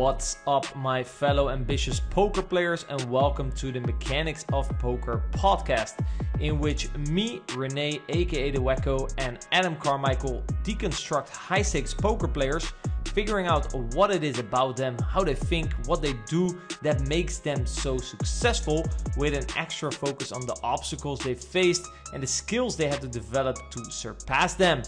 [0.00, 6.02] What's up, my fellow ambitious poker players, and welcome to the Mechanics of Poker podcast,
[6.40, 12.72] in which me, Renee, aka The Wacko, and Adam Carmichael deconstruct high stakes poker players,
[13.12, 17.36] figuring out what it is about them, how they think, what they do that makes
[17.36, 18.86] them so successful,
[19.18, 23.08] with an extra focus on the obstacles they faced and the skills they had to
[23.08, 24.80] develop to surpass them.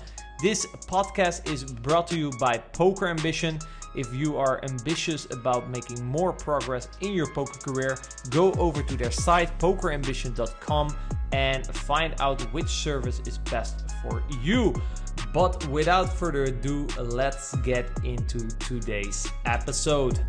[0.43, 3.59] This podcast is brought to you by Poker Ambition.
[3.95, 7.99] If you are ambitious about making more progress in your poker career,
[8.31, 10.97] go over to their site pokerambition.com
[11.33, 14.75] and find out which service is best for you.
[15.35, 20.21] But without further ado, let's get into today's episode.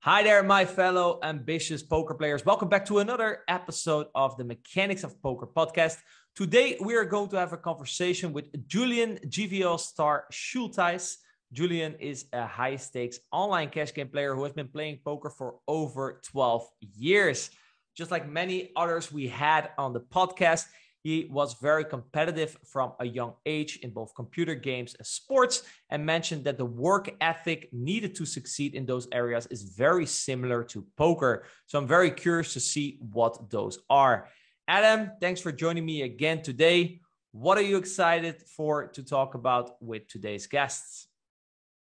[0.00, 2.44] Hi there, my fellow ambitious poker players.
[2.44, 5.96] Welcome back to another episode of the Mechanics of Poker podcast.
[6.38, 11.16] Today, we are going to have a conversation with Julian JVL star Schultheis.
[11.52, 15.56] Julian is a high stakes online cash game player who has been playing poker for
[15.66, 16.64] over 12
[16.96, 17.50] years.
[17.96, 20.66] Just like many others we had on the podcast,
[21.02, 26.06] he was very competitive from a young age in both computer games and sports, and
[26.06, 30.86] mentioned that the work ethic needed to succeed in those areas is very similar to
[30.96, 31.46] poker.
[31.66, 34.28] So I'm very curious to see what those are.
[34.68, 37.00] Adam, thanks for joining me again today.
[37.32, 41.08] What are you excited for to talk about with today's guests?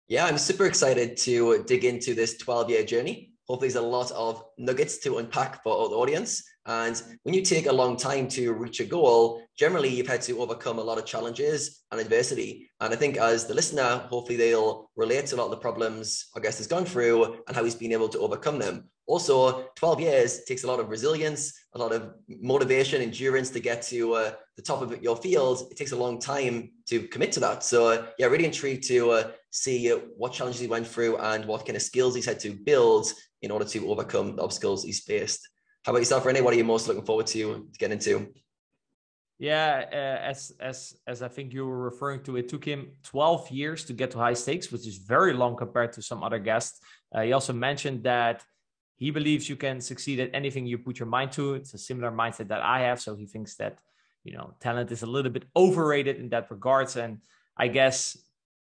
[0.08, 3.34] Yeah, I'm super excited to dig into this 12 year journey.
[3.46, 6.42] Hopefully, there's a lot of nuggets to unpack for the audience.
[6.66, 10.40] And when you take a long time to reach a goal, generally you've had to
[10.40, 12.70] overcome a lot of challenges and adversity.
[12.80, 16.30] And I think as the listener, hopefully they'll relate to a lot of the problems
[16.36, 18.90] our guest has gone through and how he's been able to overcome them.
[19.12, 23.82] Also, 12 years takes a lot of resilience, a lot of motivation, endurance to get
[23.82, 25.68] to uh, the top of your field.
[25.70, 27.62] It takes a long time to commit to that.
[27.62, 31.66] So, uh, yeah, really intrigued to uh, see what challenges he went through and what
[31.66, 33.12] kind of skills he's had to build
[33.42, 35.46] in order to overcome the obstacles he's faced.
[35.84, 36.40] How about yourself, Renee?
[36.40, 38.32] What are you most looking forward to, getting into?
[39.40, 43.52] Yeah, uh, as as as I think you were referring to, it took him 12
[43.52, 46.80] years to get to high stakes, which is very long compared to some other guests.
[47.14, 48.46] Uh, he also mentioned that
[49.02, 51.56] he believes you can succeed at anything you put your mind to.
[51.56, 53.80] It's a similar mindset that I have, so he thinks that
[54.24, 57.18] you know talent is a little bit overrated in that regards, and
[57.58, 58.16] I guess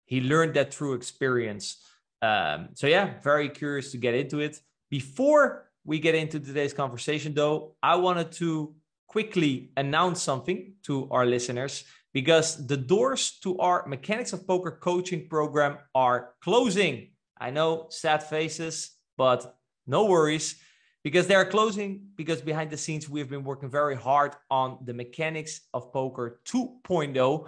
[0.05, 1.83] he learned that through experience.
[2.21, 4.61] Um, so yeah, very curious to get into it.
[4.89, 8.73] Before we get into today's conversation, though, I wanted to
[9.07, 11.83] quickly announce something to our listeners
[12.13, 17.09] because the doors to our Mechanics of Poker coaching program are closing.
[17.37, 19.58] I know sad faces, but
[19.89, 20.55] no worries
[21.03, 24.93] because they are closing because behind the scenes we've been working very hard on the
[24.93, 27.47] Mechanics of Poker 2.0.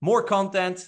[0.00, 0.86] More content,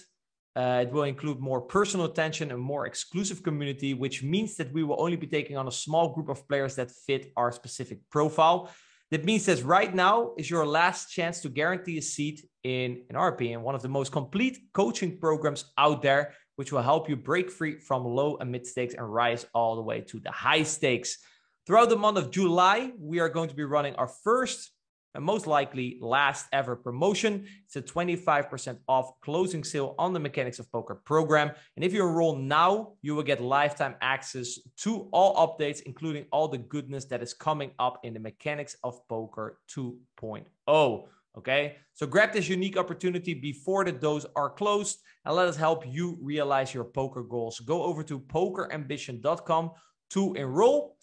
[0.55, 4.83] uh, it will include more personal attention and more exclusive community, which means that we
[4.83, 8.69] will only be taking on a small group of players that fit our specific profile.
[9.11, 13.15] That means that right now is your last chance to guarantee a seat in, in
[13.15, 17.15] our opinion, one of the most complete coaching programs out there, which will help you
[17.15, 20.63] break free from low and mid stakes and rise all the way to the high
[20.63, 21.17] stakes.
[21.65, 24.71] Throughout the month of July, we are going to be running our first
[25.15, 27.47] and most likely last ever promotion.
[27.65, 31.51] It's a 25% off closing sale on the Mechanics of Poker program.
[31.75, 36.49] And if you enroll now, you will get lifetime access to all updates, including all
[36.49, 41.05] the goodness that is coming up in the Mechanics of Poker 2.0.
[41.37, 45.85] Okay, so grab this unique opportunity before the doors are closed and let us help
[45.85, 47.59] you realize your poker goals.
[47.59, 49.71] Go over to pokerambition.com
[50.11, 50.97] to enroll.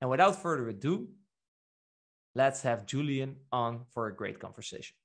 [0.00, 1.08] And without further ado,
[2.34, 4.96] let's have Julian on for a great conversation.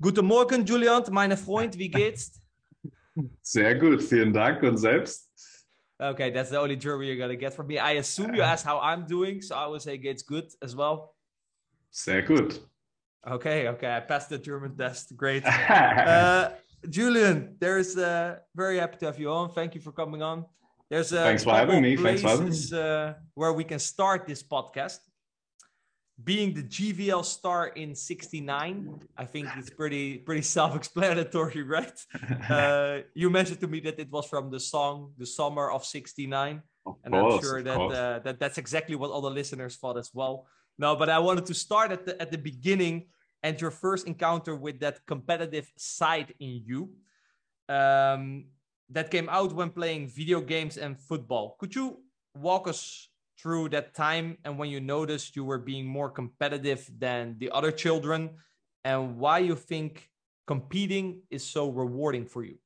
[0.00, 2.40] Guten Morgen, Julian, meine Freund, wie geht's?
[3.42, 5.28] Sehr gut, vielen Dank und selbst.
[6.00, 7.78] Okay, that's the only German you're gonna get from me.
[7.78, 11.14] I assume you asked how I'm doing, so I would say it's good as well.
[11.90, 12.58] Sehr gut.
[13.26, 15.16] Okay, okay, I passed the German test.
[15.16, 15.44] Great.
[15.46, 16.50] uh,
[16.88, 19.50] Julian, there's uh, very happy to have you on.
[19.50, 20.44] Thank you for coming on.
[20.90, 21.96] There's Thanks for having me.
[21.96, 22.56] Thanks for having me.
[22.72, 24.98] Uh, where we can start this podcast
[26.24, 31.98] being the JVL star in 69, I think it's pretty pretty self-explanatory, right?
[32.48, 36.62] uh, you mentioned to me that it was from the song "The Summer of '69,"
[37.04, 40.46] and I'm sure that uh, that that's exactly what all the listeners thought as well.
[40.78, 43.06] No, but I wanted to start at the at the beginning
[43.42, 46.90] and your first encounter with that competitive side in you.
[47.68, 48.46] Um,
[48.92, 51.56] that came out when playing video games and football.
[51.58, 51.98] Could you
[52.34, 53.08] walk us
[53.38, 57.72] through that time and when you noticed you were being more competitive than the other
[57.72, 58.30] children
[58.84, 60.10] and why you think
[60.46, 62.58] competing is so rewarding for you?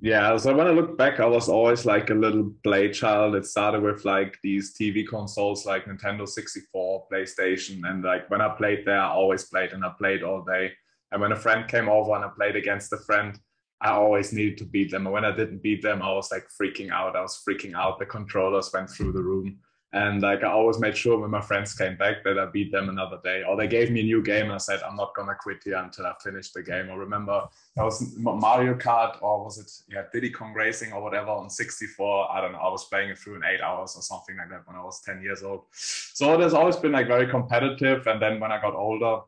[0.00, 3.34] Yeah, so when I look back, I was always like a little play child.
[3.34, 8.48] It started with like these TV consoles like Nintendo 64, PlayStation, and like when I
[8.50, 10.72] played there, I always played and I played all day.
[11.10, 13.36] And when a friend came over and I played against a friend,
[13.80, 15.06] I always needed to beat them.
[15.06, 17.16] And when I didn't beat them, I was like freaking out.
[17.16, 17.98] I was freaking out.
[17.98, 19.58] The controllers went through the room.
[19.94, 22.90] And like I always made sure when my friends came back that I beat them
[22.90, 23.42] another day.
[23.48, 25.76] Or they gave me a new game and I said, I'm not gonna quit here
[25.76, 26.90] until I finish the game.
[26.90, 31.30] Or remember that was Mario Kart or was it yeah, Diddy Kong Racing or whatever
[31.30, 32.30] on 64.
[32.30, 32.58] I don't know.
[32.58, 35.00] I was playing it through in eight hours or something like that when I was
[35.00, 35.64] 10 years old.
[35.72, 38.06] So there's always been like very competitive.
[38.06, 39.22] And then when I got older,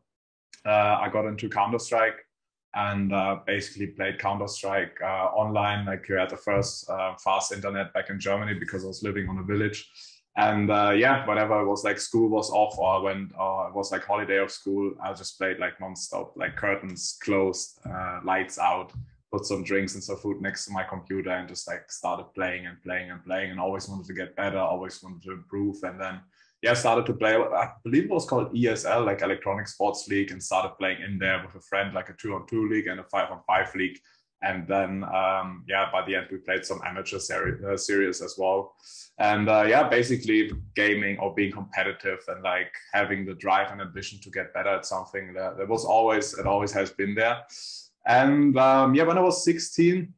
[0.66, 2.26] uh, I got into Counter Strike
[2.74, 5.86] and uh, basically played Counter Strike uh, online.
[5.86, 9.26] Like you had the first uh, fast internet back in Germany because I was living
[9.30, 9.90] on a village
[10.36, 13.90] and uh, yeah, whenever it was like school was off or when uh, it was
[13.90, 18.92] like holiday of school, I just played like nonstop, like curtains closed, uh, lights out,
[19.32, 22.66] put some drinks and some food next to my computer, and just like started playing
[22.66, 26.00] and playing and playing, and always wanted to get better, always wanted to improve, and
[26.00, 26.20] then
[26.62, 27.34] yeah, started to play.
[27.34, 31.42] I believe it was called ESL, like Electronic Sports League, and started playing in there
[31.44, 33.98] with a friend, like a two on two league and a five on five league
[34.42, 38.36] and then um, yeah by the end we played some amateur seri- uh, series as
[38.38, 38.74] well
[39.18, 44.18] and uh, yeah basically gaming or being competitive and like having the drive and ambition
[44.20, 47.42] to get better at something that, that was always it always has been there
[48.06, 50.12] and um, yeah when i was 16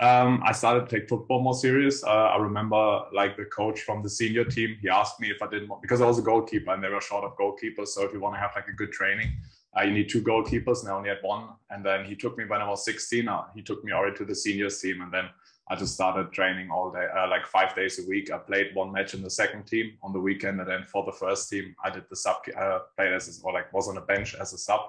[0.00, 2.04] um, I started to take football more serious.
[2.04, 5.48] Uh, I remember like the coach from the senior team, he asked me if I
[5.48, 7.88] didn't want, because I was a goalkeeper and they were short of goalkeepers.
[7.88, 9.32] So if you want to have like a good training,
[9.76, 11.48] uh, you need two goalkeepers and I only had one.
[11.70, 14.24] And then he took me when I was 16, uh, he took me already to
[14.24, 15.02] the seniors team.
[15.02, 15.26] And then
[15.70, 18.32] I just started training all day, uh, like five days a week.
[18.32, 20.60] I played one match in the second team on the weekend.
[20.60, 23.70] And then for the first team, I did the sub, uh, played as, or like
[23.74, 24.80] was on a bench as a sub.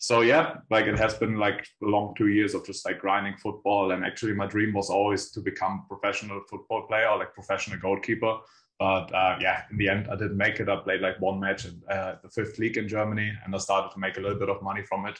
[0.00, 3.36] So yeah, like it has been like a long two years of just like grinding
[3.36, 3.92] football.
[3.92, 8.38] And actually my dream was always to become professional football player, like professional goalkeeper.
[8.78, 10.68] But uh, yeah, in the end, I didn't make it.
[10.68, 13.92] I played like one match in uh, the fifth league in Germany, and I started
[13.92, 15.18] to make a little bit of money from it.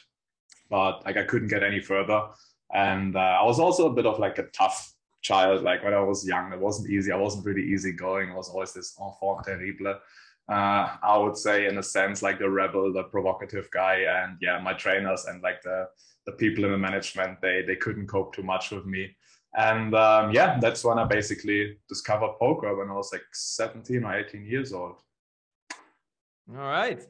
[0.69, 2.27] But like I couldn't get any further,
[2.73, 5.63] and uh, I was also a bit of like a tough child.
[5.63, 7.11] Like when I was young, it wasn't easy.
[7.11, 8.31] I wasn't really easy going.
[8.31, 9.99] I was always this enfant terrible.
[10.47, 14.59] Uh, I would say, in a sense, like the rebel, the provocative guy, and yeah,
[14.59, 15.89] my trainers and like the
[16.25, 19.15] the people in the management, they they couldn't cope too much with me.
[19.55, 24.13] And um, yeah, that's when I basically discovered poker when I was like 17 or
[24.13, 24.97] 18 years old.
[26.51, 27.01] All right.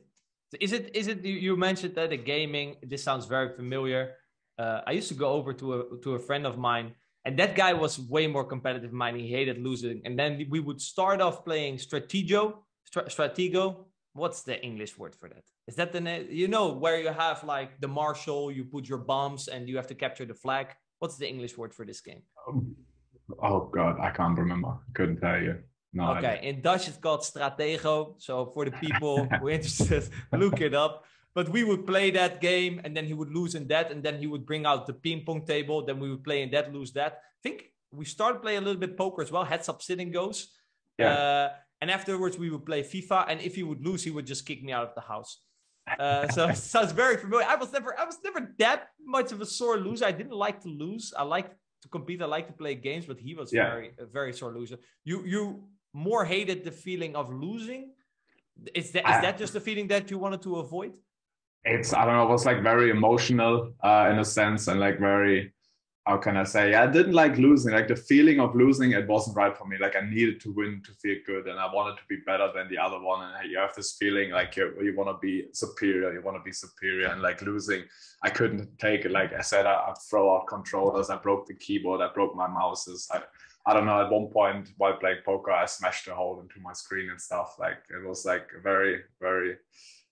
[0.60, 2.78] Is it is it you mentioned that the gaming?
[2.82, 4.16] This sounds very familiar.
[4.58, 7.56] Uh, I used to go over to a to a friend of mine, and that
[7.56, 9.16] guy was way more competitive mine.
[9.16, 12.64] He hated losing, and then we would start off playing Stratego.
[12.92, 13.86] Stratego.
[14.14, 15.44] What's the English word for that?
[15.68, 16.26] Is that the?
[16.30, 19.88] You know where you have like the marshal, you put your bombs, and you have
[19.88, 20.70] to capture the flag.
[21.00, 22.22] What's the English word for this game?
[22.48, 22.76] Um,
[23.42, 24.78] oh God, I can't remember.
[24.94, 25.60] Couldn't tell you.
[25.92, 26.16] No.
[26.16, 28.16] Okay, in Dutch it's called Stratego.
[28.18, 31.06] So for the people who are interested, look it up.
[31.34, 34.18] But we would play that game, and then he would lose in that, and then
[34.18, 35.86] he would bring out the ping pong table.
[35.86, 37.14] Then we would play in that, lose that.
[37.14, 39.46] I think we started playing a little bit poker as well.
[39.46, 40.50] Heads up, sitting goes.
[40.98, 41.14] Yeah.
[41.14, 41.50] Uh,
[41.82, 44.64] and afterwards we would play FIFA, and if he would lose, he would just kick
[44.64, 45.40] me out of the house.
[45.98, 47.46] Uh, so it sounds very familiar.
[47.48, 50.06] I was never, I was never that much of a sore loser.
[50.06, 51.14] I didn't like to lose.
[51.18, 51.50] I like
[51.82, 52.22] to compete.
[52.22, 53.70] I like to play games, but he was yeah.
[53.70, 54.78] very, a very sore loser.
[55.04, 57.92] You, you more hated the feeling of losing.
[58.76, 60.94] Is that, is I, that just the feeling that you wanted to avoid?
[61.64, 65.00] It's, I don't know, it was like very emotional uh, in a sense and like
[65.00, 65.54] very,
[66.06, 66.74] how can I say?
[66.74, 67.74] I didn't like losing.
[67.74, 69.78] Like the feeling of losing, it wasn't right for me.
[69.78, 72.70] Like I needed to win to feel good, and I wanted to be better than
[72.70, 73.22] the other one.
[73.22, 76.12] And you have this feeling like you you want to be superior.
[76.14, 77.84] You want to be superior, and like losing,
[78.24, 79.12] I couldn't take it.
[79.12, 81.10] Like I said, I, I throw out controllers.
[81.10, 82.02] I broke the keyboard.
[82.02, 83.08] I broke my mouses.
[83.12, 83.22] I,
[83.66, 84.02] I don't know.
[84.02, 87.58] At one point while playing poker, I smashed a hole into my screen and stuff.
[87.60, 89.58] Like it was like very, very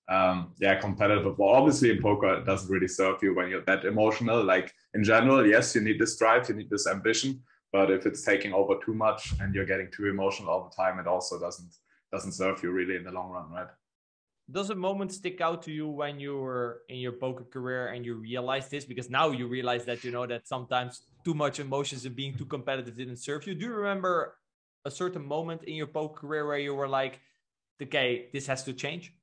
[0.09, 1.37] um, yeah, competitive.
[1.37, 4.43] Well, obviously in poker, it doesn't really serve you when you're that emotional.
[4.43, 7.41] Like in general, yes, you need this drive, you need this ambition,
[7.73, 10.99] but if it's taking over too much and you're getting too emotional all the time,
[10.99, 11.73] it also doesn't
[12.11, 13.67] doesn't serve you really in the long run, right?
[14.49, 18.05] Does a moment stick out to you when you were in your poker career and
[18.05, 18.85] you realized this?
[18.85, 22.45] Because now you realize that you know that sometimes too much emotions and being too
[22.45, 23.55] competitive didn't serve you.
[23.55, 24.37] Do you remember
[24.85, 27.19] a certain moment in your poker career where you were like,
[27.83, 29.13] okay, this has to change?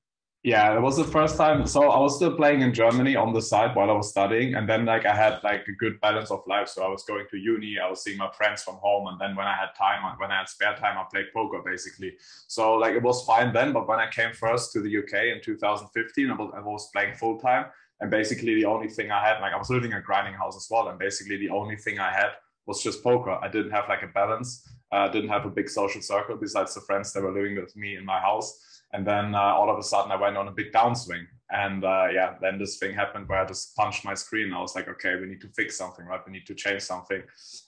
[0.45, 1.67] Yeah, it was the first time.
[1.67, 4.69] So I was still playing in Germany on the side while I was studying, and
[4.69, 6.69] then like I had like a good balance of life.
[6.69, 9.37] So I was going to uni, I was seeing my friends from home, and then
[9.37, 12.13] when I had time, when I had spare time, I played poker basically.
[12.47, 15.41] So like it was fine then, but when I came first to the UK in
[15.43, 17.65] 2015, I was, I was playing full time,
[18.01, 20.59] and basically the only thing I had, like I was living in a grinding house
[20.59, 22.33] as well, and basically the only thing I had
[22.67, 23.39] was just poker.
[23.43, 24.69] I didn't have like a balance.
[24.93, 27.75] I uh, didn't have a big social circle besides the friends that were living with
[27.77, 28.74] me in my house.
[28.95, 31.27] And then uh, all of a sudden, I went on a big downswing.
[31.51, 34.53] And uh, yeah, then this thing happened where I just punched my screen.
[34.53, 36.21] I was like, okay, we need to fix something, right?
[36.25, 37.23] We need to change something.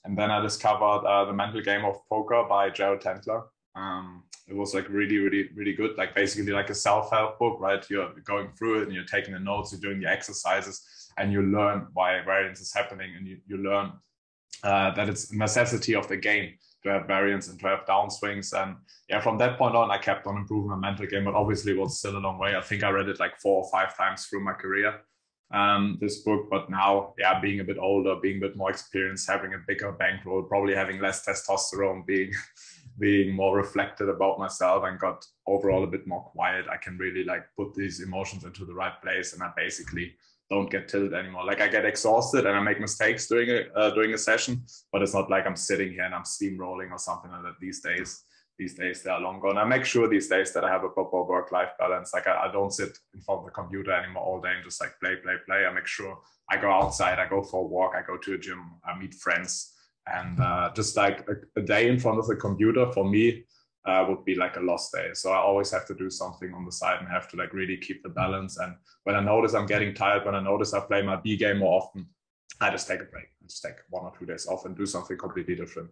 [0.05, 3.43] And then I discovered uh, the mental game of poker by Jared Tendler.
[3.75, 5.99] Um, it was like really, really, really good.
[5.99, 7.85] Like basically like a self-help book, right?
[7.91, 11.43] You're going through it and you're taking the notes, you're doing the exercises, and you
[11.43, 13.93] learn why variance is happening, and you, you learn
[14.63, 16.55] uh, that it's a necessity of the game
[16.87, 18.53] to have variance and to have downswings.
[18.61, 18.77] And
[19.09, 21.79] yeah, from that point on, I kept on improving my mental game, but obviously it
[21.79, 22.57] was still a long way.
[22.57, 25.01] I think I read it like four or five times through my career,
[25.53, 26.49] um, this book.
[26.51, 29.93] But now, yeah, being a bit older, being a bit more experienced, having a bigger
[29.93, 32.33] bankroll, probably having less testosterone, being
[32.99, 37.25] being more reflected about myself and got overall a bit more quiet, I can really
[37.25, 39.35] like put these emotions into the right place.
[39.35, 40.15] And I basically
[40.49, 41.45] don't get tilted anymore.
[41.45, 45.03] Like I get exhausted and I make mistakes during a uh, during a session, but
[45.03, 47.55] it's not like I'm sitting here and I'm steamrolling or something like that.
[47.61, 48.23] These days,
[48.59, 49.59] these days they are long gone.
[49.59, 52.13] I make sure these days that I have a proper work life balance.
[52.15, 54.81] Like I, I, don't sit in front of the computer anymore all day and just
[54.81, 55.67] like play, play, play.
[55.67, 56.19] I make sure
[56.51, 59.15] I go outside, I go for a walk, I go to a gym, I meet
[59.15, 59.75] friends,
[60.07, 63.45] and uh, just like a, a, day in front of the computer for me
[63.87, 65.11] uh, would be like a lost day.
[65.15, 67.77] So I always have to do something on the side and have to like really
[67.77, 68.59] keep the balance.
[68.59, 68.75] And
[69.05, 71.81] when I notice I'm getting tired, when I notice I play my B game more
[71.81, 72.07] often,
[72.61, 73.27] I just take a break.
[73.43, 75.91] I just take one or two days off and do something completely different.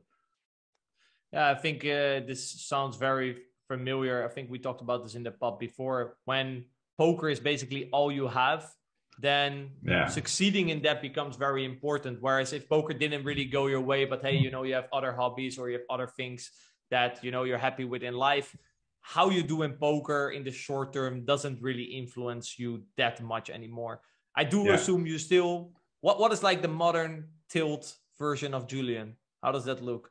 [1.33, 4.25] Yeah, I think uh, this sounds very familiar.
[4.25, 6.17] I think we talked about this in the pub before.
[6.25, 6.65] When
[6.99, 8.71] poker is basically all you have,
[9.21, 10.07] then yeah.
[10.07, 12.19] succeeding in that becomes very important.
[12.21, 15.13] Whereas if poker didn't really go your way, but hey, you know, you have other
[15.13, 16.51] hobbies or you have other things
[16.95, 18.57] that you know you're happy with in life,
[19.01, 23.51] how you do in poker in the short term doesn't really influence you that much
[23.59, 23.95] anymore.
[24.41, 24.75] I do yeah.
[24.75, 25.53] assume you still
[26.07, 27.13] what what is like the modern
[27.55, 27.85] tilt
[28.19, 29.17] version of Julian?
[29.43, 30.11] How does that look?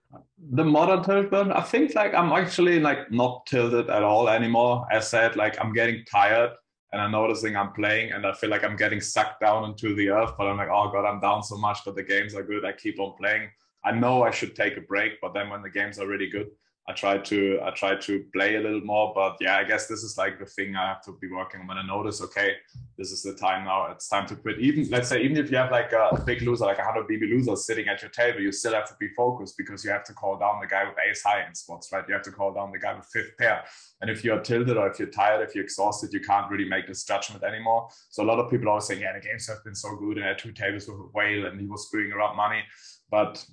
[0.59, 4.75] The modern tilt version I think like I'm actually like not tilted at all anymore.
[4.97, 6.51] As said, like I'm getting tired
[6.91, 10.09] and I'm noticing I'm playing and I feel like I'm getting sucked down into the
[10.17, 12.65] earth, but I'm like, oh God, I'm down so much, but the games are good.
[12.65, 13.45] I keep on playing.
[13.85, 16.47] I know I should take a break, but then when the games are really good,
[16.85, 20.03] I try to I try to play a little more, but yeah, I guess this
[20.03, 21.67] is like the thing I have to be working on.
[21.67, 22.55] When I notice, okay,
[22.97, 23.89] this is the time now.
[23.91, 24.59] It's time to quit.
[24.59, 27.29] Even let's say, even if you have like a big loser, like a hundred BB
[27.29, 30.13] losers sitting at your table, you still have to be focused because you have to
[30.13, 32.03] call down the guy with ace high in spots, right?
[32.05, 33.63] You have to call down the guy with fifth pair.
[34.01, 36.87] And if you're tilted or if you're tired, if you're exhausted, you can't really make
[36.87, 37.87] this judgment anymore.
[38.09, 40.25] So a lot of people always say, yeah, the games have been so good, and
[40.25, 42.61] I had two tables with a whale, and he was screwing around money.
[43.09, 43.45] But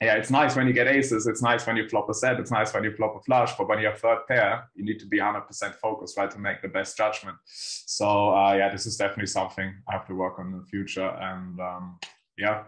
[0.00, 1.26] yeah, it's nice when you get aces.
[1.26, 2.38] It's nice when you flop a set.
[2.38, 3.56] It's nice when you flop a flush.
[3.56, 6.68] But when you're third pair, you need to be 100% focused, right, to make the
[6.68, 7.36] best judgment.
[7.44, 11.08] So uh, yeah, this is definitely something I have to work on in the future.
[11.08, 11.98] And um,
[12.36, 12.64] yeah,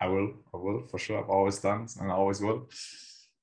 [0.00, 0.32] I will.
[0.52, 1.22] I will for sure.
[1.22, 2.68] I've always done, and I always will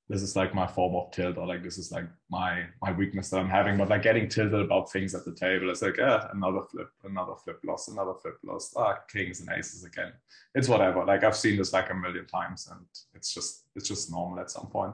[0.09, 3.29] this is like my form of tilt or like this is like my my weakness
[3.29, 6.27] that i'm having but like getting tilted about things at the table it's like yeah
[6.33, 8.73] another flip another flip loss another flip loss.
[8.75, 10.11] Ah kings and aces again.
[10.55, 11.05] It's whatever.
[11.05, 14.51] Like i've seen this like a million times and it's just it's just normal at
[14.51, 14.93] some point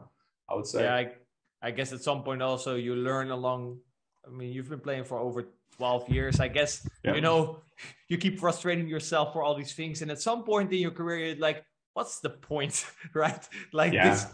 [0.49, 0.83] i would say.
[0.83, 1.11] Yeah i,
[1.61, 3.79] I guess at some point also you learn along
[4.27, 5.47] i mean you've been playing for over
[5.77, 6.39] 12 years.
[6.39, 7.15] I guess yeah.
[7.15, 7.61] you know
[8.09, 11.27] you keep frustrating yourself for all these things and at some point in your career
[11.27, 11.63] you're like
[11.93, 12.85] what's the point?
[13.13, 13.47] Right?
[13.73, 14.09] Like yeah.
[14.09, 14.27] this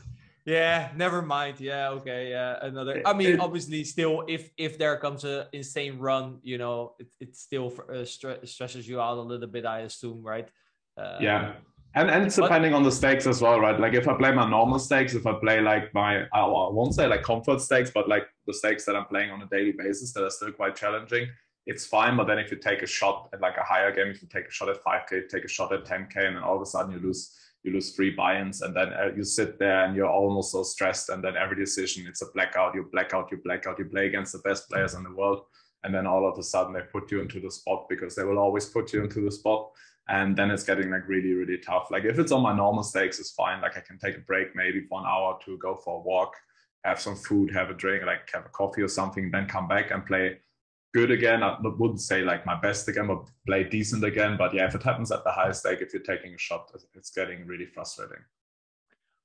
[0.45, 1.59] yeah, never mind.
[1.59, 2.29] Yeah, okay.
[2.29, 3.01] Yeah, another.
[3.05, 7.35] I mean, obviously, still, if if there comes a insane run, you know, it it
[7.35, 9.65] still uh, stresses you out a little bit.
[9.65, 10.47] I assume, right?
[10.95, 11.53] Uh, yeah,
[11.95, 13.79] and and it's but, depending on the stakes as well, right?
[13.79, 17.07] Like if I play my normal stakes, if I play like my I won't say
[17.07, 20.23] like comfort stakes, but like the stakes that I'm playing on a daily basis that
[20.23, 21.27] are still quite challenging,
[21.65, 22.17] it's fine.
[22.17, 24.47] But then if you take a shot at like a higher game, if you take
[24.47, 26.91] a shot at 5k, take a shot at 10k, and then all of a sudden
[26.91, 27.35] you lose
[27.65, 31.09] you lose three buy-ins and then uh, you sit there and you're almost so stressed
[31.09, 34.39] and then every decision it's a blackout you blackout you blackout you play against the
[34.39, 35.41] best players in the world.
[35.83, 38.39] And then all of a sudden they put you into the spot because they will
[38.39, 39.71] always put you into the spot.
[40.07, 41.89] And then it's getting like really really tough.
[41.89, 43.61] Like if it's on my normal stakes it's fine.
[43.61, 46.35] Like i can take a break maybe for an hour to go for a walk
[46.83, 49.89] have some food have a drink like have a coffee or something then come back
[49.89, 50.37] and play
[50.95, 51.43] good again.
[51.43, 54.37] I wouldn't say like my best again, but play decent again.
[54.37, 57.11] But yeah, if it happens at the highest stake, if you're taking a shot, it's
[57.11, 58.23] getting really frustrating.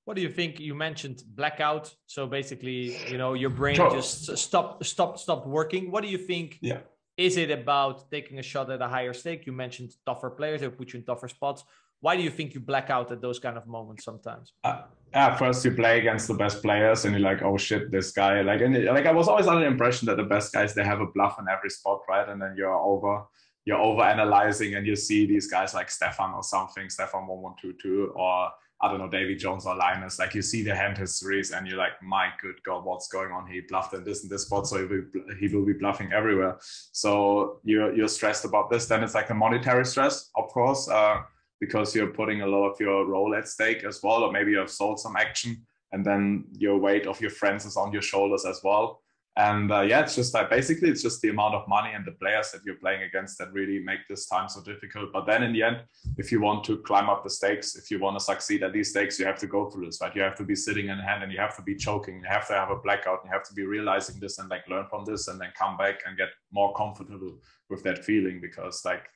[0.04, 0.58] What do you think?
[0.58, 5.92] You mentioned blackout, so basically, you know, your brain just stopped, stopped, stopped working.
[5.92, 6.58] What do you think?
[6.60, 6.80] Yeah.
[7.16, 9.46] Is it about taking a shot at a higher stake?
[9.46, 11.62] You mentioned tougher players; they put you in tougher spots
[12.00, 14.52] why do you think you black out at those kind of moments sometimes?
[14.64, 18.12] Uh, at first, you play against the best players, and you're like, "Oh shit, this
[18.12, 20.84] guy!" Like, and like I was always under the impression that the best guys they
[20.84, 22.28] have a bluff in every spot, right?
[22.28, 23.24] And then you're over,
[23.64, 27.54] you're over analyzing, and you see these guys like Stefan or something, Stefan one one
[27.60, 28.50] two two, or
[28.82, 31.76] I don't know, Davy Jones or Linus, like you see the hand histories and you're
[31.76, 33.46] like, my good God, what's going on?
[33.46, 35.02] He bluffed in this and this spot, so he will,
[35.38, 36.56] he will be bluffing everywhere.
[36.92, 38.86] So you're, you're stressed about this.
[38.86, 41.18] Then it's like a monetary stress, of course, uh,
[41.60, 44.58] because you're putting a lot of your role at stake as well, or maybe you
[44.58, 48.44] have sold some action and then your weight of your friends is on your shoulders
[48.44, 49.02] as well.
[49.36, 52.12] And uh, yeah, it's just like basically it's just the amount of money and the
[52.12, 55.12] players that you're playing against that really make this time so difficult.
[55.12, 55.82] But then in the end,
[56.18, 58.90] if you want to climb up the stakes, if you want to succeed at these
[58.90, 60.14] stakes, you have to go through this, right?
[60.14, 62.16] You have to be sitting in hand and you have to be choking.
[62.16, 63.20] You have to have a blackout.
[63.22, 65.76] And you have to be realizing this and like learn from this and then come
[65.76, 67.38] back and get more comfortable
[67.70, 69.08] with that feeling because like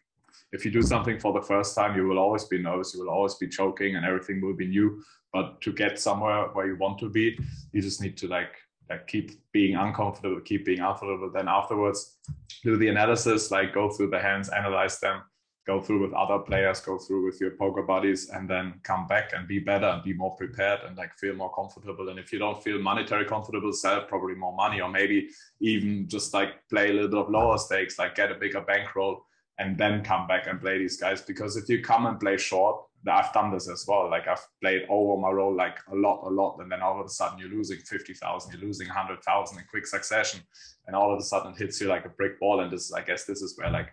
[0.52, 3.10] if you do something for the first time, you will always be nervous, you will
[3.10, 5.02] always be choking, and everything will be new.
[5.32, 7.38] But to get somewhere where you want to be,
[7.72, 8.54] you just need to like
[8.90, 11.30] like keep being uncomfortable, keep being uncomfortable.
[11.30, 12.18] Then afterwards,
[12.62, 15.22] do the analysis, like go through the hands, analyze them,
[15.66, 19.32] go through with other players, go through with your poker buddies, and then come back
[19.34, 22.10] and be better and be more prepared and like feel more comfortable.
[22.10, 25.28] And if you don't feel monetary comfortable, sell probably more money, or maybe
[25.60, 29.24] even just like play a little bit of lower stakes, like get a bigger bankroll
[29.58, 31.22] and then come back and play these guys.
[31.22, 34.08] Because if you come and play short, I've done this as well.
[34.10, 37.06] Like I've played over my role like a lot, a lot, and then all of
[37.06, 40.40] a sudden you're losing fifty thousand, you're losing hundred thousand in quick succession,
[40.86, 42.60] and all of a sudden it hits you like a brick wall.
[42.60, 43.90] And this, I guess, this is where like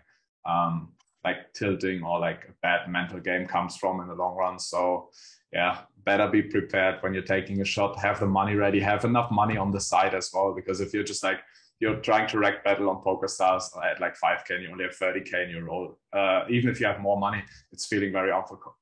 [0.48, 0.92] um,
[1.24, 4.58] like tilting or like a bad mental game comes from in the long run.
[4.58, 5.10] So
[5.52, 7.98] yeah, better be prepared when you're taking a shot.
[7.98, 8.80] Have the money ready.
[8.80, 11.40] Have enough money on the side as well, because if you're just like
[11.82, 15.46] you're trying to rec battle on PokerStars at like 5k and you only have 30k
[15.46, 15.98] in your roll.
[16.12, 18.30] Uh, even if you have more money, it's feeling very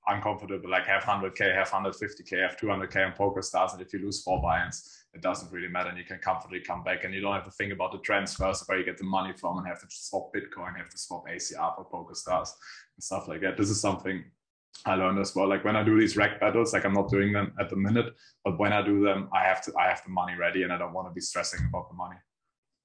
[0.07, 0.69] uncomfortable.
[0.69, 5.07] Like have 100k, have 150k, have 200k on PokerStars, and if you lose four buy-ins,
[5.15, 7.51] it doesn't really matter, and you can comfortably come back, and you don't have to
[7.53, 10.77] think about the transfers where you get the money from, and have to swap Bitcoin,
[10.77, 12.51] have to swap ACR for PokerStars
[12.97, 13.57] and stuff like that.
[13.57, 14.23] This is something
[14.85, 15.49] I learned as well.
[15.49, 18.13] Like when I do these rec battles, like I'm not doing them at the minute,
[18.45, 20.77] but when I do them, I have to I have the money ready, and I
[20.77, 22.17] don't want to be stressing about the money.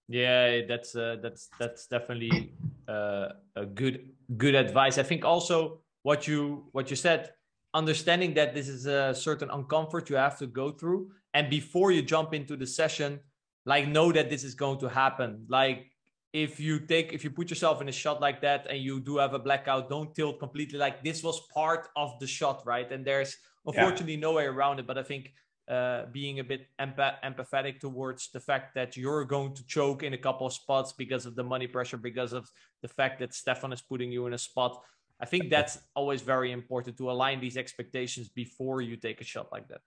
[0.07, 2.53] Yeah, that's uh, that's that's definitely
[2.87, 4.97] uh, a good good advice.
[4.97, 7.31] I think also what you what you said,
[7.73, 12.03] understanding that this is a certain uncomfort you have to go through, and before you
[12.03, 13.19] jump into the session,
[13.65, 15.45] like know that this is going to happen.
[15.49, 15.91] Like
[16.33, 19.17] if you take if you put yourself in a shot like that and you do
[19.17, 20.77] have a blackout, don't tilt completely.
[20.77, 22.91] Like this was part of the shot, right?
[22.91, 24.27] And there's unfortunately yeah.
[24.27, 24.85] no way around it.
[24.85, 25.33] But I think
[25.67, 30.13] uh, being a bit empath- empathetic towards the fact that you're going to choke in
[30.13, 32.49] a couple of spots because of the money pressure, because of
[32.81, 34.79] the fact that Stefan is putting you in a spot.
[35.19, 39.47] I think that's always very important to align these expectations before you take a shot
[39.51, 39.81] like that.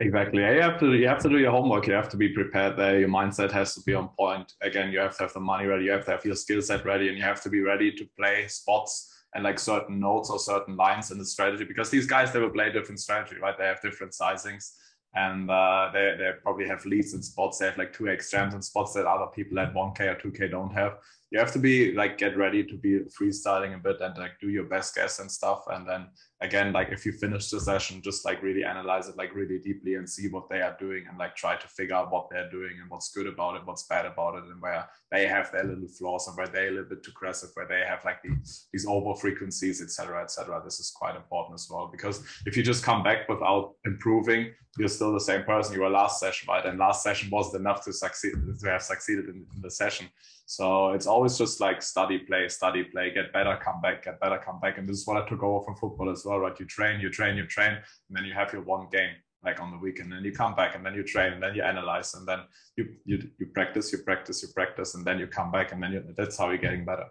[0.00, 0.40] Exactly.
[0.40, 1.86] You have to you have to do your homework.
[1.86, 2.98] You have to be prepared there.
[2.98, 4.52] Your mindset has to be on point.
[4.60, 5.84] Again, you have to have the money ready.
[5.84, 8.04] You have to have your skill set ready, and you have to be ready to
[8.18, 11.64] play spots and like certain notes or certain lines in the strategy.
[11.64, 13.56] Because these guys they will play different strategy, right?
[13.56, 14.72] They have different sizings
[15.14, 17.58] and uh, they, they probably have leads in spots.
[17.58, 20.72] They have like two jams in spots that other people at 1K or 2K don't
[20.72, 20.98] have
[21.32, 24.50] you have to be like get ready to be freestyling a bit and like do
[24.50, 25.64] your best guess and stuff.
[25.68, 26.08] And then
[26.42, 29.94] again like if you finish the session just like really analyze it like really deeply
[29.94, 32.72] and see what they are doing and like try to figure out what they're doing
[32.80, 35.88] and what's good about it what's bad about it and where they have their little
[35.88, 38.86] flaws and where they're a little bit too aggressive where they have like these these
[38.86, 43.02] over frequencies etc etc this is quite important as well because if you just come
[43.02, 46.64] back without improving you're still the same person you were last session right?
[46.64, 50.08] And last session wasn't enough to succeed to have succeeded in, in the session
[50.46, 54.38] so it's always just like study, play, study, play, get better, come back, get better,
[54.38, 54.78] come back.
[54.78, 56.58] And this is what I took over from football as well, right?
[56.58, 59.72] You train, you train, you train, and then you have your one game like on
[59.72, 62.26] the weekend, and you come back, and then you train, and then you analyze, and
[62.26, 62.40] then
[62.76, 65.92] you you you practice, you practice, you practice, and then you come back, and then
[65.92, 67.06] you, that's how you're getting better.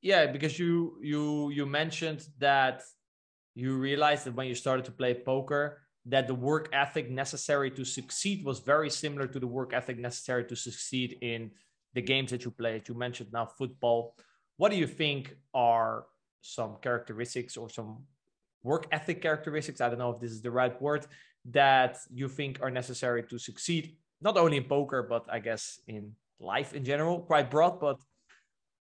[0.00, 2.82] Yeah, because you you you mentioned that
[3.54, 7.84] you realized that when you started to play poker that the work ethic necessary to
[7.84, 11.50] succeed was very similar to the work ethic necessary to succeed in
[11.96, 12.86] the games that you played.
[12.88, 14.14] You mentioned now football.
[14.58, 16.04] What do you think are
[16.42, 18.04] some characteristics or some
[18.62, 19.80] work ethic characteristics?
[19.80, 21.06] I don't know if this is the right word
[21.50, 26.12] that you think are necessary to succeed, not only in poker, but I guess in
[26.38, 27.98] life in general, quite broad, but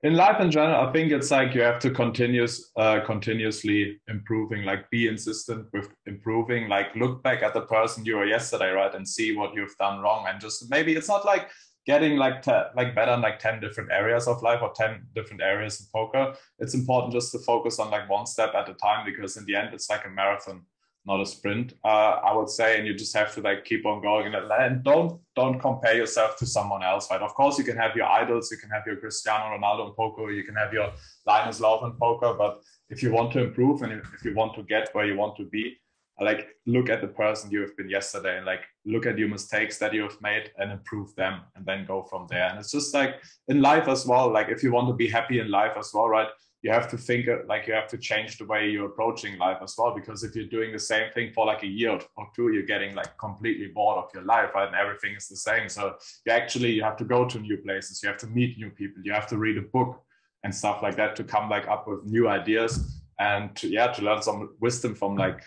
[0.02, 4.64] in life in general, I think it's like you have to continuous, uh, continuously improving.
[4.64, 6.68] Like be insistent with improving.
[6.68, 10.00] Like look back at the person you were yesterday, right, and see what you've done
[10.00, 11.48] wrong, and just maybe it's not like
[11.86, 15.42] getting like te- like better in like 10 different areas of life or 10 different
[15.42, 19.04] areas of poker it's important just to focus on like one step at a time
[19.04, 20.62] because in the end it's like a marathon
[21.06, 24.00] not a sprint uh, i would say and you just have to like keep on
[24.00, 27.20] going and, don't don't compare yourself to someone else right?
[27.20, 30.30] Of course you can have your idols you can have your cristiano ronaldo in poker
[30.30, 30.92] you can have your
[31.26, 34.62] linus love in poker but if you want to improve and if you want to
[34.62, 35.76] get where you want to be
[36.20, 39.78] like look at the person you have been yesterday and like look at your mistakes
[39.78, 42.48] that you have made and improve them and then go from there.
[42.48, 43.16] And it's just like
[43.48, 44.32] in life as well.
[44.32, 46.28] Like if you want to be happy in life as well, right?
[46.62, 49.58] You have to think uh, like you have to change the way you're approaching life
[49.60, 49.92] as well.
[49.94, 52.94] Because if you're doing the same thing for like a year or two, you're getting
[52.94, 54.68] like completely bored of your life, right?
[54.68, 55.68] And everything is the same.
[55.68, 58.70] So you actually you have to go to new places, you have to meet new
[58.70, 60.00] people, you have to read a book
[60.44, 64.02] and stuff like that to come like up with new ideas and to, yeah to
[64.02, 65.42] learn some wisdom from like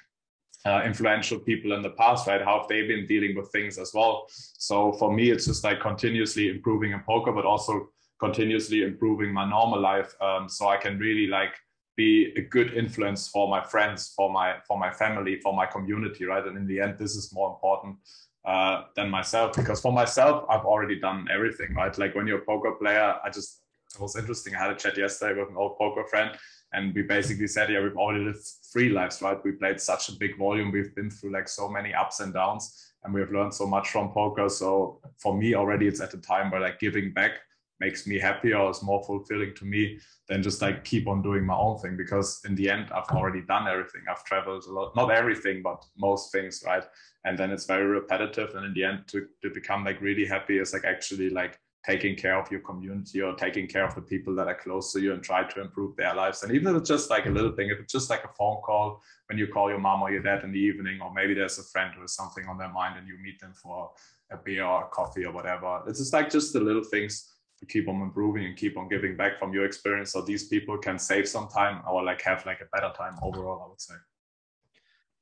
[0.67, 2.43] uh, influential people in the past right?
[2.43, 4.27] How have they been dealing with things as well?
[4.67, 9.47] So for me it's just like continuously improving in poker but also continuously improving my
[9.49, 11.53] normal life um, so i can really like
[11.95, 16.25] be a good influence for my friends for my for my family for my community
[16.25, 16.45] right?
[16.45, 17.97] And in the end this is more important
[18.45, 21.95] uh, than myself because for myself i've already done everything right?
[21.97, 23.61] Like when you're a poker player i just
[23.95, 26.31] it was interesting i had a chat yesterday with an old poker friend
[26.73, 29.43] and we basically said, yeah, we've already lived three lives, right?
[29.43, 30.71] We played such a big volume.
[30.71, 34.11] We've been through like so many ups and downs, and we've learned so much from
[34.11, 34.49] poker.
[34.49, 37.31] So for me, already, it's at a time where like giving back
[37.79, 41.45] makes me happier or is more fulfilling to me than just like keep on doing
[41.45, 41.95] my own thing.
[41.95, 44.01] Because in the end, I've already done everything.
[44.09, 46.83] I've traveled a lot, not everything, but most things, right?
[47.23, 48.55] And then it's very repetitive.
[48.55, 52.15] And in the end, to, to become like really happy is like actually like taking
[52.15, 55.13] care of your community or taking care of the people that are close to you
[55.13, 56.43] and try to improve their lives.
[56.43, 58.61] And even if it's just like a little thing, if it's just like a phone
[58.61, 61.59] call when you call your mom or your dad in the evening, or maybe there's
[61.59, 63.91] a friend who has something on their mind and you meet them for
[64.31, 65.81] a beer or a coffee or whatever.
[65.87, 69.15] It's just like just the little things to keep on improving and keep on giving
[69.15, 72.59] back from your experience so these people can save some time or like have like
[72.59, 73.95] a better time overall, I would say.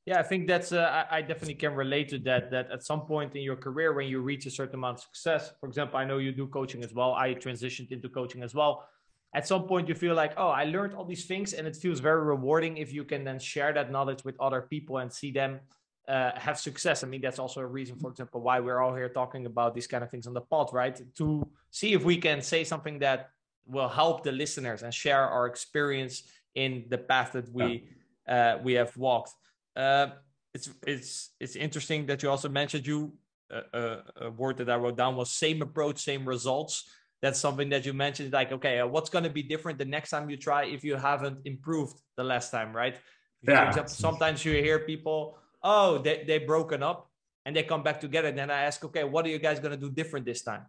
[0.05, 2.51] Yeah, I think that's uh, I, definitely can relate to that.
[2.51, 5.53] That at some point in your career, when you reach a certain amount of success,
[5.59, 7.15] for example, I know you do coaching as well.
[7.15, 8.87] I transitioned into coaching as well.
[9.33, 11.99] At some point, you feel like, oh, I learned all these things, and it feels
[11.99, 15.59] very rewarding if you can then share that knowledge with other people and see them
[16.07, 17.03] uh, have success.
[17.03, 19.87] I mean, that's also a reason, for example, why we're all here talking about these
[19.87, 21.01] kind of things on the pod, right?
[21.17, 23.31] To see if we can say something that
[23.65, 27.89] will help the listeners and share our experience in the path that we
[28.27, 28.53] yeah.
[28.55, 29.33] uh, we have walked.
[29.75, 30.07] Uh,
[30.53, 33.13] it's it's it's interesting that you also mentioned you
[33.51, 36.89] uh, uh, a word that I wrote down was same approach, same results.
[37.21, 38.33] That's something that you mentioned.
[38.33, 40.95] Like, okay, uh, what's going to be different the next time you try if you
[40.95, 42.95] haven't improved the last time, right?
[43.41, 43.63] Yeah.
[43.63, 47.09] For example, sometimes you hear people, oh, they they broken up
[47.45, 48.29] and they come back together.
[48.29, 50.65] And then I ask, okay, what are you guys going to do different this time?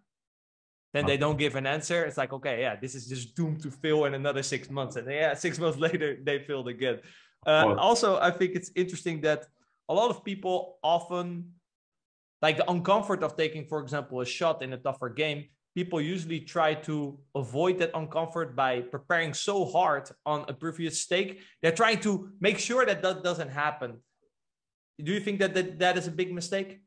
[0.92, 2.04] Then they don't give an answer.
[2.04, 4.96] It's like, okay, yeah, this is just doomed to fail in another six months.
[4.96, 7.00] And yeah, six months later, they failed again.
[7.46, 9.46] Uh, also, I think it's interesting that
[9.88, 11.52] a lot of people often
[12.42, 15.44] like the uncomfort of taking, for example, a shot in a tougher game.
[15.74, 21.40] People usually try to avoid that uncomfort by preparing so hard on a previous stake.
[21.62, 23.98] They're trying to make sure that that doesn't happen.
[25.02, 26.80] Do you think that that, that is a big mistake?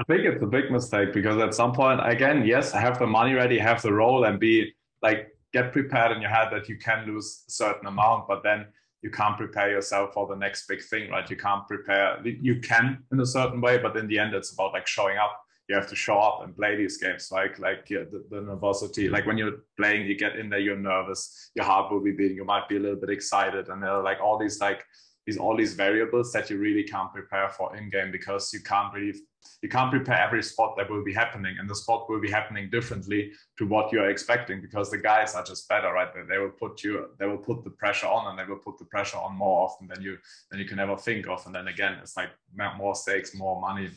[0.00, 3.34] I think it's a big mistake because at some point, again, yes, have the money
[3.34, 7.06] ready, have the role, and be like get prepared in your head that you can
[7.06, 8.66] lose a certain amount, but then
[9.04, 11.28] you can't prepare yourself for the next big thing, right?
[11.28, 14.72] You can't prepare, you can in a certain way, but in the end, it's about
[14.72, 15.38] like showing up.
[15.68, 19.10] You have to show up and play these games, Like Like yeah, the, the nervosity,
[19.10, 22.36] like when you're playing, you get in there, you're nervous, your heart will be beating,
[22.38, 24.82] you might be a little bit excited, and there are like all these like
[25.26, 28.92] these all these variables that you really can't prepare for in game because you can't
[28.92, 29.14] really
[29.62, 32.68] you can't prepare every spot that will be happening and the spot will be happening
[32.70, 36.08] differently to what you're expecting because the guys are just better right?
[36.28, 38.84] They will put you they will put the pressure on and they will put the
[38.84, 40.18] pressure on more often than you
[40.50, 41.44] than you can ever think of.
[41.46, 42.30] And then again it's like
[42.76, 43.90] more stakes more money.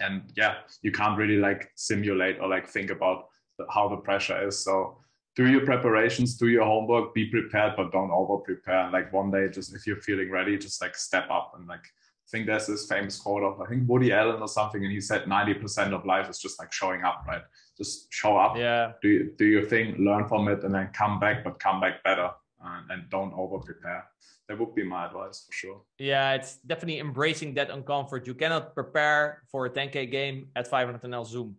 [0.00, 3.28] And yeah you can't really like simulate or like think about
[3.70, 4.64] how the pressure is.
[4.64, 4.98] So
[5.36, 8.90] do your preparations, do your homework, be prepared, but don't over prepare.
[8.90, 12.28] Like one day, just if you're feeling ready, just like step up and like I
[12.30, 15.24] think there's this famous quote of I think Woody Allen or something, and he said
[15.24, 17.42] 90% of life is just like showing up, right?
[17.76, 18.92] Just show up, yeah.
[19.02, 22.30] Do do your thing, learn from it, and then come back, but come back better,
[22.64, 24.04] uh, and don't over prepare.
[24.48, 25.80] That would be my advice for sure.
[25.98, 28.26] Yeah, it's definitely embracing that uncomfort.
[28.26, 31.56] You cannot prepare for a 10k game at 500 NL Zoom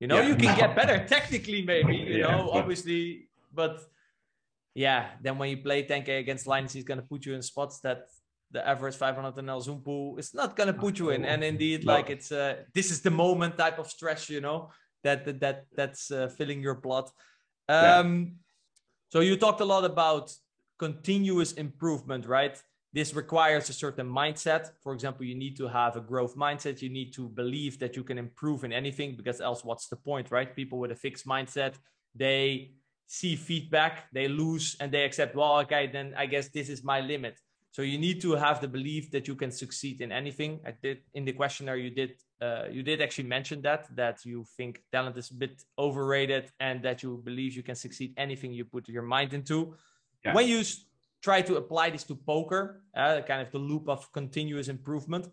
[0.00, 1.96] you know, yeah, you can get better technically, maybe.
[1.96, 2.60] You yeah, know, but...
[2.60, 3.80] obviously, but
[4.74, 8.02] yeah, then when you play 10k against Linus, he's gonna put you in spots that
[8.50, 11.24] the average 500 NL Zoom pool is not gonna put you in.
[11.24, 11.92] And indeed, no.
[11.92, 14.70] like it's uh, this is the moment type of stress, you know,
[15.02, 17.10] that that, that that's uh, filling your blood.
[17.68, 18.24] Um, yeah.
[19.10, 20.32] So you talked a lot about
[20.78, 22.62] continuous improvement, right?
[22.92, 24.70] This requires a certain mindset.
[24.82, 26.80] For example, you need to have a growth mindset.
[26.80, 30.30] You need to believe that you can improve in anything because else, what's the point,
[30.30, 30.54] right?
[30.54, 31.74] People with a fixed mindset,
[32.14, 32.72] they
[33.06, 37.00] see feedback, they lose, and they accept, well, okay, then I guess this is my
[37.00, 37.38] limit.
[37.70, 40.60] So you need to have the belief that you can succeed in anything.
[40.66, 44.44] I did in the questionnaire you did uh, you did actually mention that that you
[44.56, 48.64] think talent is a bit overrated and that you believe you can succeed anything you
[48.64, 49.74] put your mind into.
[50.24, 50.34] Yeah.
[50.34, 50.62] When you
[51.22, 55.28] try to apply this to poker, uh, kind of the loop of continuous improvement,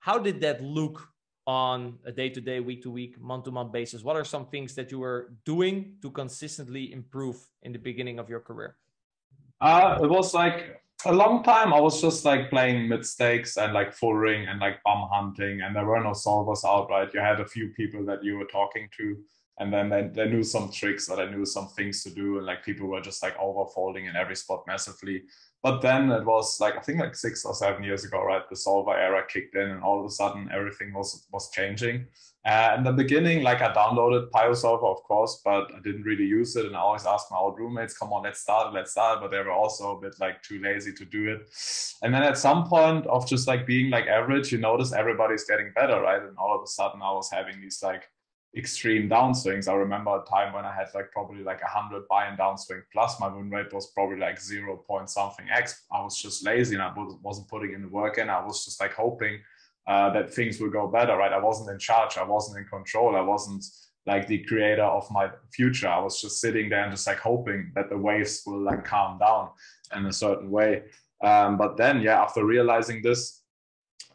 [0.00, 1.08] how did that look
[1.46, 4.02] on a day-to-day, week-to-week, month-to-month basis?
[4.02, 8.28] What are some things that you were doing to consistently improve in the beginning of
[8.28, 8.76] your career?
[9.60, 13.72] Uh, it was like a long time I was just like playing mid stakes and
[13.72, 17.14] like full ring and like bum hunting, and there were no solvers outright.
[17.14, 19.16] You had a few people that you were talking to,
[19.58, 22.46] and then they, they knew some tricks or they knew some things to do, and
[22.46, 25.22] like people were just like overfolding in every spot massively.
[25.62, 28.48] But then it was like I think like six or seven years ago, right?
[28.48, 32.06] The solver era kicked in, and all of a sudden everything was was changing.
[32.44, 36.56] Uh, in the beginning, like I downloaded PioSolver, of course, but I didn't really use
[36.56, 36.66] it.
[36.66, 39.38] And I always asked my old roommates, "Come on, let's start, let's start." But they
[39.38, 41.42] were also a bit like too lazy to do it.
[42.02, 45.72] And then at some point of just like being like average, you notice everybody's getting
[45.76, 46.22] better, right?
[46.22, 48.08] And all of a sudden, I was having these like
[48.54, 49.68] extreme downswings.
[49.68, 52.82] I remember a time when I had like probably like a hundred buy and downswing
[52.92, 55.84] plus my win rate was probably like zero point something X.
[55.90, 58.80] I was just lazy and I wasn't putting in the work and I was just
[58.80, 59.40] like hoping
[59.86, 61.32] uh, that things will go better, right?
[61.32, 62.18] I wasn't in charge.
[62.18, 63.16] I wasn't in control.
[63.16, 63.64] I wasn't
[64.06, 65.88] like the creator of my future.
[65.88, 69.18] I was just sitting there and just like hoping that the waves will like calm
[69.18, 69.50] down
[69.96, 70.84] in a certain way.
[71.22, 73.41] Um, but then, yeah, after realizing this,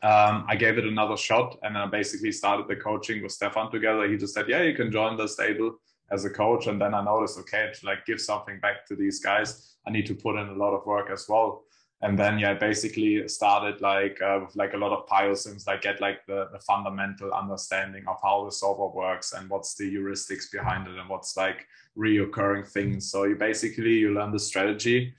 [0.08, 4.10] um, I gave it another shot and I basically started the coaching with Stefan together.
[4.10, 5.80] He just said, Yeah, you can join the stable
[6.12, 6.68] as a coach.
[6.68, 10.06] And then I noticed, okay, to like give something back to these guys, I need
[10.06, 11.64] to put in a lot of work as well.
[12.02, 16.00] And then yeah, basically started like uh, with like a lot of PioSims, like get
[16.00, 20.88] like the, the fundamental understanding of how the solver works and what's the heuristics behind
[20.88, 21.68] it and what's like
[21.98, 23.12] reoccurring things.
[23.12, 25.14] So you basically you learn the strategy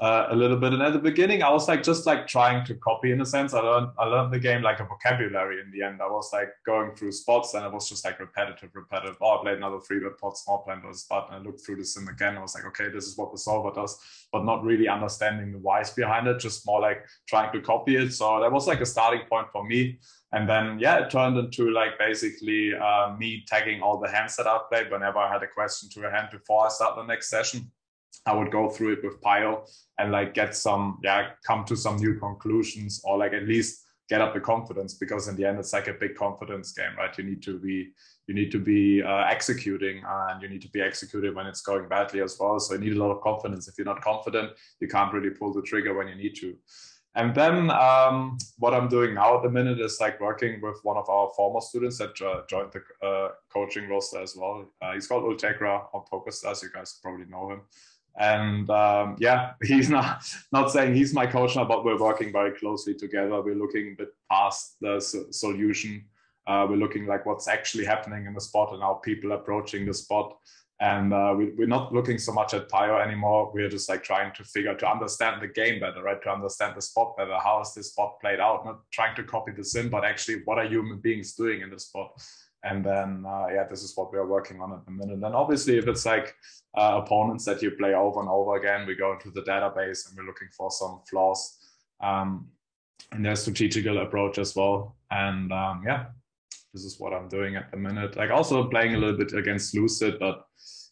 [0.00, 0.72] uh, a little bit.
[0.72, 3.52] And at the beginning, I was like just like trying to copy in a sense.
[3.52, 6.00] I learned I learned the game like a vocabulary in the end.
[6.00, 9.16] I was like going through spots and it was just like repetitive, repetitive.
[9.20, 11.84] Oh, I played another three bet pot, small was spot, and I looked through the
[11.84, 12.36] sim again.
[12.36, 13.98] I was like, okay, this is what the solver does,
[14.32, 18.12] but not really understanding the whys behind it, just more like trying to copy it.
[18.12, 19.98] So that was like a starting point for me.
[20.30, 24.46] And then yeah, it turned into like basically uh, me tagging all the hands that
[24.46, 27.30] I've played whenever I had a question to a hand before I start the next
[27.30, 27.72] session
[28.26, 29.64] I would go through it with Pio
[29.98, 34.20] and like get some, yeah, come to some new conclusions or like at least get
[34.20, 37.16] up the confidence because in the end it's like a big confidence game, right?
[37.16, 37.92] You need to be
[38.26, 41.88] you need to be uh, executing and you need to be executed when it's going
[41.88, 42.60] badly as well.
[42.60, 43.68] So you need a lot of confidence.
[43.68, 46.54] If you're not confident, you can't really pull the trigger when you need to.
[47.14, 50.98] And then um, what I'm doing now at the minute is like working with one
[50.98, 54.70] of our former students that joined the uh, coaching roster as well.
[54.82, 56.62] Uh, he's called Ultegra on PokerStars.
[56.62, 57.62] You guys probably know him.
[58.18, 62.52] And um, yeah, he's not not saying he's my coach now, but we're working very
[62.52, 63.40] closely together.
[63.40, 65.00] We're looking a bit past the
[65.30, 66.04] solution.
[66.46, 69.92] Uh, we're looking like what's actually happening in the spot and how people approaching the
[69.94, 70.36] spot.
[70.80, 73.50] And uh, we, we're not looking so much at Pio anymore.
[73.52, 76.22] We're just like trying to figure to understand the game better, right?
[76.22, 77.36] To understand the spot better.
[77.36, 78.64] How is this spot played out?
[78.64, 81.80] Not trying to copy the sim, but actually what are human beings doing in the
[81.80, 82.12] spot?
[82.64, 85.14] And then, uh, yeah, this is what we are working on at the minute.
[85.14, 86.34] And then obviously, if it's like
[86.76, 90.16] uh, opponents that you play over and over again, we go into the database and
[90.16, 91.56] we're looking for some flaws
[92.00, 92.48] um,
[93.12, 94.96] in their strategical approach as well.
[95.10, 96.06] And um, yeah,
[96.74, 98.16] this is what I'm doing at the minute.
[98.16, 100.44] Like also playing a little bit against Lucid, but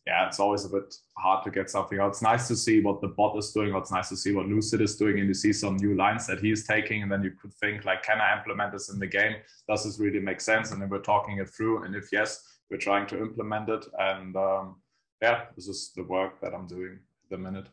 [0.06, 2.10] yeah, it's always a bit hard to get something out.
[2.10, 3.74] It's nice to see what the bot is doing.
[3.74, 6.38] It's nice to see what Lucid is doing, and you see some new lines that
[6.38, 9.34] he's taking, and then you could think like, can I implement this in the game?
[9.68, 10.70] Does this really make sense?
[10.70, 13.84] And then we're talking it through, and if yes, we're trying to implement it.
[13.98, 14.76] And um,
[15.20, 17.66] yeah, this is the work that I'm doing at the minute.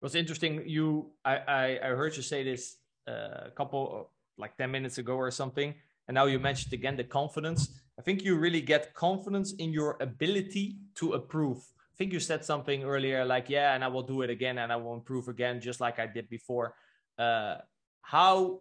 [0.00, 0.62] Was interesting.
[0.66, 2.76] You, I, I, I heard you say this
[3.08, 5.74] uh, a couple, like ten minutes ago or something,
[6.08, 9.96] and now you mentioned again the confidence I think you really get confidence in your
[10.00, 11.58] ability to approve.
[11.58, 14.72] I think you said something earlier like, yeah, and I will do it again and
[14.72, 16.74] I will improve again, just like I did before.
[17.18, 17.56] Uh,
[18.02, 18.60] how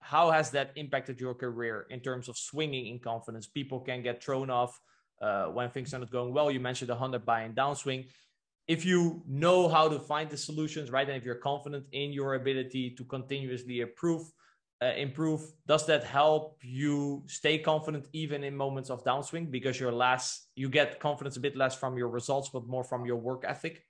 [0.00, 3.46] how has that impacted your career in terms of swinging in confidence?
[3.46, 4.80] People can get thrown off
[5.20, 6.50] uh, when things are not going well.
[6.50, 8.06] You mentioned a 100 buy and downswing.
[8.68, 12.34] If you know how to find the solutions, right, and if you're confident in your
[12.34, 14.22] ability to continuously improve,
[14.82, 19.50] uh, improve does that help you stay confident even in moments of downswing?
[19.50, 23.06] Because you're less you get confidence a bit less from your results but more from
[23.06, 23.82] your work ethic?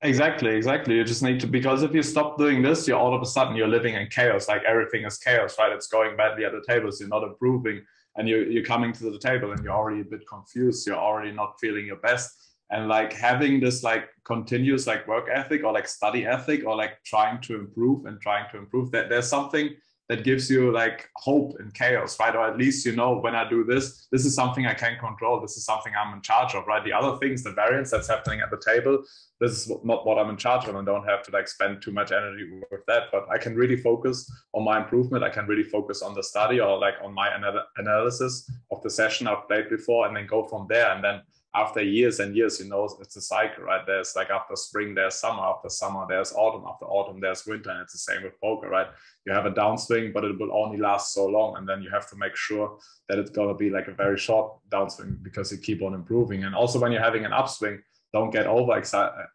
[0.00, 0.96] Exactly exactly.
[0.96, 3.56] You just need to because if you stop doing this you're all of a sudden
[3.56, 5.72] you're living in chaos like everything is chaos right?
[5.72, 7.82] It's going badly at the tables you're not improving
[8.16, 11.32] and you're, you're coming to the table and you're already a bit confused you're already
[11.32, 12.30] not feeling your best.
[12.70, 17.04] And like having this like continuous like work ethic or like study ethic or like
[17.04, 19.74] trying to improve and trying to improve that there's something
[20.08, 22.34] that gives you like hope in chaos, right?
[22.34, 25.40] Or at least you know when I do this, this is something I can control.
[25.40, 26.84] This is something I'm in charge of, right?
[26.84, 29.02] The other things, the variance that's happening at the table,
[29.40, 31.92] this is not what I'm in charge of, and don't have to like spend too
[31.92, 33.04] much energy with that.
[33.12, 35.24] But I can really focus on my improvement.
[35.24, 38.90] I can really focus on the study or like on my anal- analysis of the
[38.90, 40.92] session I've played before, and then go from there.
[40.92, 41.22] And then
[41.54, 43.84] after years and years, you know, it's a cycle, right?
[43.86, 47.70] There's like after spring, there's summer, after summer, there's autumn, after autumn, there's winter.
[47.70, 48.86] And it's the same with poker, right?
[49.26, 51.58] You have a downswing, but it will only last so long.
[51.58, 54.18] And then you have to make sure that it's going to be like a very
[54.18, 56.44] short downswing because you keep on improving.
[56.44, 58.76] And also when you're having an upswing, don't get over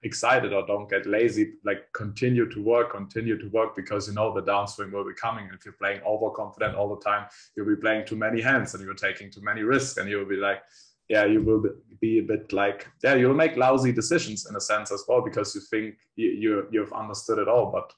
[0.03, 1.53] excited or don't get lazy.
[1.63, 5.49] Like continue to work, continue to work because you know the downswing will be coming.
[5.51, 8.93] If you're playing overconfident all the time, you'll be playing too many hands and you're
[8.93, 10.61] taking too many risks and you'll be like,
[11.09, 11.63] yeah, you will
[11.99, 15.55] be a bit like, yeah, you'll make lousy decisions in a sense as well because
[15.55, 17.71] you think you, you you've understood it all.
[17.71, 17.93] But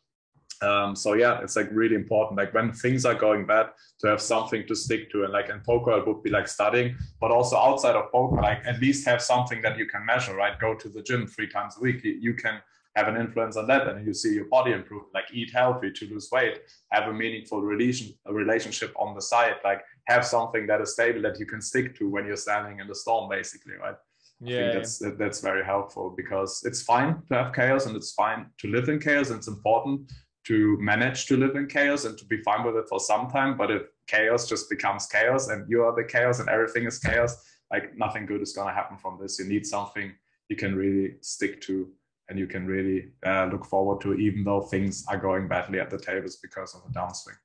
[0.62, 2.38] um, so yeah, it's like really important.
[2.38, 3.67] Like when things are going bad,
[4.00, 5.24] to have something to stick to.
[5.24, 8.65] And like in poker, it would be like studying, but also outside of poker, like
[8.65, 10.36] at least have something that you can measure.
[10.36, 12.04] Right, go to the gym three times a week.
[12.04, 12.62] You, you can
[12.99, 16.05] have an influence on that and you see your body improve like eat healthy to
[16.09, 16.55] lose weight
[16.91, 21.21] have a meaningful relation a relationship on the side like have something that is stable
[21.21, 23.95] that you can stick to when you're standing in the storm basically right
[24.41, 25.12] yeah, I think that's yeah.
[25.17, 28.99] that's very helpful because it's fine to have chaos and it's fine to live in
[28.99, 30.12] chaos and it's important
[30.47, 33.57] to manage to live in chaos and to be fine with it for some time
[33.57, 37.35] but if chaos just becomes chaos and you are the chaos and everything is chaos
[37.71, 40.13] like nothing good is going to happen from this you need something
[40.49, 41.89] you can really stick to
[42.29, 45.89] and you can really uh, look forward to, even though things are going badly at
[45.89, 47.37] the tables because of the downswing.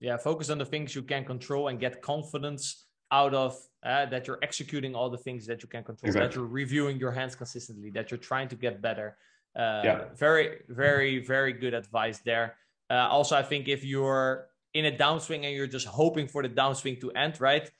[0.00, 4.26] Yeah, focus on the things you can control and get confidence out of uh, that
[4.26, 6.28] you're executing all the things that you can control, exactly.
[6.28, 9.16] that you're reviewing your hands consistently, that you're trying to get better.
[9.56, 10.04] Uh, yeah.
[10.16, 12.56] Very, very, very good advice there.
[12.90, 16.48] Uh, also, I think if you're in a downswing and you're just hoping for the
[16.48, 17.70] downswing to end, right?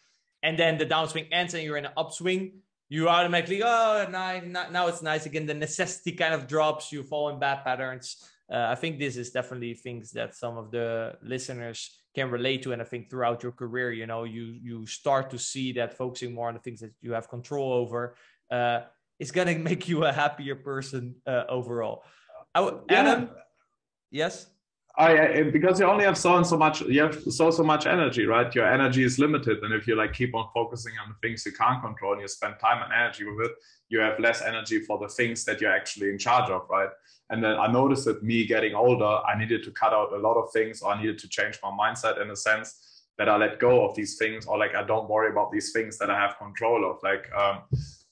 [0.43, 2.61] And then the downswing ends and you're in an upswing,
[2.95, 5.47] you automatically oh now, now it's nice again.
[5.47, 8.31] The necessity kind of drops you fall in bad patterns.
[8.53, 11.79] Uh, i think this is definitely things that some of the listeners
[12.15, 15.39] can relate to and i think throughout your career you know you you start to
[15.39, 18.17] see that focusing more on the things that you have control over.
[18.51, 18.81] Uh,
[19.19, 22.05] is going to make you a happier person uh, overall.
[22.55, 23.31] I, adam?
[24.11, 24.54] Yes
[24.97, 28.27] I, because you only have so and so much you have so so much energy
[28.27, 28.55] right?
[28.55, 31.53] Your energy is limited and if you like keep on focusing on the things you
[31.53, 33.53] can't control and you spend time and energy with it
[33.89, 36.91] you have less energy for the things that you're actually in charge of right?
[37.31, 40.37] And then i noticed that me getting older i needed to cut out a lot
[40.37, 43.59] of things or i needed to change my mindset in a sense that i let
[43.59, 46.39] go of these things or like i don't worry about these things that i have
[46.39, 46.99] control of.
[47.03, 47.63] Like um,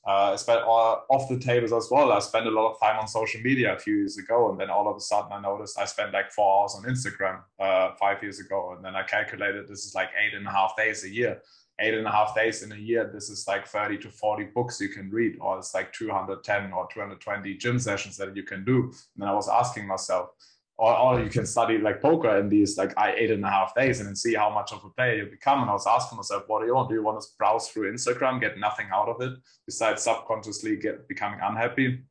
[0.05, 2.13] uh, spent all, off the tables as well.
[2.13, 4.71] I spent a lot of time on social media a few years ago, and then
[4.71, 8.23] all of a sudden I noticed I spent like four hours on Instagram uh, five
[8.23, 11.09] years ago, and then I calculated this is like eight and a half days a
[11.09, 11.41] year.
[11.81, 14.81] Eight and a half days in a year, this is like 30 to 40 books
[14.81, 18.85] you can read, or it's like 210 or 220 gym sessions that you can do.
[18.85, 20.31] And then I was asking myself,
[20.79, 24.01] or, or you can study like poker in these like eight and a half days
[24.01, 25.61] and then see how much of a player you become.
[25.61, 26.89] And I was asking myself, what do you want?
[26.89, 31.07] Do you want to browse through Instagram, get nothing out of it besides subconsciously get
[31.09, 32.03] becoming unhappy?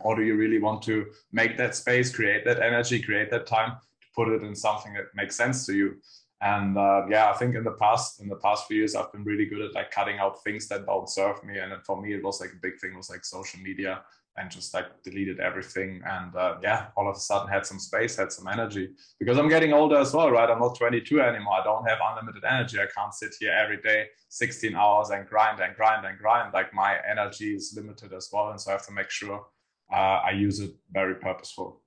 [0.00, 3.70] Or do you really want to make that space, create that energy, create that time
[3.70, 5.96] to put it in something that makes sense to you?
[6.42, 9.24] And uh, yeah, I think in the past, in the past few years, I've been
[9.24, 11.58] really good at like cutting out things that don't serve me.
[11.58, 14.02] And for me, it was like a big thing was like social media
[14.38, 18.16] and just like deleted everything and uh, yeah all of a sudden had some space
[18.16, 18.90] had some energy.
[19.18, 20.50] Because i'm getting older as well right?
[20.50, 21.54] I'm not 22 anymore.
[21.60, 22.78] I don't have unlimited energy.
[22.78, 26.52] I can't sit here every day 16 hours and grind and grind and grind.
[26.52, 29.46] Like my energy is limited as well and so i have to make sure
[29.92, 31.82] uh, i use it very purposeful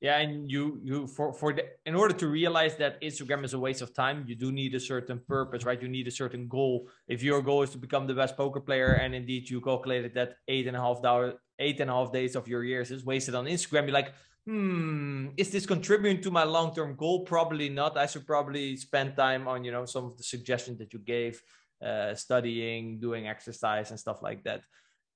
[0.00, 3.58] yeah and you you for for the in order to realize that instagram is a
[3.58, 5.82] waste of time you do need a certain purpose right?
[5.82, 6.88] You need a certain goal.
[7.08, 10.36] If your goal is to become the best poker player and indeed you calculated that
[10.46, 13.34] eight and a half hour eight and a half days of your years is wasted
[13.34, 14.12] on instagram you're like
[14.46, 17.24] hmm is this contributing to my long-term goal?
[17.24, 17.98] Probably not.
[17.98, 21.42] I should probably spend time on you know some of the suggestions that you gave
[21.84, 24.62] uh, studying doing exercise and stuff like that.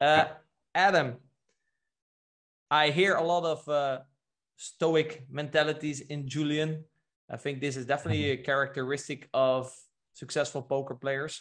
[0.01, 0.26] Uh,
[0.74, 1.16] adam
[2.70, 4.01] i hear a lot of uh,
[4.57, 6.84] stoic mentalities in Julian.
[7.30, 8.42] I think this is definitely mm-hmm.
[8.42, 9.72] a characteristic of
[10.12, 11.40] successful poker players.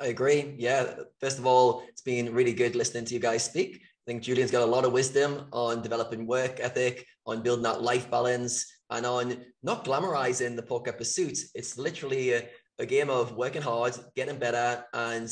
[0.00, 0.54] I agree.
[0.56, 0.94] Yeah.
[1.20, 3.76] First of all, it's been really good listening to you guys speak.
[3.76, 7.82] I think Julian's got a lot of wisdom on developing work ethic, on building that
[7.82, 11.38] life balance, and on not glamorizing the poker pursuit.
[11.54, 12.48] It's literally a,
[12.78, 15.28] a game of working hard, getting better, and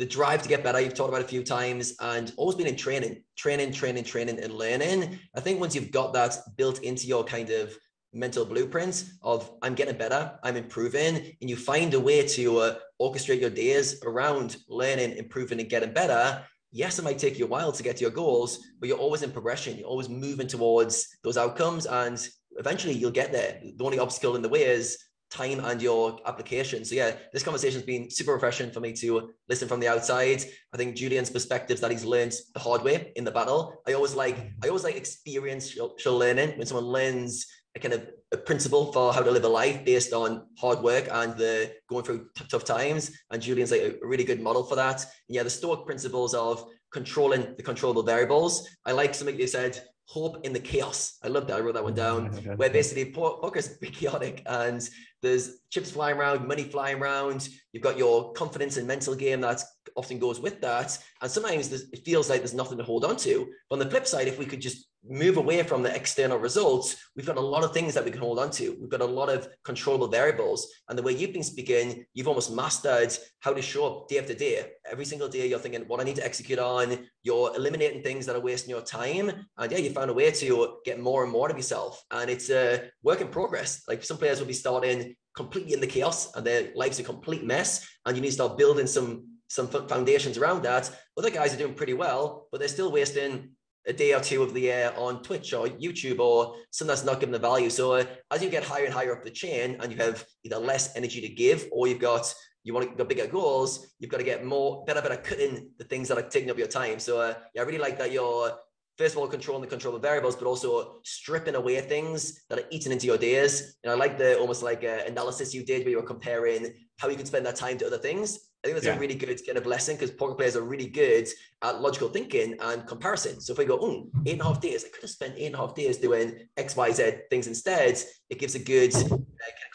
[0.00, 2.74] the drive to get better, you've talked about a few times, and always been in
[2.74, 5.18] training, training, training, training, and learning.
[5.36, 7.76] I think once you've got that built into your kind of
[8.14, 12.74] mental blueprint of I'm getting better, I'm improving, and you find a way to uh,
[12.98, 16.46] orchestrate your days around learning, improving, and getting better.
[16.72, 19.20] Yes, it might take you a while to get to your goals, but you're always
[19.20, 19.76] in progression.
[19.76, 22.26] You're always moving towards those outcomes, and
[22.56, 23.60] eventually you'll get there.
[23.76, 24.96] The only obstacle in the way is
[25.30, 26.84] time and your application.
[26.84, 30.42] So yeah, this conversation has been super refreshing for me to listen from the outside.
[30.72, 33.80] I think Julian's perspectives that he's learned the hard way in the battle.
[33.86, 38.36] I always like I always like experiential learning when someone learns a kind of a
[38.36, 42.26] principle for how to live a life based on hard work and the going through
[42.36, 43.12] t- tough times.
[43.30, 45.00] And Julian's like a really good model for that.
[45.02, 48.68] And yeah, the Stoic principles of controlling the controllable variables.
[48.84, 51.18] I like something you said hope in the chaos.
[51.22, 51.56] I love that.
[51.56, 52.26] I wrote that one down.
[52.56, 54.88] where basically poker's chaotic and
[55.22, 57.48] there's chips flying around, money flying around.
[57.72, 59.62] You've got your confidence and mental game that
[60.00, 60.98] often goes with that.
[61.20, 63.34] And sometimes it feels like there's nothing to hold on to.
[63.68, 66.96] But on the flip side, if we could just move away from the external results,
[67.14, 68.76] we've got a lot of things that we can hold on to.
[68.80, 70.66] We've got a lot of controllable variables.
[70.88, 74.34] And the way you've been speaking, you've almost mastered how to show up day after
[74.34, 74.64] day.
[74.90, 77.06] Every single day, you're thinking, what I need to execute on.
[77.22, 79.30] You're eliminating things that are wasting your time.
[79.58, 82.02] And yeah, you found a way to get more and more of yourself.
[82.10, 83.82] And it's a work in progress.
[83.86, 87.44] Like some players will be starting completely in the chaos and their life's a complete
[87.44, 87.86] mess.
[88.04, 90.90] And you need to start building some some foundations around that.
[91.18, 93.50] Other guys are doing pretty well, but they're still wasting
[93.86, 97.18] a day or two of the year on Twitch or YouTube or something that's not
[97.18, 97.68] giving the value.
[97.68, 100.58] So uh, as you get higher and higher up the chain and you have either
[100.58, 102.32] less energy to give or you've got
[102.62, 105.84] you want to get bigger goals, you've got to get more better, better cutting the
[105.84, 106.98] things that are taking up your time.
[107.00, 108.52] So uh, yeah, I really like that you're
[108.98, 112.66] first of all controlling the control controllable variables, but also stripping away things that are
[112.70, 113.78] eating into your days.
[113.82, 117.08] And I like the almost like uh, analysis you did where you were comparing how
[117.08, 118.49] you can spend that time to other things.
[118.62, 118.96] I think that's yeah.
[118.96, 121.26] a really good kind of lesson because poker players are really good
[121.62, 123.40] at logical thinking and comparison.
[123.40, 125.46] So if we go, oh, eight and a half days, I could have spent eight
[125.46, 127.98] and a half days doing X, Y, Z things instead,
[128.28, 129.16] it gives a good uh,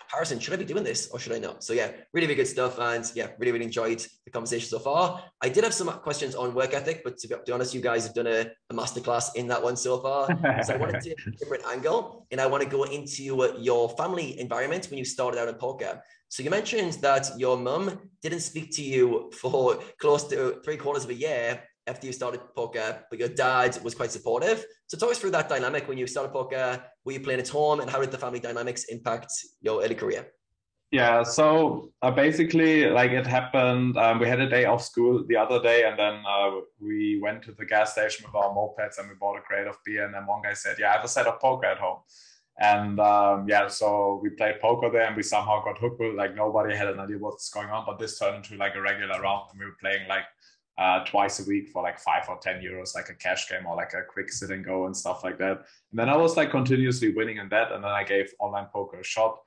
[0.07, 0.39] comparison.
[0.39, 1.63] Should I be doing this or should I not?
[1.63, 2.79] So yeah, really, really good stuff.
[2.79, 5.23] And yeah, really, really enjoyed the conversation so far.
[5.41, 8.13] I did have some questions on work ethic, but to be honest, you guys have
[8.13, 10.27] done a, a masterclass in that one so far.
[10.63, 13.89] so I wanted to take a different angle and I want to go into your
[13.89, 16.01] family environment when you started out in poker.
[16.29, 21.03] So you mentioned that your mum didn't speak to you for close to three quarters
[21.03, 24.65] of a year after you started poker, but your dad was quite supportive.
[24.87, 26.83] So talk us through that dynamic when you started poker.
[27.03, 29.31] Were you playing at home, and how did the family dynamics impact
[29.61, 30.27] your early career?
[30.91, 33.97] Yeah, so uh, basically, like it happened.
[33.97, 37.43] Um, we had a day off school the other day, and then uh, we went
[37.43, 40.05] to the gas station with our mopeds, and we bought a crate of beer.
[40.05, 41.99] And then one guy said, "Yeah, I have a set of poker at home."
[42.57, 46.01] And um, yeah, so we played poker there and we somehow got hooked.
[46.15, 49.19] Like nobody had an idea what's going on, but this turned into like a regular
[49.19, 50.23] round and we were playing like
[50.77, 53.75] uh, twice a week for like five or 10 euros, like a cash game or
[53.75, 55.57] like a quick sit and go and stuff like that.
[55.91, 57.71] And then I was like continuously winning in that.
[57.71, 59.37] And then I gave online poker a shot.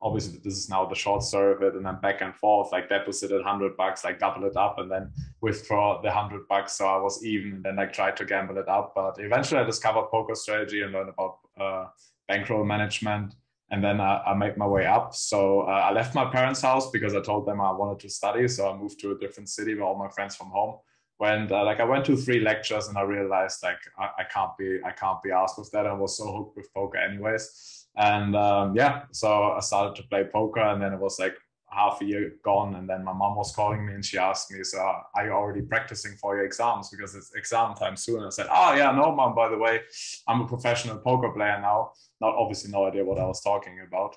[0.00, 3.32] Obviously, this is now the short serve it and then back and forth, like deposit
[3.32, 5.10] at 100 bucks, like double it up and then
[5.40, 6.74] withdraw the 100 bucks.
[6.74, 8.92] So I was even and then I tried to gamble it up.
[8.94, 11.86] But eventually I discovered poker strategy and learned about uh,
[12.28, 13.34] bankroll management.
[13.70, 15.14] And then I, I made my way up.
[15.14, 18.46] So uh, I left my parents' house because I told them I wanted to study.
[18.48, 20.76] So I moved to a different city where all my friends from home
[21.18, 21.50] went.
[21.50, 24.78] Uh, like I went to three lectures and I realized like I, I, can't be
[24.84, 25.86] I can't be asked with that.
[25.86, 27.86] I was so hooked with poker anyways.
[27.96, 31.34] And um, yeah, so I started to play poker, and then it was like
[31.76, 34.64] half a year gone and then my mom was calling me and she asked me
[34.64, 36.88] so are you already practicing for your exams?
[36.90, 38.24] Because it's exam time soon.
[38.24, 39.80] I said oh yeah no mom by the way
[40.26, 41.92] i'm a professional poker player now.
[42.20, 44.16] Not obviously no idea what i was talking about.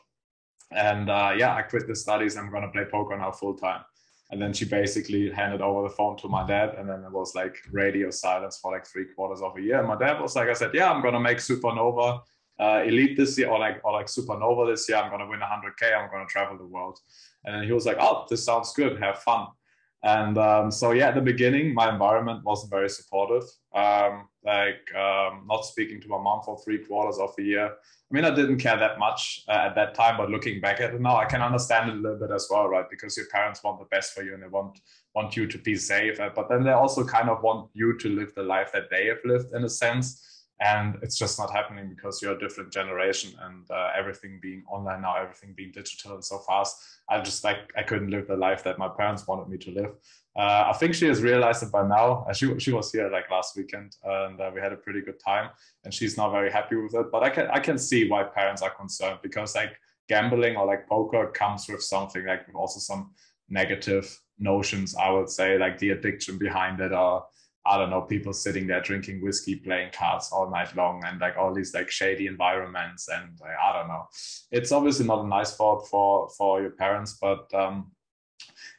[0.71, 3.81] And uh, yeah i quit the studies i'm going to play poker now full time.
[4.31, 7.35] And then she basically handed over the phone to my dad and then it was
[7.35, 9.79] like radio silence for like three quarters of a year.
[9.79, 12.21] And my dad was like i said yeah i'm going to make supernova
[12.59, 14.97] uh, elite this year or like or like supernova this year.
[14.97, 16.99] I'm going to win 100k i'm going to travel the world
[17.45, 18.99] and he was like, "Oh, this sounds good.
[19.01, 19.47] Have fun."
[20.03, 23.43] And um, so yeah, at the beginning, my environment wasn't very supportive.
[23.73, 27.65] Um, like um, not speaking to my mom for three quarters of a year.
[27.65, 30.93] I mean, I didn't care that much uh, at that time, but looking back at
[30.93, 32.89] it now, I can understand it a little bit as well, right?
[32.89, 34.79] Because your parents want the best for you and they want
[35.15, 38.09] want you to be safe, uh, but then they also kind of want you to
[38.09, 41.87] live the life that they have lived in a sense and it's just not happening
[41.87, 46.23] because you're a different generation and uh, everything being online now everything being digital and
[46.23, 46.77] so fast.
[47.09, 49.91] I just like i couldn't live the life that my parents wanted me to live.
[50.37, 52.25] Uh, i think she has realized it by now.
[52.29, 55.19] Uh, she, she was here like last weekend and uh, we had a pretty good
[55.19, 55.49] time
[55.83, 57.11] and she's not very happy with it.
[57.11, 59.75] But i can i can see why parents are concerned because like
[60.07, 63.11] gambling or like poker comes with something like also some
[63.49, 67.25] negative notions, I would say, like the addiction behind it, or
[67.69, 71.37] I don't know, people sitting there drinking whiskey, playing cards all night long, and like
[71.37, 74.07] all these like shady environments, and like, I don't know.
[74.51, 77.91] It's obviously not a nice thought for for your parents, but um,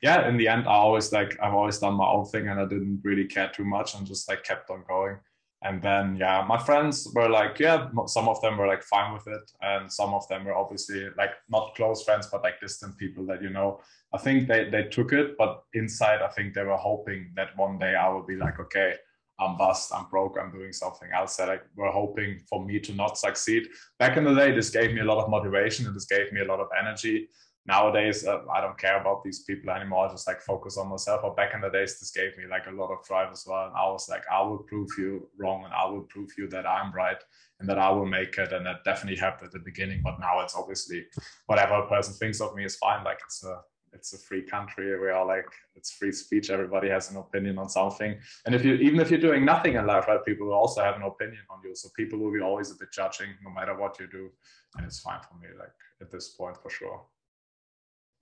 [0.03, 2.65] yeah, in the end, I always like I've always done my own thing, and I
[2.65, 5.19] didn't really care too much, and just like kept on going.
[5.63, 9.27] And then yeah, my friends were like, yeah, some of them were like fine with
[9.27, 13.27] it, and some of them were obviously like not close friends, but like distant people
[13.27, 13.81] that you know.
[14.15, 17.79] I think they they took it, but inside, I think they were hoping that one
[17.79, 18.95] day I would be like, okay,
[19.39, 21.37] I'm bust, I'm broke, I'm doing something else.
[21.37, 23.69] That like were hoping for me to not succeed.
[23.99, 26.41] Back in the day, this gave me a lot of motivation and this gave me
[26.41, 27.29] a lot of energy
[27.67, 30.07] nowadays uh, i don't care about these people anymore.
[30.07, 31.21] I just like focus on myself.
[31.23, 33.67] But back in the days this gave me like a lot of drive as well.
[33.67, 36.67] And i was like i will prove you wrong and i will prove you that
[36.67, 37.23] i'm right
[37.59, 40.01] and that i will make it and that definitely helped at the beginning.
[40.03, 41.07] But now it's obviously
[41.47, 43.05] whatever a person thinks of me is fine.
[43.05, 43.61] Like it's a
[43.93, 44.99] it's a free country.
[44.99, 46.49] We are like it's free speech.
[46.49, 48.17] Everybody has an opinion on something.
[48.47, 50.97] And if you even if you're doing nothing in life right people will also have
[50.97, 51.75] an opinion on you.
[51.75, 54.31] So people will be always a bit judging no matter what you do.
[54.77, 57.03] And it's fine for me like at this point for sure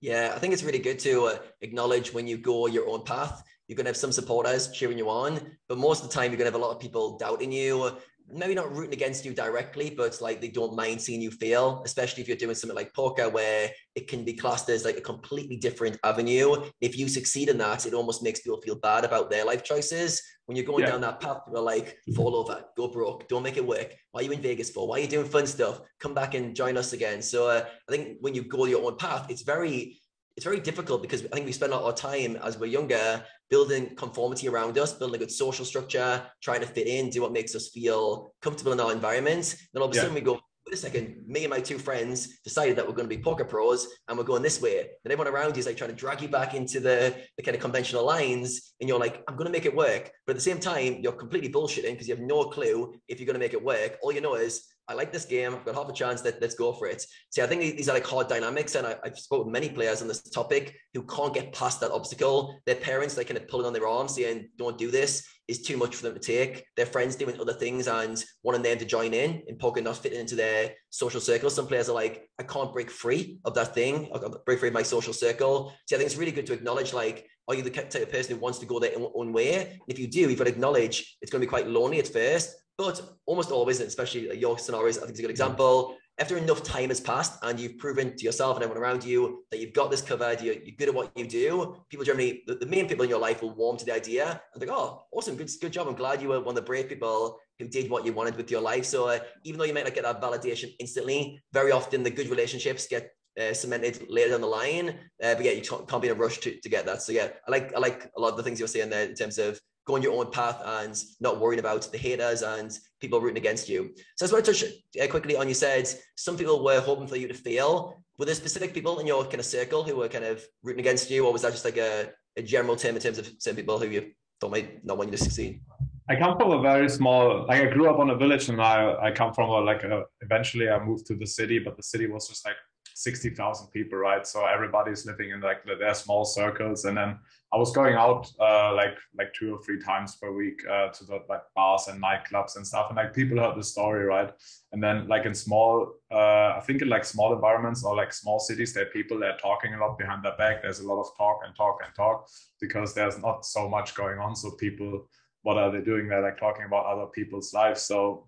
[0.01, 3.43] yeah, I think it's really good to uh, acknowledge when you go your own path.
[3.67, 6.37] You're going to have some supporters cheering you on, but most of the time, you're
[6.37, 7.91] going to have a lot of people doubting you,
[8.31, 12.21] maybe not rooting against you directly, but like they don't mind seeing you fail, especially
[12.21, 15.57] if you're doing something like poker where it can be classed as like a completely
[15.57, 16.63] different avenue.
[16.81, 20.21] If you succeed in that, it almost makes people feel bad about their life choices.
[20.45, 20.91] When you're going yeah.
[20.91, 23.93] down that path, people are like, fall over, go broke, don't make it work.
[24.11, 24.87] Why are you in Vegas for?
[24.87, 25.81] Why are you doing fun stuff?
[25.99, 27.21] Come back and join us again.
[27.21, 29.98] So uh, I think when you go your own path, it's very
[30.39, 33.21] it's very difficult because I think we spend a lot of time as we're younger
[33.49, 37.33] building conformity around us, building a good social structure, trying to fit in, do what
[37.33, 39.53] makes us feel comfortable in our environment.
[39.73, 42.39] Then all of a sudden we go, wait a second, me and my two friends
[42.45, 44.79] decided that we're going to be poker pros and we're going this way.
[45.03, 47.55] And everyone around you is like trying to drag you back into the, the kind
[47.55, 48.71] of conventional lines.
[48.79, 50.09] And you're like, I'm going to make it work.
[50.25, 53.27] But at the same time, you're completely bullshitting because you have no clue if you're
[53.27, 53.97] going to make it work.
[54.01, 55.53] All you know is I like this game.
[55.53, 56.25] I've got half a chance.
[56.25, 57.05] Let, let's go for it.
[57.29, 58.73] See, I think these are like hard dynamics.
[58.73, 61.91] And I, have spoken with many players on this topic who can't get past that
[61.91, 62.59] obstacle.
[62.65, 65.77] Their parents, they kind of pulling on their arms saying, don't do this is too
[65.77, 66.63] much for them to take.
[66.75, 70.19] Their friends doing other things and wanting them to join in in poker, not fitting
[70.19, 71.49] into their social circle.
[71.49, 74.09] Some players are like, I can't break free of that thing.
[74.13, 75.73] I can't break free of my social circle.
[75.87, 78.35] See, I think it's really good to acknowledge like, are you the type of person
[78.35, 79.79] who wants to go their own way?
[79.87, 82.55] If you do, you've got to acknowledge it's going to be quite lonely at first,
[82.79, 85.97] but almost always, especially your scenarios, I think it's a good example.
[86.17, 89.59] After enough time has passed and you've proven to yourself and everyone around you that
[89.59, 92.65] you've got this covered, you're, you're good at what you do, people generally, the, the,
[92.65, 95.51] main people in your life will warm to the idea and think, oh, awesome, good,
[95.59, 95.89] good job.
[95.89, 98.49] I'm glad you were one of the brave people who did what you wanted with
[98.49, 98.85] your life.
[98.85, 102.29] So uh, even though you might not get that validation instantly, very often the good
[102.29, 104.89] relationships get uh, cemented later down the line.
[105.21, 107.01] Uh, but yeah, you can't, can't be in a rush to, to get that.
[107.01, 109.15] So yeah, I like I like a lot of the things you're saying there in
[109.15, 109.59] terms of
[109.89, 113.79] going your own path and not worrying about the haters and people rooting against you.
[114.15, 114.63] So I just want to touch
[115.01, 117.73] uh, quickly on you said some people were hoping for you to fail.
[118.17, 121.09] Were there specific people in your kind of circle who were kind of rooting against
[121.09, 123.79] you, or was that just like a, a general term in terms of some people
[123.79, 125.61] who you thought might not want you to succeed?
[126.07, 128.95] I come from a very small, like I grew up on a village, and I
[129.07, 132.07] I come from a like a, eventually I moved to the city, but the city
[132.07, 132.59] was just like
[132.99, 134.27] 60,000 people, right?
[134.27, 136.83] So everybody's living in like their small circles.
[136.83, 137.17] And then
[137.53, 141.05] I was going out uh, like like two or three times per week uh, to
[141.05, 142.87] the like bars and nightclubs and stuff.
[142.89, 144.31] And like people heard the story, right?
[144.73, 148.37] And then like in small, uh, I think in like small environments or like small
[148.37, 150.61] cities, there are people that are talking a lot behind their back.
[150.61, 152.27] There's a lot of talk and talk and talk
[152.59, 154.35] because there's not so much going on.
[154.35, 155.07] So people,
[155.43, 156.09] what are they doing?
[156.09, 157.81] They're like talking about other people's lives.
[157.81, 158.27] So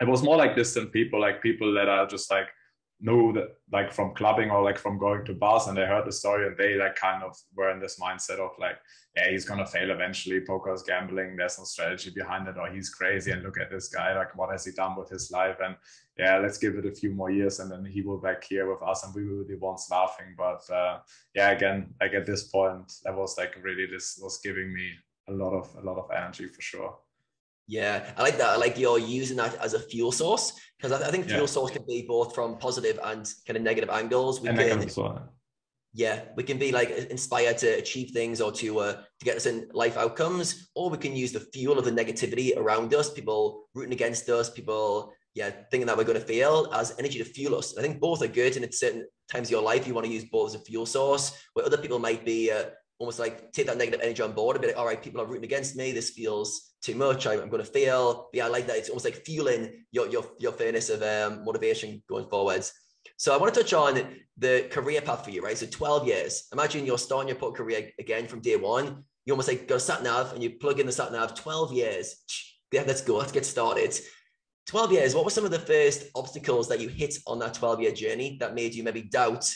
[0.00, 2.48] it was more like distant people, like people that are just like
[3.00, 6.12] know that like from clubbing or like from going to bars and they heard the
[6.12, 8.76] story and they like kind of were in this mindset of like
[9.16, 12.90] yeah he's gonna fail eventually poker is gambling there's no strategy behind it or he's
[12.90, 15.58] crazy and look at this guy like what has he done with his life?
[15.62, 15.76] And
[16.18, 18.82] yeah let's give it a few more years and then he will back here with
[18.82, 20.34] us and we will be the ones laughing.
[20.36, 20.98] But uh,
[21.34, 24.90] yeah again like at this point that was like really this was giving me
[25.28, 26.98] a lot of a lot of energy for sure
[27.68, 28.48] yeah, I like that.
[28.48, 31.46] I like you're using that as a fuel source because I, I, think fuel yeah.
[31.46, 34.40] source can be both from positive and kind of negative angles.
[34.40, 34.90] We and can,
[35.92, 39.44] yeah, we can be like inspired to achieve things or to uh, to get us
[39.44, 43.68] in life outcomes, or we can use the fuel of the negativity around us, people
[43.74, 47.54] rooting against us, people yeah thinking that we're going to fail as energy to fuel
[47.54, 47.76] us.
[47.76, 50.12] I think both are good, and at certain times of your life you want to
[50.12, 52.64] use both as a fuel source, where other people might be uh,
[52.98, 55.26] almost like take that negative energy on board and be like, all right, people are
[55.26, 55.92] rooting against me.
[55.92, 57.26] This feels too much.
[57.26, 58.28] I, am going to fail.
[58.32, 58.76] But yeah, I like that.
[58.76, 62.72] It's almost like fueling your your your fairness of um, motivation going forwards.
[63.16, 64.00] So I want to touch on
[64.36, 65.56] the career path for you, right?
[65.58, 66.48] So 12 years.
[66.52, 69.04] Imagine you're starting your career again from day one.
[69.24, 72.16] You almost like go sat nav and you plug in the sat nav, 12 years.
[72.70, 73.98] Yeah, let's go, let's get started.
[74.66, 77.80] 12 years, what were some of the first obstacles that you hit on that 12
[77.80, 79.50] year journey that made you maybe doubt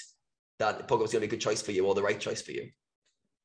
[0.58, 2.40] that poker was going to be a good choice for you or the right choice
[2.40, 2.70] for you?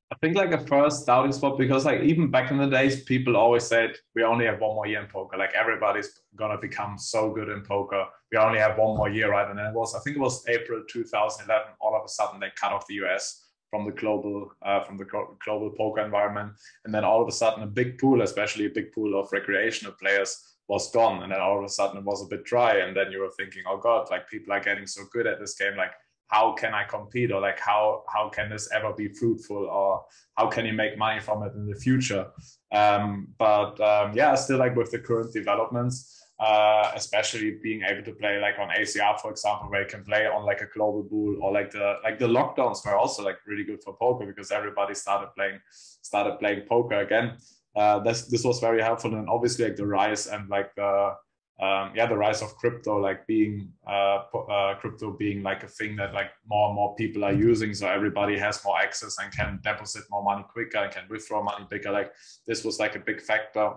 [0.10, 3.36] I think like a first starting spot because like even back in the days, people
[3.36, 5.38] always said we only have one more year in poker.
[5.38, 8.06] Like everybody's gonna become so good in poker.
[8.32, 9.50] We only have one more year, right?
[9.50, 11.74] And then it was I think it was April 2011.
[11.82, 15.06] All of a sudden they cut off the US from the global uh, from the
[15.44, 16.54] global poker environment,
[16.86, 19.94] and then all of a sudden a big pool, especially a big pool of recreational
[19.94, 21.24] players, was gone.
[21.24, 22.78] And then all of a sudden it was a bit dry.
[22.78, 25.56] And then you were thinking, oh god, like people are getting so good at this
[25.56, 25.92] game, like
[26.28, 30.06] how can I compete or like how how can this ever be fruitful or
[30.38, 32.28] how can you make money from it in the future?
[32.72, 38.12] Um, but um, yeah, still like with the current developments, uh, especially being able to
[38.12, 41.38] play like on ACR, for example, where you can play on like a global pool
[41.42, 44.94] or like the like the lockdowns were also like really good for poker because everybody
[44.94, 45.60] started playing
[46.02, 47.38] started playing poker again.
[47.76, 51.14] Uh, this this was very helpful and obviously like the rise and like the
[51.60, 55.96] um, yeah, the rise of crypto, like being uh, uh, crypto being like a thing
[55.96, 59.60] that like more and more people are using, so everybody has more access and can
[59.64, 61.92] deposit more money quicker and can withdraw money bigger.
[61.92, 62.14] Like
[62.46, 63.72] this was like a big factor.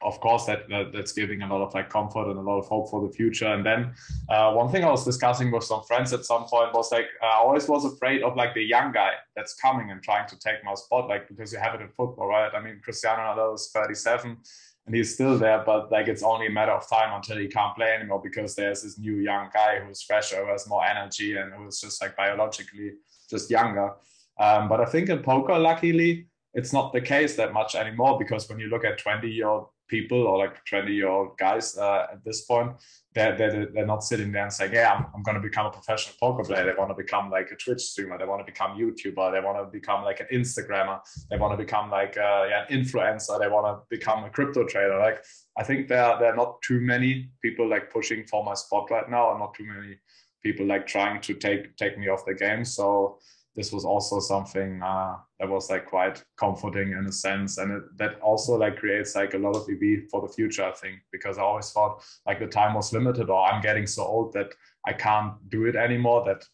[0.00, 2.66] Of course, that, that that's giving a lot of like comfort and a lot of
[2.66, 3.46] hope for the future.
[3.46, 3.92] And then
[4.30, 7.36] uh, one thing I was discussing with some friends at some point was like I
[7.36, 10.74] always was afraid of like the young guy that's coming and trying to take my
[10.74, 12.50] spot, like because you have it in football, right?
[12.54, 14.38] I mean, Cristiano Ronaldo is 37
[14.86, 17.74] and he's still there, but like it's only a matter of time until he can't
[17.76, 21.52] play anymore because there's this new young guy who's fresher, who has more energy, and
[21.54, 22.92] who's just like biologically
[23.30, 23.92] just younger.
[24.40, 28.48] Um, but I think in poker, luckily, it's not the case that much anymore because
[28.48, 32.06] when you look at 20 year old people or like 20 year old guys uh,
[32.14, 32.72] at this point,
[33.14, 35.70] they're, they're, they're not sitting there and saying, yeah, I'm, I'm going to become a
[35.70, 36.64] professional poker player.
[36.64, 38.16] They want to become like a Twitch streamer.
[38.16, 39.32] They want to become YouTuber.
[39.32, 40.98] They want to become like an Instagrammer.
[41.30, 43.38] They want to become like uh, yeah, an influencer.
[43.38, 44.98] They want to become a crypto trader.
[44.98, 45.22] Like,
[45.58, 49.08] I think there, there are not too many people like pushing for my spot right
[49.10, 49.98] now and not too many
[50.42, 52.64] people like trying to take, take me off the game.
[52.64, 53.18] So
[53.54, 57.58] this was also something uh, that was like quite comforting in a sense.
[57.58, 60.72] And it, that also like creates like a lot of ev for the future i
[60.72, 64.32] think because i always thought like the time was limited or i'm getting so old
[64.32, 64.52] that
[64.86, 66.44] i can't do it anymore that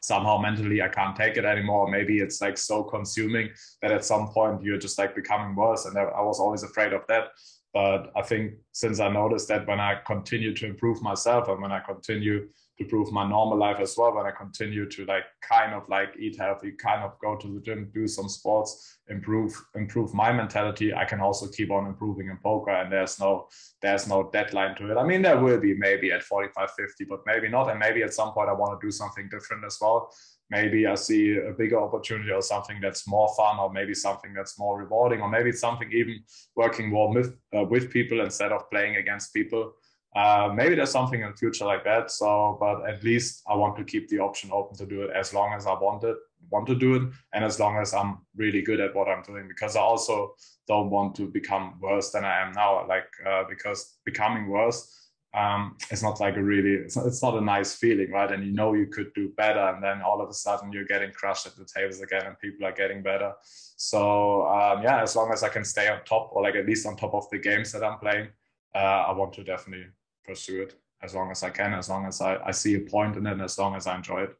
[0.00, 1.90] somehow mentally i can't take it anymore.
[1.90, 3.50] Maybe it's like so consuming
[3.82, 5.84] that at some point you're just like becoming worse.
[5.84, 7.28] And i was always afraid of that.
[7.74, 11.72] But i think since i noticed that when i continue to improve myself and when
[11.72, 12.48] i continue
[12.80, 16.36] improve my normal life as well when i continue to like kind of like eat
[16.38, 20.94] healthy kind of go to the gym do some sports improve improve my mentality.
[20.94, 23.48] I can also keep on improving in poker and there's no
[23.82, 24.96] there's no deadline to it.
[24.96, 27.70] I mean there will be maybe at 45 50 but maybe not.
[27.70, 30.10] And maybe at some point i want to do something different as well.
[30.48, 34.58] Maybe i see a bigger opportunity or something that's more fun or maybe something that's
[34.58, 36.20] more rewarding or maybe it's something even
[36.56, 39.72] working more with uh, with people instead of playing against people
[40.16, 42.10] uh, maybe there's something in the future like that.
[42.10, 45.32] So, but at least I want to keep the option open to do it as
[45.32, 46.16] long as I want it,
[46.50, 47.02] want to do it,
[47.32, 49.46] and as long as I'm really good at what I'm doing.
[49.48, 50.34] Because I also
[50.66, 52.86] don't want to become worse than I am now.
[52.86, 54.96] Like uh, because becoming worse
[55.32, 58.32] um, not like a really it's not, it's not a nice feeling, right?
[58.32, 61.12] And you know you could do better, and then all of a sudden you're getting
[61.12, 63.32] crushed at the tables again, and people are getting better.
[63.76, 66.86] So um, yeah, as long as I can stay on top, or like at least
[66.86, 68.28] on top of the games that I'm playing,
[68.74, 69.86] uh, I want to definitely
[70.30, 73.16] pursue it as long as I can, as long as I, I see a point
[73.16, 74.34] in it, and as long as I enjoy it.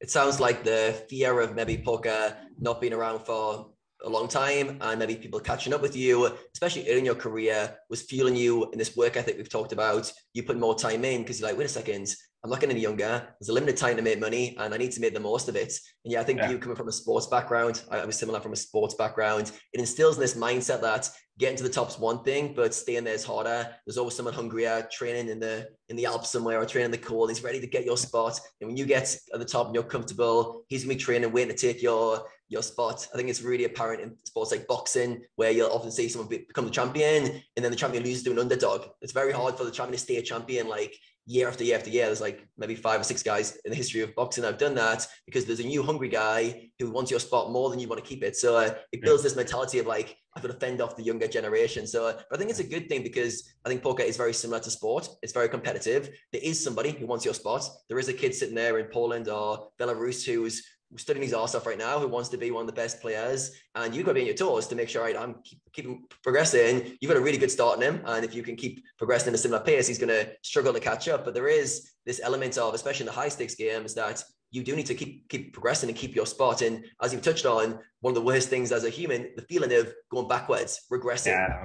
[0.00, 3.70] It sounds like the fear of maybe poker not being around for
[4.04, 7.76] a long time and maybe people catching up with you, especially early in your career,
[7.88, 10.12] was fueling you in this work ethic we've talked about.
[10.34, 12.14] You put more time in because you're like, wait a second,
[12.46, 13.26] I'm not getting any younger.
[13.40, 15.56] There's a limited time to make money and I need to make the most of
[15.56, 15.76] it.
[16.04, 16.48] And yeah, I think yeah.
[16.48, 19.50] you coming from a sports background, I was similar from a sports background.
[19.72, 23.14] It instills in this mindset that getting to the top's one thing, but staying there
[23.14, 23.68] is harder.
[23.84, 27.30] There's always someone hungrier training in the in the Alps somewhere or training the cold.
[27.30, 28.38] He's ready to get your spot.
[28.60, 31.54] And when you get at the top and you're comfortable, he's gonna be training, waiting
[31.54, 33.08] to take your your spot.
[33.12, 36.66] I think it's really apparent in sports like boxing, where you'll often see someone become
[36.66, 38.86] the champion and then the champion loses to an underdog.
[39.02, 41.90] It's very hard for the champion to stay a champion like year after year after
[41.90, 42.06] year.
[42.06, 44.74] There's like maybe five or six guys in the history of boxing that have done
[44.76, 48.02] that because there's a new hungry guy who wants your spot more than you want
[48.02, 48.36] to keep it.
[48.36, 51.26] So uh, it builds this mentality of like, I've got to fend off the younger
[51.26, 51.86] generation.
[51.86, 54.60] So uh, I think it's a good thing because I think poker is very similar
[54.60, 55.08] to sport.
[55.22, 56.10] It's very competitive.
[56.32, 57.68] There is somebody who wants your spot.
[57.88, 60.62] There is a kid sitting there in Poland or Belarus who's
[60.96, 63.52] studying his arse off right now, who wants to be one of the best players,
[63.74, 66.04] and you've got to be on your toes to make sure, right, I'm keep, keeping
[66.22, 66.96] progressing.
[67.00, 69.34] You've got a really good start in him, and if you can keep progressing at
[69.34, 71.24] a similar pace, he's going to struggle to catch up.
[71.24, 74.76] But there is this element of, especially in the high stakes games, that you do
[74.76, 76.62] need to keep keep progressing and keep your spot.
[76.62, 79.72] And as you've touched on, one of the worst things as a human, the feeling
[79.72, 81.26] of going backwards, regressing.
[81.26, 81.64] Yeah,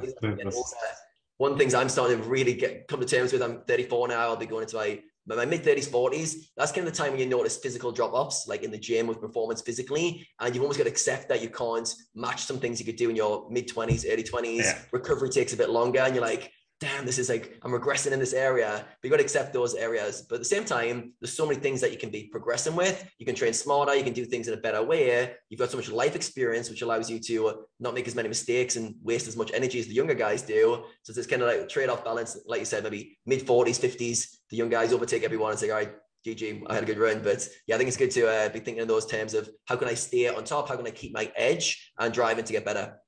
[1.38, 3.42] one of the things I'm starting to really get come to terms with.
[3.42, 4.20] I'm 34 now.
[4.20, 5.00] I'll be going into my
[5.32, 8.12] but my mid 30s, 40s, that's kind of the time when you notice physical drop
[8.12, 10.28] offs, like in the gym with performance physically.
[10.42, 13.10] And you've almost got to accept that you can't match some things you could do
[13.10, 14.58] in your mid 20s, early 20s.
[14.58, 14.78] Yeah.
[14.92, 16.00] Recovery takes a bit longer.
[16.00, 16.52] And you're like,
[16.82, 18.84] damn, this is like, I'm regressing in this area.
[18.84, 20.26] But you got to accept those areas.
[20.28, 23.08] But at the same time, there's so many things that you can be progressing with.
[23.20, 25.36] You can train smarter, you can do things in a better way.
[25.50, 28.78] You've got so much life experience, which allows you to not make as many mistakes
[28.78, 30.84] and waste as much energy as the younger guys do.
[31.04, 34.38] So it's kind of like trade off balance, like you said, maybe mid 40s, 50s,
[34.50, 35.94] the young guys overtake everyone and say, all right,
[36.26, 37.22] GG, I had a good run.
[37.24, 39.76] But yeah, I think it's good to uh, be thinking in those terms of how
[39.76, 40.68] can I stay on top?
[40.68, 43.01] How can I keep my edge and driving to get better?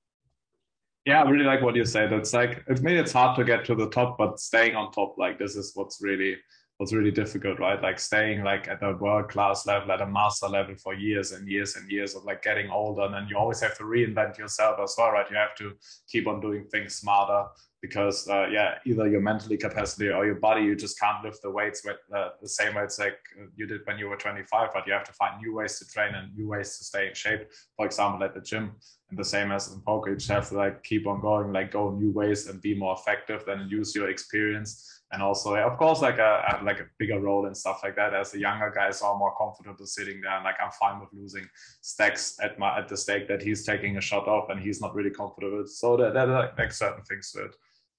[1.06, 2.14] Yeah, I really like what you said.
[2.14, 5.18] It's like it maybe it's hard to get to the top, but staying on top,
[5.18, 6.38] like this is what's really
[6.84, 7.82] what's really difficult, right?
[7.82, 11.48] Like staying like at a world class level, at a master level for years and
[11.48, 14.82] years and years of like getting older, and then you always have to reinvent yourself
[14.84, 15.26] as well, right?
[15.32, 15.72] You have to
[16.10, 17.46] keep on doing things smarter
[17.82, 21.52] because uh, yeah, either your mentally capacity or your body, you just can't lift the
[21.52, 23.18] weights with uh, the same way it's like
[23.56, 24.70] you did when you were 25.
[24.74, 27.14] But you have to find new ways to train and new ways to stay in
[27.14, 27.48] shape.
[27.78, 28.72] For example, at the gym,
[29.10, 31.72] and the same as in poker, you just have to like keep on going, like
[31.72, 33.44] go new ways and be more effective.
[33.46, 37.56] Then use your experience and also of course like a like a bigger role and
[37.56, 38.14] stuff like that.
[38.14, 41.10] As the younger guy, guys are more comfortable sitting there and like i'm fine with
[41.14, 41.48] losing
[41.82, 44.94] stacks at my at the stake that he's taking a shot off and he's not
[44.96, 45.66] really comfortable.
[45.68, 47.56] So that, that like certain things to it.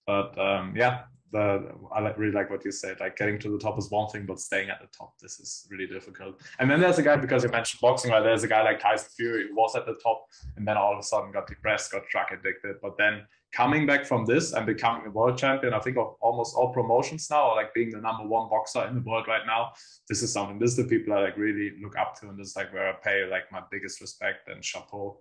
[0.06, 1.02] But um, yeah,
[1.34, 3.00] the, I really like what you said.
[3.00, 5.66] Like getting to the top is one thing, but staying at the top, this is
[5.68, 6.40] really difficult.
[6.60, 8.22] And then there's a guy because you mentioned boxing, right?
[8.22, 10.26] There's a guy like Tyson Fury who was at the top,
[10.56, 12.76] and then all of a sudden got depressed, got drug addicted.
[12.80, 13.22] But then
[13.52, 17.26] coming back from this and becoming a world champion, I think of almost all promotions
[17.28, 19.72] now, like being the number one boxer in the world right now.
[20.08, 20.60] This is something.
[20.60, 22.88] This is the people I like really look up to, and this is like where
[22.88, 25.18] I pay like my biggest respect and chapeau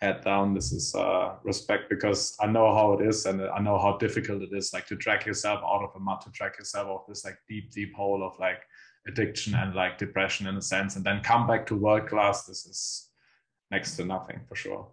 [0.00, 0.54] head down.
[0.54, 4.42] This is uh, respect because I know how it is and I know how difficult
[4.42, 7.06] it is, like to drag yourself out of a mud, to drag yourself out of
[7.08, 8.62] this like deep, deep hole of like
[9.06, 12.46] addiction and like depression in a sense, and then come back to world class.
[12.46, 13.10] This is
[13.70, 14.88] next to nothing for sure.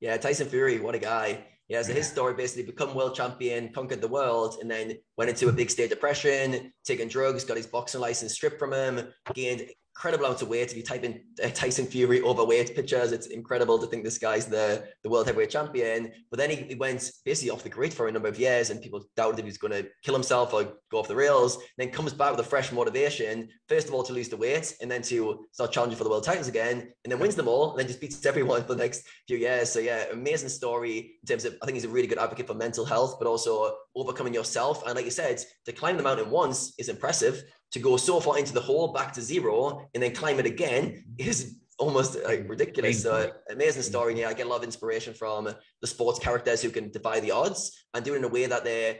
[0.00, 1.44] Yeah, Tyson Fury, what a guy.
[1.68, 5.48] Yeah, so his story basically become world champion, conquered the world, and then went into
[5.48, 9.68] a big state of depression, taking drugs, got his boxing license stripped from him, gained
[10.00, 10.70] incredible amounts of weight.
[10.70, 14.46] If you type in uh, Tyson Fury overweight pictures, it's incredible to think this guy's
[14.46, 16.10] the, the world heavyweight champion.
[16.30, 18.80] But then he, he went basically off the grid for a number of years, and
[18.80, 21.58] people doubted if he was going to kill himself or go off the rails.
[21.76, 24.90] Then comes back with a fresh motivation, first of all to lose the weight, and
[24.90, 27.80] then to start challenging for the world titles again, and then wins them all, and
[27.80, 29.70] then just beats everyone for the next few years.
[29.70, 32.54] So yeah, amazing story in terms of I think he's a really good advocate for
[32.54, 34.82] mental health, but also overcoming yourself.
[34.86, 38.38] And like you said, to climb the mountain once is impressive to go so far
[38.38, 43.02] into the hole back to zero and then climb it again is almost like ridiculous.
[43.02, 44.20] So amazing story.
[44.20, 45.48] Yeah, I get a lot of inspiration from
[45.80, 48.64] the sports characters who can defy the odds and do it in a way that
[48.64, 48.98] they're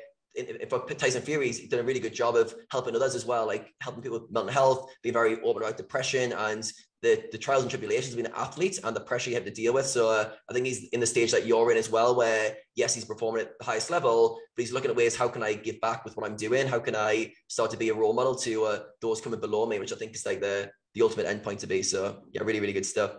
[0.68, 3.74] for Tyson Fury's he's done a really good job of helping others as well, like
[3.80, 6.72] helping people with mental health, being very open about depression and
[7.02, 9.50] the, the trials and tribulations of being an athlete and the pressure you have to
[9.50, 9.86] deal with.
[9.86, 12.94] So uh, I think he's in the stage that you're in as well, where yes,
[12.94, 15.80] he's performing at the highest level, but he's looking at ways how can I give
[15.80, 16.66] back with what I'm doing?
[16.66, 19.78] How can I start to be a role model to uh, those coming below me,
[19.78, 21.82] which I think is like the the ultimate endpoint to be.
[21.82, 23.12] So yeah, really, really good stuff.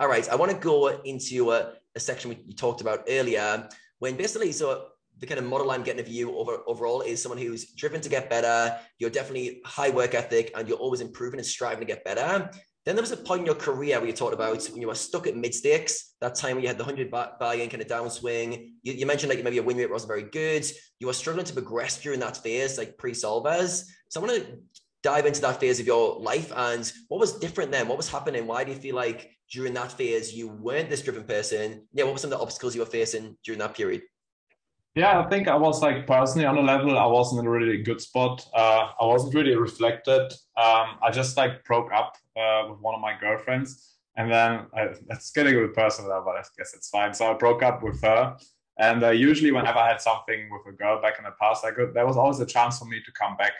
[0.00, 3.68] All right, I want to go into a, a section we talked about earlier
[3.98, 7.38] when basically so the kind of model I'm getting of you over overall is someone
[7.38, 8.78] who's driven to get better.
[8.98, 12.50] You're definitely high work ethic and you're always improving and striving to get better.
[12.84, 14.94] Then there was a point in your career where you talked about when you were
[14.94, 17.88] stuck at mid stakes, that time when you had the 100 buy in kind of
[17.88, 18.70] downswing.
[18.82, 20.64] You, you mentioned like maybe your win rate wasn't very good.
[20.98, 23.84] You were struggling to progress during that phase, like pre solvers.
[24.08, 24.58] So I want to
[25.02, 27.88] dive into that phase of your life and what was different then?
[27.88, 28.46] What was happening?
[28.46, 31.86] Why do you feel like during that phase you weren't this driven person?
[31.92, 34.02] Yeah, what were some of the obstacles you were facing during that period?
[34.98, 37.80] Yeah, I think I was like personally on a level I wasn't in a really
[37.80, 38.44] good spot.
[38.52, 40.32] Uh, I wasn't really reflected.
[40.56, 44.66] Um, I just like broke up uh, with one of my girlfriends, and then
[45.06, 47.14] that's getting a bit personal, but I guess it's fine.
[47.14, 48.36] So I broke up with her,
[48.80, 51.70] and uh, usually whenever I had something with a girl back in the past, I
[51.70, 53.52] could there was always a chance for me to come back.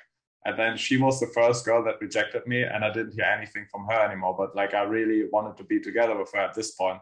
[0.45, 3.67] And then she was the first girl that rejected me, and I didn't hear anything
[3.71, 4.35] from her anymore.
[4.37, 6.99] But like I really wanted to be together with her at this point.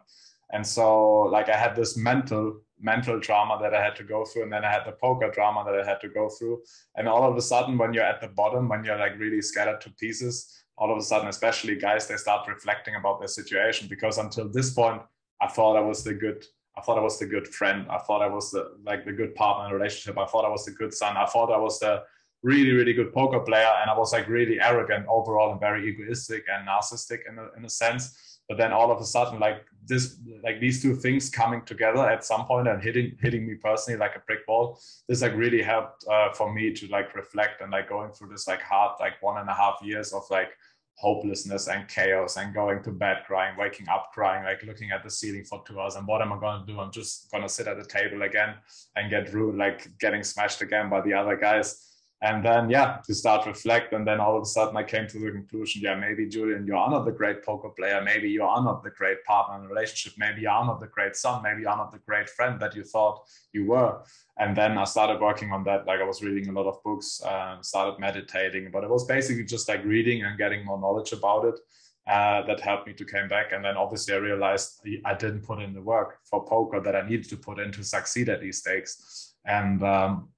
[0.52, 4.44] And so like I had this mental mental drama that I had to go through,
[4.44, 6.62] and then I had the poker drama that I had to go through.
[6.96, 9.80] And all of a sudden, when you're at the bottom, when you're like really scattered
[9.82, 14.18] to pieces, all of a sudden, especially guys, they start reflecting about their situation because
[14.18, 15.00] until this point,
[15.40, 16.44] I thought I was the good,
[16.76, 17.86] I thought I was the good friend.
[17.90, 20.18] I thought I was the like the good partner in a relationship.
[20.18, 21.16] I thought I was the good son.
[21.16, 22.02] I thought I was the
[22.42, 23.72] really, really good poker player.
[23.80, 27.64] And I was like really arrogant overall and very egoistic and narcissistic in a, in
[27.64, 28.35] a sense.
[28.48, 32.24] But then all of a sudden, like this, like these two things coming together at
[32.24, 34.78] some point and hitting hitting me personally like a brick wall.
[35.08, 38.46] This like really helped uh, for me to like reflect and like going through this
[38.46, 40.50] like hard like one and a half years of like
[40.94, 45.10] hopelessness and chaos and going to bed crying, waking up crying, like looking at the
[45.10, 45.94] ceiling for two hours.
[45.96, 46.80] And what am I going to do?
[46.80, 48.54] I'm just going to sit at the table again
[48.96, 53.14] and get ruined, like getting smashed again by the other guys and then yeah to
[53.14, 56.26] start reflect and then all of a sudden i came to the conclusion yeah maybe
[56.26, 58.02] julian you are not the great poker player.
[58.02, 60.18] Maybe you are not the great partner in a relationship.
[60.18, 61.42] Maybe you are not the great son.
[61.42, 64.02] Maybe you are not the great friend that you thought you were.
[64.38, 65.86] And then i started working on that.
[65.86, 69.44] Like i was reading a lot of books uh, started meditating but it was basically
[69.44, 71.58] just like reading and getting more knowledge about it
[72.06, 73.52] uh, that helped me to come back.
[73.52, 74.68] And then obviously i realized
[75.04, 77.84] i didn't put in the work for poker that i needed to put in to
[77.84, 79.34] succeed at these stakes.
[79.44, 80.28] And um,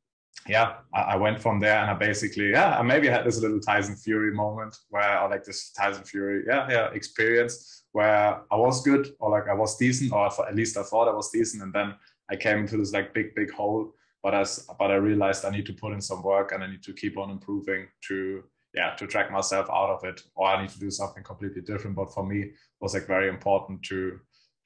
[0.46, 3.60] yeah, I, I, went from there and I basically, yeah, I maybe had this little
[3.60, 8.82] Tyson Fury moment where I like this Tyson Fury, yeah, yeah, experience where I was
[8.82, 11.62] good or like I was decent or at least I thought I was decent.
[11.62, 11.94] And then
[12.30, 13.94] I came into this like big, big hole.
[14.22, 16.82] But as but I realized I need to put in some work and I need
[16.84, 18.42] to keep on improving to
[18.74, 21.96] yeah to track myself out of it or I need to do something completely different.
[21.96, 24.18] But for me, it was like very important to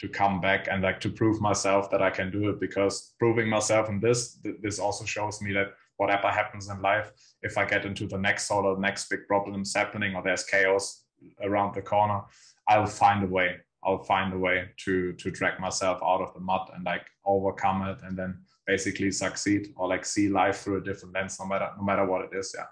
[0.03, 3.49] to come back and like to prove myself that I can do it because proving
[3.49, 7.11] myself in this this also shows me that whatever happens in life
[7.43, 11.05] if I get into the next sort of next big problems happening or there's chaos
[11.41, 12.21] around the corner
[12.69, 13.57] I'll find a way.
[13.85, 17.83] I'll find a way to to drag myself out of the mud and like overcome
[17.89, 21.69] it and then basically succeed or like see life through a different lens no matter
[21.77, 22.67] no matter what it is yeah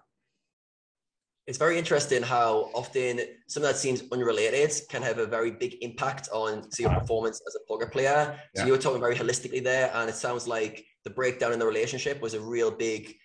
[1.47, 6.28] it's very interesting how often something that seems unrelated can have a very big impact
[6.32, 8.38] on your performance as a poker player.
[8.55, 11.66] So you were talking very holistically there, and it sounds like the breakdown in the
[11.66, 13.16] relationship was a real big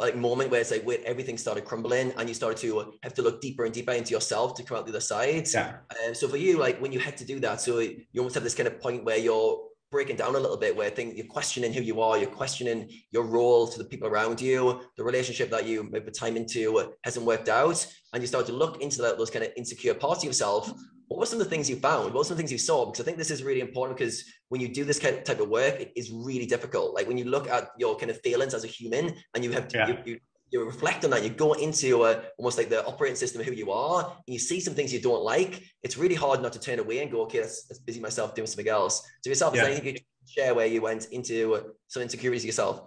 [0.00, 3.22] like moment where it's like where everything started crumbling and you started to have to
[3.22, 5.48] look deeper and deeper into yourself to come out the other side.
[5.52, 5.76] Yeah.
[6.06, 8.44] Um, so for you, like when you had to do that, so you almost have
[8.44, 9.60] this kind of point where you're
[9.92, 13.24] breaking down a little bit where things you're questioning who you are, you're questioning your
[13.24, 17.48] role to the people around you, the relationship that you put time into hasn't worked
[17.48, 20.72] out, and you start to look into that, those kind of insecure parts of yourself.
[21.08, 22.06] What were some of the things you found?
[22.06, 22.86] What were some of the things you saw?
[22.86, 25.40] Because I think this is really important because when you do this kind of type
[25.40, 26.94] of work, it is really difficult.
[26.94, 29.68] Like when you look at your kind of feelings as a human and you have
[29.68, 29.88] to, yeah.
[29.88, 30.20] you, you
[30.52, 33.54] you reflect on that, you go into a, almost like the operating system of who
[33.54, 36.60] you are, and you see some things you don't like, it's really hard not to
[36.60, 39.02] turn away and go, okay, let's, let's busy myself doing something else.
[39.22, 39.62] So yourself, yeah.
[39.62, 42.82] is anything you share where you went into some insecurities yourself?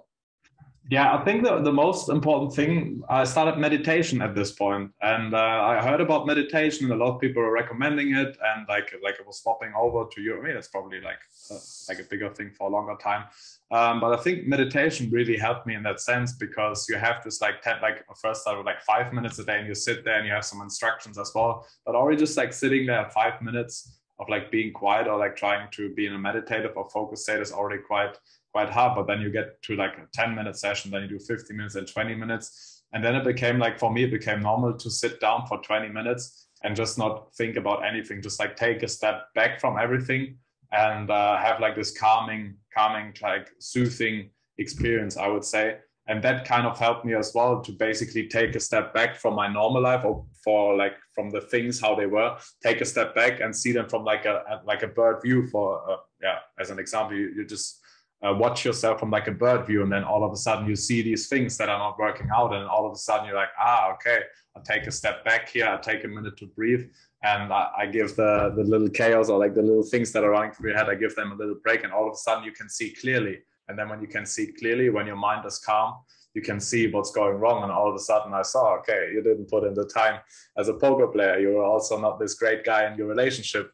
[0.92, 5.34] Yeah, I think the, the most important thing, I started meditation at this point, and
[5.34, 6.92] uh, I heard about meditation.
[6.92, 10.22] A lot of people are recommending it, and like like it was swapping over to
[10.22, 10.38] you.
[10.38, 11.18] I mean, it's probably like
[11.50, 11.58] uh,
[11.90, 13.24] like a bigger thing for a longer time.
[13.72, 17.42] Um, but I think meditation really helped me in that sense because you have this
[17.42, 20.18] like ten, like first start with like five minutes a day, and you sit there
[20.18, 21.66] and you have some instructions as well.
[21.86, 25.68] But already just like sitting there five minutes of like being quiet or like trying
[25.72, 28.18] to be in a meditative or focus state is already quite
[28.54, 28.96] quite hard.
[28.96, 31.76] But then you get to like a 10 minute session, then you do 50 minutes
[31.76, 32.84] and 20 minutes.
[32.94, 35.90] And then it became like, for me, it became normal to sit down for 20
[35.90, 40.38] minutes and just not think about anything, just like take a step back from everything
[40.72, 45.78] and uh, have like this calming, calming, like soothing experience, I would say.
[46.08, 49.34] And that kind of helped me as well to basically take a step back from
[49.34, 53.16] my normal life or for like from the things how they were, take a step
[53.16, 55.48] back and see them from like a like a bird view.
[55.48, 57.82] For uh, yeah, as an example, you, you just
[58.26, 60.76] uh, watch yourself from like a bird view and then all of a sudden you
[60.76, 63.50] see these things that are not working out and all of a sudden you're like
[63.60, 64.20] ah okay
[64.56, 66.90] i take a step back here i take a minute to breathe
[67.24, 70.32] and I, I, give the the little chaos or like the little things that are
[70.32, 72.44] running through your head i give them a little break and all of a sudden
[72.44, 73.40] you can see clearly.
[73.68, 75.96] And then when you can see clearly when your mind is calm
[76.36, 79.24] you can see what's going wrong and all of a sudden i saw okay you
[79.24, 80.20] didn't put in the time
[80.58, 83.72] as a poker player you were also not this great guy in your relationship.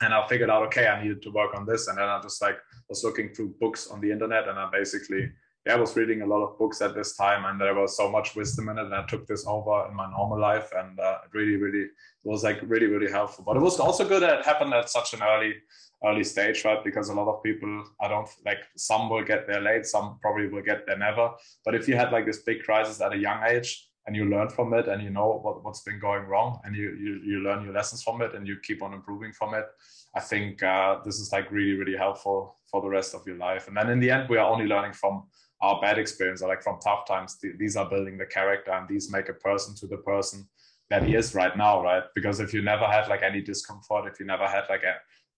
[0.00, 2.40] And i figured out okay i needed to work on this and then i just
[2.40, 2.58] like
[2.88, 5.30] was looking through books on the internet and I basically
[5.66, 8.10] yeah, I was reading a lot of books at this time and there was so
[8.10, 11.18] much wisdom in it and I took this over in my normal life and uh,
[11.24, 11.86] it really, really
[12.22, 13.44] was like really, really helpful.
[13.44, 15.54] But it was also good that it happened at such an early,
[16.04, 16.84] early stage, right?
[16.84, 20.48] Because a lot of people, I don't like some will get there late, some probably
[20.48, 21.30] will get there never.
[21.64, 24.50] But if you had like this big crisis at a young age and you learn
[24.50, 27.64] from it and you know what, what's been going wrong and you, you, you learn
[27.64, 29.64] your lessons from it and you keep on improving from it,
[30.14, 33.68] I think uh, this is like really, really helpful for the rest of your life.
[33.68, 35.22] And then in the end, we are only learning from
[35.62, 37.38] our bad experience like from tough times.
[37.56, 40.48] These are building the character and these make a person to the person
[40.90, 42.02] that he is right now, right?
[42.16, 44.94] Because if you never had like any discomfort, if you never had like a,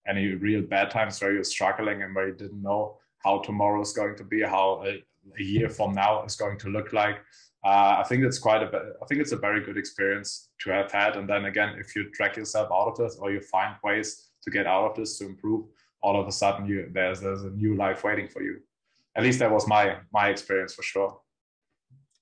[0.09, 3.93] any real bad times where you're struggling and where you didn't know how tomorrow is
[3.93, 5.03] going to be, how a,
[5.39, 7.17] a year from now is going to look like,
[7.63, 8.67] uh, I think it's quite a.
[9.03, 11.17] I think it's a very good experience to have had.
[11.17, 14.49] And then again, if you drag yourself out of this, or you find ways to
[14.49, 15.65] get out of this to improve,
[16.01, 18.59] all of a sudden you there's there's a new life waiting for you.
[19.15, 21.19] At least that was my my experience for sure.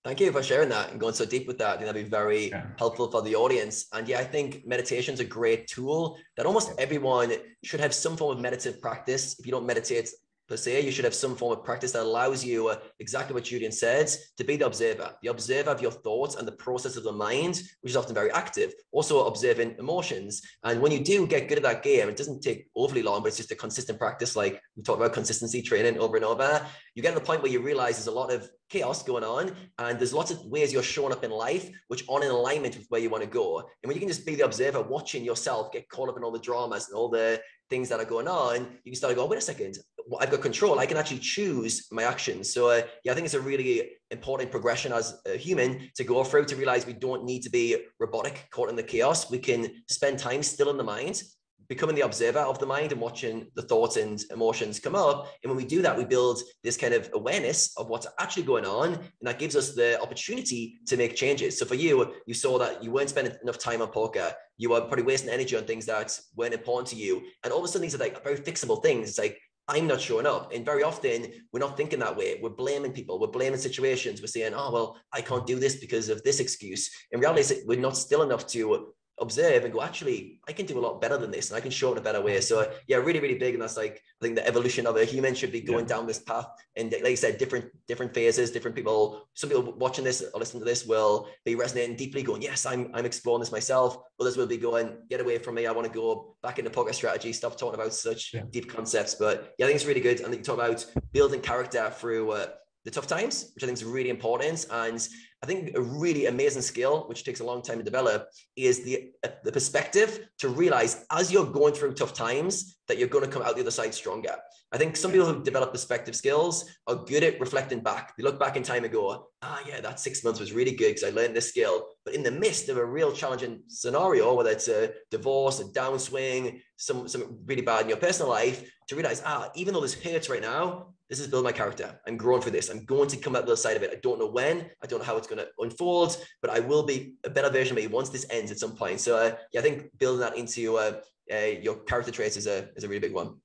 [0.06, 1.68] Thank you for sharing that and going so deep with that.
[1.70, 2.68] I think that'd be very yeah.
[2.78, 3.88] helpful for the audience.
[3.92, 8.16] And yeah, I think meditation is a great tool that almost everyone should have some
[8.16, 9.40] form of meditative practice.
[9.40, 10.12] If you don't meditate
[10.48, 13.44] per se, you should have some form of practice that allows you uh, exactly what
[13.44, 17.04] Julian says to be the observer, the observer of your thoughts and the process of
[17.04, 18.74] the mind, which is often very active.
[18.92, 20.42] Also, observing emotions.
[20.64, 23.30] And when you do get good at that game, it doesn't take overly long, but
[23.30, 24.36] it's just a consistent practice.
[24.36, 26.66] Like we talked about consistency training over and over.
[26.94, 29.56] You get to the point where you realize there's a lot of chaos going on
[29.78, 32.88] and there's lots of ways you're showing up in life which aren't in alignment with
[32.90, 35.72] where you want to go and when you can just be the observer watching yourself
[35.72, 37.40] get caught up in all the dramas and all the
[37.70, 39.78] things that are going on you can start to go wait a second
[40.20, 40.80] I've got control.
[40.80, 42.54] I can actually choose my actions.
[42.54, 46.24] So uh, yeah, I think it's a really important progression as a human to go
[46.24, 49.32] through to realize we don't need to be robotic, caught in the chaos.
[49.32, 51.24] We can spend time still in the mind,
[51.68, 55.28] becoming the observer of the mind and watching the thoughts and emotions come up.
[55.42, 58.66] And when we do that, we build this kind of awareness of what's actually going
[58.66, 58.94] on.
[58.94, 61.58] And that gives us the opportunity to make changes.
[61.58, 64.32] So for you, you saw that you weren't spending enough time on poker.
[64.58, 67.24] You were probably wasting energy on things that weren't important to you.
[67.44, 69.10] And all of a sudden, these are like very fixable things.
[69.10, 70.54] It's like, I'm not showing up.
[70.54, 72.40] And very often we're not thinking that way.
[72.42, 73.20] We're blaming people.
[73.20, 74.22] We're blaming situations.
[74.22, 76.92] We're saying, oh, well, I can't do this because of this excuse.
[77.12, 80.82] In reality, we're not still enough to observe and go, actually, I can do a
[80.82, 82.42] lot better than this and I can show it in a better way.
[82.42, 83.54] So yeah, really, really big.
[83.54, 85.96] And that's like, I think the evolution of a human should be going yeah.
[85.96, 86.48] down this path.
[86.76, 90.62] And like I said, different, different phases, different people, some people watching this or listening
[90.62, 93.98] to this will be resonating deeply going, yes, I'm, I'm exploring this myself.
[94.20, 95.66] Others will be going, get away from me.
[95.66, 98.44] I want to go back into poker strategy, stop talking about such yeah.
[98.50, 99.16] deep concepts.
[99.16, 100.20] But yeah, I think it's really good.
[100.20, 102.48] And you talk about building character through uh,
[102.84, 104.66] the tough times, which I think is really important.
[104.72, 105.08] And
[105.46, 109.12] I think a really amazing skill, which takes a long time to develop, is the
[109.24, 113.30] uh, the perspective to realize as you're going through tough times that you're going to
[113.30, 114.36] come out the other side stronger.
[114.76, 118.14] I think some people who develop perspective skills are good at reflecting back.
[118.18, 120.96] They look back in time and go, ah, yeah, that six months was really good
[120.96, 121.88] because I learned this skill.
[122.04, 126.60] But in the midst of a real challenging scenario, whether it's a divorce, a downswing,
[126.76, 130.30] some, some really bad in your personal life, to realize, ah, even though this hurts
[130.30, 131.98] right now, this is building my character.
[132.06, 132.68] I'm growing for this.
[132.68, 133.92] I'm going to come out the other side of it.
[133.94, 134.70] I don't know when.
[134.84, 137.78] I don't know how it's going to unfold, but I will be a better version
[137.78, 139.00] of me once this ends at some point.
[139.00, 141.00] So uh, yeah, I think building that into uh,
[141.32, 143.36] uh, your character traits is a is a really big one.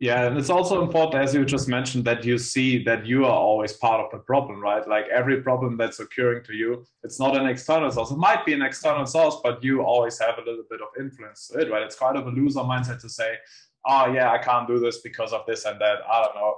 [0.00, 3.32] Yeah, and it's also important, as you just mentioned, that you see that you are
[3.32, 4.86] always part of the problem, right?
[4.86, 8.12] Like every problem that's occurring to you, it's not an external source.
[8.12, 11.48] It might be an external source, but you always have a little bit of influence
[11.48, 11.82] to it, right?
[11.82, 13.38] It's kind of a loser mindset to say,
[13.86, 15.98] oh, yeah, I can't do this because of this and that.
[16.08, 16.54] I don't know.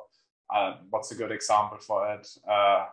[0.55, 2.29] Uh, what's a good example for it?
[2.47, 2.87] Uh,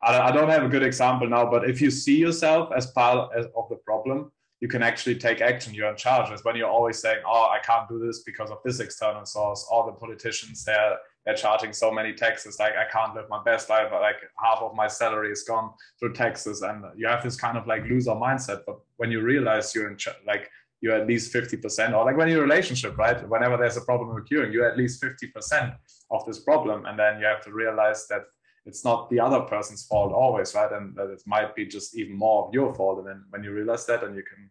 [0.00, 3.34] I, I, don't have a good example now, but if you see yourself as part
[3.34, 5.74] of the problem, you can actually take action.
[5.74, 6.30] You're in charge.
[6.30, 9.66] As when you're always saying, "Oh, I can't do this because of this external source."
[9.70, 12.58] All the politicians they're they're charging so many taxes.
[12.58, 13.88] Like I can't live my best life.
[13.92, 17.66] Like half of my salary is gone through taxes, and you have this kind of
[17.66, 18.62] like loser mindset.
[18.66, 20.48] But when you realize you're in charge, like
[20.80, 23.80] you're at least 50% or like when you're in a relationship right whenever there's a
[23.80, 25.74] problem occurring you're at least 50%
[26.10, 28.22] of this problem and then you have to realize that
[28.66, 30.70] it's not the other person's fault always, right?
[30.72, 32.98] And that it might be just even more of your fault.
[32.98, 34.50] And then when you realize that, and you can,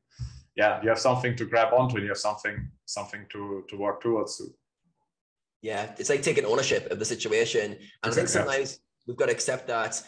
[0.55, 4.01] yeah, you have something to grab onto, and you have something something to to work
[4.01, 4.37] towards.
[4.37, 4.45] To.
[5.61, 8.09] Yeah, it's like taking ownership of the situation, and exactly.
[8.09, 10.01] I think sometimes we've got to accept that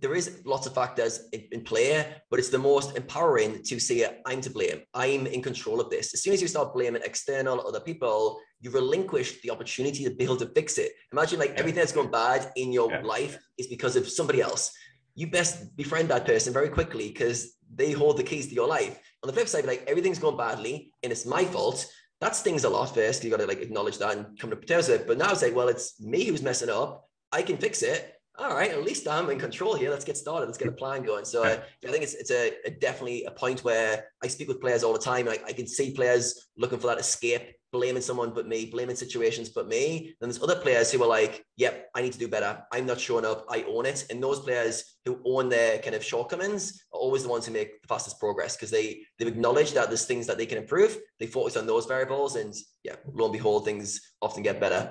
[0.00, 4.20] there is lots of factors in, in, play, but it's the most empowering to say,
[4.26, 4.82] I'm to blame.
[4.92, 6.14] I'm in control of this.
[6.14, 10.24] As soon as you start blaming external other people, you relinquish the opportunity to be
[10.24, 10.92] able to fix it.
[11.12, 11.60] Imagine like yeah.
[11.60, 13.02] everything that's gone bad in your yeah.
[13.02, 14.72] life is because of somebody else.
[15.14, 18.98] You best befriend that person very quickly because they hold the keys to your life.
[19.22, 21.86] On the flip side, like everything's gone badly and it's my fault.
[22.22, 23.22] That stings a lot first.
[23.22, 25.06] You got to like acknowledge that and come to terms with it.
[25.06, 27.06] But now it's like, well, it's me who's messing up.
[27.32, 29.90] I can fix it all right, at least I'm in control here.
[29.90, 30.46] Let's get started.
[30.46, 31.24] Let's get a plan going.
[31.24, 34.60] So uh, I think it's it's a, a, definitely a point where I speak with
[34.60, 35.28] players all the time.
[35.28, 39.48] I, I can see players looking for that escape, blaming someone but me, blaming situations
[39.48, 40.14] but me.
[40.18, 42.52] Then there's other players who are like, "Yep, I need to do better.
[42.72, 43.44] I'm not showing up.
[43.56, 46.62] I own it." And those players who own their kind of shortcomings
[46.92, 48.86] are always the ones who make the fastest progress because they
[49.18, 50.96] they've acknowledged that there's things that they can improve.
[51.18, 52.54] They focus on those variables, and
[52.84, 54.82] yeah, lo and behold, things often get better.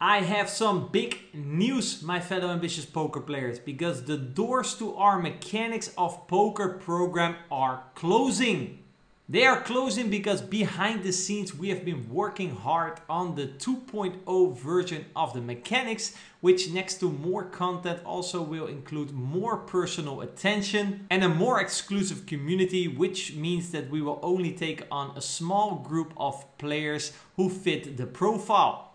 [0.00, 5.18] I have some big news, my fellow ambitious poker players, because the doors to our
[5.18, 8.85] Mechanics of Poker program are closing.
[9.28, 14.56] They are closing because behind the scenes we have been working hard on the 2.0
[14.56, 21.08] version of the mechanics, which next to more content also will include more personal attention
[21.10, 25.74] and a more exclusive community, which means that we will only take on a small
[25.74, 28.85] group of players who fit the profile.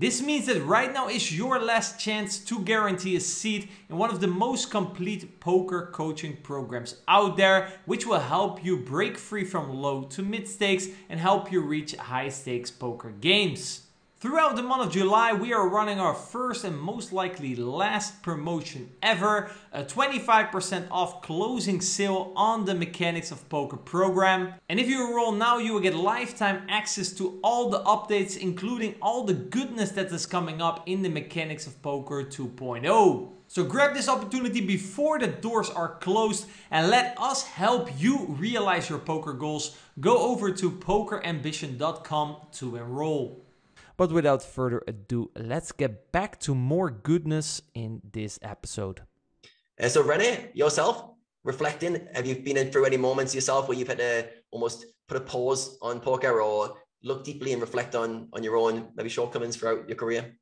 [0.00, 4.08] This means that right now is your last chance to guarantee a seat in one
[4.08, 9.44] of the most complete poker coaching programs out there, which will help you break free
[9.44, 13.89] from low to mid stakes and help you reach high stakes poker games.
[14.20, 18.90] Throughout the month of July, we are running our first and most likely last promotion
[19.02, 24.52] ever a 25% off closing sale on the Mechanics of Poker program.
[24.68, 28.94] And if you enroll now, you will get lifetime access to all the updates, including
[29.00, 33.30] all the goodness that is coming up in the Mechanics of Poker 2.0.
[33.48, 38.90] So grab this opportunity before the doors are closed and let us help you realize
[38.90, 39.78] your poker goals.
[39.98, 43.46] Go over to pokerambition.com to enroll.
[44.00, 49.02] But without further ado, let's get back to more goodness in this episode.
[49.78, 51.10] Uh, so, Rene, yourself,
[51.44, 55.18] reflecting, have you been in through any moments yourself where you've had to almost put
[55.18, 59.56] a pause on poker or look deeply and reflect on on your own maybe shortcomings
[59.56, 60.32] throughout your career?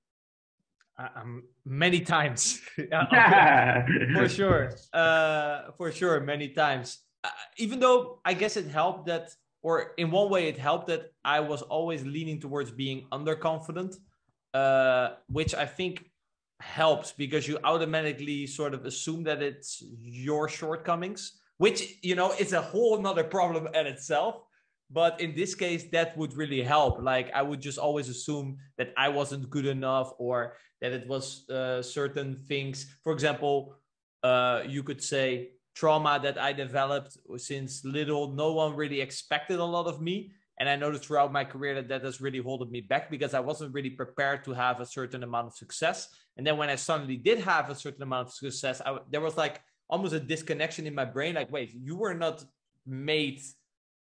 [0.97, 7.01] Um, many times, for sure, uh, for sure, many times.
[7.25, 9.35] Uh, even though I guess it helped that
[9.69, 13.97] or in one way, it helped that I was always leaning towards being underconfident,
[14.55, 16.11] uh, which I think
[16.59, 21.21] helps because you automatically sort of assume that it's your shortcomings,
[21.59, 24.37] which you know is a whole nother problem at itself.
[24.91, 27.03] But in this case, that would really help.
[27.03, 31.47] Like I would just always assume that I wasn't good enough or that it was
[31.51, 32.87] uh, certain things.
[33.05, 33.77] For example,
[34.23, 38.33] uh, you could say trauma that I developed since little.
[38.33, 40.33] No one really expected a lot of me.
[40.59, 43.39] And I noticed throughout my career that that has really holding me back because I
[43.39, 46.09] wasn't really prepared to have a certain amount of success.
[46.37, 49.37] And then when I suddenly did have a certain amount of success, I, there was
[49.37, 51.37] like almost a disconnection in my brain.
[51.37, 52.45] Like, wait, you were not
[52.85, 53.41] made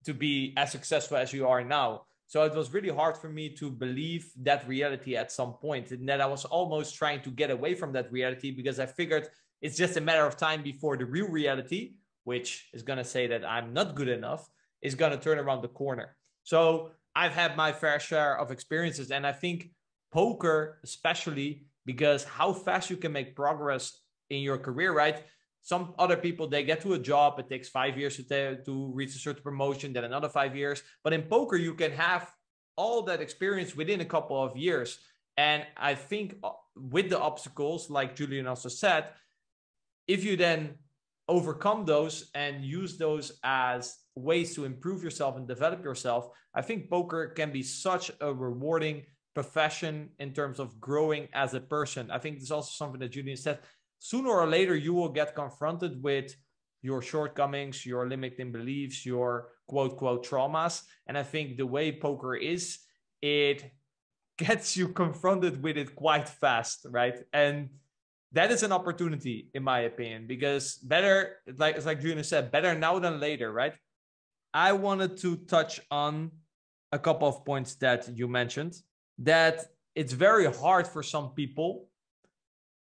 [0.06, 2.04] to be as successful as you are now.
[2.28, 6.08] So it was really hard for me to believe that reality at some point, and
[6.08, 9.28] that I was almost trying to get away from that reality because I figured
[9.62, 11.94] it's just a matter of time before the real reality,
[12.24, 14.48] which is going to say that I'm not good enough,
[14.82, 16.16] is going to turn around the corner.
[16.44, 19.12] So I've had my fair share of experiences.
[19.12, 19.72] And I think
[20.12, 24.00] poker, especially because how fast you can make progress
[24.30, 25.24] in your career, right?
[25.62, 29.16] Some other people, they get to a job, it takes five years to, to reach
[29.16, 30.84] a certain promotion, then another five years.
[31.04, 32.32] But in poker, you can have
[32.76, 35.00] all that experience within a couple of years.
[35.38, 39.06] And I think uh, with the obstacles, like Julian also said,
[40.08, 40.76] if you then
[41.28, 46.90] overcome those and use those as ways to improve yourself and develop yourself, I think
[46.90, 49.04] poker can be such a rewarding
[49.34, 52.10] profession in terms of growing as a person.
[52.10, 53.60] I think there's also something that Julian said.
[54.00, 56.34] Sooner or later, you will get confronted with
[56.82, 60.84] your shortcomings, your limiting beliefs, your quote, quote, traumas.
[61.08, 62.80] And I think the way poker is,
[63.22, 63.72] it
[64.38, 67.18] gets you confronted with it quite fast, right?
[67.34, 67.70] And
[68.36, 72.76] that is an opportunity, in my opinion, because better, like it's like Julian said, better
[72.76, 73.74] now than later, right?
[74.54, 76.32] I wanted to touch on
[76.92, 78.76] a couple of points that you mentioned.
[79.20, 79.66] That
[79.96, 81.88] it's very hard for some people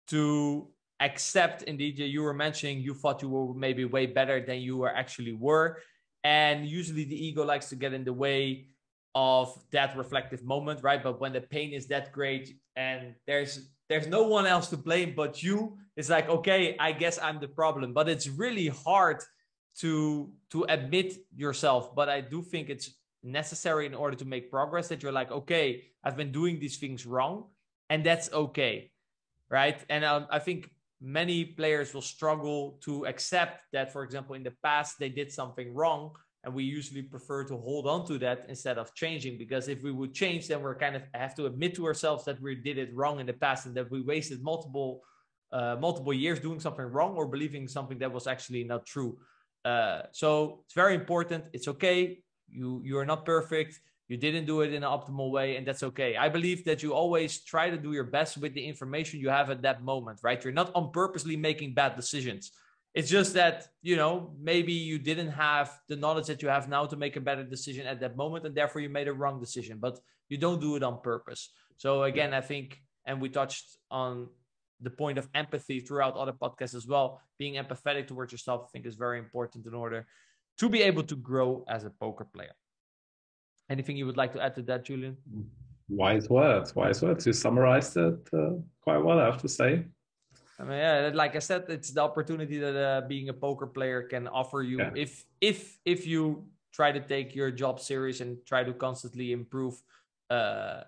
[0.09, 1.63] to accept.
[1.63, 5.35] Indeed, you were mentioning you thought you were maybe way better than you were actually
[5.35, 5.79] were,
[6.25, 8.67] and usually the ego likes to get in the way
[9.15, 11.01] of that reflective moment, right?
[11.01, 15.15] But when the pain is that great and there's there's no one else to blame
[15.17, 15.79] but you.
[15.97, 17.93] It's like okay i guess i'm the problem.
[17.93, 19.23] But it's really hard
[19.81, 21.95] to to admit yourself.
[21.95, 22.91] But i do think it's
[23.23, 27.07] necessary in order to make progress that you're like okay i've been doing these things
[27.07, 27.45] wrong
[27.89, 28.91] and that's okay
[29.51, 29.83] right?
[29.89, 30.71] And um, i think
[31.01, 35.75] many players will struggle to accept that for example in the past they did something
[35.75, 36.15] wrong
[36.45, 39.91] and we usually prefer to hold on to that instead of changing because if we
[39.91, 42.95] would change then we're kind of have to admit to ourselves that we did it
[42.95, 45.03] wrong in the past and that we wasted multiple
[45.53, 49.17] uh, multiple years doing something wrong or believing something that was actually not true.
[49.65, 51.45] Uh, so it's very important.
[51.53, 52.19] It's okay.
[52.49, 53.81] You you are not perfect.
[54.09, 56.17] You didn't do it in an optimal way and that's okay.
[56.17, 59.49] I believe that you always try to do your best with the information you have
[59.49, 60.43] at that moment right?
[60.43, 62.51] You're not on purposely making bad decisions
[62.95, 66.87] it's just that, you know, maybe you didn't have the knowledge that you have now
[66.87, 69.79] to make a better decision at that moment, and therefore you made a wrong decision,
[69.81, 69.99] but
[70.29, 71.51] you don't do it on purpose.
[71.77, 74.29] So, again, I think and we touched on
[74.81, 77.21] the point of empathy throughout other podcasts as well.
[77.39, 80.07] Being empathetic towards yourself, I think, is very important in order
[80.59, 82.55] to be able to grow as a poker player.
[83.71, 85.17] Anything you would like to add to that, Julian?
[85.89, 87.27] Wise words, wise words.
[87.27, 89.85] You summarized it uh, quite well, I have to say.
[90.59, 94.03] I mean, yeah, like I said, it's the opportunity that uh, being a poker player
[94.03, 94.91] can offer you yeah.
[94.95, 99.75] if if if you try to take your job serious and try to constantly improve.
[100.31, 100.83] Uh,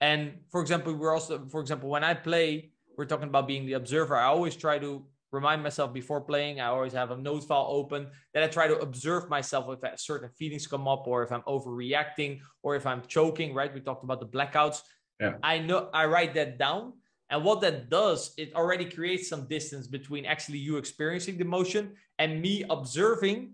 [0.00, 3.74] and for example, we're also, for example, when I play, we're talking about being the
[3.74, 4.16] observer.
[4.16, 6.60] I always try to remind myself before playing.
[6.60, 8.08] I always have a note file open.
[8.34, 12.40] that I try to observe myself if certain feelings come up, or if I'm overreacting,
[12.62, 13.54] or if I'm choking.
[13.54, 13.72] Right?
[13.72, 14.82] We talked about the blackouts.
[15.20, 15.34] Yeah.
[15.42, 16.94] I know I write that down
[17.30, 21.92] and what that does, it already creates some distance between actually you experiencing the motion
[22.18, 23.52] and me observing.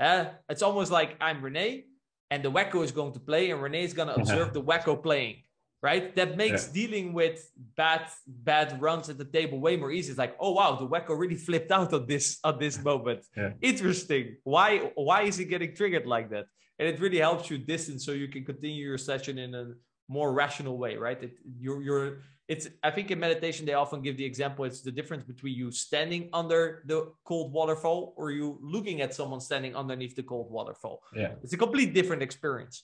[0.00, 1.84] Uh, it's almost like I'm Rene
[2.32, 5.00] and the wacko is going to play and Rene is going to observe the wacko
[5.00, 5.36] playing,
[5.82, 6.16] right?
[6.16, 6.72] That makes yeah.
[6.72, 10.10] dealing with bad bad runs at the table way more easy.
[10.10, 13.20] It's like, oh wow, the wacko really flipped out on this on this moment.
[13.36, 13.50] Yeah.
[13.60, 14.36] Interesting.
[14.42, 16.46] Why why is he getting triggered like that?
[16.80, 19.74] And it really helps you distance so you can continue your session in a
[20.08, 21.22] more rational way, right?
[21.22, 22.18] It, you're you're
[22.52, 25.68] it's i think in meditation they often give the example it's the difference between you
[25.70, 30.96] standing under the cold waterfall or you looking at someone standing underneath the cold waterfall.
[31.14, 31.32] Yeah.
[31.42, 32.76] It's a complete different experience.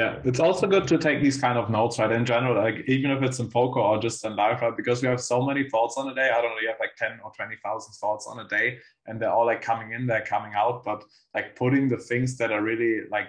[0.00, 3.10] Yeah it's also good to take these kind of notes right in general like even
[3.16, 5.94] if it's in poker or just in life right because we have so many thoughts
[6.00, 6.28] on a day.
[6.36, 8.66] I don't know you have like 10 or 20,000 thoughts on a day
[9.06, 11.04] and they're all like coming in they're coming out but
[11.36, 13.28] like putting the things that are really like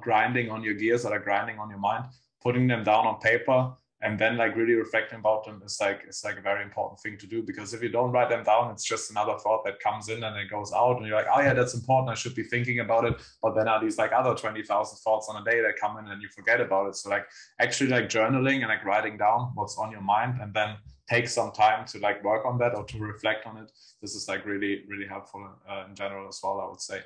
[0.00, 2.04] grinding on your gears that are grinding on your mind
[2.46, 3.60] putting them down on paper
[4.02, 7.16] and then like really reflecting about them is like it's like a very important thing
[7.18, 10.08] to do because if you don't write them down it's just another thought that comes
[10.08, 12.10] in and it goes out and you're like oh yeah that's important.
[12.10, 13.14] I should be thinking about it.
[13.42, 16.20] But then are these like other 20000 thoughts on a day that come in and
[16.20, 16.96] you forget about it.
[16.96, 17.26] So like
[17.60, 20.76] actually like journaling and like writing down what's on your mind and then
[21.08, 23.70] take some time to like work on that or to reflect on it.
[24.00, 27.00] This is like really really helpful uh, in general as well i would say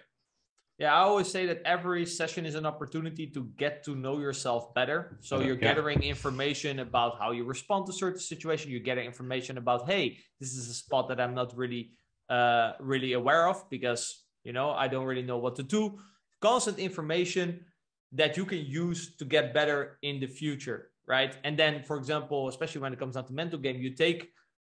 [0.78, 4.74] yeah, I always say that every session is an opportunity to get to know yourself
[4.74, 5.18] better.
[5.22, 5.72] So you're yeah.
[5.72, 8.70] gathering information about how you respond to certain situation.
[8.70, 11.92] You're getting information about, hey, this is a spot that I'm not really,
[12.28, 15.98] uh, really aware of because you know I don't really know what to do.
[16.42, 17.64] Constant information
[18.12, 21.34] that you can use to get better in the future, right?
[21.44, 24.30] And then, for example, especially when it comes down to mental game, you take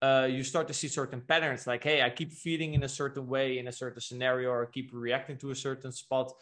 [0.03, 3.27] uh, you start to see certain patterns like hey i keep feeding in a certain
[3.27, 6.33] way in a certain scenario or keep reacting to a certain spot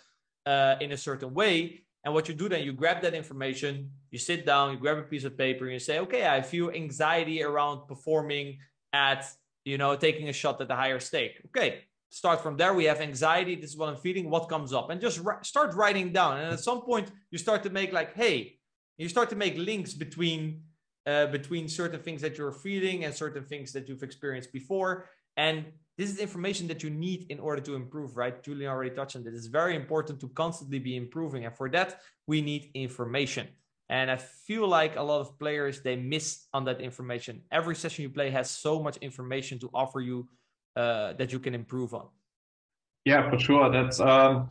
[0.46, 1.82] uh, in a certain way.
[2.04, 5.02] And what you do then you grab that information you sit down you grab a
[5.02, 8.58] piece of paper and you say okay i feel anxiety around performing
[8.92, 9.26] at
[9.64, 11.40] you know taking a shot at a higher stake.
[11.46, 12.72] Okay start from there.
[12.72, 13.56] We have anxiety.
[13.56, 14.30] This is what i'm feeling.
[14.30, 14.90] What comes up?
[14.90, 16.38] And just start writing down.
[16.38, 18.58] And at some point you start to make like hey
[18.98, 20.62] you start to make links between
[21.06, 25.08] uh, between certain things that you're feeling and certain things that you've experienced before.
[25.36, 25.66] And
[25.98, 28.42] this is information that you need in order to improve, right?
[28.42, 29.34] Julian already touched on it.
[29.34, 31.44] It's very important to constantly be improving.
[31.44, 33.48] And for that, we need information.
[33.88, 37.42] And I feel like a lot of players, they miss on that information.
[37.52, 40.28] Every session you play has so much information to offer you
[40.74, 42.08] uh, that you can improve on.
[43.04, 43.70] Yeah, for sure.
[43.70, 44.48] That's um,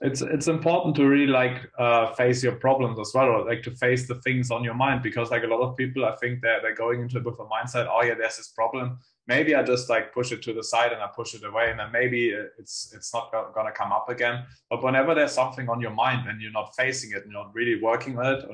[0.00, 3.70] it's it's important to really like uh, face your problems as well, or like to
[3.70, 6.60] face the things on your mind because like a lot of people, I think they're
[6.60, 8.98] they're going into it with a mindset, oh yeah, there's this problem.
[9.26, 11.80] Maybe I just like push it to the side and I push it away, and
[11.80, 12.28] then maybe
[12.58, 14.44] it's it's not gonna come up again.
[14.68, 17.54] But whenever there's something on your mind and you're not facing it, and you're not
[17.54, 18.44] really working on it,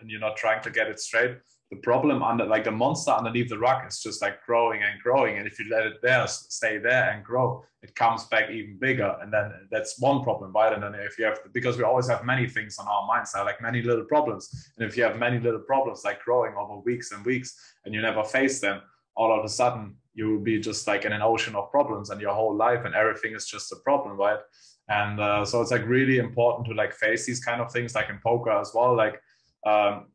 [0.00, 1.36] and you're not trying to get it straight,
[1.70, 5.38] the problem under like the monster underneath the rug is just like growing and growing
[5.38, 9.16] and if you let it there stay there and grow it comes back even bigger
[9.22, 10.72] and then that's one problem right?
[10.72, 13.44] And then if you have because we always have many things on our minds so
[13.44, 17.12] like many little problems and if you have many little problems like growing over weeks
[17.12, 18.80] and weeks and you never face them
[19.16, 22.20] all of a sudden you will be just like in an ocean of problems and
[22.20, 24.40] your whole life and everything is just a problem right?
[24.88, 28.10] And uh, so it's like really important to like face these kind of things like
[28.10, 29.22] in poker as well like
[29.64, 30.06] um,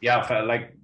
[0.00, 0.75] yeah, like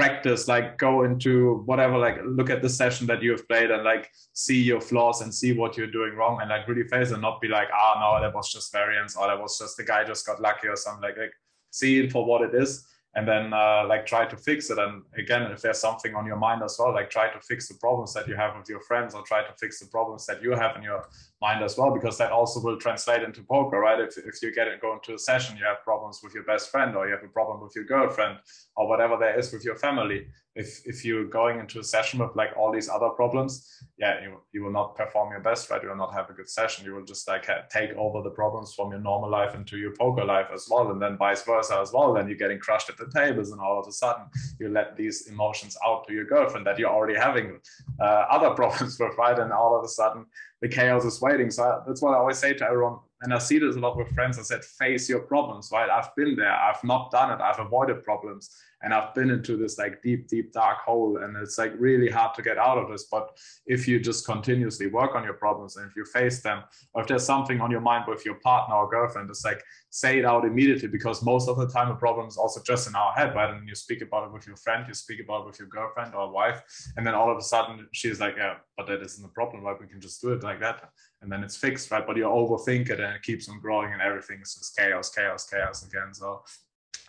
[0.00, 3.84] practice, like go into whatever, like look at the session that you have played and
[3.84, 7.20] like see your flaws and see what you're doing wrong and like really face and
[7.20, 9.84] not be like, ah, oh, no, that was just variance or that was just the
[9.84, 11.32] guy just got lucky or something like, like
[11.70, 14.78] see it for what it is and then uh, like try to fix it.
[14.78, 17.74] And again if there's something on your mind as well like try to fix the
[17.74, 20.52] problems that you have with your friends or try to fix the problems that you
[20.52, 21.04] have in your
[21.40, 24.00] mind as well because that also will translate into poker right?
[24.00, 26.70] If, if you get it going to a session you have problems with your best
[26.70, 28.38] friend or you have a problem with your girlfriend
[28.76, 30.26] or whatever there is with your family.
[30.54, 33.66] If if you're going into a session with like all these other problems
[33.98, 35.82] yeah you, you will not perform your best right?
[35.82, 36.84] You will not have a good session.
[36.84, 40.24] You will just like take over the problems from your normal life into your poker
[40.24, 43.10] life as well and then vice versa as well then you're getting crushed at the
[43.14, 44.24] tables and all of a sudden
[44.58, 47.58] you let these emotions out to your girlfriend that you're already having
[48.00, 49.38] uh, other problems with right?
[49.38, 50.26] And all of a sudden
[50.60, 53.58] the chaos is waiting so that's what i always say to everyone and I see
[53.58, 54.38] this a lot with friends.
[54.38, 55.90] I said, face your problems, right?
[55.90, 56.54] I've been there.
[56.54, 57.42] I've not done it.
[57.42, 58.48] I've avoided problems
[58.82, 61.18] and I've been into this like deep, deep dark hole.
[61.18, 63.04] And it's like really hard to get out of this.
[63.10, 63.36] But
[63.66, 66.62] if you just continuously work on your problems and if you face them,
[66.94, 70.18] or if there's something on your mind with your partner or girlfriend, it's like say
[70.18, 73.12] it out immediately because most of the time a problem is also just in our
[73.12, 73.54] head, right?
[73.54, 76.14] And you speak about it with your friend, you speak about it with your girlfriend
[76.14, 76.62] or wife,
[76.96, 79.80] and then all of a sudden she's like, Yeah, but that isn't a problem, right?
[79.80, 80.88] We can just do it like that.
[81.22, 82.06] And then it's fixed, right?
[82.06, 85.46] But you overthink it and it keeps on growing and everything is just chaos, chaos,
[85.46, 86.14] chaos again.
[86.14, 86.42] So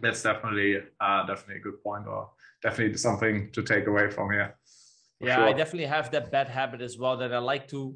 [0.02, 2.30] that's definitely uh, definitely a good point or
[2.62, 4.56] definitely something to take away from here.
[5.20, 5.46] Yeah, sure.
[5.46, 7.96] I definitely have that bad habit as well that I like to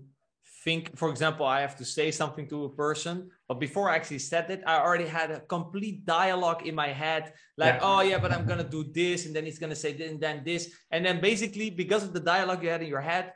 [0.63, 4.19] think, for example, I have to say something to a person, but before I actually
[4.19, 7.79] said it, I already had a complete dialogue in my head, like, yeah.
[7.89, 10.43] oh yeah, but I'm gonna do this, and then he's gonna say this and then
[10.43, 13.33] this, and then basically because of the dialogue you had in your head,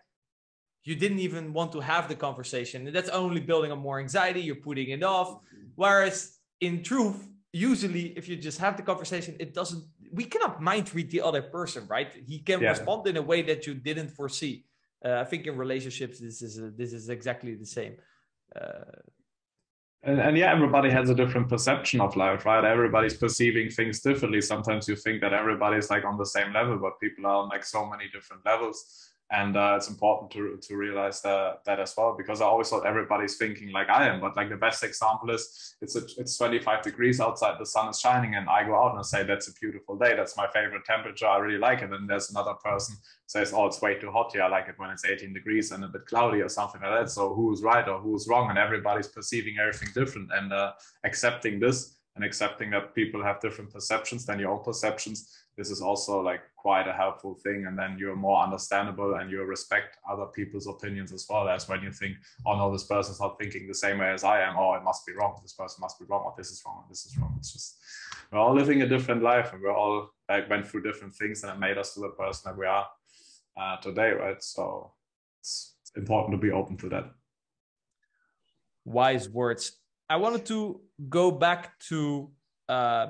[0.84, 4.42] you didn't even want to have the conversation, and that's only building up more anxiety.
[4.42, 5.40] You're putting it off.
[5.76, 10.94] Whereas in truth, usually if you just have the conversation it doesn't we cannot mind
[10.94, 12.12] read the other person right?
[12.28, 12.70] He can yeah.
[12.70, 14.66] respond in a way that you didn't foresee.
[15.04, 17.96] Uh, i think in relationships this is this is exactly the same.
[18.56, 19.00] Uh,
[20.04, 22.64] and, and yeah everybody has a different perception of life right?
[22.64, 24.42] Everybody's perceiving things differently.
[24.42, 27.66] Sometimes you think that everybody's like on the same level but people are on like
[27.66, 32.16] so many different levels and uh, it's important to, to realize that, that as well
[32.18, 35.76] because i always thought everybody's thinking like i am but like the best example is
[35.82, 39.00] it's a, it's 25 degrees outside the sun is shining and i go out and
[39.00, 41.92] I say that's a beautiful day that's my favorite temperature i really like it.
[41.92, 42.96] And there's another person
[43.28, 45.84] says oh it's way too hot here i like it when it's 18 degrees and
[45.84, 47.12] a bit cloudy or something like that.
[47.12, 48.50] So who's right or who's wrong?
[48.50, 50.74] And everybody's perceiving everything different and uh,
[51.04, 55.34] accepting this and accepting that people have different perceptions than your own perceptions.
[55.58, 59.42] This is also like quite a helpful thing and then you're more understandable and you
[59.44, 61.48] respect other people's opinions as well.
[61.48, 64.42] As when you think oh no this person's not thinking the same way as i
[64.42, 64.56] am.
[64.58, 65.40] Oh it must be wrong.
[65.42, 67.36] This person must be wrong or this is wrong or this is wrong.
[67.38, 67.78] It's just
[68.32, 71.52] we're all living a different life and we're all like went through different things and
[71.52, 72.88] it made us to the person that we are
[73.60, 74.44] uh, today right?
[74.44, 74.92] So
[75.40, 77.06] it's important to be open to that.
[78.86, 79.78] Wise words.
[80.10, 82.32] I wanted to go back to
[82.68, 83.08] uh,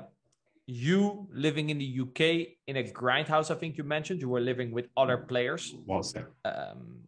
[0.70, 2.20] you living in the UK
[2.66, 5.74] in a grindhouse, I think you mentioned you were living with other players.
[5.86, 6.30] Was there?
[6.44, 7.00] Um,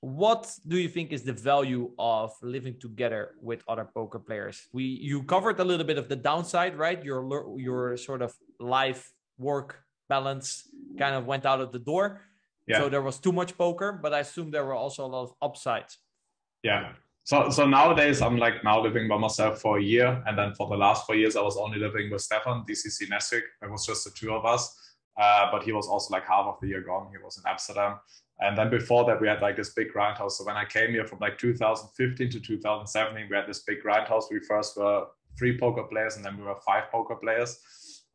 [0.00, 4.68] what do you think is the value of living together with other poker players?
[4.72, 7.02] We you covered a little bit of the downside, right?
[7.02, 7.20] Your
[7.58, 10.68] your sort of life work balance
[10.98, 12.20] kind of went out of the door.
[12.66, 12.80] Yeah.
[12.80, 15.32] So there was too much poker, but I assume there were also a lot of
[15.40, 15.98] upsides.
[16.62, 16.92] Yeah,
[17.24, 20.68] so so nowadays I'm like now living by myself for a year, and then for
[20.68, 23.42] the last four years I was only living with Stefan, DCC Nesvik.
[23.62, 24.78] It was just the two of us,
[25.18, 27.08] uh, but he was also like half of the year gone.
[27.10, 27.98] He was in Amsterdam,
[28.40, 30.32] and then before that we had like this big grindhouse.
[30.32, 34.24] So when I came here from like 2015 to 2017, we had this big grindhouse.
[34.30, 35.06] We first were
[35.38, 37.58] three poker players, and then we were five poker players.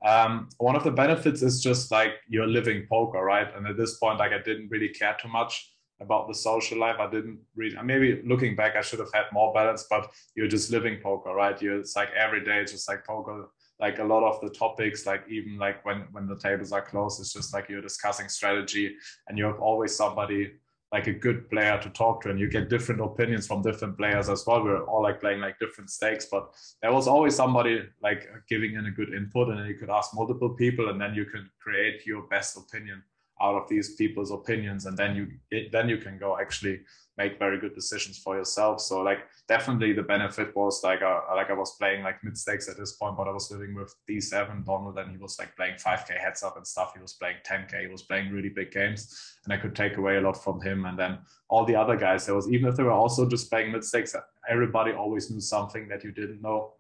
[0.05, 3.47] Um, one of the benefits is just like you're living poker, right?
[3.55, 6.97] And at this point, like I didn't really care too much about the social life.
[6.99, 10.71] I didn't really, maybe looking back, I should have had more balance, but you're just
[10.71, 11.61] living poker, right?
[11.61, 13.49] You're, it's like every day, it's just like poker.
[13.79, 17.21] Like a lot of the topics, like even like when, when the tables are closed,
[17.21, 18.93] it's just like you're discussing strategy
[19.27, 20.51] and you have always somebody
[20.91, 24.27] like a good player to talk to and you get different opinions from different players
[24.27, 26.51] as well we're all like playing like different stakes but
[26.81, 30.49] there was always somebody like giving in a good input and you could ask multiple
[30.49, 33.03] people and then you could create your best opinion
[33.41, 36.79] out of these people's opinions and then you then you can go actually
[37.19, 38.79] make very good decisions for yourself.
[38.79, 42.69] So like definitely the benefit was like uh, like I was playing like mid stakes
[42.69, 45.75] at this point but I was living with D7 Donald and he was like playing
[45.75, 46.93] 5k heads up and stuff.
[46.95, 49.01] He was playing 10k he was playing really big games
[49.43, 50.85] and I could take away a lot from him.
[50.85, 53.71] And then all the other guys there was even if they were also just playing
[53.71, 54.15] mid stakes
[54.49, 56.73] everybody always knew something that you didn't know.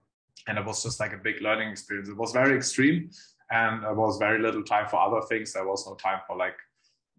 [0.47, 2.07] And it was just like a big learning experience.
[2.09, 3.11] It was very extreme
[3.51, 5.53] and there was very little time for other things.
[5.53, 6.55] There was no time for like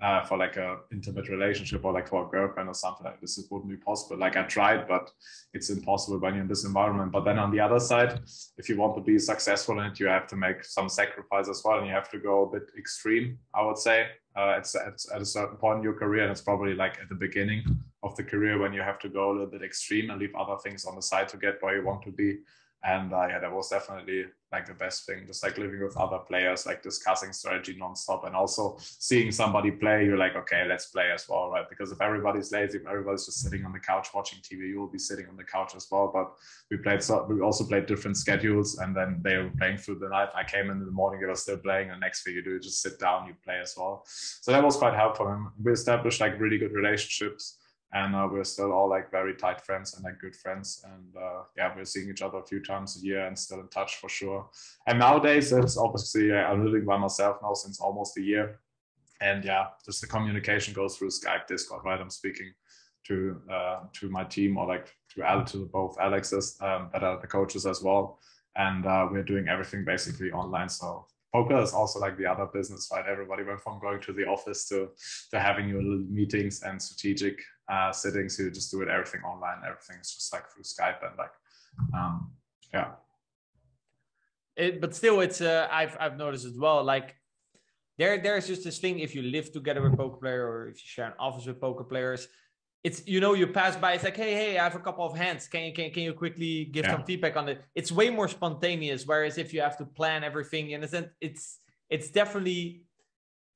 [0.00, 3.36] uh, for like a intimate relationship or like for a girlfriend or something like this.
[3.38, 4.16] It wouldn't be possible.
[4.16, 5.10] Like I tried, but
[5.52, 7.12] it's impossible when you're in this environment.
[7.12, 8.20] But then on the other side,
[8.56, 11.62] if you want to be successful in it, you have to make some sacrifice as
[11.64, 13.38] well, and you have to go a bit extreme.
[13.54, 16.40] I would say uh, it's, it's at a certain point in your career, and it's
[16.40, 17.64] probably like at the beginning
[18.02, 20.56] of the career when you have to go a little bit extreme and leave other
[20.62, 22.38] things on the side to get where you want to be.
[22.82, 25.26] And uh, yeah, that was definitely like the best thing.
[25.26, 30.04] Just like living with other players, like discussing strategy nonstop, and also seeing somebody play.
[30.06, 31.68] You're like, okay, let's play as well, right?
[31.68, 34.90] Because if everybody's lazy, if everybody's just sitting on the couch watching TV, you will
[34.90, 36.10] be sitting on the couch as well.
[36.12, 36.32] But
[36.70, 40.08] we played, so we also played different schedules, and then they were playing through the
[40.08, 40.30] night.
[40.34, 41.90] I came in the morning, they were still playing.
[41.90, 44.04] And next thing you do, you just sit down, you play as well.
[44.06, 47.59] So that was quite helpful, and we established like really good relationships
[47.92, 51.42] and uh, we're still all like very tight friends and like good friends and uh,
[51.56, 54.08] yeah we're seeing each other a few times a year and still in touch for
[54.08, 54.48] sure.
[54.86, 58.60] And nowadays it's obviously uh, i'm living by myself now since almost a year.
[59.20, 62.00] And yeah just the communication goes through skype discord right?
[62.00, 62.52] I'm speaking
[63.08, 67.20] to uh, to my team or like to Alex, to both alexes um, that are
[67.20, 68.18] the coaches as well.
[68.56, 70.68] And uh, we're doing everything basically online.
[70.68, 73.04] So poker is also like the other business, right?
[73.08, 74.90] Everybody went from going to the office to
[75.30, 77.40] to having your little meetings and strategic
[77.70, 78.38] uh, settings.
[78.38, 79.58] You just do it everything online.
[79.66, 81.32] Everything's just like through Skype and like,
[81.94, 82.30] um,
[82.74, 82.92] yeah.
[84.56, 86.82] It, but still, it's uh, I've I've noticed as well.
[86.84, 87.16] Like
[87.98, 90.86] there there's just this thing if you live together with poker player or if you
[90.86, 92.28] share an office with poker players,
[92.82, 95.16] it's you know you pass by it's like hey hey i have a couple of
[95.16, 96.92] hands can you can, can you quickly give yeah.
[96.92, 100.70] some feedback on it it's way more spontaneous whereas if you have to plan everything
[100.70, 101.58] in a sense it's
[101.90, 102.84] it's definitely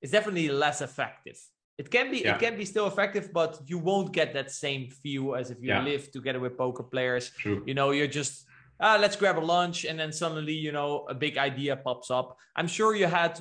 [0.02, 1.38] it's definitely less effective
[1.78, 2.34] it can be yeah.
[2.34, 5.68] it can be still effective but you won't get that same feel as if you
[5.68, 5.82] yeah.
[5.82, 7.62] live together with poker players True.
[7.66, 8.44] you know you're just
[8.80, 12.36] ah, let's grab a lunch and then suddenly you know a big idea pops up
[12.56, 13.40] i'm sure you had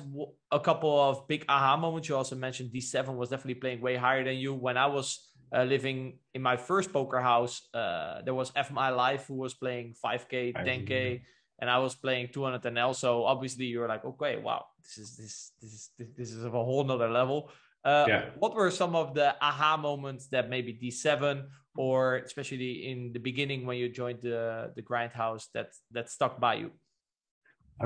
[0.50, 4.24] a couple of big aha moments you also mentioned d7 was definitely playing way higher
[4.24, 8.50] than you when i was uh, living in my first poker house, uh, there was
[8.56, 11.20] F My Life who was playing 5K, 10K,
[11.60, 12.94] and I was playing 200 NL.
[12.94, 16.64] So obviously you're like, okay, wow, this is this this is this is of a
[16.64, 17.50] whole nother level.
[17.84, 18.24] Uh, yeah.
[18.38, 21.44] What were some of the aha moments that maybe D7
[21.76, 26.54] or especially in the beginning when you joined the the Grindhouse that that stuck by
[26.54, 26.70] you?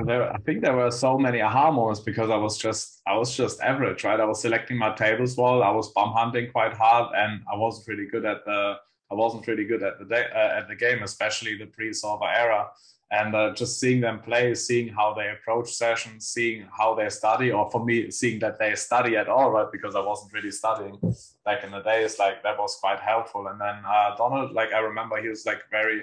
[0.05, 3.35] there, I think there were so many aha moments because I was just I was
[3.35, 4.21] just average, right?
[4.21, 5.63] I was selecting my tables well.
[5.63, 8.77] I was bum hunting quite hard, and I wasn't really good at the
[9.11, 12.69] I wasn't really good at the day, uh, at the game, especially the pre-solver era.
[13.11, 17.51] And uh, just seeing them play, seeing how they approach sessions, seeing how they study,
[17.51, 19.73] or for me, seeing that they study at all, right?
[19.73, 20.99] Because I wasn't really studying
[21.45, 23.47] back in the days, like that was quite helpful.
[23.47, 26.03] And then uh, Donald, like I remember, he was like very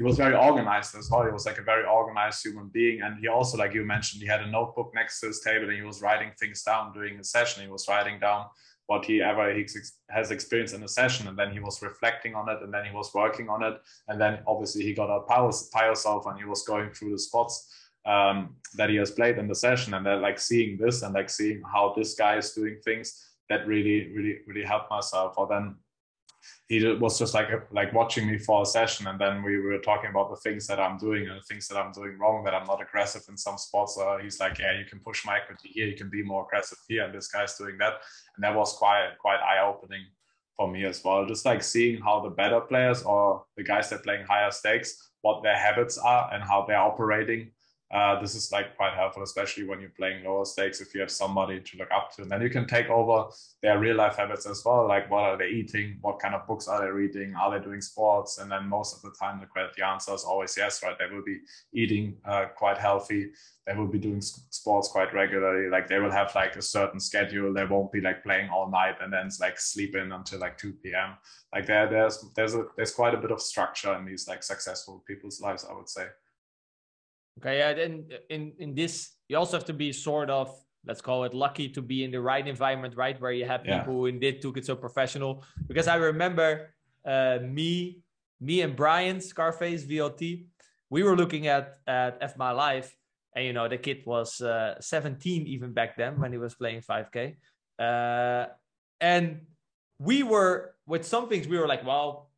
[0.00, 1.26] he was very organized as well.
[1.26, 3.02] He was like a very organized human being.
[3.02, 5.76] And he also, like you mentioned, he had a notebook next to his table and
[5.76, 7.62] he was writing things down during a session.
[7.62, 8.46] He was writing down
[8.90, 9.54] what he ever
[10.10, 12.90] has experienced in a session and then he was reflecting on it and then he
[12.92, 13.80] was working on it.
[14.08, 17.18] And then obviously he got a power, power self and he was going through the
[17.20, 17.72] spots
[18.04, 19.94] um, that he has played in the session.
[19.94, 23.64] And then like seeing this and like seeing how this guy is doing things that
[23.64, 25.34] really, really, really helped myself.
[25.36, 25.76] Or then
[26.68, 30.10] he was just like like watching me for a session and then we were talking
[30.10, 32.66] about the things that i'm doing and the things that i'm doing wrong that i'm
[32.66, 33.98] not aggressive in some spots.
[33.98, 36.78] Uh, he's like yeah you can push my equity here you can be more aggressive
[36.88, 37.94] here and this guy's doing that.
[38.36, 40.04] And that was quite quite eye-opening
[40.56, 41.26] for me as well.
[41.26, 45.10] Just like seeing how the better players or the guys that are playing higher stakes
[45.22, 47.50] what their habits are and how they're operating
[47.92, 50.80] uh, this is like quite helpful, especially when you're playing lower stakes.
[50.80, 53.30] If you have somebody to look up to, and then you can take over
[53.62, 54.86] their real life habits as well.
[54.86, 55.98] Like what are they eating?
[56.00, 57.34] What kind of books are they reading?
[57.34, 58.38] Are they doing sports?
[58.38, 59.46] And then most of the time, the
[59.76, 60.96] the answer is always yes, right?
[60.96, 61.40] They will be
[61.74, 63.32] eating uh, quite healthy.
[63.66, 65.68] They will be doing sports quite regularly.
[65.68, 67.52] Like they will have like a certain schedule.
[67.52, 70.74] They won't be like playing all night and then like sleep in until like 2
[70.74, 71.14] p.m.
[71.52, 75.02] Like there, there's there's a there's quite a bit of structure in these like successful
[75.08, 76.06] people's lives, I would say.
[77.38, 80.52] Okay, yeah, then in in this you also have to be sort of
[80.86, 83.76] let's call it lucky to be in the right environment, right, where you have people
[83.76, 83.84] yeah.
[83.84, 85.44] who indeed took it so professional.
[85.68, 86.74] Because I remember
[87.04, 88.00] uh, me,
[88.40, 90.46] me and Brian Scarface VLT,
[90.88, 92.96] we were looking at at F My Life,
[93.36, 96.80] and you know the kid was uh, 17 even back then when he was playing
[96.80, 97.36] 5K,
[97.78, 98.46] uh,
[99.00, 99.42] and
[99.98, 102.29] we were with some things we were like, well,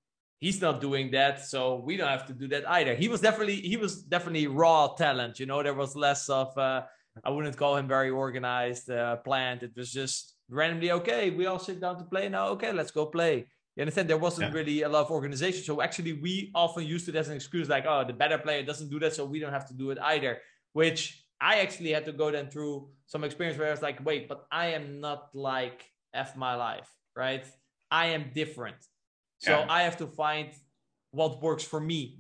[0.45, 2.95] he's not doing that so we don't have to do that either.
[2.95, 5.63] He was definitely he was definitely raw talent you know?
[5.63, 6.83] There was less of uh,
[7.27, 9.63] i wouldn't call him very organized uh, planned.
[9.63, 13.07] It was just randomly okay we all sit down to play now okay let's go
[13.07, 13.35] play.
[13.77, 14.11] You understand?
[14.11, 14.59] There wasn't yeah.
[14.59, 15.63] really a lot of organization.
[15.65, 18.91] So actually we often used it as an excuse like oh the better player doesn't
[18.95, 20.33] do that so we don't have to do it either
[20.75, 21.01] which
[21.51, 24.47] i actually had to go then through some experience where i was like wait but
[24.51, 25.79] i am not like
[26.15, 27.45] f my life right?
[27.91, 28.77] I am different
[29.43, 29.67] so yeah.
[29.69, 30.51] I have to find
[31.11, 32.17] what works for me.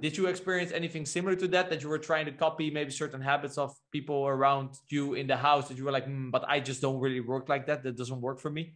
[0.00, 1.70] Did you experience anything similar to that?
[1.70, 5.36] That you were trying to copy maybe certain habits of people around you in the
[5.36, 7.82] house that you were like, mm, but I just don't really work like that.
[7.82, 8.74] That doesn't work for me.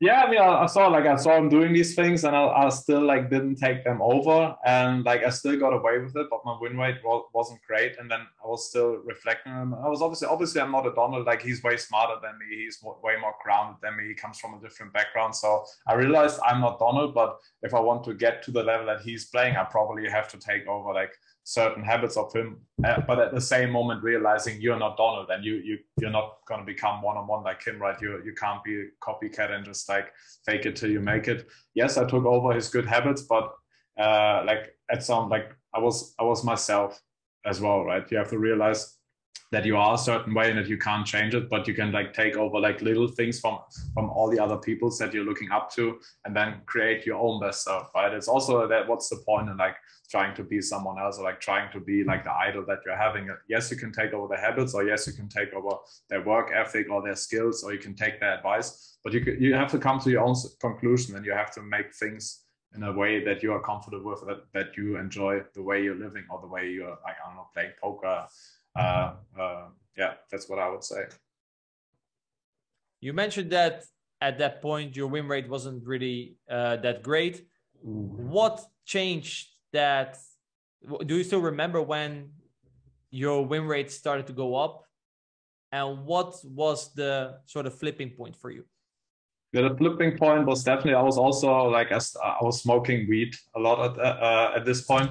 [0.00, 2.46] Yeah, I mean, I, I, saw like I saw him doing these things, and I,
[2.46, 6.28] I, still like didn't take them over, and like I still got away with it,
[6.30, 7.98] but my win rate was, not great.
[7.98, 9.74] And then I was still reflecting on.
[9.74, 11.26] I was obviously obviously I'm not a Donald.
[11.26, 12.64] Like he's way smarter than me.
[12.64, 14.06] He's way more grounded than me.
[14.06, 15.34] He comes from a different background.
[15.34, 18.86] So I realized I'm not Donald, but if I want to get to the level
[18.86, 21.12] that he's playing, I probably have to take over like
[21.48, 25.42] certain habits of him, uh, but at the same moment realizing you're not Donald and
[25.42, 27.98] you you you're not going to become one on one like him, right?
[28.02, 30.12] You you can't be a copycat and just like
[30.44, 31.48] fake it till you make it.
[31.72, 33.54] Yes, I took over his good habits, but
[33.98, 37.00] uh, like at some like I was I was myself
[37.46, 38.04] as well, right?
[38.10, 38.97] You have to realize
[39.50, 41.90] that you are a certain way and that you can't change it but you can
[41.92, 43.58] like take over like little things from
[43.94, 47.40] from all the other peoples that you're looking up to and then create your own
[47.40, 48.12] best self right?
[48.12, 49.76] It's also that what's the point in like
[50.10, 52.96] trying to be someone else or like trying to be like the idol that you're
[52.96, 53.28] having?
[53.48, 55.76] Yes you can take over their habits or yes you can take over
[56.08, 59.54] their work ethic or their skills or you can take their advice but you you
[59.54, 62.44] have to come to your own conclusion and you have to make things
[62.74, 65.94] in a way that you are comfortable with that, that you enjoy the way you're
[65.94, 68.26] living or the way you're like i don't know playing poker
[68.76, 69.66] uh, uh,
[69.96, 71.04] yeah, that's what I would say.
[73.00, 73.84] You mentioned that
[74.20, 77.46] at that point your win rate wasn't really uh, that great.
[77.82, 80.18] What changed that?
[81.06, 82.30] Do you still remember when
[83.10, 84.84] your win rate started to go up?
[85.70, 88.64] And what was the sort of flipping point for you?
[89.52, 92.00] The flipping point was definitely I was also like I
[92.42, 95.10] was smoking weed a lot at, uh, at this point,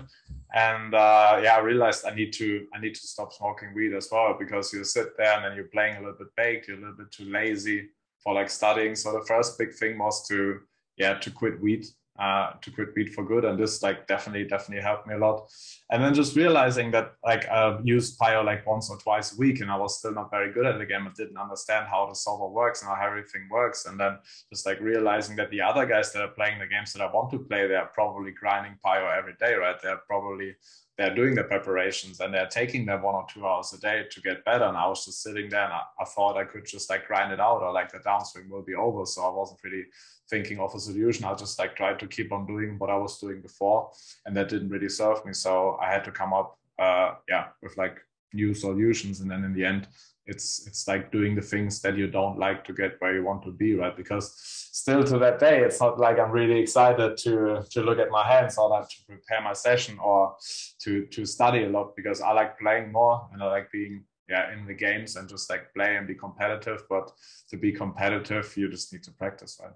[0.54, 4.10] and uh, yeah, I realized I need to I need to stop smoking weed as
[4.12, 6.82] well because you sit there and then you're playing a little bit baked, you're a
[6.82, 7.90] little bit too lazy
[8.24, 8.96] for like studying.
[8.96, 10.60] So the first big thing was to
[10.98, 11.86] yeah to quit weed
[12.20, 13.46] uh, to quit weed for good.
[13.46, 15.50] And this like definitely, definitely helped me a lot.
[15.92, 19.62] And then just realizing that like I used Pio like once or twice a week
[19.62, 21.08] and I was still not very good at the game.
[21.08, 23.86] I didn't understand how the solver works and how everything works.
[23.86, 24.18] And then
[24.52, 27.32] just like realizing that the other guys that are playing the games that I want
[27.32, 29.76] to play, they're probably grinding Pio every day, right?
[29.82, 30.56] They're probably
[30.98, 34.22] they're doing the preparations and they're taking them one or two hours a day to
[34.22, 34.66] get better.
[34.66, 37.32] And I was just sitting there and I, I, thought I could just like grind
[37.32, 39.06] it out or like the downswing will be over.
[39.06, 39.86] So I wasn't really
[40.30, 41.26] thinking of a solution.
[41.26, 43.92] I just like tried to keep on doing what I was doing before
[44.26, 45.34] and that didn't really serve me.
[45.34, 48.00] So I had to come up, uh, yeah, with like
[48.34, 49.20] new solutions.
[49.20, 49.88] And then in the end,
[50.28, 53.44] it's it's like doing the things that you don't like to get where you want
[53.44, 53.96] to be right?
[53.96, 58.12] Because still to that day it's not like i'm really excited to to look at
[58.12, 60.36] my hands or to prepare my session or
[60.80, 64.54] to to study a lot because i like playing more and i like being yeah
[64.54, 66.84] in the games and just like play and be competitive.
[66.90, 67.12] But
[67.50, 69.74] to be competitive you just need to practice right?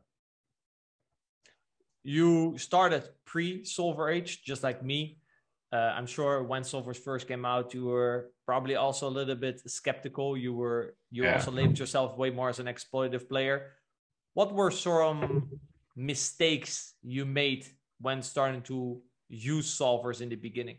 [2.04, 5.20] You started pre solver age just like me
[5.72, 9.62] uh, I'm sure when solvers first came out, you were probably also a little bit
[9.70, 10.36] skeptical.
[10.36, 11.36] You were you yeah.
[11.36, 13.72] also labeled yourself way more as an exploitative player.
[14.34, 15.50] What were some
[15.96, 17.66] mistakes you made
[18.00, 20.78] when starting to use solvers in the beginning?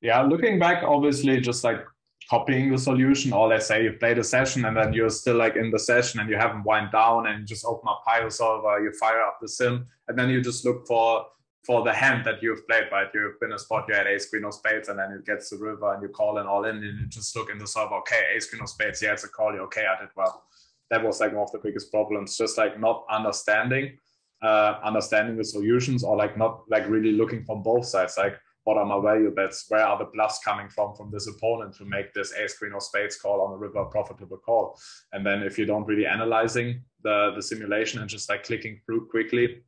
[0.00, 1.84] Yeah, looking back, obviously, just like
[2.28, 5.56] copying the solution, or let's say you played a session and then you're still like
[5.56, 8.82] in the session and you haven't wind down and you just open up Pio solver,
[8.82, 11.26] you fire up the sim, and then you just look for
[11.64, 13.08] for the hand that you've played, right?
[13.12, 15.58] You've been a spot, you had ace, queen of spades, and then it gets the
[15.58, 18.28] river and you call in all in and you just look in the solver, okay,
[18.34, 20.44] ace, queen of spades, yeah, it's a call, you okay, I did well.
[20.90, 23.98] That was like one of the biggest problems, just like not understanding,
[24.42, 28.76] uh, understanding the solutions or like not like really looking from both sides, like what
[28.76, 29.64] are my value bets?
[29.68, 32.82] Where are the bluffs coming from from this opponent to make this ace, queen of
[32.82, 34.78] spades call on the river profitable call?
[35.14, 39.08] And then if you don't really analyzing the, the simulation and just like clicking through
[39.08, 39.62] quickly,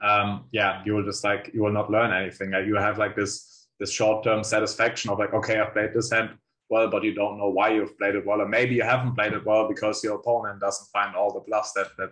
[0.00, 2.52] um, yeah, you will just like you will not learn anything.
[2.66, 6.30] you have like this this short term satisfaction of like, okay, I've played this hand
[6.70, 9.32] well, but you don't know why you've played it well, or maybe you haven't played
[9.32, 12.10] it well because your opponent doesn't find all the bluffs that that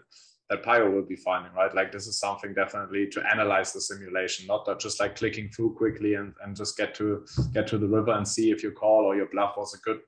[0.48, 1.74] that Pio will be finding, right?
[1.74, 6.14] Like this is something definitely to analyze the simulation, not just like clicking through quickly
[6.14, 9.16] and, and just get to get to the river and see if your call or
[9.16, 10.00] your bluff was a good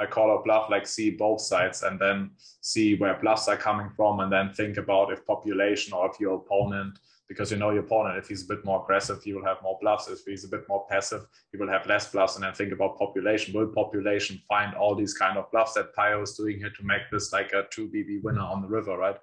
[0.00, 3.88] a call or bluff, like see both sides and then see where bluffs are coming
[3.96, 6.98] from and then think about if population or if your opponent
[7.28, 8.18] because you know your opponent.
[8.18, 10.08] If he's a bit more aggressive, he will have more bluffs.
[10.08, 12.36] If he's a bit more passive, he will have less bluffs.
[12.36, 13.54] And then think about population.
[13.54, 17.02] Will population find all these kind of bluffs that Pio is doing here to make
[17.10, 19.16] this like a 2 BB winner on the river, right?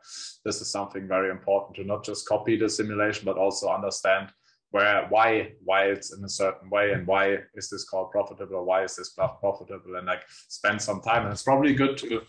[0.46, 4.30] This is something very important to not just copy the simulation, but also understand
[4.72, 8.64] where why why it's in a certain way and why is this call profitable or
[8.64, 12.22] why is this bluff profitable and like spend some time and it's probably good to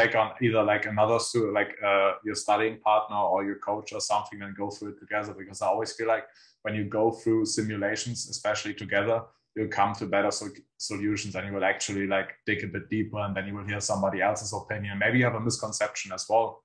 [0.00, 1.18] take on either like another
[1.58, 5.32] like uh, your studying partner or your coach or something and go through it together
[5.40, 6.24] because i always feel like
[6.62, 9.18] when you go through simulations especially together
[9.54, 13.20] you'll come to better so- solutions and you will actually like dig a bit deeper
[13.24, 16.62] and then you will hear somebody else's opinion maybe you have a misconception as well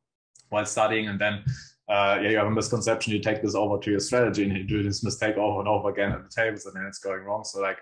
[0.52, 1.44] while studying, and then
[1.90, 3.14] uh, yeah, you have a misconception.
[3.14, 5.90] You take this over to your strategy, and you do this mistake over and over
[5.90, 7.44] again at the tables, and then it's going wrong.
[7.44, 7.80] So like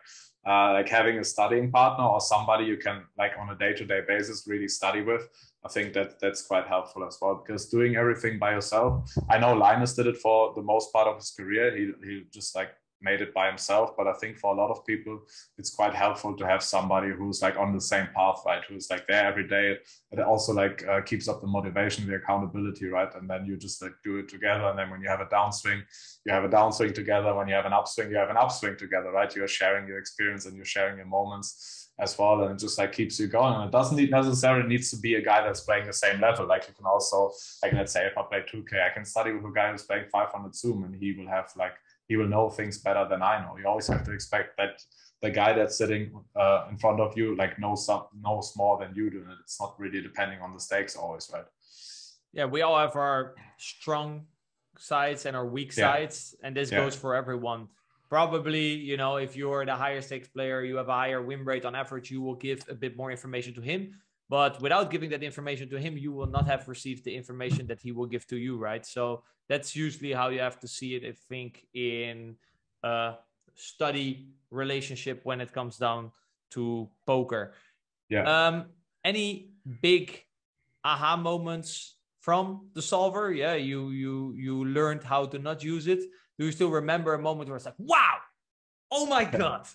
[0.49, 4.47] uh, like having a studying partner or somebody you can like on a day-to-day basis
[4.47, 5.29] really study with
[5.65, 7.35] i think that that's quite helpful as well.
[7.35, 8.91] Because doing everything by yourself
[9.29, 11.65] i know linus did it for the most part of his career.
[11.77, 12.71] He, he just like
[13.01, 13.95] made it by himself.
[13.97, 15.21] But I think for a lot of people,
[15.57, 18.63] it's quite helpful to have somebody who's like on the same path, right?
[18.67, 19.77] Who's like there every day.
[20.11, 23.13] It also like uh, keeps up the motivation, the accountability, right?
[23.15, 24.65] And then you just like do it together.
[24.65, 25.81] And then when you have a downswing,
[26.25, 27.33] you have a downswing together.
[27.33, 29.33] When you have an upswing, you have an upswing together, right?
[29.35, 32.93] You're sharing your experience and you're sharing your moments as well and it just like
[32.93, 35.85] keeps you going and it doesn't need necessarily needs to be a guy that's playing
[35.85, 37.31] the same level like you can also
[37.61, 40.05] like let's say if i play 2k i can study with a guy who's playing
[40.11, 41.73] 500 zoom and he will have like
[42.09, 43.55] he will know things better than I know.
[43.57, 44.81] You always have to expect that
[45.21, 48.93] the guy that's sitting uh, in front of you like knows some knows more than
[48.95, 51.45] you do, and it's not really depending on the stakes always, right?
[52.33, 54.25] Yeah, we all have our strong
[54.77, 55.93] sides and our weak yeah.
[55.93, 56.79] sides, and this yeah.
[56.79, 57.67] goes for everyone.
[58.09, 61.63] Probably, you know, if you're the higher stakes player, you have a higher win rate
[61.63, 63.93] on average, you will give a bit more information to him.
[64.29, 67.81] But without giving that information to him, you will not have received the information that
[67.81, 68.85] he will give to you, right?
[68.85, 71.03] So that's usually how you have to see it.
[71.03, 72.35] I think in
[72.83, 73.15] a
[73.55, 76.11] study relationship when it comes down
[76.51, 77.53] to poker.
[78.09, 78.23] Yeah.
[78.23, 78.65] Um,
[79.03, 79.51] any
[79.81, 80.23] big
[80.83, 83.31] aha moments from the solver?
[83.31, 85.99] Yeah, you you you learned how to not use it.
[86.37, 88.17] Do you still remember a moment where it's like, wow,
[88.91, 89.67] oh my god,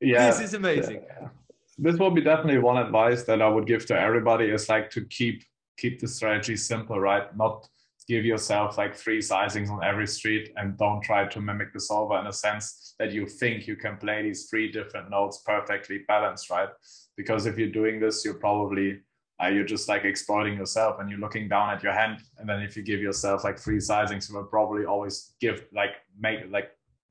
[0.00, 1.04] yeah, this is amazing.
[1.78, 5.04] This will be definitely one advice that I would give to everybody is like to
[5.04, 5.44] keep
[5.76, 7.34] keep the strategy simple, right?
[7.36, 7.68] Not
[8.08, 12.18] give yourself like three sizings on every street and don't try to mimic the solver
[12.18, 16.50] in a sense that you think you can play these three different notes perfectly balanced,
[16.50, 16.70] right?
[17.16, 19.00] Because if you're doing this, you're probably
[19.40, 22.18] uh, you're just like exploiting yourself and you're looking down at your hand.
[22.38, 25.94] And then if you give yourself like three sizings, you will probably always give like
[26.18, 26.70] make like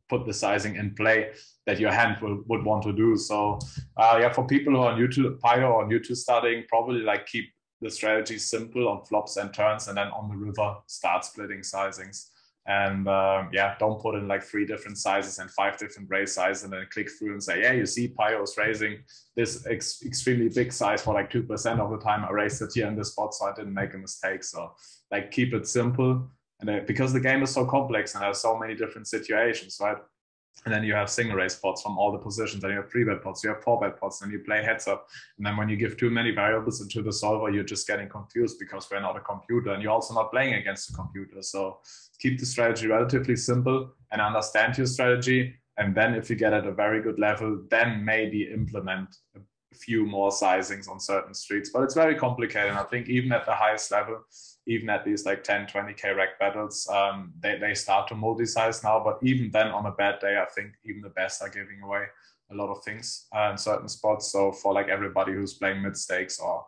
[0.09, 1.31] put the sizing in play
[1.67, 3.15] that your hand will, would want to do.
[3.17, 3.59] So
[3.97, 7.27] uh, yeah, for people who are new to Pio or new to studying, probably like
[7.27, 7.45] keep
[7.81, 12.29] the strategy simple on flops and turns, and then on the river start splitting sizings.
[12.65, 16.63] And um, yeah, don't put in like three different sizes and five different raise sizes,
[16.63, 19.03] and then click through and say, yeah, you see, Pio is raising
[19.35, 22.25] this ex- extremely big size for like two percent of the time.
[22.25, 24.43] I raised it here in this spot, so I didn't make a mistake.
[24.43, 24.71] So
[25.11, 26.29] like keep it simple,
[26.59, 29.97] and uh, because the game is so complex and there's so many different situations, right?
[30.65, 33.05] And then you have single raise pots from all the positions, and you have three
[33.05, 35.07] bet pots, you have four bet pots, and you play heads up.
[35.37, 38.57] And then when you give too many variables into the solver, you're just getting confused
[38.59, 41.41] because we're not a computer, and you're also not playing against a computer.
[41.41, 41.79] So
[42.19, 45.55] keep the strategy relatively simple and understand your strategy.
[45.77, 49.39] And then if you get at a very good level, then maybe implement a
[49.77, 51.69] few more sizings on certain streets.
[51.69, 52.69] But it's very complicated.
[52.69, 54.23] And I think even at the highest level,
[54.65, 59.01] even at these like 10, 20K reg battles, um, they, they start to multi-size now.
[59.03, 62.05] But even then on a bad day, I think even the best are giving away
[62.51, 64.31] a lot of things uh, in certain spots.
[64.31, 66.65] So for like everybody who's playing mid stakes or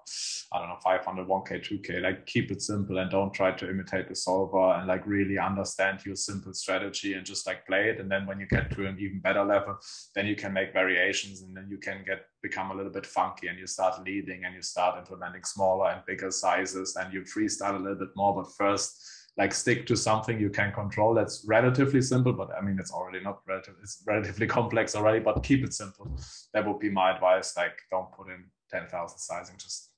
[0.52, 4.10] I don't know 500, 1k, 2k, like keep it simple and don't try to imitate
[4.10, 8.00] the solver and like really understand your simple strategy and just like play it.
[8.00, 9.78] And then when you get to an even better level,
[10.16, 13.48] then you can make variations and then you can get become a little bit funky
[13.48, 17.76] and you start leading and you start implementing smaller and bigger sizes and you freestyle
[17.76, 18.36] a little bit more.
[18.36, 22.78] But first like stick to something you can control that's relatively simple but i mean
[22.78, 26.06] it's already not relative it's relatively complex already but keep it simple.
[26.53, 29.91] That would be my advice like don't put in 10,000 sizing just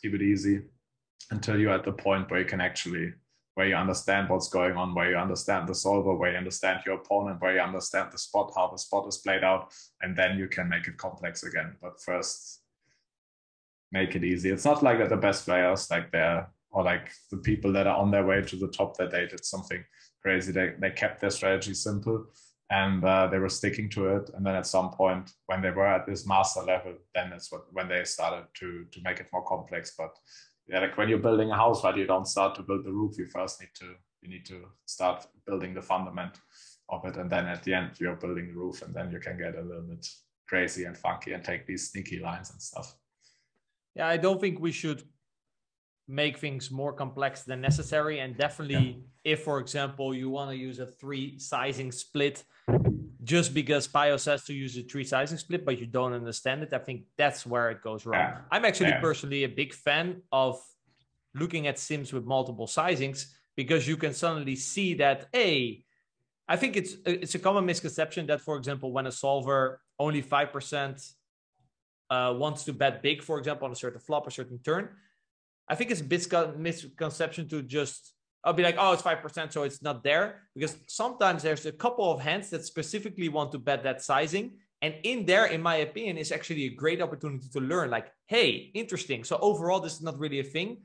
[0.00, 0.62] keep it easy
[1.30, 3.12] until you're at the point where you can actually
[3.54, 6.96] where you understand what's going on where you understand the solver where you understand your
[6.96, 10.48] opponent where you understand the spot how the spot is played out and then you
[10.48, 11.76] can make it complex again.
[11.82, 12.60] But first
[13.92, 14.50] make it easy.
[14.50, 17.96] It's not like that the best players like they're or like the people that are
[17.96, 19.84] on their way to the top that they did something
[20.22, 20.52] crazy.
[20.52, 22.26] They, they kept their strategy simple
[22.70, 24.30] and uh, they were sticking to it.
[24.34, 27.72] And then at some point, when they were at this master level, then it's what
[27.72, 29.94] when they started to to make it more complex.
[29.96, 30.16] But
[30.66, 33.18] yeah, like when you're building a house, right, you don't start to build the roof.
[33.18, 36.40] You first need to you need to start building the fundament
[36.88, 39.38] of it, and then at the end, you're building the roof, and then you can
[39.38, 40.06] get a little bit
[40.48, 42.96] crazy and funky and take these sneaky lines and stuff.
[43.94, 45.02] Yeah, I don't think we should
[46.08, 48.20] make things more complex than necessary.
[48.20, 49.32] And definitely, yeah.
[49.32, 52.44] if, for example, you want to use a three sizing split
[53.24, 56.72] just because Pio says to use a three sizing split, but you don't understand it,
[56.72, 58.20] I think that's where it goes wrong.
[58.20, 58.38] Yeah.
[58.52, 59.00] I'm actually yeah.
[59.00, 60.60] personally a big fan of
[61.34, 63.26] looking at sims with multiple sizings
[63.56, 65.82] because you can suddenly see that, hey,
[66.48, 70.52] I think it's it's a common misconception that, for example, when a solver only five
[70.52, 71.02] percent
[72.08, 74.90] uh, wants to bet big, for example, on a certain flop, a certain turn,
[75.68, 78.12] I think it's a bit misconception to just
[78.44, 80.42] I'll be like, oh, it's five percent, so it's not there.
[80.54, 84.52] Because sometimes there's a couple of hands that specifically want to bet that sizing,
[84.82, 87.90] and in there, in my opinion, is actually a great opportunity to learn.
[87.90, 89.24] Like, hey, interesting.
[89.24, 90.78] So overall, this is not really a thing,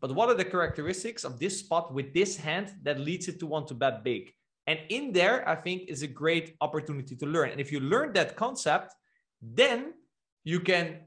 [0.00, 3.46] but what are the characteristics of this spot with this hand that leads it to
[3.46, 4.32] want to bet big?
[4.66, 7.50] And in there, I think is a great opportunity to learn.
[7.50, 8.92] And if you learn that concept,
[9.40, 9.94] then
[10.42, 10.98] you can,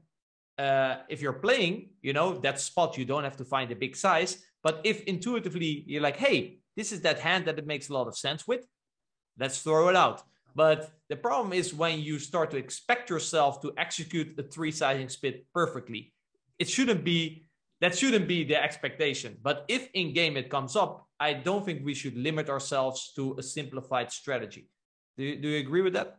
[0.60, 3.96] uh, if you're playing, you know, that spot, you don't have to find a big
[3.96, 4.32] size.
[4.62, 8.06] But if intuitively you're like, hey, this is that hand that it makes a lot
[8.06, 8.62] of sense with,
[9.38, 10.22] let's throw it out.
[10.54, 15.08] But the problem is when you start to expect yourself to execute a three sizing
[15.08, 16.12] split perfectly.
[16.58, 17.46] It shouldn't be
[17.80, 19.38] that shouldn't be the expectation.
[19.40, 23.36] But if in game it comes up, I don't think we should limit ourselves to
[23.38, 24.68] a simplified strategy.
[25.16, 26.18] Do you, do you agree with that?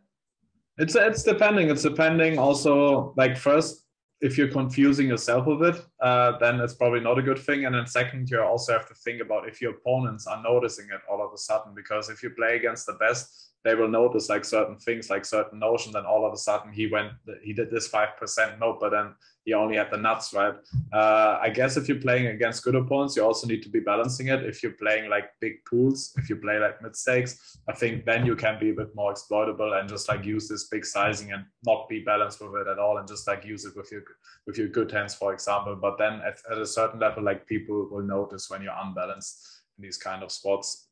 [0.78, 1.70] It's it's depending.
[1.70, 3.14] It's depending also.
[3.16, 3.84] Like first,
[4.22, 7.64] if you're confusing yourself with it, uh, then it's probably not a good thing.
[7.64, 11.00] And then second, you also have to think about if your opponents are noticing it
[11.10, 11.74] all of a sudden.
[11.74, 15.58] Because if you play against the best, they will notice like certain things, like certain
[15.58, 17.12] notions, and all of a sudden he went,
[17.42, 19.14] he did this five percent note, but then
[19.44, 20.54] he only had the nuts, right?
[20.92, 24.28] Uh, I guess if you're playing against good opponents, you also need to be balancing
[24.28, 24.44] it.
[24.44, 28.24] If you're playing like big pools, if you play like mid stakes, I think then
[28.24, 31.44] you can be a bit more exploitable and just like use this big sizing and
[31.64, 34.02] not be balanced with it at all, and just like use it with your
[34.46, 35.76] with your good hands, for example.
[35.76, 39.46] But then at, at a certain level, like people will notice when you're unbalanced
[39.78, 40.88] in these kind of spots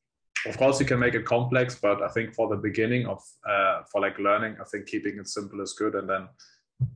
[0.46, 3.82] of course you can make it complex but i think for the beginning of uh,
[3.90, 6.28] for like learning i think keeping it simple is good and then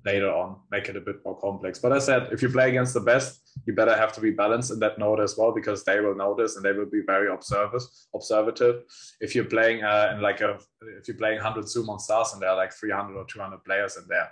[0.04, 1.78] later on make it a bit more complex.
[1.78, 4.70] But i said if you play against the best you better have to be balanced
[4.70, 7.82] in that note as well because they will notice and they will be very observant
[8.14, 8.82] observative.
[9.20, 10.58] If you're playing uh, in like a
[10.98, 14.04] if you're playing 100 sumo stars and there are like 300 or 200 players in
[14.08, 14.30] there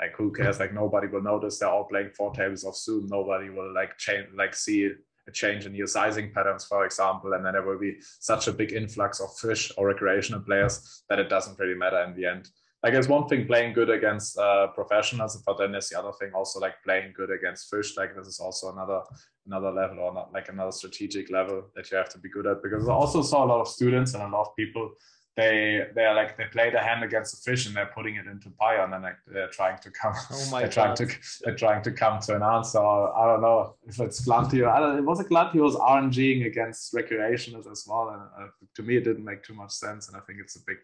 [0.00, 0.58] like who cares?
[0.58, 1.58] Like nobody will notice.
[1.58, 3.06] They're all playing four tables of zoom.
[3.06, 4.90] Nobody will like change like see
[5.28, 8.52] a change in your sizing patterns, for example, and then there will be such a
[8.52, 12.48] big influx of fish or recreational players that it doesn't really matter in the end.
[12.84, 16.32] I guess one thing playing good against uh, professionals, but then there's the other thing
[16.34, 17.96] also like playing good against fish.
[17.96, 19.02] Like this is also another
[19.46, 22.62] another level or not like another strategic level that you have to be good at
[22.62, 24.90] because I also saw a lot of students and a lot of people
[25.36, 28.50] they they're like they play the hand against the fish and they're putting it into
[28.50, 30.96] Pio and then like, they're trying to come oh my they're God.
[30.96, 34.70] trying to they're trying to come to an answer I don't know if it's Glantio
[34.70, 38.96] I don't it was a Glantio's RNGing against recreationals as well and uh, to me
[38.96, 40.78] it didn't make too much sense and I think it's a big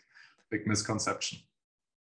[0.50, 1.40] big misconception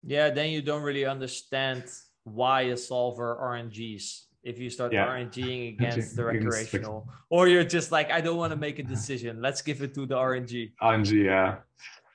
[0.03, 1.85] yeah then you don't really understand
[2.23, 5.07] why a solver RNGs if you start yeah.
[5.07, 9.41] RNGing against the recreational, or you're just like, I don't want to make a decision.
[9.41, 10.71] Let's give it to the RNG.
[10.81, 11.55] RNG, yeah.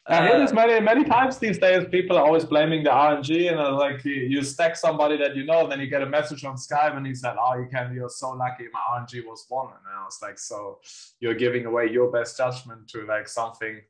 [0.06, 1.84] I hear this many many times these days.
[1.88, 5.44] People are always blaming the RNG, and uh, like you, you, stack somebody that you
[5.44, 7.94] know, and then you get a message on Skype, and he said, "Oh, you can.
[7.94, 8.64] You're so lucky.
[8.72, 10.80] My RNG was one." And I was like, "So
[11.20, 13.80] you're giving away your best judgment to like something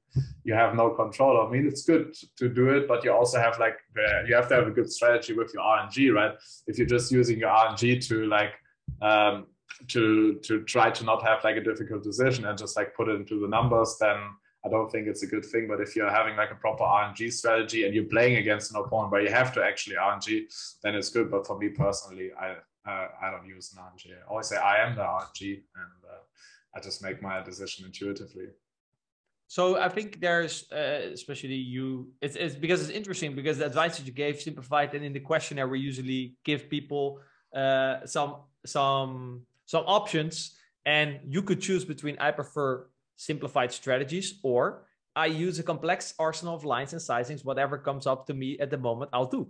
[0.45, 3.39] you have no control of." I mean, it's good to do it, but you also
[3.39, 3.79] have like
[4.27, 6.33] you have to have a good strategy with your RNG, right?
[6.67, 8.53] If you're just using your RNG to like
[9.01, 9.47] um,
[9.89, 13.15] to to try to not have like a difficult decision and just like put it
[13.15, 14.19] into the numbers, then
[14.65, 15.67] I don't think it's a good thing.
[15.69, 19.13] But if you're having like a proper RNG strategy and you're playing against an opponent
[19.13, 20.43] where you have to actually RNG,
[20.83, 21.31] then it's good.
[21.31, 24.13] But for me personally, I uh, I don't use an RNG.
[24.13, 26.23] I always say I am the RNG, and uh,
[26.75, 28.47] I just make my decision intuitively.
[29.47, 33.99] So I think there's, uh, especially you, it's, it's because it's interesting because the advice
[33.99, 37.21] that you gave simplified, and in the questionnaire we usually give people
[37.55, 40.57] uh, some some some options,
[40.87, 42.87] and you could choose between I prefer
[43.23, 48.27] simplified strategies, or I use a complex arsenal of lines and sizings, whatever comes up
[48.27, 49.49] to me at the moment, I'll do.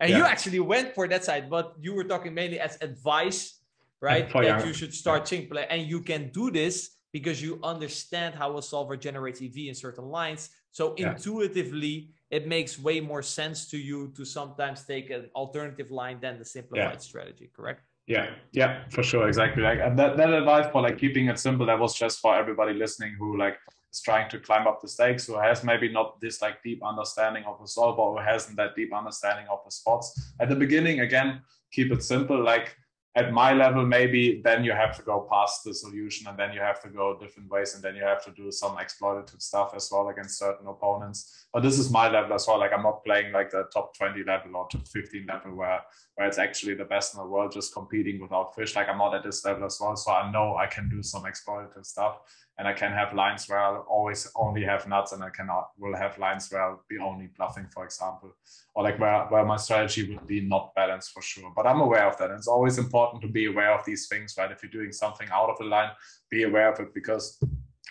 [0.00, 0.18] And yeah.
[0.18, 3.58] you actually went for that side, but you were talking mainly as advice,
[4.00, 4.30] right?
[4.32, 5.58] That you should start simple.
[5.58, 10.04] And you can do this because you understand how a solver generates EV in certain
[10.04, 10.50] lines.
[10.70, 11.12] So yeah.
[11.12, 16.38] intuitively, it makes way more sense to you to sometimes take an alternative line than
[16.38, 17.08] the simplified yeah.
[17.10, 17.82] strategy, correct?
[18.08, 19.62] Yeah, yeah, for sure, exactly.
[19.62, 22.72] Like and that, that advice for like keeping it simple, that was just for everybody
[22.72, 23.58] listening who like
[23.92, 27.44] is trying to climb up the stakes, who has maybe not this like deep understanding
[27.44, 30.32] of the solver, who hasn't that deep understanding of the spots.
[30.40, 32.42] At the beginning, again, keep it simple.
[32.42, 32.74] Like
[33.18, 36.60] at my level, maybe then you have to go past the solution and then you
[36.60, 39.88] have to go different ways and then you have to do some exploitative stuff as
[39.90, 41.46] well against certain opponents.
[41.52, 42.60] But this is my level as well.
[42.60, 45.80] Like I'm not playing like the top 20 level or top 15 level where,
[46.14, 48.76] where it's actually the best in the world just competing without fish.
[48.76, 49.96] Like I'm not at this level as well.
[49.96, 52.20] So I know I can do some exploitative stuff
[52.58, 55.96] and I can have lines where I'll always only have nuts and I cannot will
[55.96, 58.34] have lines where I'll be only bluffing, for example,
[58.74, 61.52] or like where, where my strategy would be not balanced for sure.
[61.54, 62.30] But I'm aware of that.
[62.30, 64.50] And it's always important to be aware of these things, right?
[64.50, 65.90] If you're doing something out of the line,
[66.30, 67.40] be aware of it because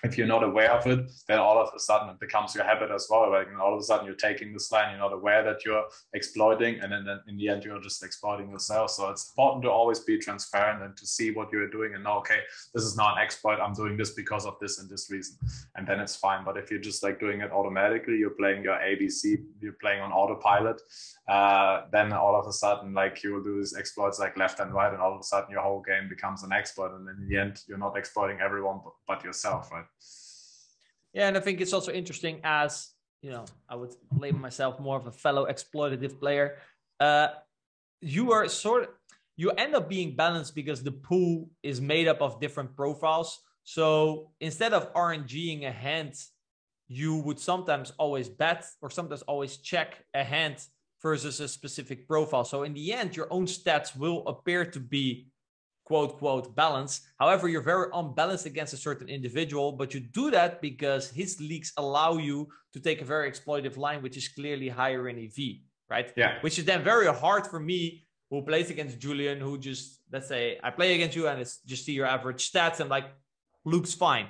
[0.03, 2.91] if you're not aware of it, then all of a sudden it becomes your habit
[2.91, 3.33] as well.
[3.33, 6.79] And all of a sudden you're taking this line, you're not aware that you're exploiting,
[6.81, 8.91] and then in the end you're just exploiting yourself.
[8.91, 12.17] So it's important to always be transparent and to see what you're doing and know,
[12.19, 12.39] okay,
[12.73, 13.59] this is not an exploit.
[13.59, 15.37] I'm doing this because of this and this reason,
[15.75, 16.43] and then it's fine.
[16.45, 20.11] But if you're just like doing it automatically, you're playing your ABC, you're playing on
[20.11, 20.81] autopilot,
[21.27, 24.93] uh, then all of a sudden like you do these exploits like left and right,
[24.93, 27.61] and all of a sudden your whole game becomes an exploit, and in the end
[27.67, 29.85] you're not exploiting everyone but, but yourself, right?
[31.13, 32.89] Yeah, and I think it's also interesting as
[33.21, 36.57] you know, I would label myself more of a fellow exploitative player.
[36.99, 37.29] Uh,
[38.01, 38.89] you are sort of
[39.35, 43.39] you end up being balanced because the pool is made up of different profiles.
[43.63, 46.15] So instead of RNGing a hand,
[46.87, 50.65] you would sometimes always bet or sometimes always check a hand
[51.09, 52.45] versus a specific profile.
[52.53, 55.07] So in the end, your own stats will appear to be
[55.89, 56.99] quote quote balanced.
[57.21, 61.69] However, you're very unbalanced against a certain individual, but you do that because his leaks
[61.83, 62.37] allow you
[62.73, 65.37] to take a very exploitative line, which is clearly higher in EV,
[65.95, 66.09] right?
[66.21, 66.31] Yeah.
[66.45, 67.79] Which is then very hard for me
[68.29, 71.85] who plays against Julian, who just let's say I play against you and it's just
[71.85, 73.07] see your average stats and like
[73.73, 74.27] looks fine.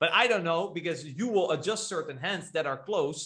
[0.00, 3.20] But I don't know because you will adjust certain hands that are close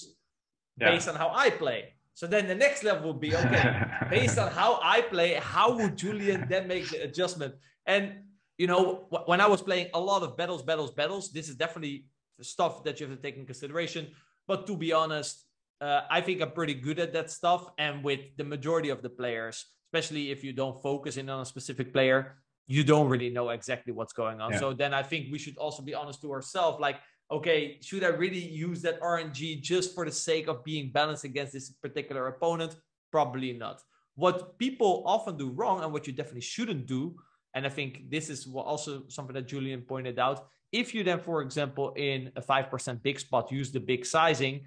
[0.78, 0.90] yeah.
[0.90, 1.82] based on how I play.
[2.14, 5.96] So then the next level would be okay, based on how I play, how would
[5.96, 7.54] Julian then make the adjustment?
[7.86, 8.24] And
[8.58, 12.06] you know, when I was playing a lot of battles, battles, battles, this is definitely
[12.40, 14.08] stuff that you have to take in consideration.
[14.46, 15.44] But to be honest,
[15.80, 17.66] uh, I think I'm pretty good at that stuff.
[17.78, 21.44] And with the majority of the players, especially if you don't focus in on a
[21.44, 22.36] specific player,
[22.66, 24.52] you don't really know exactly what's going on.
[24.52, 24.60] Yeah.
[24.60, 26.96] So then I think we should also be honest to ourselves, like
[27.32, 31.54] okay, should I really use that RNG just for the sake of being balanced against
[31.54, 32.76] this particular opponent?
[33.10, 33.80] Probably not.
[34.14, 37.16] What people often do wrong and what you definitely shouldn't do,
[37.54, 40.46] and I think this is also something that Julian pointed out.
[40.72, 44.60] If you then, for example, in a 5% big spot, use the big sizing,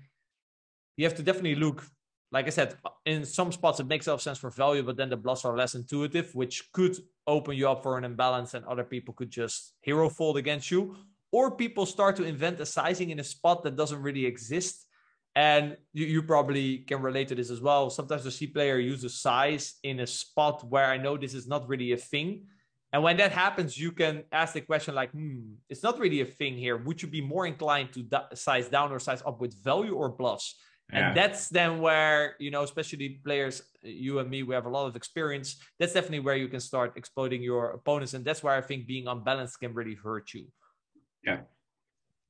[0.98, 1.86] you have to definitely look,
[2.32, 2.76] like I said,
[3.06, 5.46] in some spots it makes a lot of sense for value, but then the bluffs
[5.46, 6.98] are less intuitive, which could
[7.28, 10.96] open you up for an imbalance and other people could just hero fold against you
[11.36, 14.88] or people start to invent a sizing in a spot that doesn't really exist.
[15.36, 17.90] And you, you probably can relate to this as well.
[17.90, 21.68] Sometimes the C player uses size in a spot where I know this is not
[21.68, 22.30] really a thing.
[22.94, 26.26] And when that happens, you can ask the question like, hmm, it's not really a
[26.40, 26.78] thing here.
[26.78, 30.08] Would you be more inclined to da- size down or size up with value or
[30.08, 30.56] bluffs?
[30.94, 31.10] Yeah.
[31.10, 34.88] And that's then where, you know, especially players, you and me, we have a lot
[34.88, 35.58] of experience.
[35.80, 38.14] That's definitely where you can start exploiting your opponents.
[38.14, 40.46] And that's where I think being unbalanced can really hurt you.
[41.26, 41.40] Yeah.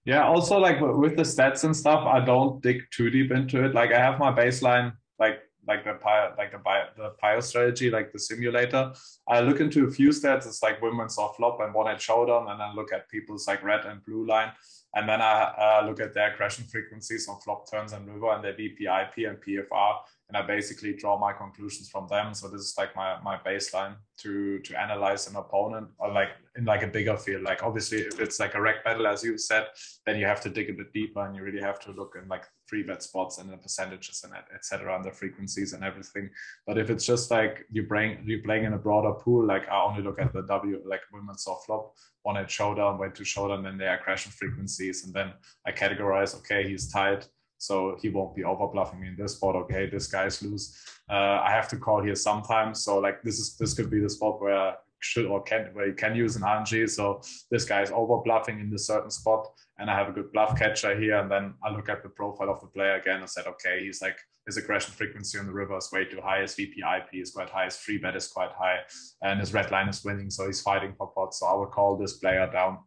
[0.06, 0.26] Yeah.
[0.26, 3.74] Also, like with the stats and stuff, I don't dig too deep into it.
[3.74, 7.90] Like I have my baseline, like like the pio, like the bio, the pio strategy,
[7.90, 8.94] like the simulator.
[9.28, 10.46] I look into a few stats.
[10.46, 13.48] It's like won when saw flop and won at showdown, and then look at people's
[13.48, 14.52] like red and blue line,
[14.96, 18.44] and then I uh, look at their aggression frequencies on flop turns and river and
[18.44, 19.96] their VPIP and PFR,
[20.30, 22.34] and I basically draw my conclusions from them.
[22.34, 26.64] So this is like my my baseline to to analyze an opponent or like in
[26.64, 27.44] like a bigger field.
[27.44, 29.68] Like obviously, if it's like a reg battle, as you said,
[30.06, 32.28] then you have to dig a bit deeper and you really have to look in
[32.30, 34.96] like free bet spots and the percentages and etc.
[34.96, 36.30] and the frequencies and everything.
[36.66, 39.82] But if it's just like you bring you're playing in a broader pool, like I
[39.82, 41.94] only look at the W like won when saw flop,
[42.24, 45.34] won at showdown, went to showdown, then their aggression frequencies, and then
[45.66, 46.36] I categorize.
[46.36, 47.26] Okay, he's tied
[47.58, 49.56] so he won't be over bluffing me in this spot.
[49.56, 50.78] Okay, this guy's loose.
[51.10, 52.84] Uh, I have to call here sometimes.
[52.84, 55.94] So like this is this could be the spot where should or can where you
[55.94, 56.90] can use an RNG.
[56.90, 59.48] So this guy is over bluffing in this certain spot,
[59.78, 61.20] and I have a good bluff catcher here.
[61.20, 64.02] And then I look at the profile of the player again and said, okay, he's
[64.02, 66.42] like his aggression frequency on the river is way too high.
[66.42, 67.66] His VPIP is quite high.
[67.66, 68.80] His free bet is quite high,
[69.22, 70.30] and his red line is winning.
[70.30, 71.40] So he's fighting for pots.
[71.40, 72.80] So I will call this player down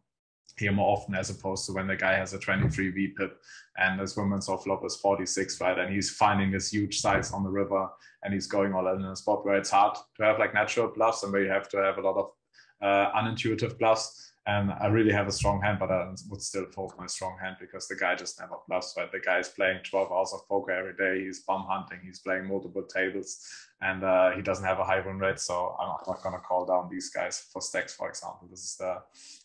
[0.59, 3.31] here more often as opposed to when the guy has a 23 VPIP
[3.77, 5.79] and this won when saw flop is 46, right?
[5.79, 7.87] And he's finding this huge size on the river
[8.23, 11.23] and he's going all in a spot where it's hard to have like natural bluffs
[11.23, 12.31] and where you have to have a lot of
[12.81, 14.33] uh, unintuitive bluffs.
[14.47, 17.57] And I really have a strong hand, but I would still fold my strong hand
[17.59, 19.11] because the guy just never bluffs, right?
[19.11, 21.23] The guy is playing 12 hours of poker every day.
[21.23, 21.99] He's bum hunting.
[22.03, 23.45] He's playing multiple tables
[23.81, 25.39] and uh, he doesn't have a high win rate.
[25.39, 28.47] So I'm not going to call down these guys for stacks, for example.
[28.49, 29.01] This is the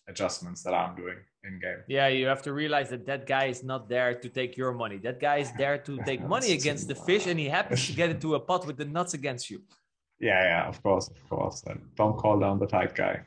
[0.08, 1.78] adjustments that I'm doing in game.
[1.86, 4.98] Yeah, you have to realize that that guy is not there to take your money.
[4.98, 8.10] That guy is there to take money against the fish, and he happens to get
[8.10, 9.62] into a pot with the nuts against you.
[10.18, 11.62] Yeah, yeah, of course, of course.
[11.66, 13.26] And don't call down the tight guy.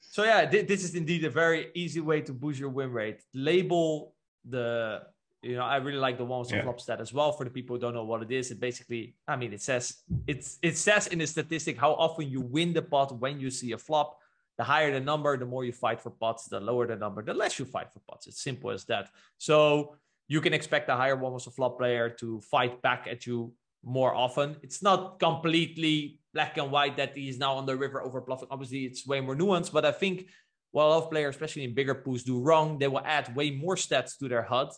[0.00, 3.22] So yeah, th- this is indeed a very easy way to boost your win rate.
[3.34, 4.14] Label
[4.48, 5.02] the
[5.42, 6.62] you know, I really like the one with yeah.
[6.62, 7.30] flop stat as well.
[7.32, 10.02] For the people who don't know what it is, it basically, I mean, it says
[10.26, 13.72] it's it says in the statistic how often you win the pot when you see
[13.72, 14.18] a flop.
[14.56, 16.46] The higher the number, the more you fight for pots.
[16.46, 18.26] The lower the number, the less you fight for pots.
[18.26, 19.10] It's simple as that.
[19.38, 19.94] So
[20.26, 23.52] you can expect a higher one with a flop player to fight back at you
[23.84, 24.56] more often.
[24.62, 28.48] It's not completely black and white that he's now on the river over bluffing.
[28.50, 30.26] Obviously, it's way more nuanced, but I think
[30.72, 33.52] what a lot of players, especially in bigger pools, do wrong, they will add way
[33.52, 34.70] more stats to their HUD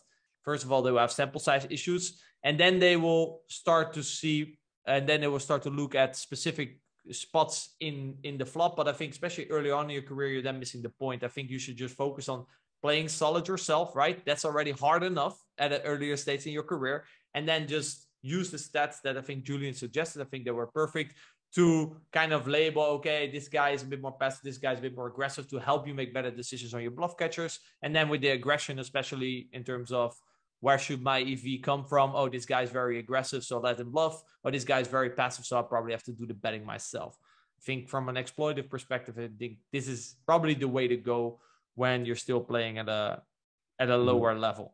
[0.43, 4.03] First of all, they will have sample size issues, and then they will start to
[4.03, 6.79] see, and then they will start to look at specific
[7.11, 8.75] spots in in the flop.
[8.75, 11.23] But I think, especially early on in your career, you're then missing the point.
[11.23, 12.45] I think you should just focus on
[12.81, 14.25] playing solid yourself, right?
[14.25, 17.05] That's already hard enough at an earlier stage in your career,
[17.35, 20.21] and then just use the stats that I think Julian suggested.
[20.21, 21.15] I think they were perfect
[21.53, 24.79] to kind of label, okay, this guy is a bit more passive, this guy is
[24.79, 27.59] a bit more aggressive to help you make better decisions on your bluff catchers.
[27.81, 30.15] And then with the aggression, especially in terms of
[30.61, 32.11] where should my EV come from?
[32.15, 34.23] Oh, this guy's very aggressive, so let him bluff.
[34.45, 37.17] Oh, this guy's very passive, so I probably have to do the betting myself.
[37.59, 41.39] I think from an exploitative perspective, I think this is probably the way to go
[41.75, 43.21] when you're still playing at a
[43.79, 44.07] at a mm-hmm.
[44.07, 44.73] lower level.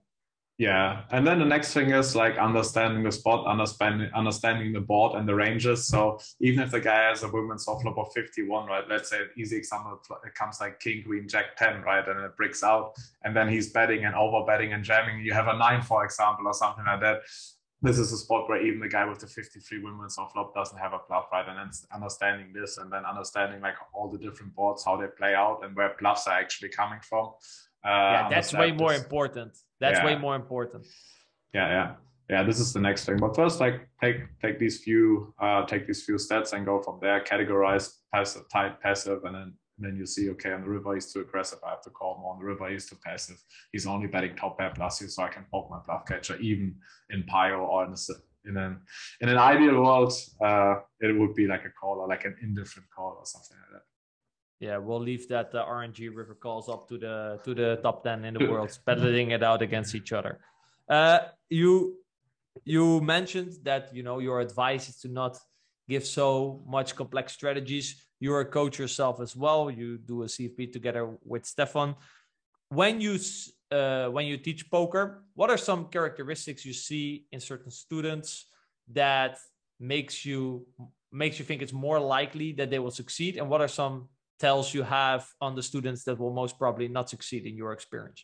[0.60, 5.16] Yeah, and then the next thing is like understanding the spot, understanding understanding the board
[5.16, 5.88] and the ranges.
[5.88, 8.84] So even if the guy has a won when saw flop of 51, right?
[8.90, 12.08] Let's say easy example, it comes like king, queen, jack 10, right?
[12.08, 12.94] And it breaks out,
[13.24, 15.24] and then he's betting and over betting and jamming.
[15.24, 17.20] You have a nine, for example, or something like that.
[17.84, 20.56] This is a spot where even the guy with the 53 won when saw flop
[20.56, 21.48] doesn't have a bluff, right?
[21.48, 25.36] And then understanding this and then understanding like all the different boards, how they play
[25.36, 27.34] out, and where bluffs are actually coming from.
[27.86, 30.06] Uh, yeah, that's way more important that's yeah.
[30.06, 30.86] way more important.
[31.54, 31.96] Yeah, yeah,
[32.30, 32.44] yeah.
[32.44, 33.18] This is the next thing.
[33.18, 37.00] But first, like take take these few uh, take these few stats and go from
[37.02, 37.24] there.
[37.24, 41.12] Categorize passive, tight, passive, and then and then you see, okay, on the river he's
[41.14, 41.60] too aggressive.
[41.66, 42.34] I have to call more.
[42.34, 43.38] On the river he's too passive.
[43.72, 46.76] He's only betting top pair plus you, so I can poke my bluff catcher even
[47.12, 48.82] in Pio or in a, in an
[49.22, 50.14] in an ideal world,
[50.44, 53.74] uh, it would be like a call or like an indifferent call or something like
[53.74, 53.97] that
[54.60, 58.26] yeah, we'll leave that uh, RNG river calls up to the to the top ten
[58.26, 60.40] in the world, battling it out against each other.
[60.90, 61.20] Uh,
[61.50, 61.98] you
[62.66, 65.38] you mentioned that you know your advice is to not
[65.88, 68.04] give so much complex strategies.
[68.20, 69.70] You're a coach yourself as well.
[69.70, 71.96] You do a CFP together with Stefan.
[72.70, 73.20] When you
[73.70, 78.48] uh, when you teach poker, what are some characteristics you see in certain students
[78.92, 79.38] that
[79.80, 80.66] makes you
[81.12, 84.10] makes you think it's more likely that they will succeed, and what are some
[84.40, 88.24] tells you have on the students that will most probably not succeed in your experience?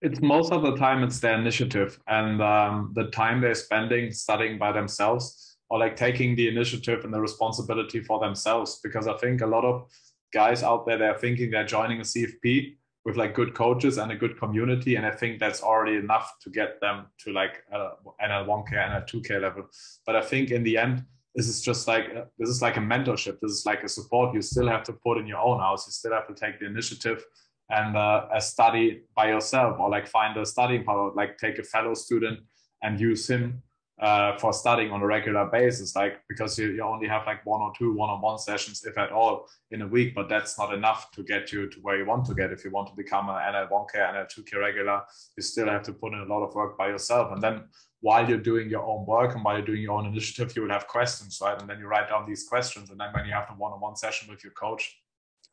[0.00, 4.58] It's most of the time it's their initiative and um, the time they're spending studying
[4.58, 8.80] by themselves or like taking the initiative and the responsibility for themselves.
[8.82, 9.88] Because I think a lot of
[10.32, 14.16] guys out there they're thinking they're joining a CFP with like good coaches and a
[14.16, 17.90] good community, and I think that's already enough to get them to like uh,
[18.22, 19.64] NL1K and a 2K level.
[20.06, 21.04] But I think in the end,
[21.34, 23.40] this is just like uh, this is like a mentorship.
[23.40, 24.34] This is like a support.
[24.34, 25.86] You still have to put in your own house.
[25.86, 27.24] You still have to take the initiative
[27.70, 31.62] and uh, a study by yourself or like find a studying partner like take a
[31.62, 32.40] fellow student
[32.82, 33.62] and use him
[34.00, 35.96] uh, for studying on a regular basis.
[35.96, 39.48] Like because you, you only have like one or two one-on-one sessions if at all
[39.70, 42.34] in a week but that's not enough to get you to where you want to
[42.34, 42.52] get.
[42.52, 45.00] If you want to become an nl1k nl2k regular
[45.36, 47.32] you still have to put in a lot of work by yourself.
[47.32, 47.64] And then
[48.02, 50.70] while you're doing your own work and while you're doing your own initiative, you will
[50.70, 51.58] have questions, right?
[51.58, 52.90] And then you write down these questions.
[52.90, 54.98] And then when you have the one on one session with your coach,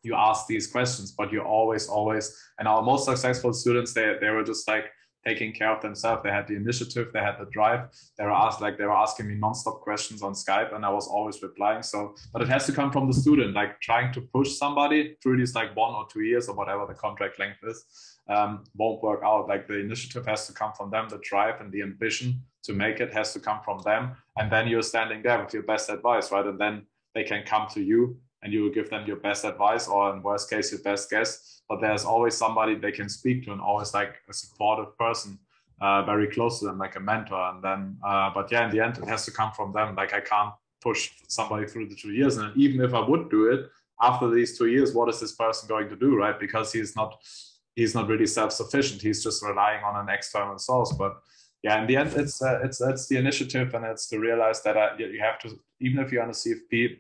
[0.02, 4.30] you ask these questions, but you always, always, and our most successful students, they, they
[4.30, 4.86] were just like
[5.28, 6.24] taking care of themselves.
[6.24, 7.90] They had the initiative, they had the drive.
[8.18, 11.08] They were asked, like, they were asking me nonstop questions on Skype, and I was
[11.08, 11.84] always replying.
[11.84, 15.38] So, but it has to come from the student, like trying to push somebody through
[15.38, 17.84] these like one or two years or whatever the contract length is
[18.30, 19.48] um, won't work out.
[19.48, 23.00] Like the initiative has to come from them, the drive and the ambition to make
[23.00, 24.12] it has to come from them.
[24.38, 26.46] And then you're standing there with your best advice, right?
[26.46, 26.86] And then
[27.16, 30.22] they can come to you and you will give them your best advice or in
[30.22, 31.62] worst case, your best guess.
[31.68, 35.40] But there's always somebody they can speak to and always like a supportive person.
[35.82, 38.84] Uh, very close to them, like a mentor, and then, uh, but yeah, in the
[38.84, 39.96] end, it has to come from them.
[39.96, 43.50] Like I can't push somebody through the two years, and even if I would do
[43.50, 43.70] it
[44.02, 46.38] after these two years, what is this person going to do, right?
[46.38, 47.22] Because he's not
[47.80, 49.02] he's not really self-sufficient.
[49.02, 50.92] He's just relying on an external source.
[50.92, 51.14] But
[51.64, 54.76] yeah, in the end, it's uh, it's it's the initiative, and it's to realize that
[54.78, 55.48] uh, you have to
[55.80, 57.00] even if you're on a CFP,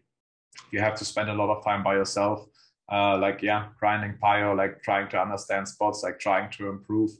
[0.71, 2.47] you have to spend a lot of time by yourself.
[2.91, 7.11] Uh, like yeah, grinding Pio, like trying to understand spots, like trying to improve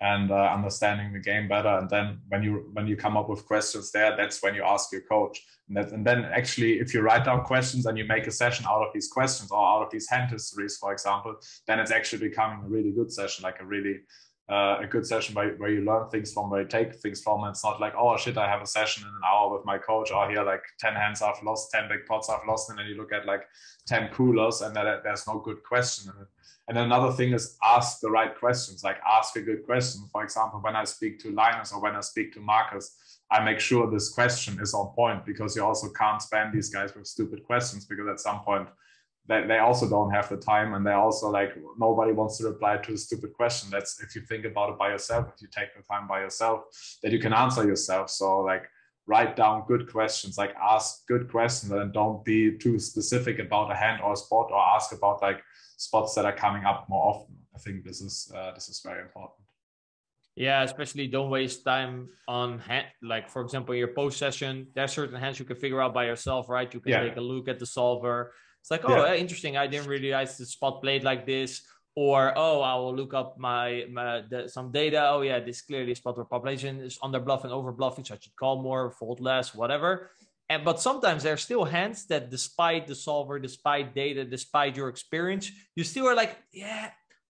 [0.00, 1.68] and uh, understanding the game better.
[1.68, 4.92] And then when you when you come up with questions there, that's when you ask
[4.92, 5.44] your coach.
[5.68, 8.64] And, that, and then actually, if you write down questions and you make a session
[8.68, 12.28] out of these questions or out of these hand histories, for example, then it's actually
[12.28, 14.00] becoming a really good session, like a really
[14.48, 17.42] uh, a good session where, where you learn things from, where you take things from.
[17.42, 19.76] And it's not like, oh shit, I have a session in an hour with my
[19.76, 20.10] coach.
[20.10, 22.70] or here, like 10 hands I've lost, 10 big pots I've lost.
[22.70, 23.42] And then you look at like
[23.86, 26.12] 10 coolers and then there's no good question.
[26.68, 30.02] And another thing is ask the right questions, like ask a good question.
[30.12, 33.58] For example, when I speak to Linus or when I speak to Marcus, I make
[33.58, 37.42] sure this question is on point because you also can't spam these guys with stupid
[37.44, 38.68] questions because at some point
[39.28, 42.78] they, they also don't have the time and they also like nobody wants to reply
[42.78, 45.76] to a stupid question that's if you think about it by yourself if you take
[45.76, 46.62] the time by yourself
[47.02, 48.64] that you can answer yourself so like
[49.06, 53.74] write down good questions like ask good questions and don't be too specific about a
[53.74, 55.42] hand or a spot or ask about like
[55.78, 59.00] spots that are coming up more often i think this is uh, this is very
[59.00, 59.40] important
[60.40, 62.86] yeah, especially don't waste time on hand.
[63.02, 66.48] Like for example, your post session, there's certain hands you can figure out by yourself,
[66.48, 66.72] right?
[66.72, 67.02] You can yeah.
[67.02, 68.30] take a look at the solver,
[68.60, 69.14] it's like, oh, yeah.
[69.14, 69.56] interesting.
[69.56, 71.62] I didn't realize the spot played like this.
[71.94, 75.08] Or oh, I will look up my, my the, some data.
[75.10, 78.36] Oh yeah, this clearly spot where population is under bluffing, over bluffing, so I should
[78.36, 80.10] call more, fold less, whatever.
[80.50, 84.88] And but sometimes there are still hands that, despite the solver, despite data, despite your
[84.88, 86.90] experience, you still are like, yeah,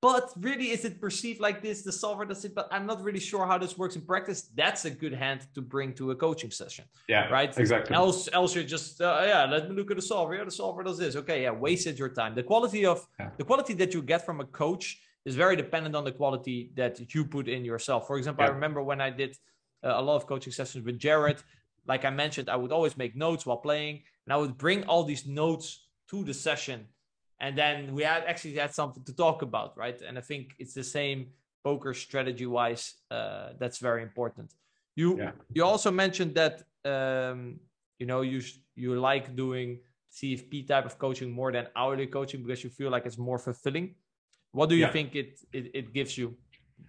[0.01, 1.81] but really is it perceived like this?
[1.81, 4.49] The solver does it but i'm not really sure how this works in practice.
[4.55, 7.55] That's a good hand to bring to a coaching session yeah right?
[7.57, 7.95] exactly.
[7.95, 10.35] Else else you're just uh, yeah let me look at the solver.
[10.35, 11.15] Yeah the solver does this.
[11.15, 12.33] Okay yeah wasted your time.
[12.35, 13.29] The quality of yeah.
[13.37, 16.93] the quality that you get from a coach is very dependent on the quality that
[17.13, 18.07] you put in yourself.
[18.07, 18.51] For example yeah.
[18.51, 19.35] i remember when i did
[19.83, 21.39] uh, a lot of coaching sessions with jared
[21.87, 25.03] like i mentioned i would always make notes while playing and i would bring all
[25.03, 26.87] these notes to the session
[27.41, 29.99] and then we had actually had something to talk about, right?
[30.01, 31.27] And I think it's the same
[31.63, 32.95] poker strategy wise.
[33.09, 34.53] Uh, that's very important.
[34.95, 35.31] You yeah.
[35.53, 37.59] you also mentioned that um,
[37.97, 38.41] you know you
[38.75, 39.79] you like doing
[40.11, 43.95] CFP type of coaching more than hourly coaching because you feel like it's more fulfilling.
[44.51, 44.91] What do you yeah.
[44.91, 46.35] think it, it it gives you?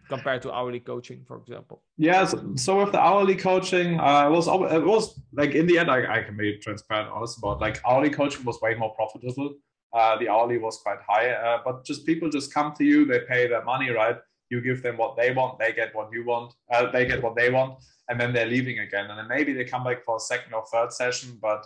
[0.08, 1.82] Compared to hourly coaching, for example?
[1.96, 5.78] Yeah, so, so with the hourly coaching, uh, it was it was like in the
[5.78, 9.54] end, I, I can be transparent, honest about like hourly coaching was way more profitable
[9.92, 11.30] uh, the hourly was quite high.
[11.30, 14.16] Uh, but just people just come to you, they pay their money, right?
[14.48, 17.36] You give them what they want, they get what you want, uh, they get what
[17.36, 19.08] they want, and then they're leaving again.
[19.10, 21.64] And then maybe they come back for a second or third session, but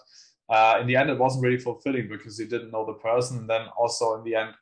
[0.50, 3.38] uh, in the end, it wasn't really fulfilling because you didn't know the person.
[3.38, 4.54] And then also in the end,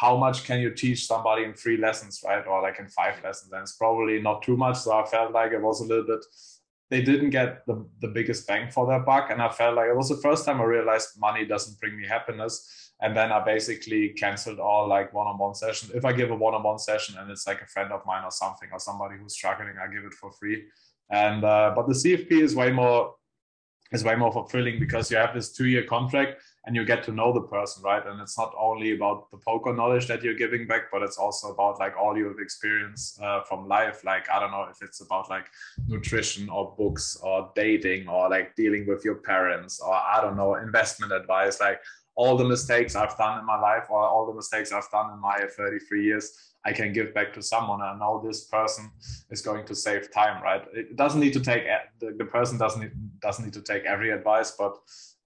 [0.00, 2.46] how much can you teach somebody in three lessons, right?
[2.46, 3.52] Or like in five lessons?
[3.52, 4.78] And it's probably not too much.
[4.78, 6.24] So I felt like it was a little bit
[6.90, 9.30] they didn't get the, the biggest bang for their buck.
[9.30, 12.06] And I felt like it was the first time I realized money doesn't bring me
[12.06, 15.92] happiness and then I basically canceled all like one-on-one sessions.
[15.92, 18.68] If I give a one-on-one session and it's like a friend of mine or something
[18.72, 20.64] or somebody who's struggling, I give it for free.
[21.10, 23.14] And uh, but the CFP is way more
[23.92, 27.32] is way more fulfilling because you have this two-year contract and you get to know
[27.32, 28.04] the person, right?
[28.06, 31.48] And it's not only about the poker knowledge that you're giving back, but it's also
[31.52, 34.04] about like all your experience uh, from life.
[34.04, 35.46] Like I don't know if it's about like
[35.86, 40.56] nutrition or books or dating or like dealing with your parents or I don't know
[40.56, 41.60] investment advice.
[41.60, 41.80] Like
[42.18, 45.20] all the mistakes I've done in my life or all the mistakes I've done in
[45.20, 46.32] my 33 years,
[46.64, 47.80] I can give back to someone.
[47.80, 48.90] I know this person
[49.30, 50.62] is going to save time, right?
[50.74, 51.62] It doesn't need to take
[52.00, 54.76] the, person doesn't doesn't need to take every advice, but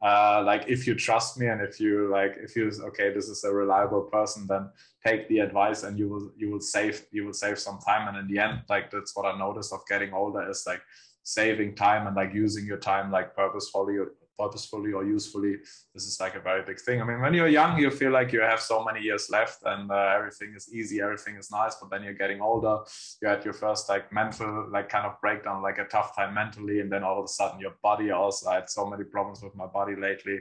[0.02, 3.44] uh, like if you trust me and if you like if you okay this is
[3.44, 4.68] a reliable person then
[5.06, 8.08] take the advice and you will you will save you will save some time.
[8.08, 10.82] And in the end like that's what i noticed of getting older is like
[11.22, 13.96] saving time and like using your time like purposefully
[14.38, 15.56] purposefully or usefully
[15.94, 17.00] this is like a very big thing.
[17.00, 19.90] I mean when you're young you feel like you have so many years left and
[19.90, 22.78] uh, everything is easy everything is nice but then you're getting older
[23.20, 26.80] you had your first like mental like kind of breakdown like a tough time mentally
[26.80, 29.54] and then all of a sudden your body also i had so many problems with
[29.54, 30.38] my body lately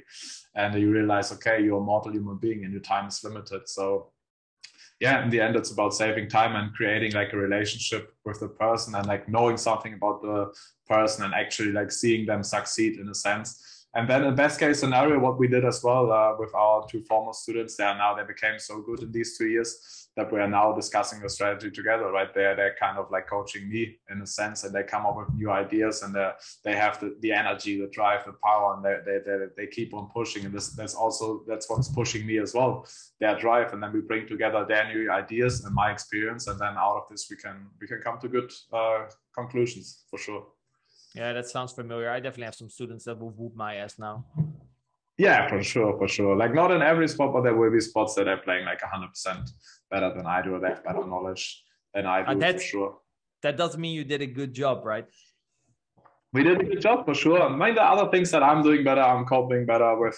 [0.56, 3.68] and you realize okay you're a mortal human being and your time is limited.
[3.68, 4.12] So
[5.00, 8.48] yeah, in the end, it's about saving time and creating like a relationship with the
[8.48, 10.54] person and like knowing something about the
[10.88, 14.80] person and actually like seeing them succeed in a sense and then in best case
[14.80, 18.16] scenario, what we did as well uh, with our two former students, they are now
[18.16, 21.72] they became so good in these two years that we are now discussing the strategy
[21.72, 22.10] together.
[22.12, 25.18] Right there, they're kind of like coaching me in a sense, and they come up
[25.18, 26.16] with new ideas, and
[26.64, 29.94] they have the, the energy, the drive, the power, and they, they, they, they keep
[29.94, 30.46] on pushing.
[30.46, 32.86] And this that's also that's what's pushing me as well,
[33.20, 33.74] their drive.
[33.74, 37.04] And then we bring together their new ideas and my experience, and then out of
[37.10, 39.06] this we can we can come to good uh,
[39.36, 40.46] conclusions for sure.
[41.16, 42.10] Yeah, that sounds familiar.
[42.10, 44.26] I definitely have some students that will whoop my ass now.
[45.18, 46.36] Yeah, for sure, for sure.
[46.36, 49.10] Like not in every spot, but there will be spots that are playing like hundred
[49.10, 49.50] percent
[49.90, 50.60] better than I do.
[50.60, 51.64] They have better knowledge
[51.94, 52.98] than I do, uh, for sure.
[53.44, 55.06] That doesn't mean you did a good job, right?
[56.34, 57.50] We did a good job for sure.
[57.50, 60.18] Mean, the other things that I'm doing better, I'm coping better with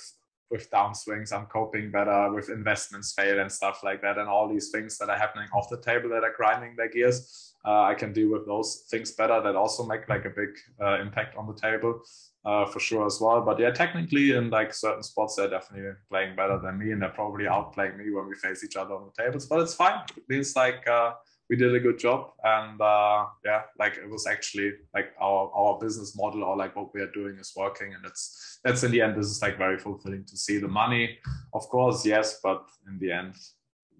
[0.54, 1.34] with downswings.
[1.34, 5.10] I'm coping better with investments fail and stuff like that, and all these things that
[5.10, 7.56] are happening off the table that are grinding their gears.
[7.66, 9.42] Uh, I can deal with those things better.
[9.42, 12.02] That also make like a big uh, impact on the table
[12.46, 13.42] uh, for sure as well.
[13.42, 17.10] But yeah, technically in like certain spots, they're definitely playing better than me, and they're
[17.10, 19.48] probably outplaying me when we face each other on the tables.
[19.48, 20.02] But it's fine.
[20.16, 21.14] It means like uh,
[21.50, 25.80] we did a good job, and uh, yeah, like it was actually like our our
[25.80, 29.02] business model or like what we are doing is working, and it's that's in the
[29.02, 29.18] end.
[29.18, 31.18] This is like very fulfilling to see the money,
[31.54, 33.36] of course, yes, but in the end.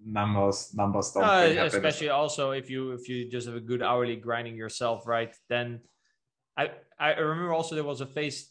[0.06, 1.24] Numbers, numbers don't.
[1.24, 5.34] Uh, especially also if you if you just have a good hourly grinding yourself, right?
[5.48, 5.80] Then
[6.58, 8.50] I I remember also there was a phase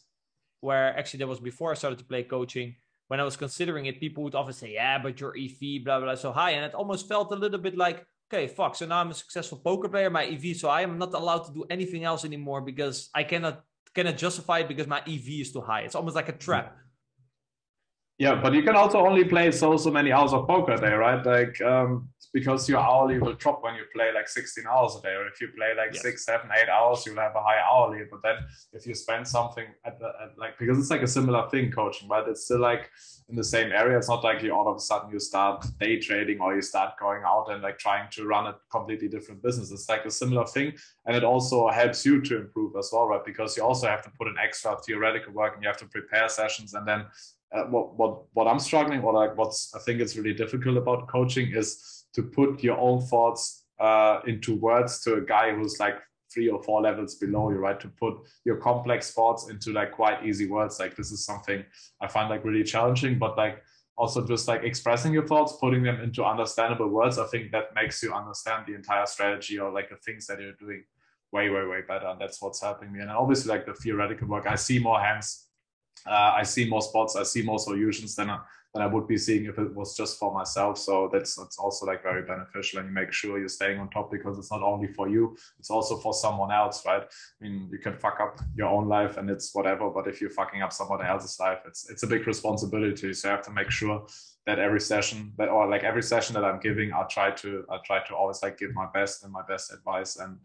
[0.60, 2.74] where actually there was before I started to play coaching.
[3.06, 6.16] When I was considering it, people would often say, "Yeah, but your EV, blah blah,
[6.16, 8.04] so high," and it almost felt a little bit like,
[8.34, 11.14] "Okay, fuck." So now I'm a successful poker player, my EV, so I am not
[11.14, 15.40] allowed to do anything else anymore because I cannot cannot justify it because my EV
[15.40, 15.82] is too high.
[15.82, 16.76] It's almost like a trap.
[18.16, 20.92] Yeah, but you can also only play so so many hours of poker a day,
[20.92, 21.24] right?
[21.26, 25.14] Like um, because your hourly will drop when you play like 16 hours a day,
[25.14, 26.02] or if you play like yes.
[26.02, 28.02] six, seven, eight hours, you'll have a high hourly.
[28.08, 28.36] But then
[28.72, 32.06] if you spend something at, the, at like because it's like a similar thing coaching,
[32.06, 32.88] but it's still like
[33.28, 33.98] in the same area.
[33.98, 36.94] It's not like you all of a sudden you start day trading or you start
[37.00, 39.72] going out and like trying to run a completely different business.
[39.72, 40.74] It's like a similar thing,
[41.06, 43.24] and it also helps you to improve as well, right?
[43.24, 46.28] Because you also have to put in extra theoretical work and you have to prepare
[46.28, 47.06] sessions and then
[47.54, 51.08] uh, what what what I'm struggling or like what's I think is really difficult about
[51.08, 55.96] coaching is to put your own thoughts uh, into words to a guy who's like
[56.32, 57.78] three or four levels below you, right?
[57.80, 58.14] To put
[58.44, 60.80] your complex thoughts into like quite easy words.
[60.80, 61.64] Like this is something
[62.00, 63.62] I find like really challenging, but like
[63.96, 67.18] also just like expressing your thoughts, putting them into understandable words.
[67.18, 70.52] I think that makes you understand the entire strategy or like the things that you're
[70.52, 70.82] doing
[71.30, 72.06] way, way, way better.
[72.06, 73.00] And that's what's helping me.
[73.00, 75.46] And obviously like the theoretical work, I see more hands
[76.06, 78.38] uh, I see more spots, I see more solutions than I,
[78.74, 80.78] than I would be seeing if it was just for myself.
[80.78, 84.10] So that's that's also like very beneficial, and you make sure you're staying on top
[84.10, 87.02] because it's not only for you, it's also for someone else, right?
[87.02, 90.30] I mean, you can fuck up your own life and it's whatever, but if you're
[90.30, 93.14] fucking up someone else's life, it's it's a big responsibility.
[93.14, 94.06] So you have to make sure
[94.46, 97.78] that every session that or like every session that I'm giving, I try to I
[97.84, 100.38] try to always like give my best and my best advice and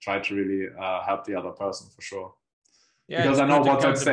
[0.00, 2.34] try to really uh, help the other person for sure.
[3.08, 4.04] Yeah, because I know what that's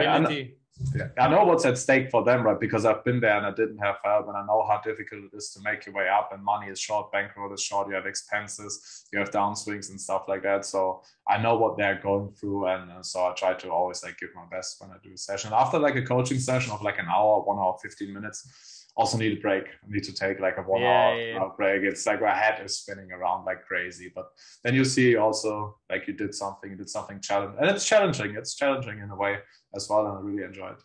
[0.96, 2.60] yeah, I know what's at stake for them, right?
[2.60, 5.36] Because I've been there and I didn't have help, and I know how difficult it
[5.36, 6.32] is to make your way up.
[6.34, 7.90] And money is short, bankroll is short.
[7.90, 10.66] You have expenses, you have downswings and stuff like that.
[10.66, 14.18] So I know what they're going through, and uh, so I try to always like
[14.18, 15.52] give my best when I do a session.
[15.54, 19.38] After like a coaching session of like an hour, one hour, fifteen minutes, also need
[19.38, 19.64] a break.
[19.64, 21.50] I need to take like a one yeah, hour yeah.
[21.56, 21.84] break.
[21.84, 24.12] It's like my head is spinning around like crazy.
[24.14, 24.26] But
[24.64, 27.60] then you see also like you did something, you did something challenging.
[27.62, 28.36] And it's challenging.
[28.36, 29.38] It's challenging in a way
[29.74, 30.06] as well.
[30.06, 30.82] And I really enjoy it.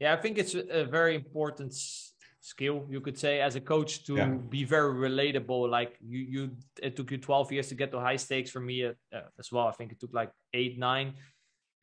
[0.00, 1.74] Yeah, I think it's a very important
[2.40, 4.26] skill you could say as a coach to yeah.
[4.26, 6.50] be very relatable like you you
[6.82, 8.92] it took you 12 years to get to high stakes for me uh,
[9.38, 11.14] as well i think it took like eight nine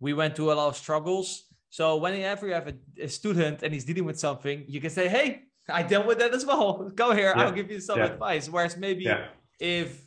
[0.02, 3.74] we went through a lot of struggles so whenever you have a, a, student and
[3.74, 6.90] he's dealing with something, you can say, "Hey, I dealt with that as well.
[6.96, 7.44] Go here, yeah.
[7.44, 8.06] I'll give you some yeah.
[8.06, 9.28] advice." Whereas maybe yeah.
[9.60, 10.02] if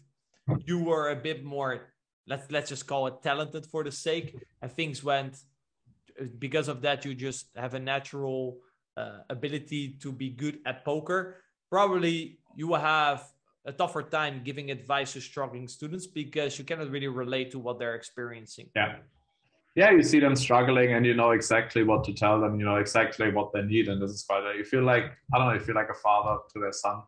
[0.66, 1.88] you were a bit more,
[2.26, 5.38] let's let's just call it talented for the sake, and things went
[6.38, 8.58] because of that, you just have a natural
[8.96, 11.38] uh, ability to be good at poker.
[11.70, 13.24] Probably you will have
[13.64, 17.78] a tougher time giving advice to struggling students because you cannot really relate to what
[17.78, 18.68] they're experiencing.
[18.74, 18.96] Yeah
[19.74, 22.76] yeah, you see them struggling and you know exactly what to tell them, you know
[22.76, 23.88] exactly what they need.
[23.88, 26.40] And this is quite, you feel like, I don't know, you feel like a father
[26.52, 27.02] to their son.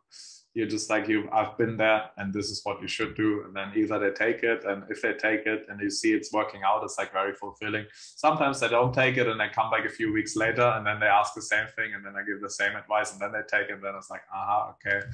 [0.54, 3.42] You're just like, you, I've been there and this is what you should do.
[3.44, 6.32] And then either they take it and if they take it and you see it's
[6.32, 7.84] working out, it's like very fulfilling.
[7.92, 11.00] Sometimes they don't take it and they come back a few weeks later and then
[11.00, 13.40] they ask the same thing and then I give the same advice and then they
[13.40, 13.74] take it.
[13.74, 15.06] And then it's like, aha, okay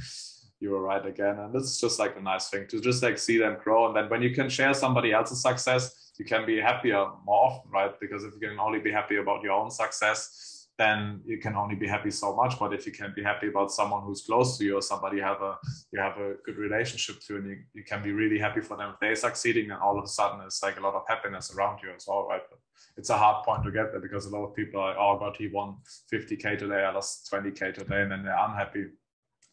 [0.62, 1.38] you were right again.
[1.38, 3.86] And this is just like a nice thing to just like see them grow.
[3.86, 7.70] And then when you can share somebody else's success, you can be happier more often,
[7.70, 7.98] right?
[7.98, 11.74] Because if you can only be happy about your own success, then you can only
[11.74, 12.58] be happy so much.
[12.58, 15.22] But if you can be happy about someone who's close to you or somebody you
[15.22, 15.56] have a
[15.92, 18.90] you have a good relationship to, and you, you can be really happy for them
[18.90, 21.78] if they're succeeding, and all of a sudden it's like a lot of happiness around
[21.82, 22.42] you as well, right?
[22.50, 22.58] But
[22.98, 25.18] it's a hard point to get there because a lot of people are like, oh
[25.18, 25.76] god, he won
[26.12, 28.84] 50k today, I lost 20k today, and then they're unhappy.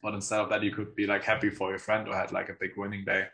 [0.03, 2.49] But instead of that, you could be like happy for your friend who had like
[2.49, 3.27] a big winning day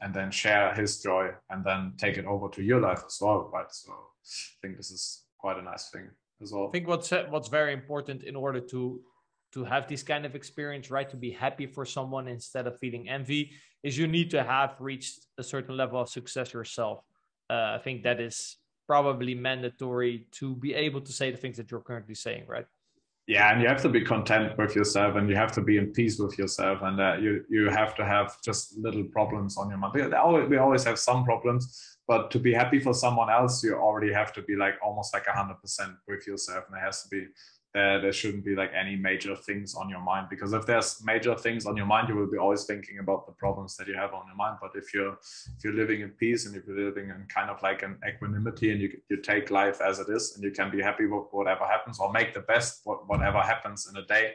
[0.00, 3.50] and then share his joy and then take it over to your life as well
[3.52, 3.70] right?
[3.70, 6.08] So i think this is quite a nice thing
[6.42, 6.68] as well.
[6.68, 9.00] I think what's what's very important in order to
[9.54, 13.08] to have this kind of experience right to be happy for someone instead of feeling
[13.08, 13.52] envy
[13.82, 16.98] is you need to have reached a certain level of success yourself.
[17.50, 18.56] Uh, i think that is
[18.86, 22.66] probably mandatory to be able to say the things that you're currently saying right
[23.28, 25.92] yeah and you have to be content with yourself and you have to be in
[25.92, 29.78] peace with yourself and uh, you you have to have just little problems on your
[29.78, 30.50] mind.
[30.50, 34.32] We always have some problems but to be happy for someone else you already have
[34.32, 35.54] to be like almost like 100%
[36.08, 37.26] with yourself and it has to be
[37.74, 41.34] there there shouldn't be like any major things on your mind because if there's major
[41.34, 44.14] things on your mind you will be always thinking about the problems that you have
[44.14, 44.56] on your mind.
[44.60, 47.62] But if you're if you're living in peace and if you're living in kind of
[47.62, 50.80] like an equanimity and you you take life as it is and you can be
[50.80, 54.34] happy with whatever happens or make the best whatever happens in a day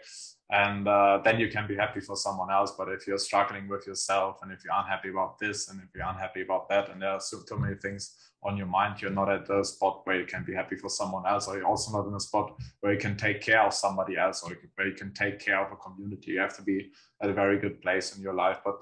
[0.51, 2.73] and uh, then you can be happy for someone else.
[2.77, 6.07] But if you're struggling with yourself and if you're unhappy about this and if you're
[6.07, 8.15] unhappy about that and there are so too many things
[8.45, 11.25] on your mind you're not at the spot where you can be happy for someone
[11.25, 14.17] else or you're also not in a spot where you can take care of somebody
[14.17, 16.31] else or where you can take care of a community.
[16.31, 16.91] You have to be
[17.21, 18.59] at a very good place in your life.
[18.63, 18.75] But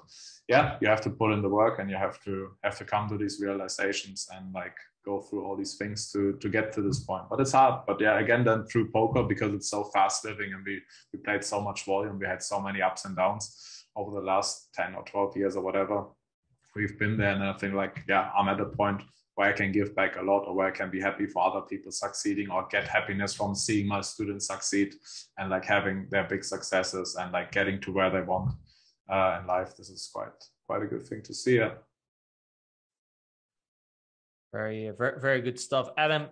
[0.48, 3.08] yeah you have to put in the work and you have to have to come
[3.08, 7.00] to these realizations and like go through all these things to to get to this
[7.00, 7.24] point.
[7.30, 7.86] But it's hard.
[7.86, 10.80] But yeah again then through poker because it's so fast living and we
[11.12, 13.44] we played so much volume we had so many ups and downs
[13.94, 16.06] over the last 10 or 12 years or whatever
[16.74, 17.32] we've been there.
[17.32, 19.02] And i think like yeah i'm at a point
[19.42, 21.62] where i can give back a lot or where i can be happy for other
[21.62, 24.94] people succeeding or get happiness from seeing my students succeed
[25.38, 28.52] and like having their big successes and like getting to where they want
[29.10, 31.72] uh, in life this is quite quite a good thing to see yeah.
[34.52, 35.88] Very, very, very good stuff.
[35.96, 36.26] Adam,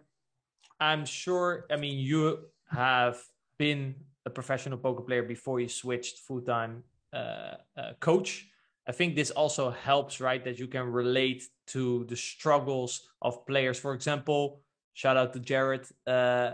[0.78, 2.38] I'm sure, I mean, you
[2.70, 3.18] have
[3.58, 3.94] been
[4.26, 6.84] a professional poker player before you switched full time
[7.14, 8.46] uh, uh, coach.
[8.86, 10.43] I think this also helps, right?
[10.44, 13.78] That you can relate to the struggles of players.
[13.78, 14.62] For example,
[14.94, 15.86] shout out to Jared.
[16.07, 16.52] Uh,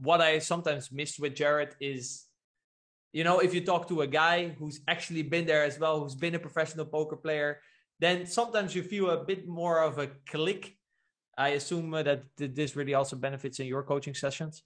[0.00, 2.24] what I sometimes miss with Jared is,
[3.12, 6.14] you know, if you talk to a guy who's actually been there as well, who's
[6.14, 7.60] been a professional poker player,
[8.00, 10.78] then sometimes you feel a bit more of a click
[11.38, 14.64] I assume that this really also benefits in your coaching sessions.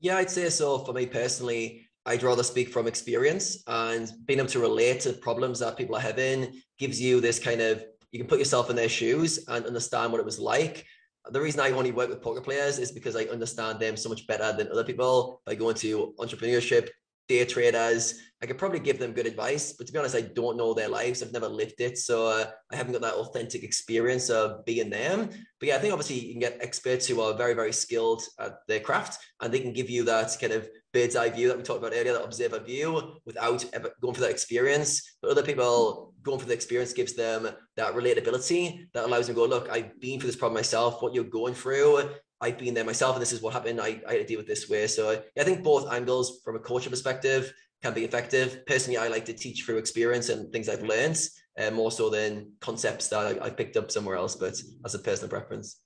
[0.00, 0.78] Yeah, I'd say so.
[0.80, 5.58] For me personally, I'd rather speak from experience and being able to relate to problems
[5.60, 8.88] that people are having gives you this kind of you can put yourself in their
[8.88, 10.86] shoes and understand what it was like.
[11.30, 14.24] The reason I only work with poker players is because I understand them so much
[14.28, 16.90] better than other people by going to entrepreneurship,
[17.28, 18.20] day traders.
[18.40, 20.88] I could probably give them good advice, but to be honest, I don't know their
[20.88, 21.24] lives.
[21.24, 21.98] I've never lived it.
[21.98, 25.30] So uh, I haven't got that authentic experience of being them.
[25.58, 28.58] But yeah, I think obviously you can get experts who are very, very skilled at
[28.68, 31.62] their craft and they can give you that kind of bird's eye view that we
[31.62, 35.16] talked about earlier, that observer view without ever going for that experience.
[35.20, 39.42] But other people going for the experience gives them that relatability that allows them to
[39.42, 41.02] go, look, I've been through this problem myself.
[41.02, 42.08] What you're going through
[42.44, 43.80] I've been there myself, and this is what happened.
[43.80, 44.86] I, I had to deal with this way.
[44.86, 47.50] So yeah, I think both angles from a coaching perspective
[47.82, 48.66] can be effective.
[48.66, 51.18] Personally, I like to teach through experience and things I've learned
[51.58, 54.54] uh, more so than concepts that I, I picked up somewhere else, but
[54.84, 55.80] as a personal preference.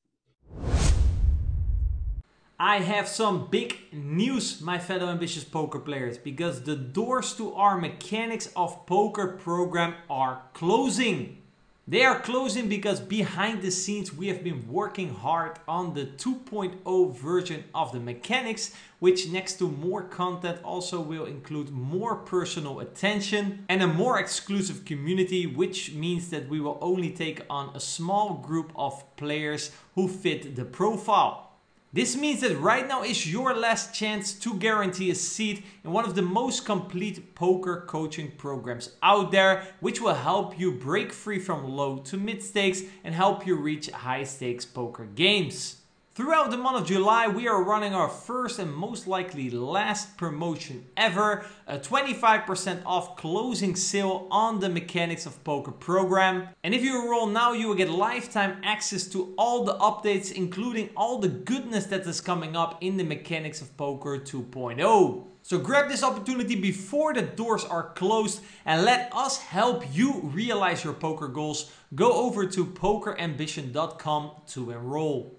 [2.60, 7.78] I have some big news, my fellow ambitious poker players, because the doors to our
[7.78, 11.40] Mechanics of Poker program are closing.
[11.86, 17.14] They are closing because behind the scenes we have been working hard on the 2.0
[17.14, 23.66] version of the mechanics, which next to more content also will include more personal attention
[23.68, 28.34] and a more exclusive community, which means that we will only take on a small
[28.34, 31.47] group of players who fit the profile.
[31.90, 36.04] This means that right now is your last chance to guarantee a seat in one
[36.04, 41.38] of the most complete poker coaching programs out there, which will help you break free
[41.38, 45.77] from low to mid stakes and help you reach high stakes poker games.
[46.18, 50.84] Throughout the month of July, we are running our first and most likely last promotion
[50.96, 56.48] ever a 25% off closing sale on the Mechanics of Poker program.
[56.64, 60.90] And if you enroll now, you will get lifetime access to all the updates, including
[60.96, 65.24] all the goodness that is coming up in the Mechanics of Poker 2.0.
[65.42, 70.82] So grab this opportunity before the doors are closed and let us help you realize
[70.82, 71.70] your poker goals.
[71.94, 75.37] Go over to pokerambition.com to enroll.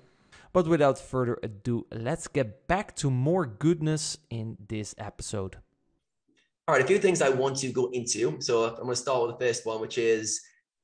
[0.51, 5.57] But without further ado, let's get back to more goodness in this episode.
[6.67, 8.39] All right, a few things I want to go into.
[8.41, 10.41] So I'm going to start with the first one, which is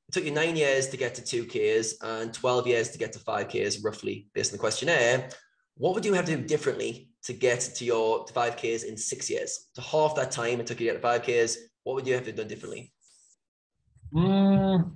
[0.08, 3.18] it took you nine years to get to 2Ks and 12 years to get to
[3.18, 5.28] 5Ks, roughly, based on the questionnaire.
[5.76, 9.68] What would you have to do differently to get to your 5Ks in six years?
[9.74, 12.24] To half that time it took you to get to 5Ks, what would you have
[12.24, 12.92] to do differently?
[14.14, 14.92] Mm,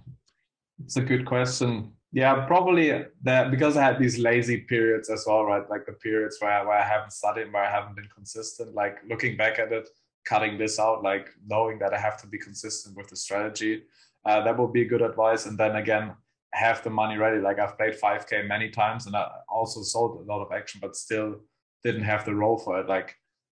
[0.85, 5.45] it's a good question yeah probably that because i had these lazy periods as well
[5.45, 5.69] right?
[5.71, 9.37] Like the periods where, where i haven't studied where i haven't been consistent like looking
[9.37, 9.89] back at it
[10.27, 13.83] cutting this out like knowing that i have to be consistent with the strategy
[14.25, 15.47] uh, that would be good advice.
[15.47, 16.15] And then again
[16.53, 17.41] have the money ready.
[17.41, 20.97] Like i've played 5k many times and i also sold a lot of action but
[20.97, 21.37] still
[21.85, 22.89] didn't have the role for it.
[22.89, 23.15] Like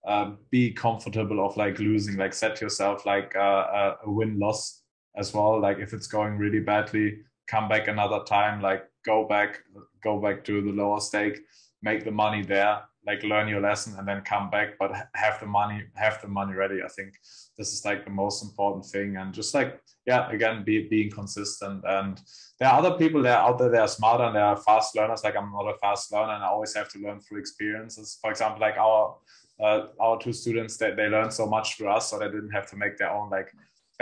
[0.05, 4.83] uh, be comfortable of like losing like set yourself like uh, a win loss
[5.15, 5.59] as well.
[5.59, 7.19] Like if it's going really badly
[7.51, 9.59] come back another time like go back
[10.01, 11.39] go back to the lower stake
[11.83, 15.45] make the money there like learn your lesson and then come back but have the
[15.45, 17.13] money have the money ready i think.
[17.57, 21.83] This is like the most important thing and just like yeah again be being consistent
[21.87, 22.19] and
[22.59, 25.23] there are other people that out there that are smarter and they are fast learners
[25.23, 28.17] like i'm not a fast learner and i always have to learn through experiences.
[28.21, 29.17] For example like our
[29.59, 32.49] uh, our two students that they, they learned so much through us so they didn't
[32.49, 33.51] have to make their own like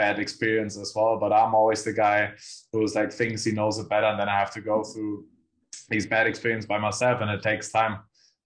[0.00, 2.18] bad experience as well but i'm always the guy
[2.72, 5.24] who's like thinks he knows it better and then i have to go through
[5.90, 7.98] these bad experience by myself and it takes time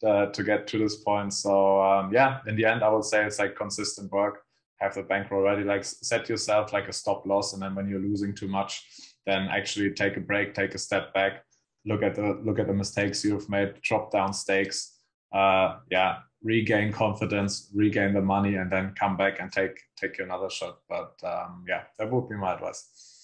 [0.05, 1.33] uh, to get to this point.
[1.33, 4.43] So um, yeah, in the end, I would say it's like consistent work.
[4.81, 8.01] Have the bankroll ready, like set yourself like a stop loss, and then when you're
[8.01, 8.85] losing too much,
[9.25, 11.45] then actually take a break, take a step back,
[11.87, 14.99] look at the look at the mistakes you've made, drop down stakes,
[15.33, 20.51] uh, yeah, regain confidence, regain the money, and then come back and take take another
[20.51, 20.79] shot.
[20.89, 23.15] But um, yeah, that would be my advice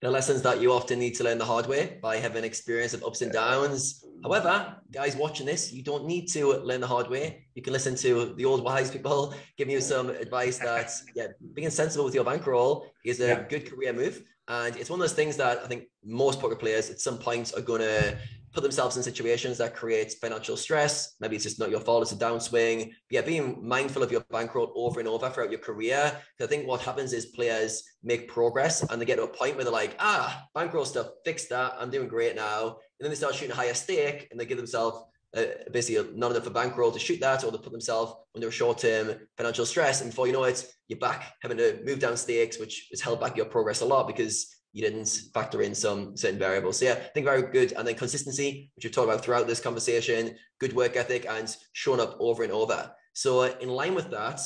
[0.00, 3.02] the lessons that you often need to learn the hard way by having experience of
[3.02, 4.04] ups and downs.
[4.22, 7.46] However, guys watching this, you don't need to learn the hard way.
[7.56, 11.70] You can listen to the old wise people giving you some advice that, yeah, being
[11.70, 13.42] sensible with your bankroll is a yeah.
[13.48, 14.22] good career move.
[14.46, 17.52] And it's one of those things that I think most poker players at some point
[17.56, 18.16] are going to
[18.52, 21.16] put themselves in situations that create financial stress.
[21.20, 22.92] Maybe it's just not your fault, it's a downswing.
[23.10, 26.12] Yeah, being mindful of your bankroll over and over throughout your career.
[26.40, 29.64] I think what happens is players make progress and they get to a point where
[29.64, 31.74] they're like, ah, bankroll stuff, fix that.
[31.78, 32.66] I'm doing great now.
[32.66, 35.04] And then they start shooting a higher stake and they give themselves
[35.36, 38.52] uh, basically not enough of bankroll to shoot that, or they put themselves under a
[38.52, 40.00] short-term financial stress.
[40.00, 43.20] And before you know it, you're back having to move down stakes, which has held
[43.20, 46.78] back your progress a lot because you didn't factor in some certain variables.
[46.78, 47.72] So yeah, I think very good.
[47.72, 52.00] And then consistency, which we've talked about throughout this conversation, good work ethic and showing
[52.00, 52.90] up over and over.
[53.12, 54.40] So uh, in line with that,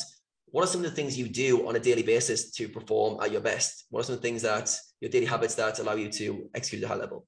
[0.45, 3.31] what are some of the things you do on a daily basis to perform at
[3.31, 3.85] your best?
[3.89, 6.83] What are some of the things that your daily habits that allow you to execute
[6.83, 7.25] at a high level?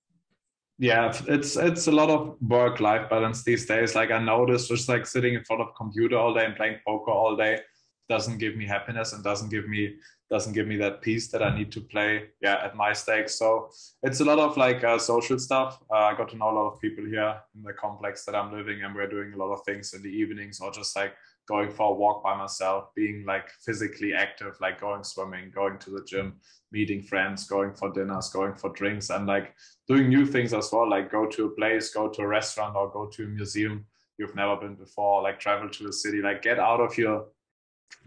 [0.77, 3.95] Yeah, it's it's a lot of work life balance these days.
[3.95, 7.11] Like I noticed just like sitting in front of computer all day and playing poker
[7.11, 7.59] all day
[8.09, 9.95] doesn't give me happiness and doesn't give me
[10.29, 13.37] doesn't give me that piece that I need to play yeah at my stakes.
[13.37, 13.69] So
[14.03, 15.79] it's a lot of like uh, social stuff.
[15.91, 18.51] Uh, I got to know a lot of people here in the complex that I'm
[18.51, 21.13] living, and we're doing a lot of things in the evenings or just like
[21.47, 25.91] going for a walk by myself, being like physically active, like going swimming, going to
[25.91, 26.39] the gym,
[26.71, 29.53] meeting friends, going for dinners, going for drinks, and like
[29.87, 32.89] doing new things as well, like go to a place, go to a restaurant, or
[32.89, 33.85] go to a museum
[34.17, 37.27] you've never been before, like travel to a city, like get out of your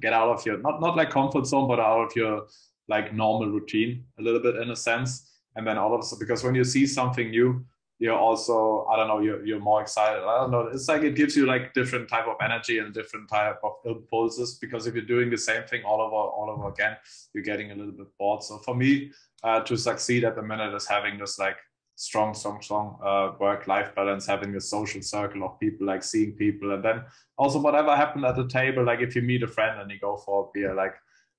[0.01, 2.47] get out of your not not like comfort zone, but out of your
[2.89, 5.31] like normal routine a little bit in a sense.
[5.57, 7.65] And then all of a sudden, because when you see something new,
[7.99, 10.23] you're also I don't know you're you're more excited.
[10.23, 10.69] I don't know.
[10.73, 14.59] It's like it gives you like different type of energy and different type of impulses.
[14.61, 16.97] Because if you're doing the same thing all over all over again,
[17.35, 18.43] you're getting a little bit bored.
[18.43, 19.11] So for me,
[19.43, 21.57] uh, to succeed at the minute is having this like
[21.99, 26.73] strong, strong, strong uh, work-life balance, having a social circle of people, like seeing people,
[26.73, 27.03] and then
[27.37, 30.17] also whatever happened at the table, like if you meet a friend and you go
[30.17, 30.95] for a beer, like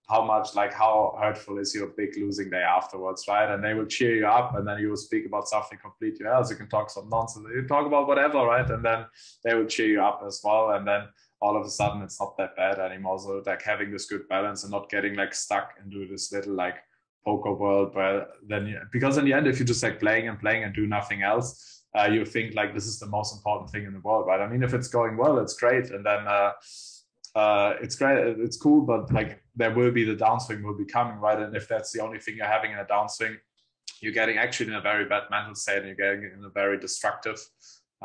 [0.10, 3.54] how much, like how hurtful is your big losing day afterwards, right?
[3.54, 6.52] And they will cheer you up, and then you will speak about something completely else.
[6.52, 8.70] You can talk some nonsense, you talk about whatever, right?
[8.70, 9.06] And then
[9.46, 11.04] they will cheer you up as well, and then
[11.42, 13.18] all of a sudden it's not that bad anymore.
[13.20, 16.80] So like having this good balance and not getting like stuck into this little like
[17.30, 18.64] poker world where then
[18.96, 21.48] because in the end if you just like playing and playing and do nothing else
[21.98, 24.42] uh, you think like this is the most important thing in the world right?
[24.46, 26.52] I mean if it's going well it's great and then uh,
[27.42, 29.32] uh, it's great it's cool but like
[29.62, 31.40] there will be the downswing will be coming right?
[31.44, 33.36] And if that's the only thing you're having in a downswing
[34.02, 36.78] you're getting actually in a very bad mental state and you're getting in a very
[36.86, 37.40] destructive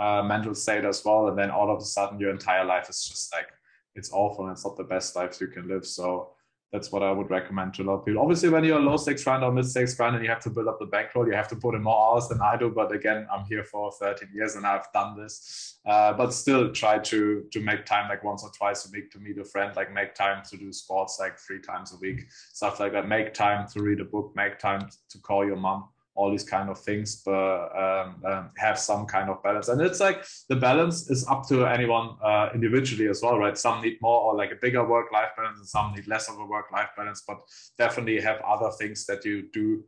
[0.03, 3.01] uh, mental state as well and then all of a sudden your entire life is
[3.11, 3.51] just like
[3.95, 5.87] it's awful and it's not the best life you can live.
[5.87, 6.31] So
[6.75, 8.21] that's what I would recommend to a lot of people.
[8.21, 10.51] Obviously, when you're a low stakes grind or mid stakes grind and you have to
[10.51, 12.69] build up the bankroll, you have to put in more hours than I do.
[12.69, 15.79] But again, I'm here for 13 years and I've done this.
[15.87, 19.21] Uh, but still, try to to make time like once or twice a week to
[19.21, 19.77] meet a friend.
[19.77, 22.23] Like make time to do sports like three times a week,
[22.53, 23.07] stuff like that.
[23.07, 24.33] Make time to read a book.
[24.35, 25.85] Make time to call your mom
[26.15, 29.69] all these kind of things, but um, um, have some kind of balance.
[29.69, 33.59] And it's like the balance is up to anyone uh, individually as well, right?
[33.59, 36.39] Some need more or like a bigger work life balance, and some need less of
[36.39, 37.25] a work life balance.
[37.27, 37.39] But
[37.79, 39.85] definitely have other things that you do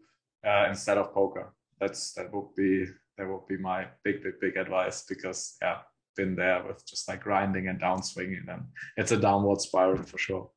[0.47, 1.53] uh, instead of poker.
[1.81, 2.87] That's that would be
[3.17, 5.79] that would be my big big big advice because yeah,
[6.17, 8.65] been there with just like grinding and downswinging, and
[8.97, 10.51] it's a downward spiral for sure.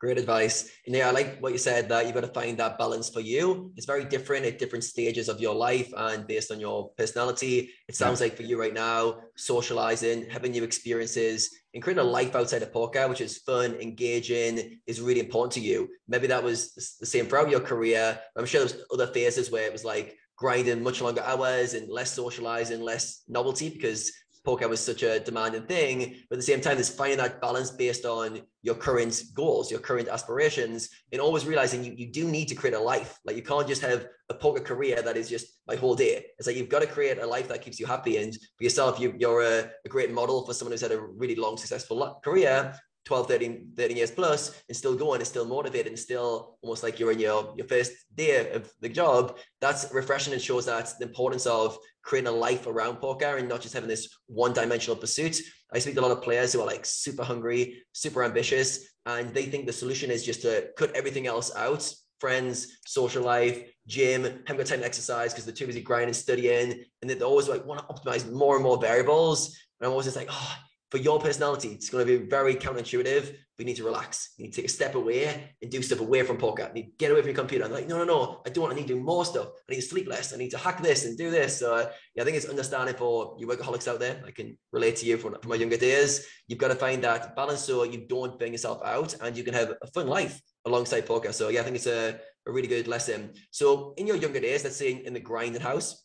[0.00, 0.70] Great advice.
[0.86, 3.20] And yeah, I like what you said that you've got to find that balance for
[3.20, 3.70] you.
[3.76, 7.70] It's very different at different stages of your life and based on your personality.
[7.86, 8.28] It sounds yeah.
[8.28, 12.72] like for you right now, socializing, having new experiences, and creating a life outside of
[12.72, 15.90] poker, which is fun, engaging, is really important to you.
[16.08, 18.18] Maybe that was the same throughout your career.
[18.36, 22.12] I'm sure there's other phases where it was like grinding much longer hours and less
[22.12, 24.10] socializing, less novelty because
[24.44, 26.16] poker was such a demanding thing.
[26.28, 29.80] But at the same time, there's finding that balance based on your current goals, your
[29.80, 33.18] current aspirations, and always realizing you, you do need to create a life.
[33.24, 36.26] Like you can't just have a poker career that is just my whole day.
[36.38, 38.16] It's like you've got to create a life that keeps you happy.
[38.18, 41.36] And for yourself, you, you're a, a great model for someone who's had a really
[41.36, 42.74] long, successful career.
[43.06, 47.00] 12, 13, 13 years plus and still going and still motivated and still almost like
[47.00, 51.06] you're in your, your first day of the job, that's refreshing and shows that the
[51.06, 55.40] importance of creating a life around poker and not just having this one dimensional pursuit.
[55.72, 59.32] I speak to a lot of players who are like super hungry, super ambitious, and
[59.34, 64.22] they think the solution is just to cut everything else out friends, social life, gym,
[64.22, 67.64] haven't got time to exercise because they're too busy grinding, studying, and they're always like
[67.64, 69.58] want to optimize more and more variables.
[69.80, 70.56] And I'm always just like, oh,
[70.90, 73.34] for your personality, it's going to be very counterintuitive.
[73.60, 74.32] We need to relax.
[74.38, 76.66] You need to take a step away and do stuff away from poker.
[76.68, 77.66] You need to get away from your computer.
[77.66, 78.62] I'm like, no, no, no, I don't.
[78.62, 78.72] want.
[78.72, 79.48] I need to do more stuff.
[79.68, 80.32] I need to sleep less.
[80.32, 81.58] I need to hack this and do this.
[81.58, 81.76] So
[82.14, 84.22] yeah, I think it's understanding for you workaholics out there.
[84.26, 86.26] I can relate to you from, from my younger days.
[86.48, 89.52] You've got to find that balance so you don't burn yourself out and you can
[89.52, 91.32] have a fun life alongside poker.
[91.32, 93.34] So yeah, I think it's a, a really good lesson.
[93.50, 96.02] So in your younger days, let's say in the grinding house,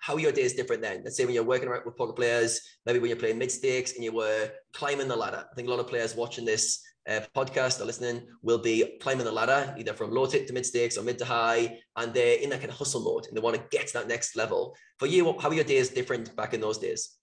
[0.00, 1.02] how your days different then?
[1.04, 4.02] Let's say when you're working with poker players, maybe when you're playing mid stakes and
[4.02, 5.44] you were climbing the ladder.
[5.50, 9.24] I think a lot of players watching this uh, podcast or listening will be climbing
[9.24, 12.38] the ladder, either from low tip to mid stakes or mid to high, and they're
[12.38, 14.74] in that kind of hustle mode and they want to get to that next level.
[14.98, 17.16] For you, how are your days different back in those days?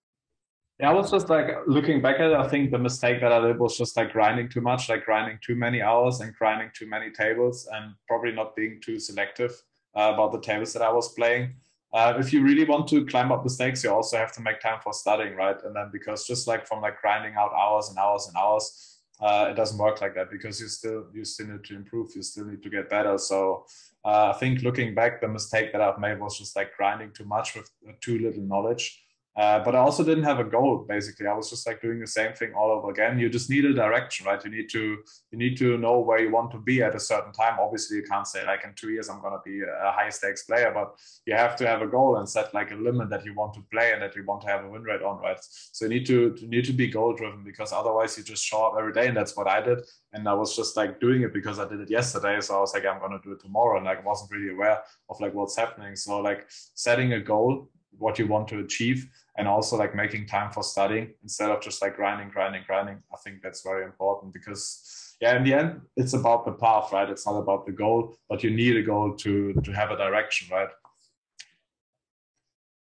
[0.80, 2.38] Yeah, I was just like looking back at it.
[2.38, 5.40] I think the mistake that I did was just like grinding too much, like grinding
[5.42, 9.52] too many hours and grinding too many tables, and probably not being too selective
[9.96, 11.56] uh, about the tables that I was playing
[11.94, 14.60] uh, if you really want to climb up the stakes, you also have to make
[14.60, 15.56] time for studying, right?
[15.64, 19.48] And then because just like from like grinding out hours and hours and hours, uh,
[19.50, 22.46] it doesn't work like that because you still you still need to improve, you still
[22.46, 23.18] need to get better.
[23.18, 23.66] So
[24.06, 27.26] uh, I think looking back, the mistake that I've made was just like grinding too
[27.26, 27.70] much with
[28.02, 29.04] too little knowledge.
[29.38, 30.84] Uh, but I also didn't have a goal.
[30.90, 33.20] Basically, I was just like doing the same thing all over again.
[33.20, 34.44] You just need a direction, right?
[34.44, 34.98] You need to
[35.32, 37.58] you need to know where you want to be at a certain time.
[37.60, 40.44] Obviously, you can't say like in two years I'm going to be a high stakes
[40.46, 40.98] player, but
[41.28, 43.62] you have to have a goal and set like a limit that you want to
[43.72, 45.40] play and that you want to have a win rate on, right?
[45.72, 48.66] So you need to you need to be goal driven because otherwise you just show
[48.66, 49.82] up every day, and that's what I did.
[50.14, 52.74] And I was just like doing it because I did it yesterday, so I was
[52.74, 54.82] like I'm going to do it tomorrow, and like wasn't really aware
[55.12, 55.96] of like what's happening.
[55.96, 57.70] So like setting a goal
[58.00, 61.82] what you want to achieve and also like making time for studying instead of just
[61.82, 62.98] like grinding grinding grinding.
[63.14, 67.10] I think that's very important because yeah in the end it's about the path right?
[67.10, 70.48] It's not about the goal but you need a goal to to have a direction
[70.52, 70.70] right?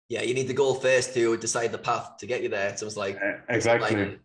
[0.10, 2.76] Yeah you need the goal first to decide the path to get you there.
[2.76, 3.96] So it's like exactly.
[3.96, 4.20] like,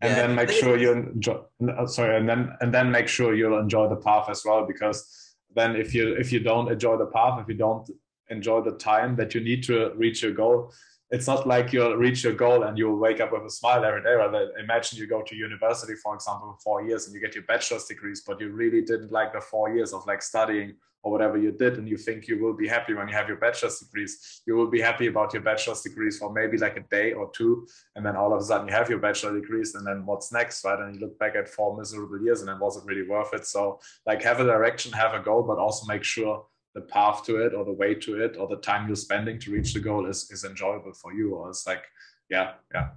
[0.00, 1.38] and yeah, then make sure you enjoy
[1.68, 5.34] uh, sorry and then and then make sure you'll enjoy the path as well because
[5.56, 7.88] then if you if you don't enjoy the path if you don't
[8.30, 10.72] enjoy the time that you need to reach your goal
[11.14, 14.02] it's not like you'll reach your goal and you'll wake up with a smile every
[14.02, 14.14] day.
[14.14, 17.44] Rather, imagine you go to university, for example, for four years and you get your
[17.44, 20.74] bachelor's degrees, but you really didn't like the four years of like studying
[21.04, 23.36] or whatever you did, and you think you will be happy when you have your
[23.36, 24.42] bachelor's degrees.
[24.46, 27.68] You will be happy about your bachelor's degrees for maybe like a day or two,
[27.94, 30.64] and then all of a sudden you have your bachelor degrees, and then what's next,
[30.64, 30.80] right?
[30.80, 33.46] And you look back at four miserable years, and it wasn't really worth it?
[33.46, 37.36] So, like, have a direction, have a goal, but also make sure the path to
[37.36, 40.06] it or the way to it or the time you're spending to reach the goal
[40.06, 41.84] is is enjoyable for you or it's like
[42.28, 42.88] yeah yeah.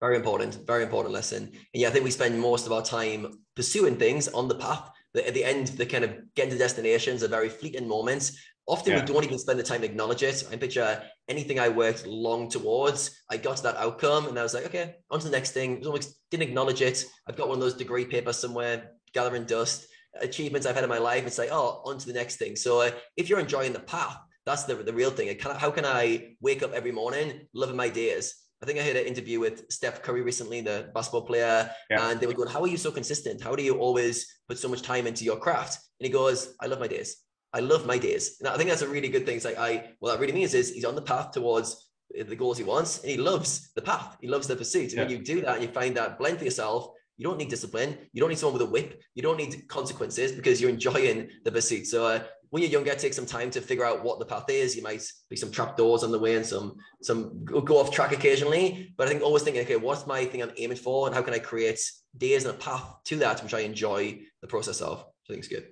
[0.00, 1.44] Very important very important lesson.
[1.44, 4.90] And yeah i think we spend most of our time pursuing things on the path
[5.14, 8.38] that at the end the kind of getting to destinations are very fleeting moments.
[8.66, 9.00] Often yeah.
[9.00, 10.46] we don't even spend the time to acknowledge it.
[10.52, 14.54] I picture anything i worked long towards i got to that outcome and i was
[14.54, 15.82] like okay on to the next thing.
[15.84, 17.06] Almost didn't acknowledge it.
[17.26, 19.86] I've got one of those degree papers somewhere gathering dust
[20.20, 22.56] achievements I've had in my life, it's like, oh, on to the next thing.
[22.56, 25.34] So uh, if you're enjoying the path, that's the, the real thing.
[25.36, 28.34] Can how can I wake up every morning loving my days?
[28.62, 32.10] I think I had an interview with Steph Curry recently, the basketball player, yeah.
[32.10, 33.42] and they were going, How are you so consistent?
[33.42, 35.78] How do you always put so much time into your craft?
[35.98, 37.16] And he goes, I love my days.
[37.52, 38.36] I love my days.
[38.40, 39.36] And I think that's a really good thing.
[39.36, 42.58] It's like, I, what that really means is he's on the path towards the goals
[42.58, 44.16] he wants and he loves the path.
[44.20, 44.90] He loves the pursuit.
[44.90, 45.00] And yeah.
[45.02, 46.90] when you do that and you find that blend for yourself,
[47.20, 47.98] you don't need discipline.
[48.14, 49.02] You don't need someone with a whip.
[49.14, 51.86] You don't need consequences because you're enjoying the pursuit.
[51.86, 54.74] So uh, when you're younger, take some time to figure out what the path is.
[54.74, 58.12] You might be some trap doors on the way and some some go off track
[58.12, 58.94] occasionally.
[58.96, 61.34] But I think always thinking, okay, what's my thing I'm aiming for, and how can
[61.34, 61.78] I create
[62.16, 65.00] days and a path to that, which I enjoy the process of.
[65.24, 65.66] So I think it's good.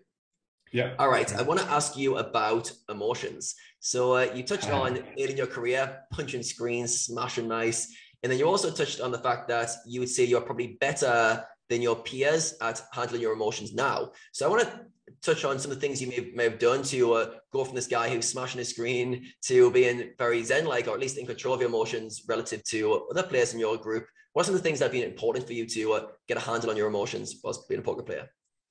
[0.70, 0.93] Yeah.
[0.99, 1.35] All right.
[1.35, 3.55] I want to ask you about emotions.
[3.81, 7.91] So uh, you touched on it in your career, punching screens, smashing mice,
[8.23, 11.45] and then you also touched on the fact that you would say you're probably better
[11.69, 14.11] than your peers at handling your emotions now.
[14.32, 14.81] So I want to
[15.23, 17.74] touch on some of the things you may, may have done to uh, go from
[17.74, 21.55] this guy who's smashing his screen to being very zen-like, or at least in control
[21.55, 24.07] of your emotions relative to other players in your group.
[24.32, 26.36] What are some of the things that have been important for you to uh, get
[26.36, 28.28] a handle on your emotions whilst being a poker player?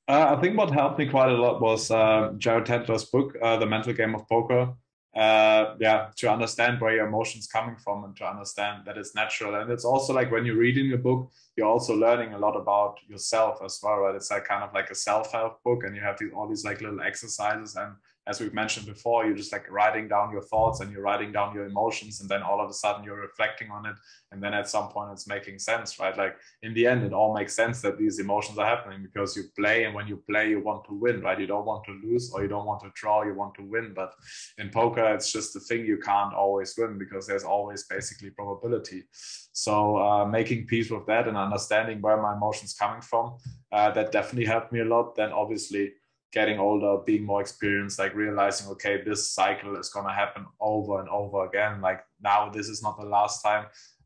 [0.07, 3.57] Uh, I think what helped me quite a lot was uh, Jared Tendler's book, uh,
[3.57, 4.73] The Mental Game of Poker.
[5.17, 9.55] Uh, yeah, to understand where your emotions coming from and to understand that it's natural.
[9.55, 12.99] And it's also like when you're reading a book, you're also learning a lot about
[13.07, 14.13] yourself as well, right?
[14.13, 16.81] It's like kind of like a self-help book, and you have these, all these like
[16.81, 17.93] little exercises and
[18.27, 21.55] as we've mentioned before, you're just like writing down your thoughts and you're writing down
[21.55, 23.95] your emotions, and then all of a sudden you're reflecting on it.
[24.31, 26.15] And then at some point it's making sense, right?
[26.17, 29.43] Like in the end, it all makes sense that these emotions are happening because you
[29.57, 31.39] play, and when you play, you want to win, right?
[31.39, 33.93] You don't want to lose or you don't want to draw, you want to win.
[33.95, 34.11] But
[34.57, 39.05] in poker, it's just the thing you can't always win because there's always basically probability.
[39.53, 43.37] So uh, making peace with that and understanding where my emotions coming from,
[43.71, 45.15] uh, that definitely helped me a lot.
[45.15, 45.93] Then obviously
[46.37, 50.99] getting older, being more experienced, like realizing, okay, this cycle is going to happen over
[50.99, 51.81] and over again.
[51.81, 53.65] Like now, this is not the last time,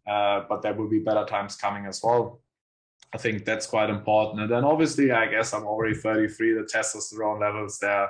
[0.10, 2.40] uh, but there will be better times coming as well.
[3.14, 4.44] I think that's quite important.
[4.44, 6.54] And then obviously, I guess I'm already 33.
[6.54, 8.08] The testosterone levels there,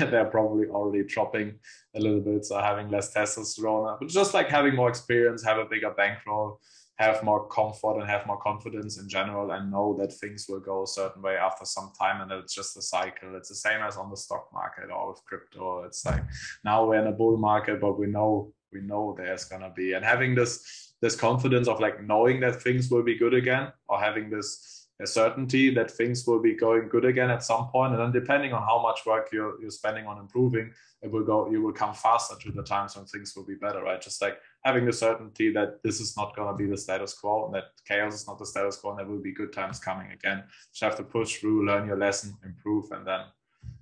[0.10, 1.58] they're probably already dropping
[1.94, 2.46] a little bit.
[2.46, 6.58] So having less testosterone, but just like having more experience, have a bigger bankroll,
[6.98, 10.82] have more comfort and have more confidence in general and know that things will go
[10.82, 13.36] a certain way after some time and that it's just a cycle.
[13.36, 15.84] It's the same as on the stock market or with crypto.
[15.84, 16.24] It's like
[16.64, 20.04] now we're in a bull market, but we know we know there's gonna be and
[20.04, 24.28] having this this confidence of like knowing that things will be good again or having
[24.28, 28.10] this a certainty that things will be going good again at some point and then
[28.10, 30.72] depending on how much work you're, you're spending on improving
[31.02, 33.82] it will go you will come faster to the times when things will be better
[33.82, 37.14] right just like having the certainty that this is not going to be the status
[37.14, 39.78] quo and that chaos is not the status quo and there will be good times
[39.78, 43.20] coming again just have to push through learn your lesson improve and then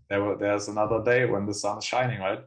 [0.09, 2.44] there will, there's another day when the sun is shining right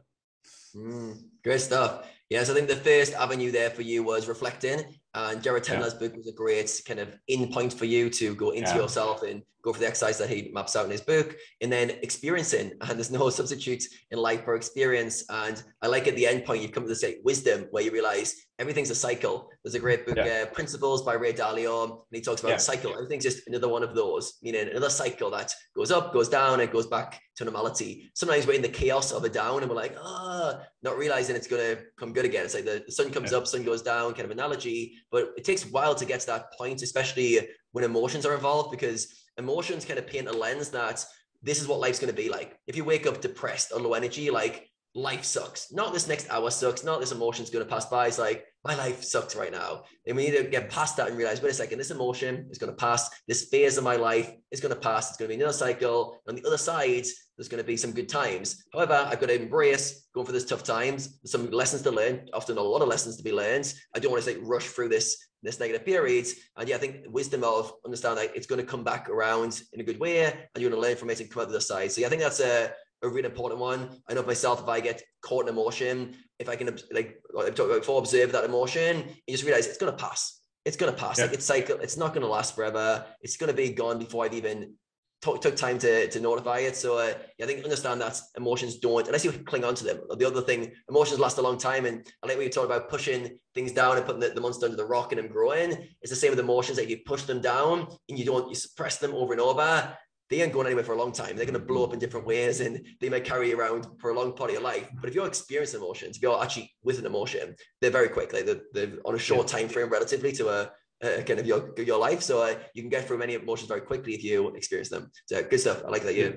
[0.74, 4.84] mm, great stuff yes i think the first avenue there for you was reflecting
[5.14, 6.06] and Jared Tendler's yeah.
[6.06, 8.76] book was a great kind of in point for you to go into yeah.
[8.76, 11.36] yourself and go for the exercise that he maps out in his book.
[11.60, 15.24] And then experiencing, and there's no substitute in life for experience.
[15.28, 17.90] And I like at the end point, you come to the state wisdom where you
[17.90, 19.50] realize everything's a cycle.
[19.64, 20.44] There's a great book, yeah.
[20.44, 22.56] uh, Principles by Ray Dalio, and he talks about yeah.
[22.58, 22.92] cycle.
[22.92, 26.70] Everything's just another one of those, meaning another cycle that goes up, goes down, and
[26.70, 28.10] goes back to normality.
[28.14, 31.34] Sometimes we're in the chaos of a down and we're like, ah, oh, not realizing
[31.34, 32.44] it's going to come good again.
[32.44, 33.38] It's like the, the sun comes yeah.
[33.38, 34.94] up, sun goes down, kind of analogy.
[35.10, 38.70] But it takes a while to get to that point, especially when emotions are involved,
[38.70, 41.04] because emotions kind of paint a lens that
[41.42, 42.58] this is what life's going to be like.
[42.66, 45.72] If you wake up depressed or low energy, like life sucks.
[45.72, 46.84] Not this next hour sucks.
[46.84, 48.08] Not this emotion's going to pass by.
[48.08, 49.84] It's like, my life sucks right now.
[50.06, 52.58] And we need to get past that and realize, wait a second, this emotion is
[52.58, 53.08] going to pass.
[53.26, 55.08] This phase of my life is going to pass.
[55.08, 56.20] It's going to be another cycle.
[56.28, 58.64] On the other side, there's going to be some good times.
[58.74, 62.58] However, I've got to embrace going for this tough times, some lessons to learn, often
[62.58, 63.72] a lot of lessons to be learned.
[63.94, 66.26] I don't want to say rush through this this negative period.
[66.56, 69.80] And yeah, I think wisdom of understand that it's going to come back around in
[69.80, 71.60] a good way and you're going to learn from it and come out the other
[71.60, 71.92] side.
[71.92, 73.88] So yeah, I think that's a a really important one.
[74.08, 77.70] I know myself, if I get caught in emotion, if I can like I've talked
[77.70, 80.40] about before, observe that emotion, you just realize it's gonna pass.
[80.64, 81.18] It's gonna pass.
[81.18, 81.24] Yeah.
[81.24, 83.04] Like it's cycle, it's not gonna last forever.
[83.22, 84.74] It's gonna be gone before I've even
[85.22, 86.76] took, took time to, to notify it.
[86.76, 90.00] So uh, yeah, I think understand that emotions don't, unless you cling on to them.
[90.16, 91.86] The other thing, emotions last a long time.
[91.86, 94.66] And I like what you talked about pushing things down and putting the, the monster
[94.66, 95.72] under the rock and them growing.
[96.02, 98.54] It's the same with emotions that like you push them down and you don't, you
[98.54, 99.96] suppress them over and over
[100.30, 101.36] they ain't going anywhere for a long time.
[101.36, 104.14] They're going to blow up in different ways and they may carry around for a
[104.14, 104.88] long part of your life.
[105.00, 108.32] But if you're experiencing emotions, if you're actually with an emotion, they're very quick.
[108.32, 110.70] Like they're, they're on a short time frame relatively to a,
[111.02, 112.22] a kind of your, your life.
[112.22, 115.10] So uh, you can get through many emotions very quickly if you experience them.
[115.26, 115.82] So good stuff.
[115.84, 116.14] I like that.
[116.14, 116.32] Yeah.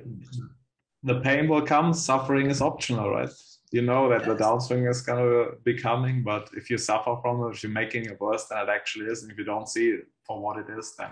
[1.03, 1.93] The pain will come.
[1.93, 3.29] Suffering is optional, right?
[3.71, 4.27] You know that yes.
[4.27, 7.71] the downswing is going to be coming, but if you suffer from it, if you're
[7.71, 10.59] making it worse than it actually is, and if you don't see it for what
[10.59, 11.09] it is, then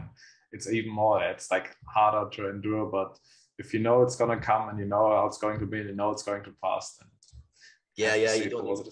[0.51, 3.17] it's even more it's like harder to endure but
[3.57, 5.79] if you know it's going to come and you know how it's going to be
[5.79, 7.09] and you know it's going to pass then
[7.95, 8.89] yeah yeah you don't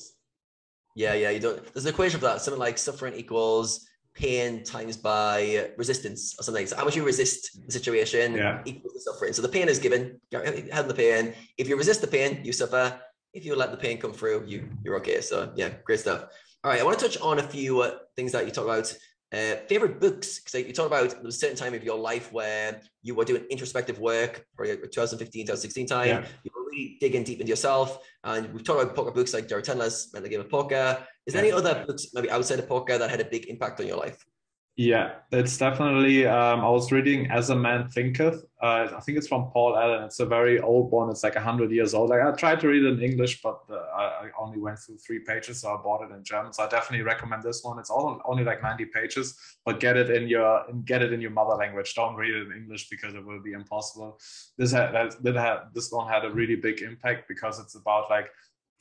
[0.95, 3.85] yeah yeah you don't there's an equation for that something like suffering equals
[4.19, 6.67] pain times by resistance or something.
[6.67, 8.61] So how much you resist the situation yeah.
[8.65, 9.31] equals the suffering.
[9.31, 11.33] So the pain is given, you're having the pain.
[11.57, 12.99] If you resist the pain, you suffer.
[13.33, 15.21] If you let the pain come through, you you're okay.
[15.21, 16.21] So yeah, great stuff.
[16.63, 18.93] All right, I want to touch on a few uh, things that you talk about.
[19.31, 22.31] Uh, favorite books, because you talk about there was a certain time of your life
[22.33, 26.07] where you were doing introspective work, for 2015, 2016 time.
[26.07, 26.25] Yeah.
[26.43, 27.99] You were really digging deep into yourself.
[28.23, 31.05] And we've talked about poker books like Jared Tendler's the Game of Poker.
[31.27, 31.51] Is there yeah.
[31.51, 34.25] any other books, maybe outside of poker, that had a big impact on your life?
[34.79, 36.25] Yeah, it's definitely.
[36.25, 38.45] Um, I was reading As a Man Thinketh.
[38.63, 40.03] Uh, I think it's from Paul Allen.
[40.03, 41.09] It's a very old one.
[41.09, 42.11] It's like hundred years old.
[42.11, 45.19] Like I tried to read it in English, but uh, I only went through three
[45.19, 46.53] pages, so I bought it in German.
[46.53, 47.77] So I definitely recommend this one.
[47.77, 51.31] It's all, only like ninety pages, but get it in your get it in your
[51.31, 51.93] mother language.
[51.93, 54.17] Don't read it in English because it will be impossible.
[54.57, 54.93] This had
[55.73, 58.29] this one had a really big impact because it's about like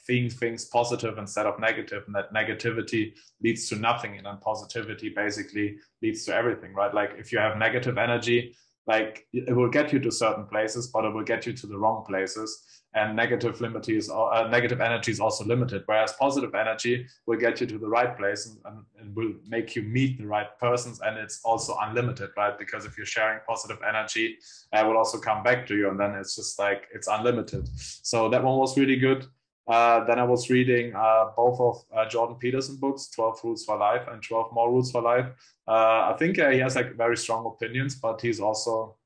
[0.08, 3.12] seeing things positive instead of negative and that negativity
[3.42, 6.94] leads to nothing and then positivity basically leads to everything right?
[6.94, 8.56] Like if you have negative energy
[8.86, 11.76] like it will get you to certain places but it will get you to the
[11.76, 12.64] wrong places
[12.94, 17.76] and negative uh, negative energy is also limited whereas positive energy will get you to
[17.76, 21.40] the right place and, and, and, will make you meet the right persons and it's
[21.44, 22.58] also unlimited right?
[22.58, 24.38] Because if you're sharing positive energy
[24.72, 27.68] it will also come back to you and then it's just like it's unlimited.
[28.10, 29.26] So that one was really good
[29.68, 33.76] uh, then I was reading uh, both of uh, Jordan Peterson books, 12 Rules for
[33.76, 35.26] Life and 12 More Rules for Life.
[35.66, 38.96] Uh, I think uh, he has like very strong opinions, but he's also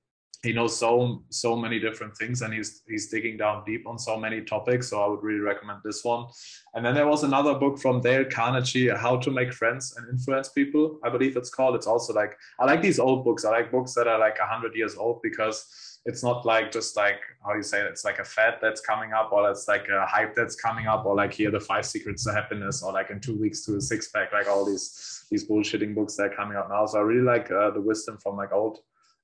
[0.43, 4.17] he knows so so many different things and he's he's digging down deep on so
[4.17, 4.89] many topics.
[4.91, 6.27] So I would really recommend this one.
[6.75, 10.49] And then there was another book from Dale Carnegie, How to Make Friends and Influence
[10.49, 10.99] People.
[11.05, 11.77] I believe it's called.
[11.77, 13.45] It's also like I like these old books.
[13.45, 15.65] I like books that are like hundred years old because
[16.05, 19.13] it's not like just like how you say it, it's like a fad that's coming
[19.13, 22.25] up or it's like a hype that's coming up or like here the five secrets
[22.25, 25.49] to happiness or like in two weeks to a six pack like all these these
[25.49, 26.85] bullshitting books that are coming out now.
[26.87, 28.81] So i really like uh, the wisdom from like old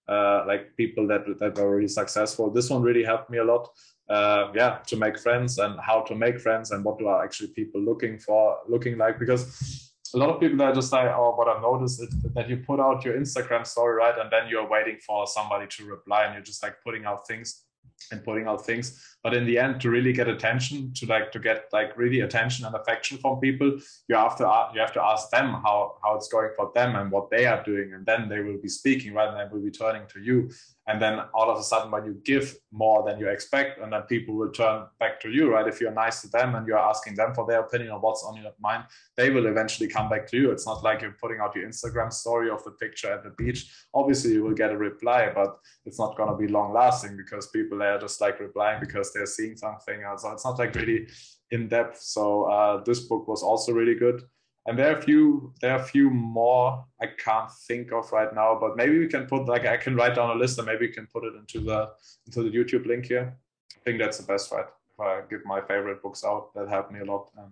[0.08, 2.50] uh, like people that that were really successful.
[2.50, 3.68] This one really helped me a lot
[4.08, 7.48] uh, yeah to make friends and how to make friends and what do are actually
[7.48, 11.48] people looking for looking like because a lot of people that just say, oh, what
[11.48, 14.18] I've noticed is that you put out your Instagram story, right?
[14.18, 17.64] And then you're waiting for somebody to reply and you're just like putting out things
[18.12, 19.16] and putting out things.
[19.22, 22.64] But in the end to really get attention to like to get like really attention
[22.64, 23.78] and affection from people
[24.08, 26.96] you have to uh, you have to ask them how how it's going for them
[26.96, 27.94] and what they are doing.
[27.94, 29.28] And then they will be speaking right?
[29.28, 30.50] And they will be turning to you
[30.88, 34.02] and then all of a sudden when you give more than you expect and then
[34.02, 35.68] people will turn back to you right?
[35.68, 38.36] If you're nice to them and you're asking them for their opinion on what's on
[38.36, 38.84] your mind
[39.16, 40.50] they will eventually come back to you.
[40.50, 43.70] It's not like you're putting out your instagram story of the picture at the beach.
[43.94, 47.48] Obviously you will get a reply but it's not going to be long lasting because
[47.48, 51.06] people are just like replying because they're seeing something so it's not like really
[51.50, 52.00] in depth.
[52.00, 54.22] So uh, this book was also really good
[54.68, 58.34] and there are a few there are a few more i can't think of right
[58.34, 60.86] now but maybe we can put like i can write down a list and maybe
[60.86, 61.88] we can put it into the
[62.26, 63.34] into the youtube link here.
[63.76, 66.52] I think that's the best right if i give my favorite books out.
[66.54, 67.50] That helped me a lot and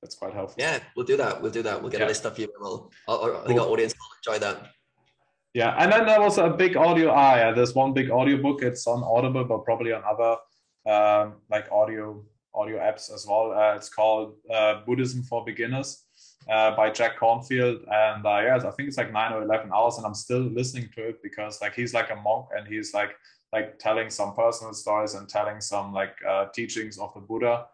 [0.00, 0.56] that's quite helpful.
[0.58, 1.42] Yeah we'll do that.
[1.42, 1.80] We'll do that.
[1.80, 2.06] We'll get yeah.
[2.06, 4.56] a list of you we'll i think our audience will enjoy that.
[5.52, 8.62] Yeah and then there was a big audio ah yeah there's one big audio book.
[8.62, 10.32] It's on audible but probably on other
[10.94, 13.52] um, like audio audio apps as well.
[13.52, 16.05] Uh, it's called uh, buddhism for beginners
[16.50, 17.80] uh, by Jack Kornfield.
[17.90, 20.88] and uh, yeah, I think it's like nine or eleven hours, and I'm still listening
[20.96, 23.16] to it because like he's like a monk, and he's like
[23.52, 27.66] like telling some personal stories and telling some like uh, teachings of the Buddha,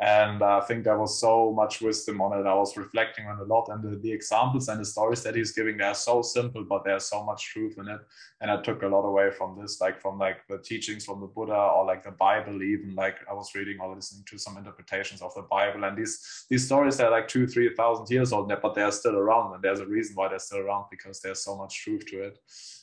[0.00, 2.46] and uh, I think there was so much wisdom on it.
[2.46, 5.52] I was reflecting on a lot, and the, the examples and the stories that he's
[5.52, 8.00] giving, they're so simple, but there's so much truth in it.
[8.40, 11.26] And I took a lot away from this, like from like the teachings from the
[11.26, 15.20] Buddha or like the Bible, even like I was reading or listening to some interpretations
[15.20, 18.74] of the Bible, and these these stories are like two, three thousand years old, but
[18.74, 21.84] they're still around, and there's a reason why they're still around because there's so much
[21.84, 22.38] truth to it.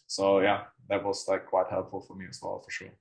[0.06, 2.94] So yeah, that was like quite helpful for me as well, for sure.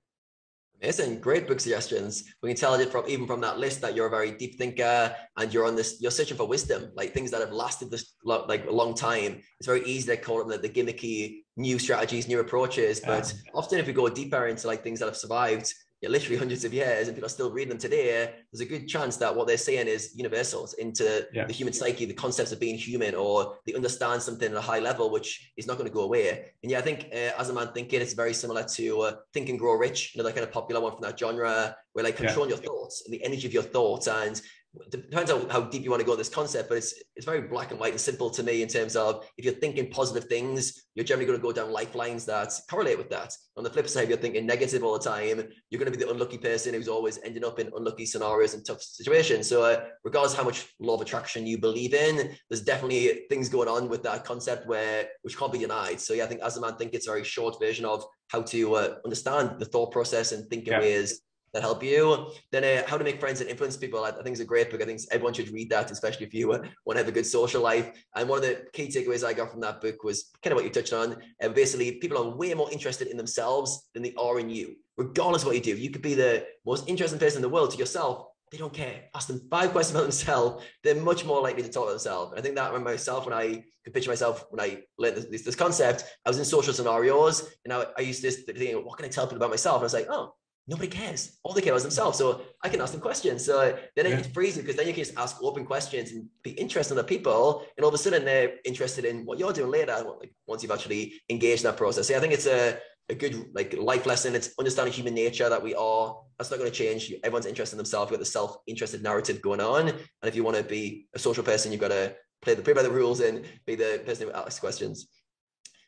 [0.82, 2.24] Amazing, great book suggestions.
[2.42, 5.14] We can tell it from even from that list that you're a very deep thinker
[5.36, 6.00] and you're on this.
[6.00, 9.40] You're searching for wisdom, like things that have lasted this like a long time.
[9.58, 13.50] It's very easy to call them the, the gimmicky new strategies, new approaches, but yeah.
[13.54, 15.72] often if we go deeper into like things that have survived,
[16.02, 18.86] yeah, literally hundreds of years and people are still reading them today, there's a good
[18.86, 21.46] chance that what they're saying is universals into yeah.
[21.46, 24.78] the human psyche, the concepts of being human, or they understand something at a high
[24.78, 26.52] level, which is not going to go away.
[26.62, 29.48] And yeah, I think uh, as a man thinking, it's very similar to uh, Think
[29.48, 32.56] and Grow Rich, another kind of popular one from that genre, where like controlling yeah.
[32.56, 34.40] your thoughts and the energy of your thoughts and
[34.90, 37.40] depends on how deep you want to go in this concept, but it's it's very
[37.42, 40.86] black and white and simple to me in terms of if you're thinking positive things,
[40.94, 43.32] you're generally going to go down lifelines that correlate with that.
[43.56, 46.04] On the flip side, if you're thinking negative all the time, you're going to be
[46.04, 49.48] the unlucky person who's always ending up in unlucky scenarios and tough situations.
[49.48, 53.68] So, uh, regardless how much law of attraction you believe in, there's definitely things going
[53.68, 56.00] on with that concept where which can't be denied.
[56.00, 58.42] So, yeah, I think as a man, think it's a very short version of how
[58.42, 60.80] to uh, understand the thought process and think in yeah.
[60.80, 61.20] ways
[61.52, 62.30] that help you.
[62.50, 64.04] Then uh, How to Make Friends and Influence People.
[64.04, 64.82] I, I, think it's a great book.
[64.82, 67.26] I think everyone should read that, especially if you uh, want to have a good
[67.26, 67.90] social life.
[68.14, 70.64] And one of the key takeaways I got from that book was kind of what
[70.64, 71.16] you touched on.
[71.40, 75.42] And basically, people are way more interested in themselves than they are in you, regardless
[75.42, 75.76] of what you do.
[75.76, 78.26] You could be the most interesting person in the world to yourself.
[78.52, 79.04] They don't care.
[79.14, 80.64] Ask them five questions about themselves.
[80.84, 82.34] They're much more likely to talk about themselves.
[82.36, 85.56] I think that when myself, when I could picture myself, when I learned this, this,
[85.56, 89.08] concept, I was in social scenarios and I, I used this thing, what can I
[89.08, 89.76] tell people about myself?
[89.76, 90.34] And I was like, oh,
[90.68, 91.38] nobody cares.
[91.42, 92.18] All they care about is themselves.
[92.18, 93.44] So I can ask them questions.
[93.44, 94.18] So then yeah.
[94.18, 97.04] it frees because then you can just ask open questions and be interested in the
[97.04, 97.64] people.
[97.76, 100.72] And all of a sudden they're interested in what you're doing later, like once you've
[100.72, 102.08] actually engaged in that process.
[102.08, 102.78] So I think it's a,
[103.08, 104.34] a good like life lesson.
[104.34, 106.18] It's understanding human nature that we are.
[106.38, 107.12] That's not going to change.
[107.22, 108.10] Everyone's interested in themselves.
[108.10, 109.88] We've got the self-interested narrative going on.
[109.88, 112.72] And if you want to be a social person, you've got to play the play
[112.72, 115.06] by the rules and be the person who asks questions.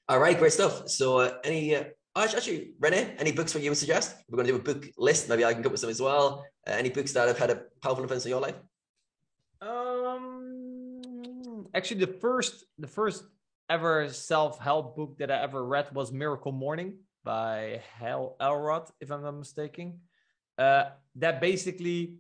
[0.09, 0.89] All right, great stuff.
[0.89, 1.85] So, uh, any uh,
[2.25, 4.17] Actually, Rene, any books that you would suggest?
[4.29, 5.29] We're going to do a book list.
[5.29, 6.45] Maybe I can come up with some as well.
[6.67, 8.57] Uh, any books that have had a powerful influence on your life?
[9.61, 11.01] Um,
[11.75, 13.25] actually, the first, the first
[13.71, 19.23] ever self-help book that I ever read was Miracle Morning by Hal Elrod, if I'm
[19.23, 20.01] not mistaken.
[20.57, 22.17] Uh, that basically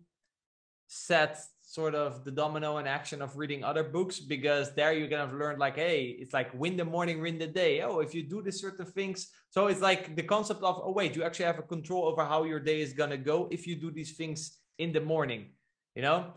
[0.87, 5.31] set sort of the domino and action of reading other books because there you're gonna
[5.37, 7.83] learn like hey it's like win the morning win the day.
[7.83, 9.29] Oh if you do this certain things.
[9.51, 12.45] So it's like the concept of oh wait you actually have a control over how
[12.45, 15.51] your day is gonna go if you do these things in the morning
[15.95, 16.33] you know?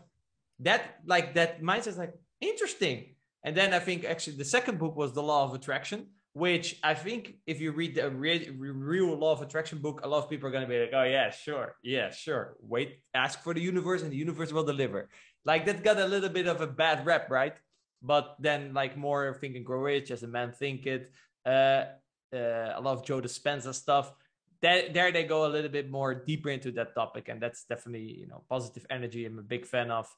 [0.58, 3.14] That like that mindset is like interesting.
[3.44, 6.94] And then i think actually the second book was the law of attraction which I
[6.94, 10.52] think if you read the real, law of attraction book, a lot of people are
[10.52, 11.76] going to be like, oh, yeah, sure.
[11.82, 12.56] Yeah, sure.
[12.60, 15.10] Wait, ask for the universe and the universe will deliver.
[15.44, 17.54] Like that got a little bit of a bad rep, right?
[18.00, 21.12] But then, like more Think and Grow Rich as a man think it,
[21.46, 21.84] uh,
[22.32, 24.12] uh, a lot of Joe Dispenza stuff.
[24.60, 28.18] There, there they go a little bit more deeper into that topic, and that's definitely
[28.18, 29.26] you know positive energy.
[29.26, 30.08] I'm a big fan of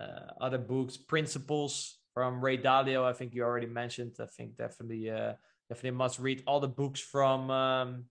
[0.00, 3.04] uh, other books, Principles from Ray Dalio.
[3.04, 4.12] I think you already mentioned.
[4.20, 5.34] I think definitely uh,
[5.68, 8.04] definitely must read all the books from um,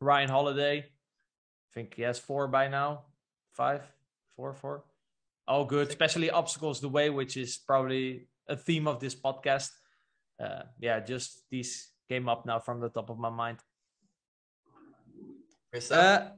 [0.00, 0.78] Ryan Holiday.
[0.78, 3.02] I think he has four by now,
[3.52, 3.82] five,
[4.36, 4.84] four, four.
[5.46, 9.70] All good, especially obstacles the way, which is probably a theme of this podcast.
[10.38, 13.58] Uh, yeah, just these came up now from the top of my mind.
[15.90, 16.30] Uh,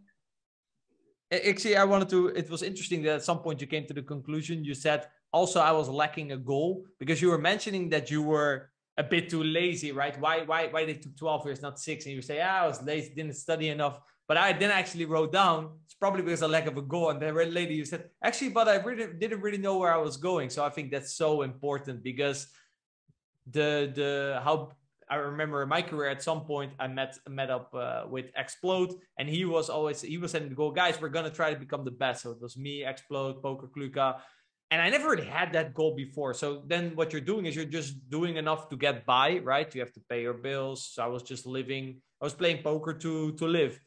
[1.31, 2.29] actually, I wanted to.
[2.29, 4.65] It was interesting that at some point you came to the conclusion.
[4.65, 8.72] You said also I was lacking a goal because you were mentioning that you were
[8.99, 10.19] a bit too lazy, right?
[10.21, 12.07] Why why why they took 12 years, not six?
[12.07, 14.01] And you say, ah, I was lazy, didn't study enough.
[14.29, 17.11] But I then actually wrote down it's probably because of lack of a goal.
[17.11, 20.17] And then later you said, actually, but I really didn't really know where I was
[20.17, 20.51] going.
[20.51, 22.47] So I think that's so important because
[23.51, 24.73] the the how
[25.11, 28.95] I remember in my career at some point I met met up uh, with Explode
[29.19, 31.85] and he was always he was saying to go guys we're gonna try to become
[31.85, 34.21] the best so it was me Explode Poker Kluka
[34.73, 36.33] and I never really had that goal before.
[36.33, 39.73] So then what you're doing is you're just doing enough to get by, right?
[39.75, 40.89] You have to pay your bills.
[40.95, 43.79] So I was just living, I was playing poker to to live.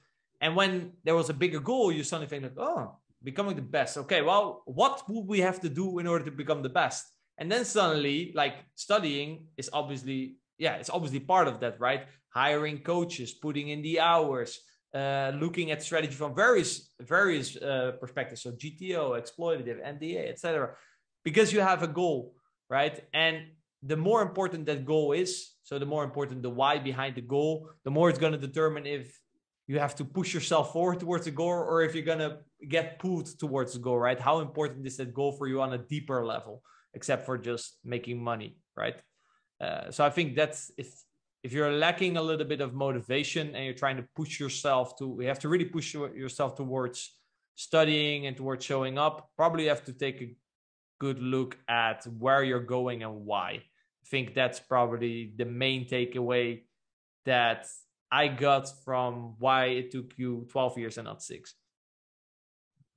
[0.42, 3.98] And when there was a bigger goal, you suddenly think like, oh, becoming the best.
[3.98, 7.04] Okay, well, what would we have to do in order to become the best?
[7.40, 12.06] And then suddenly, like studying is obviously, yeah, it's obviously part of that, right?
[12.30, 14.62] Hiring coaches, putting in the hours,
[14.96, 18.42] uh, looking at strategy from various various uh, perspectives.
[18.42, 20.70] So GTO, exploitative, MDA, etc.
[21.24, 22.34] Because you have a goal,
[22.70, 23.04] right?
[23.14, 23.38] And
[23.84, 27.70] the more important that goal is, so the more important the why behind the goal,
[27.84, 29.20] the more it's going to determine if
[29.68, 33.00] you have to push yourself forward towards the goal or if you're going to get
[33.00, 34.20] pulled towards the goal, right?
[34.20, 36.62] How important is that goal for you on a deeper level,
[36.94, 38.96] except for just making money, right?
[39.60, 40.88] Uh, so I think that's if
[41.46, 45.06] if you're lacking a little bit of motivation and you're trying to push yourself to
[45.20, 47.00] you have to really push yourself towards
[47.54, 50.36] studying and towards showing up probably have to take a
[51.00, 53.50] good look at where you're going and why.
[53.52, 56.64] I think that's probably the main takeaway
[57.26, 57.68] that
[58.12, 61.54] i got from why it took you 12 years and not six.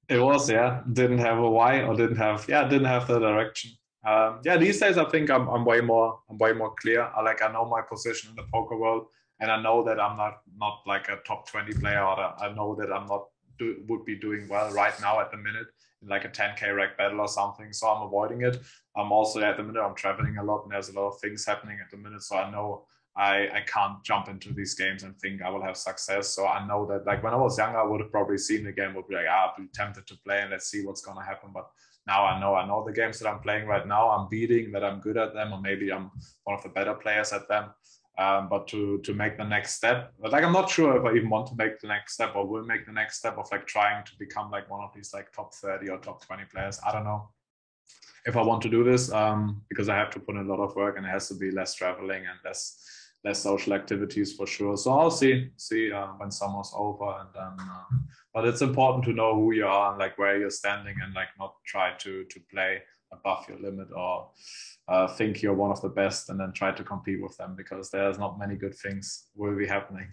[0.08, 0.80] It was yeah.
[0.90, 3.72] Didn't have a why or didn't have yeah didn't have the direction
[4.08, 7.02] um, yeah, these days I think I'm, I'm way more I'm way more clear.
[7.02, 9.06] I like I know my position in the poker world,
[9.40, 12.74] and I know that I'm not not like a top 20 player, or I know
[12.80, 13.24] that I'm not
[13.58, 15.66] do, would be doing well right now at the minute.
[16.00, 17.72] In like a 10k reg battle or something.
[17.72, 18.56] So I'm avoiding it.
[18.96, 21.44] I'm also at the minute I'm traveling a lot and there's a lot of things
[21.44, 22.22] happening at the minute.
[22.22, 25.76] So I know I, I can't jump into these games and think I will have
[25.76, 26.28] success.
[26.28, 28.70] So I know that like when I was younger, I would have probably seen the
[28.70, 31.24] game, would be like, ah, I'll be tempted to play and let's see what's gonna
[31.24, 31.50] happen.
[31.52, 31.68] But
[32.08, 34.82] now I know I know the games that I'm playing right now, I'm beating, that
[34.82, 36.10] I'm good at them, or maybe I'm
[36.44, 37.66] one of the better players at them.
[38.18, 41.30] Um, but to to make the next step, like I'm not sure if I even
[41.30, 44.04] want to make the next step or will make the next step of like trying
[44.06, 46.80] to become like one of these like top 30 or top 20 players.
[46.84, 47.28] I don't know
[48.26, 50.60] if I want to do this um, because I have to put in a lot
[50.60, 52.62] of work and it has to be less traveling and less
[53.24, 54.76] less social activities for sure.
[54.76, 57.66] So I'll see see uh, when summer's over, and then.
[57.66, 57.98] Uh,
[58.34, 61.28] but it's important to know who you are and like where you're standing, and like
[61.38, 62.82] not try to to play
[63.12, 64.28] above your limit or
[64.86, 67.90] uh, think you're one of the best, and then try to compete with them because
[67.90, 70.08] there's not many good things will be happening.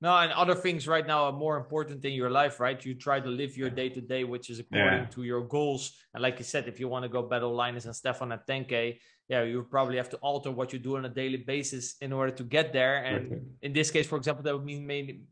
[0.00, 2.84] No, and other things right now are more important in your life, right?
[2.84, 5.06] You try to live your day to day, which is according yeah.
[5.06, 5.94] to your goals.
[6.12, 8.98] And like you said, if you want to go battle Linus and Stefan at 10K,
[9.28, 12.32] yeah, you probably have to alter what you do on a daily basis in order
[12.32, 13.04] to get there.
[13.04, 15.22] And in this case, for example, that would mean maybe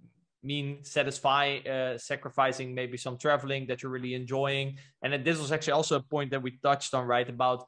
[0.45, 4.79] mean satisfy uh, sacrificing maybe some traveling that you're really enjoying.
[5.03, 7.67] And this was actually also a point that we touched on right about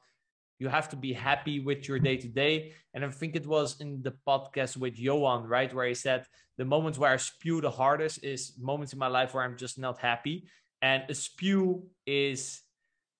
[0.59, 2.73] you have to be happy with your day to day.
[2.93, 6.25] And i think it was in the podcast with johan right where he said
[6.57, 9.77] the moments where i spew the hardest is moments in my life where i'm just
[9.77, 10.47] not happy.
[10.81, 12.61] And a spew is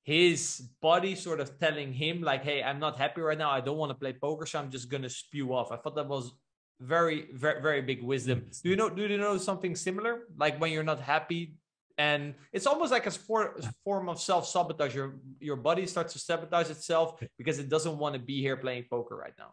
[0.06, 3.50] his body sort of telling him like hey i'm not happy right now.
[3.50, 5.72] I don't want to play poker so i'm just gonna spew off.
[5.72, 6.32] I thought that was
[6.80, 8.46] very very very big wisdom.
[8.64, 10.14] Do you know do you know something similar?
[10.38, 11.56] Like when you're not happy
[11.98, 14.94] and it's almost like a, sport, form of self-sabotage.
[14.94, 18.86] Your your body starts to sabotage itself because it doesn't want to be here playing
[18.90, 19.52] poker right now.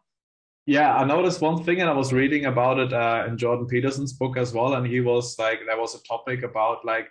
[0.67, 4.13] Yeah i noticed one thing and i was reading about it uh, in jordan peterson's
[4.13, 7.09] book as well and he was like there was a topic about like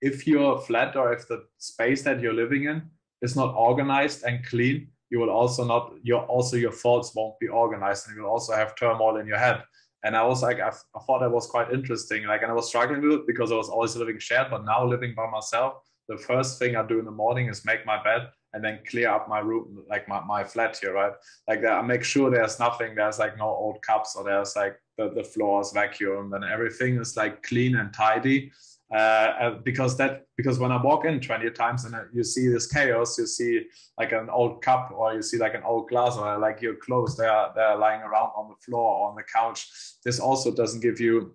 [0.00, 2.82] if you're flat or if the space that you're living in
[3.22, 7.48] is not organized and clean, you will also not your also your thoughts won't be
[7.48, 9.62] organized and you will also have turmoil in your head.
[10.04, 12.24] And I was like, I, I thought that was quite interesting.
[12.24, 14.84] Like, and I was struggling with it because I was always living shared, but now
[14.84, 15.74] living by myself,
[16.08, 19.08] the first thing I do in the morning is make my bed and then clear
[19.08, 21.12] up my room, like my, my flat here, right?
[21.48, 24.78] Like that, I make sure there's nothing, there's like no old cups or there's like
[24.98, 28.52] the, the floor vacuumed and everything is like clean and tidy
[28.92, 32.48] uh, uh, because that because when I walk in 20 times and uh, you see
[32.48, 33.62] this chaos, you see
[33.98, 37.16] like an old cup or you see like an old glass or like your clothes
[37.16, 39.68] they are they're lying around on the floor or on the couch.
[40.04, 41.34] This also doesn't give you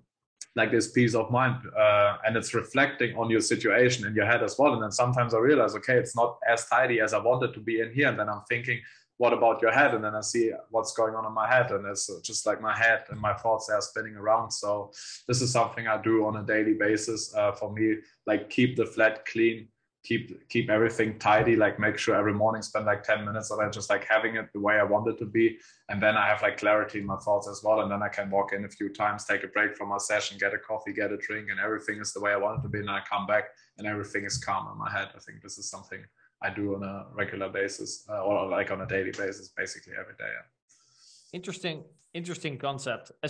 [0.56, 4.44] like this peace of mind uh, and it's reflecting on your situation in your head
[4.44, 7.54] as well and then sometimes i realize okay it's not as tidy as i wanted
[7.54, 8.82] to be in here and then i'm thinking
[9.20, 9.94] what about your head?
[9.94, 12.76] And then I see what's going on in my head, and it's just like my
[12.76, 14.50] head and my thoughts are spinning around.
[14.52, 14.94] So
[15.28, 17.36] this is something I do on a daily basis.
[17.36, 19.68] Uh, for me, like keep the flat clean,
[20.06, 21.58] keep keep everything tidy.
[21.58, 24.54] Like make sure every morning spend like ten minutes of it, just like having it
[24.54, 25.58] the way I want it to be,
[25.90, 27.82] and then I have like clarity in my thoughts as well.
[27.82, 30.38] And then I can walk in a few times, take a break from my session,
[30.38, 32.70] get a coffee, get a drink, and everything is the way I want it to
[32.70, 32.80] be.
[32.80, 35.10] And I come back and everything is calm in my head.
[35.14, 36.00] I think this is something
[36.42, 40.16] I do on a regular basis uh, or like on a daily basis, basically every
[40.18, 40.32] day.
[41.34, 43.12] Interesting, interesting concept.
[43.24, 43.28] Uh,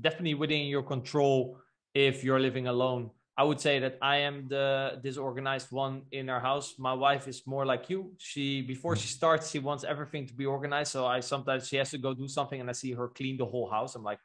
[0.00, 1.58] definitely within your control
[1.94, 3.10] if you're living alone.
[3.36, 6.74] I would say that I am the disorganized one in our house.
[6.78, 8.12] My wife is more like you.
[8.18, 10.92] She before she starts, she wants everything to be organized.
[10.92, 13.46] So I sometimes she has to go do something, and I see her clean the
[13.46, 13.94] whole house.
[13.94, 14.18] I'm like,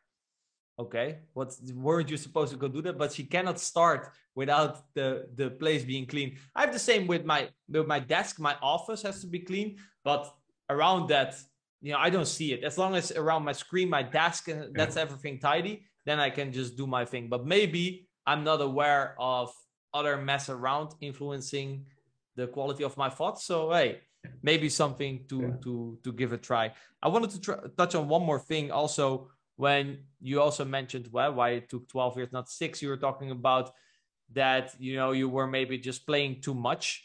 [0.80, 2.98] okay what weren't you supposed to go do that?
[2.98, 6.38] But she cannot start without the the place being clean.
[6.56, 8.40] I have the same with my with my desk.
[8.40, 10.34] My office has to be clean but
[10.70, 11.36] around that
[11.82, 12.64] you know i don't see it.
[12.64, 15.02] As long as around my screen my desk uh, that's yeah.
[15.06, 17.28] everything tidy then i can just do my thing.
[17.30, 19.52] But maybe i'm not aware of
[19.94, 21.86] other mess around influencing
[22.36, 23.46] the quality of my thoughts.
[23.46, 23.90] So hey
[24.42, 25.50] maybe something to yeah.
[25.64, 26.66] to to give a try.
[27.02, 31.34] I wanted to tr- touch on one more thing also when you also mentioned well
[31.34, 32.82] why it took 12 years not six.
[32.82, 33.74] You were talking about
[34.34, 37.03] that you know you were maybe just playing too much.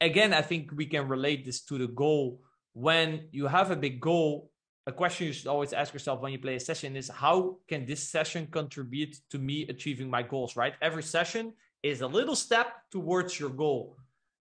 [0.00, 2.40] Again i think we can relate this to the goal.
[2.72, 4.50] When you have a big goal
[4.86, 7.86] a question you should always ask yourself when you play a session is how can
[7.86, 10.74] this session contribute to me achieving my goals right?
[10.80, 13.96] Every session is a little step towards your goal.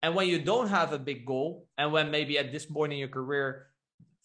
[0.03, 2.99] And when you don't have a big goal and when maybe at this point in
[2.99, 3.68] your career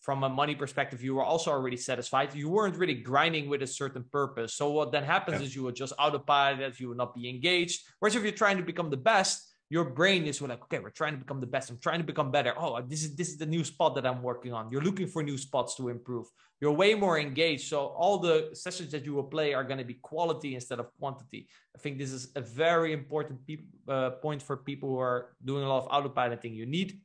[0.05, 2.34] from a money perspective, you were also already satisfied.
[2.34, 4.52] You weren't really grinding with a certain purpose.
[4.52, 5.47] So what then happens yeah.
[5.47, 7.86] is you will just autopilot, you will not be engaged.
[7.99, 11.15] Whereas if you're trying to become the best, your brain is like, okay, we're trying
[11.15, 11.70] to become the best.
[11.70, 12.52] I'm trying to become better.
[12.57, 14.70] Oh, this is this is the new spot that I'm working on.
[14.70, 16.26] You're looking for new spots to improve.
[16.60, 17.68] You're way more engaged.
[17.68, 20.86] So all the sessions that you will play are going to be quality instead of
[21.00, 21.49] quantity.
[21.74, 25.65] I think this is a very important pe- uh, point for people who are doing
[25.65, 26.55] a lot of autopiloting.
[26.55, 27.00] You need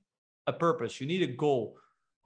[0.45, 0.99] a purpose.
[0.99, 1.77] You need a goal.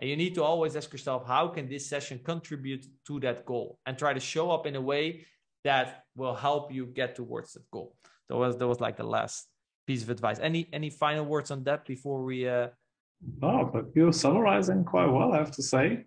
[0.04, 3.80] And you need to always ask yourself, how can this session contribute to that goal?
[3.86, 5.26] And try to show up in a way
[5.64, 7.96] that will help you get towards that goal.
[8.28, 9.48] That was that was like the last
[9.88, 10.40] piece of advice.
[10.40, 12.46] Any any final words on that before we?
[12.46, 12.68] Uh...
[13.42, 15.32] No, but you're summarizing quite well.
[15.32, 16.04] I have to say.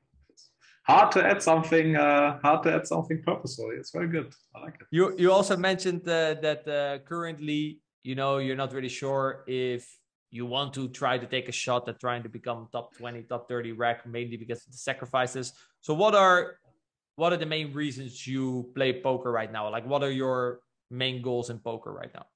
[0.86, 1.96] Hard to add something.
[1.96, 3.76] Uh, hard to add something purposefully.
[3.76, 4.30] It's very good.
[4.54, 4.88] I like it.
[4.90, 9.88] You you also mentioned uh, that uh, currently, you know, you're not really sure if
[10.36, 13.48] you want to try to take a shot at trying to become top 20 top
[13.48, 15.52] 30 reg mainly because of the sacrifices.
[15.80, 16.58] So what are
[17.16, 19.70] what are the main reasons you play poker right now?
[19.70, 22.26] Like what are your main goals in poker right now?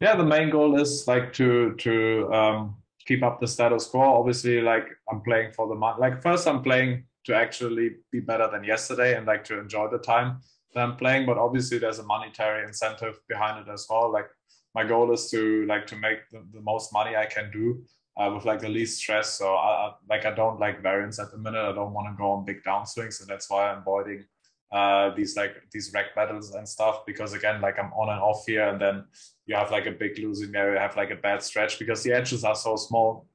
[0.00, 2.76] Yeah the main goal is like to to um,
[3.06, 4.00] keep up the status quo.
[4.20, 8.48] Obviously like i'm playing for the month like first i'm playing to actually be better
[8.50, 10.40] than yesterday and like to enjoy the time
[10.72, 14.10] that i'm playing but obviously there's a monetary incentive behind it as well.
[14.18, 14.28] Like
[14.74, 17.82] my goal is to like to make the, the most money i can do
[18.18, 19.34] uh, with like the least stress.
[19.34, 21.64] So I, I, like i don't like variance at the minute.
[21.64, 24.24] I don't want to go on big downswings and that's why i'm avoiding
[24.70, 27.06] uh, these like these reg battles and stuff.
[27.06, 29.04] Because again like I'm on and off here and then
[29.46, 32.12] you have like a big losing area, you have like a bad stretch because the
[32.12, 33.26] edges are so small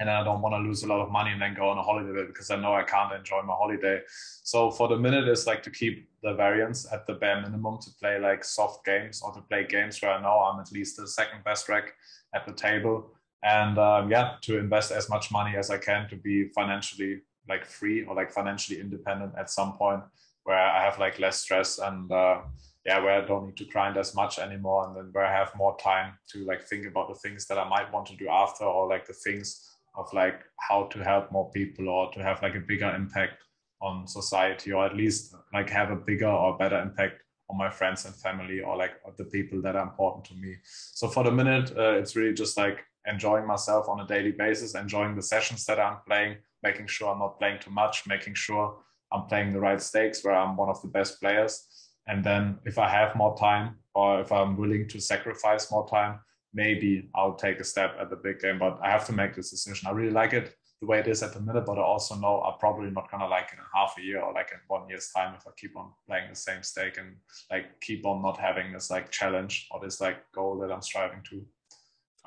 [0.00, 1.82] and I don't want to lose a lot of money and then go on a
[1.82, 4.00] holiday because I know I can't enjoy my holiday.
[4.44, 7.90] So for the minute, it's like to keep the variance at the bare minimum to
[8.00, 11.08] play like soft games or to play games where I know I'm at least the
[11.08, 11.92] second best rec
[12.34, 13.10] at the table.
[13.42, 17.64] And um, yeah, to invest as much money as I can to be financially like
[17.64, 20.02] free or like financially independent at some point
[20.44, 22.40] where I have like less stress and uh,
[22.86, 25.52] yeah, where I don't need to grind as much anymore, and then where I have
[25.56, 28.64] more time to like think about the things that I might want to do after,
[28.64, 32.54] or like the things of like how to help more people or to have like
[32.54, 33.34] a bigger impact
[33.82, 38.04] on society, or at least like have a bigger or better impact on my friends
[38.04, 40.54] and family or like the people that are important to me.
[40.64, 44.74] So for the minute, uh, it's really just like enjoying myself on a daily basis,
[44.74, 48.78] enjoying the sessions that I'm playing, making sure I'm not playing too much, making sure
[49.12, 51.66] I'm playing the right stakes where I'm one of the best players.
[52.06, 56.20] And then if I have more time or if I'm willing to sacrifice more time,
[56.58, 58.58] maybe I'll take a step at the big game.
[58.64, 59.82] But I have to make this decision.
[59.88, 60.46] I really like it
[60.80, 63.30] the way it is at the minute, but I also know I'm probably not gonna
[63.36, 65.86] like in half a year or like in one year's time if I keep on
[66.06, 67.10] playing the same stake and
[67.52, 71.22] like keep on not having this like challenge or this like goal that I'm striving
[71.30, 71.36] to.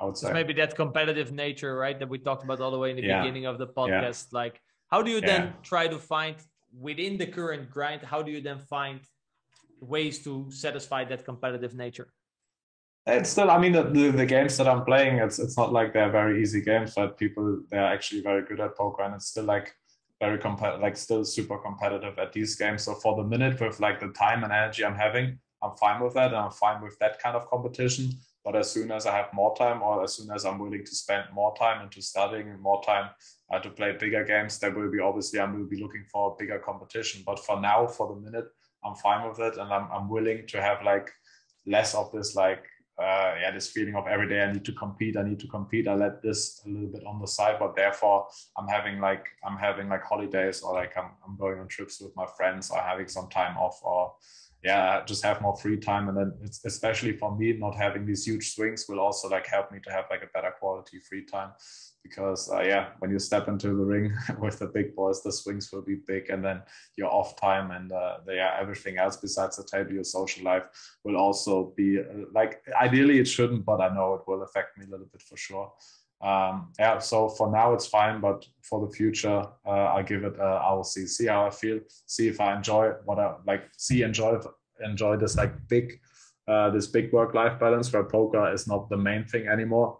[0.00, 1.98] I would say maybe that competitive nature, right?
[2.00, 3.20] That we talked about all the way in the yeah.
[3.20, 4.20] beginning of the podcast.
[4.26, 4.40] Yeah.
[4.40, 4.54] Like,
[4.92, 5.30] how do you yeah.
[5.30, 6.36] then try to find
[6.88, 9.00] within the current grind, how do you then find
[9.94, 12.08] ways to satisfy that competitive nature?
[13.04, 15.92] It's still, I mean, the, the, the, games that I'm playing, it's it's not like
[15.92, 19.44] they're very easy games, but people they're actually very good at poker, and it's still
[19.44, 19.74] like
[20.20, 22.84] very competitive, like still super competitive at these games.
[22.84, 26.14] So for the minute, with like the time and energy I'm having, I'm fine with
[26.14, 28.10] that, and I'm fine with that kind of competition.
[28.44, 30.94] But as soon as I have more time, or as soon as I'm willing to
[30.94, 33.10] spend more time into studying and more time
[33.52, 36.60] uh, to play bigger games, there will be obviously I will be looking for bigger
[36.60, 37.24] competition.
[37.26, 38.46] But for now, for the minute,
[38.84, 41.10] I'm fine with it, and I'm I'm willing to have like
[41.66, 42.64] less of this like
[42.98, 45.88] uh, yeah this feeling of every day I need to compete, I need to compete.
[45.88, 49.56] I let this a little bit on the side, but therefore I'm having like I'm
[49.56, 53.08] having like holidays or like I'm I'm going on trips with my friends or having
[53.08, 54.14] some time off or
[54.62, 56.32] yeah just have more free time and then
[56.64, 60.04] especially for me not having these huge swings will also like help me to have
[60.10, 61.50] like a better quality free time
[62.02, 65.70] because uh, yeah when you step into the ring with the big boys the swings
[65.72, 66.62] will be big and then
[66.96, 70.64] your off time and uh, yeah everything else besides the table your social life
[71.04, 74.84] will also be uh, like ideally it shouldn't but i know it will affect me
[74.84, 75.72] a little bit for sure
[76.22, 80.38] um, yeah, so for now it's fine, but for the future, uh, I'll give it.
[80.38, 83.64] Uh, I will see, see how I feel, see if I enjoy what I like,
[83.76, 84.38] see enjoy
[84.84, 85.98] enjoy this like big,
[86.46, 89.98] uh, this big work life balance where poker is not the main thing anymore,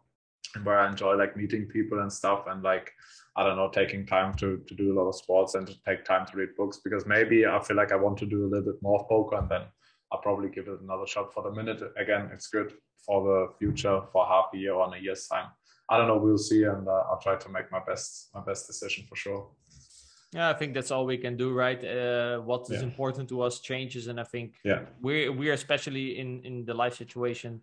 [0.63, 2.93] where I enjoy like meeting people and stuff, and like
[3.37, 6.05] I don't know, taking time to to do a lot of sports and to take
[6.05, 8.73] time to read books because maybe I feel like I want to do a little
[8.73, 9.63] bit more of poker, and then
[10.11, 11.83] I'll probably give it another shot for the minute.
[11.97, 12.73] Again, it's good
[13.07, 15.49] for the future for half a year or in a year's time
[15.93, 16.17] I don't know.
[16.17, 19.49] We'll see, and uh, I'll try to make my best my best decision for sure.
[20.33, 21.85] Yeah, I think that's all we can do, right?
[21.85, 22.89] Uh, what is yeah.
[22.89, 26.73] important to us changes, and I think yeah, we we are especially in in the
[26.73, 27.61] life situation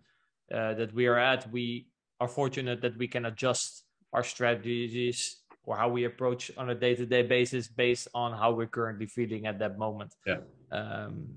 [0.54, 1.50] uh, that we are at.
[1.50, 1.88] We
[2.20, 6.94] are fortunate that we can adjust our strategies or how we approach on a day
[6.94, 10.14] to day basis based on how we're currently feeling at that moment.
[10.26, 10.38] Yeah.
[10.70, 11.36] Um,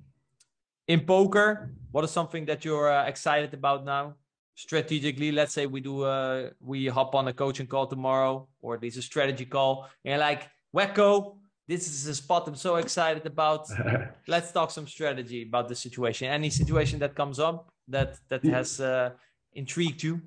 [0.88, 4.16] in poker, what is something that you're uh, excited about now?
[4.56, 8.82] strategically, let's say we do a we hop on a coaching call tomorrow, or at
[8.82, 11.38] least a strategy call, and like Wecko,
[11.68, 13.68] this is a spot I'm so excited about.
[14.28, 16.28] Let's talk some strategy about the situation.
[16.28, 19.12] Any situation that comes up that that has uh,
[19.54, 20.22] intrigued you?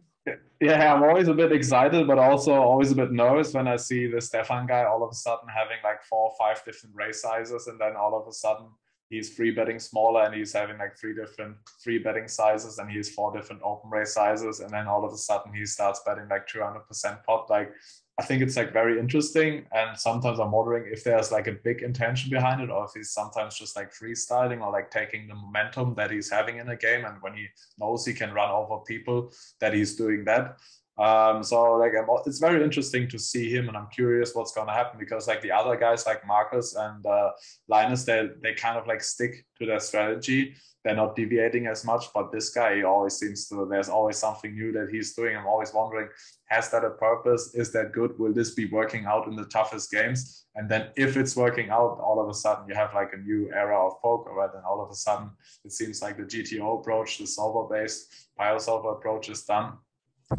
[0.60, 4.06] Yeah, I'm always a bit excited, but also always a bit nervous when I see
[4.06, 7.66] the Stefan guy all of a sudden having like four or five different raise sizes,
[7.66, 8.66] and then all of a sudden
[9.10, 12.96] he's three betting smaller and he's having like three different three betting sizes and he
[12.96, 16.28] has four different open raise sizes and then all of a sudden he starts betting
[16.28, 17.48] like 200% pot.
[17.48, 17.72] Like
[18.18, 21.82] i think it's like very interesting and sometimes i'm wondering if there's like a big
[21.82, 25.94] intention behind it or if he's sometimes just like freestyling or like taking the momentum
[25.94, 27.46] that he's having in a game and when he
[27.78, 30.56] knows he can run over people that he's doing that
[30.98, 34.66] um, so like I'm, it's very interesting to see him, and I'm curious what's going
[34.66, 37.32] to happen because like the other guys like Marcus and uh,
[37.68, 40.54] Linus, they they kind of like stick to their strategy.
[40.86, 43.66] They're not deviating as much, but this guy he always seems to.
[43.68, 45.36] There's always something new that he's doing.
[45.36, 46.08] I'm always wondering,
[46.44, 47.56] has that a purpose?
[47.56, 48.16] Is that good?
[48.20, 50.44] Will this be working out in the toughest games?
[50.55, 53.50] And then if it's working out, all of a sudden you have like a new
[53.52, 54.55] era of poker, right?
[54.55, 55.31] And all of a sudden
[55.65, 59.73] it seems like the GTO approach, the solver-based Pio solver approach is done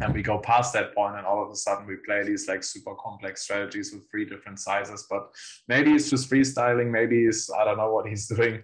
[0.00, 2.62] and we go past that point and all of a sudden we play these like
[2.62, 5.06] super complex strategies with three different sizes.
[5.08, 5.30] But
[5.66, 8.62] maybe he's just freestyling maybe he's i don't know what he's doing.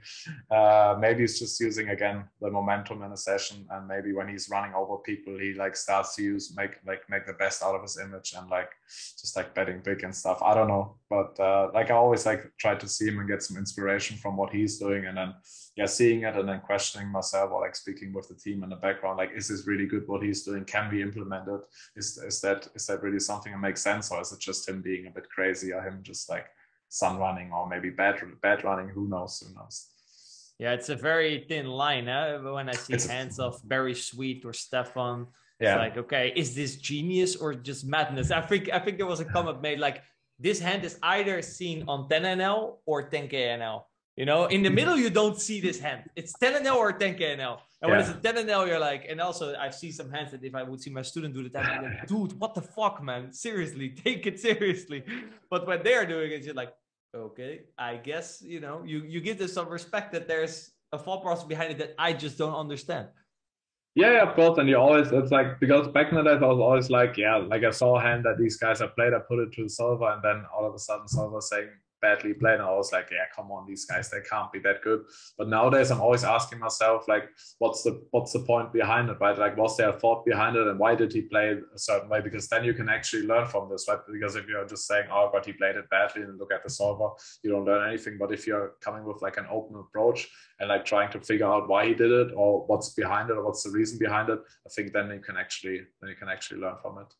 [0.50, 4.48] Uh, maybe he's just using again the momentum in a session and maybe when he's
[4.50, 7.82] running over people he like starts to use make like make the best out of
[7.82, 10.38] his image and like just like betting big and stuff.
[10.42, 10.96] I don't know.
[11.08, 14.36] But uh, like i always like try to see him and get some inspiration from
[14.36, 15.34] what he's doing and then
[15.76, 18.76] yeah, seeing it and then questioning myself or like speaking with the team in the
[18.76, 20.64] background, like, is this really good what he's doing?
[20.64, 21.60] Can we implement it?
[21.96, 24.82] Is is that is that really something that makes sense, or is it just him
[24.82, 26.46] being a bit crazy, or him just like
[26.88, 28.88] sun running, or maybe bad bad running?
[28.88, 29.40] Who knows?
[29.40, 29.88] Who knows?
[30.60, 32.08] Yeah, it's a very thin line.
[32.08, 32.38] Eh?
[32.38, 35.26] When I see it's hands of Barry Sweet or Stefan,
[35.58, 35.76] yeah.
[35.76, 38.30] like, okay, is this genius or just madness?
[38.30, 40.02] I think I think there was a comment made like
[40.38, 43.82] this hand is either seen on 10NL or 10KNL.
[44.16, 44.76] You know, in the mm-hmm.
[44.76, 46.08] middle, you don't see this hand.
[46.14, 47.58] It's 10 NL or 10 KNL.
[47.82, 47.90] And yeah.
[47.90, 50.54] when it's a 10 NL, you're like, and also I see some hands that if
[50.54, 53.32] I would see my student do the I'm like, dude, what the fuck, man?
[53.32, 55.02] Seriously, take it seriously.
[55.50, 56.72] But when they're doing it, you're like,
[57.14, 61.22] okay, I guess, you know, you, you give them some respect that there's a thought
[61.22, 63.08] process behind it that I just don't understand.
[63.96, 64.58] Yeah, yeah, of course.
[64.58, 67.36] And you always, it's like, because back in the days, I was always like, yeah,
[67.36, 69.68] like I saw a hand that these guys have played, I put it to the
[69.68, 71.70] solver, and then all of a sudden, solver saying,
[72.04, 72.60] badly played.
[72.60, 75.00] And I was like, yeah, come on, these guys, they can't be that good.
[75.38, 77.26] But nowadays, I'm always asking myself, like,
[77.62, 79.38] what's the what's the point behind it, right?
[79.44, 82.20] Like, was there a thought behind it, and why did he play a certain way?
[82.20, 83.98] Because then you can actually learn from this, right?
[84.14, 86.70] Because if you're just saying, oh, but he played it badly, and look at the
[86.70, 87.08] solver,
[87.42, 88.16] you don't learn anything.
[88.18, 90.28] But if you're coming with like an open approach
[90.60, 93.44] and like trying to figure out why he did it or what's behind it or
[93.46, 96.60] what's the reason behind it, I think then you can actually then you can actually
[96.60, 97.10] learn from it.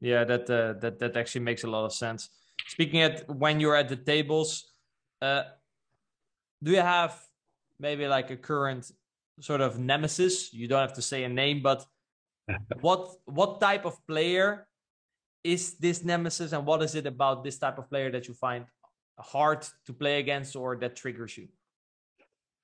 [0.00, 2.30] Yeah, that uh, that that actually makes a lot of sense.
[2.68, 4.72] Speaking at when you're at the tables,
[5.22, 5.42] uh,
[6.62, 7.18] do you have
[7.78, 8.90] maybe like a current
[9.40, 10.52] sort of nemesis?
[10.52, 11.84] You don't have to say a name, but
[12.80, 14.66] what what type of player
[15.42, 18.66] is this nemesis, and what is it about this type of player that you find
[19.18, 21.48] hard to play against or that triggers you?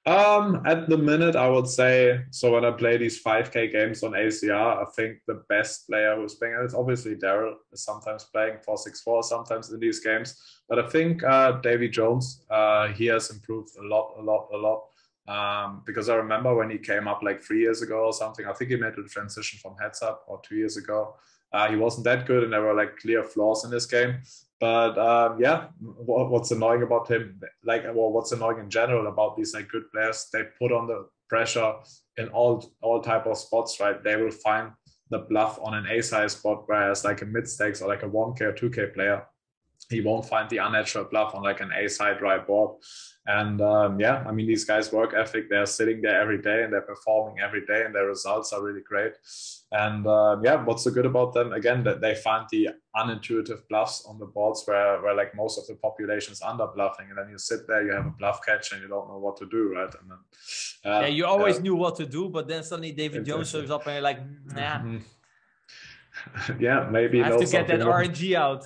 [0.07, 2.52] Um, at the minute, I would say so.
[2.52, 6.57] When I play these 5K games on ACR, I think the best player who's playing
[6.62, 10.41] it's obviously Daryl is sometimes playing 464, sometimes in these games.
[10.68, 14.57] But I think uh, Davy Jones, uh, he has improved a lot, a lot, a
[14.57, 14.85] lot.
[15.28, 18.52] Um, because I remember when he came up like three years ago or something, I
[18.52, 21.17] think he made the transition from heads up or two years ago.
[21.52, 24.18] Uh, he wasn't that good, and there were like clear flaws in this game.
[24.60, 29.36] But um, yeah, what, what's annoying about him, like, well, what's annoying in general about
[29.36, 31.75] these like good players, they put on the pressure
[32.16, 34.02] in all all type of spots, right?
[34.02, 34.73] They will find
[35.10, 38.08] the bluff on an A size spot, whereas like a mid stakes or like a
[38.08, 39.26] 1K or 2K player,
[39.89, 42.77] he won't find the unnatural bluff on like an A side right board.
[43.29, 46.73] And um, yeah, I mean, these guys' work ethic, they're sitting there every day and
[46.73, 49.15] they're performing every day and their results are really great.
[49.73, 51.53] And uh, yeah, what's so good about them?
[51.53, 55.67] Again, that they find the unintuitive bluffs on the boards where, where like most of
[55.67, 57.07] the population is under bluffing.
[57.09, 59.37] And then you sit there, you have a bluff catch and you don't know what
[59.39, 59.93] to do, right?
[60.01, 63.25] And then, uh, yeah, you always uh, knew what to do, but then suddenly David.
[63.25, 64.79] Jones shows up and you're like, nah.
[64.79, 64.99] Mm-hmm.
[66.61, 68.65] yeah, maybe I have to get that RNG out.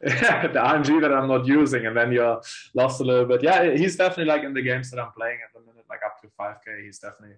[0.02, 2.40] the RNG that I'm not using, and then you're
[2.72, 3.42] lost a little bit.
[3.42, 6.18] Yeah, he's definitely like in the games that I'm playing at the minute, like up
[6.22, 6.84] to 5K.
[6.84, 7.36] He's definitely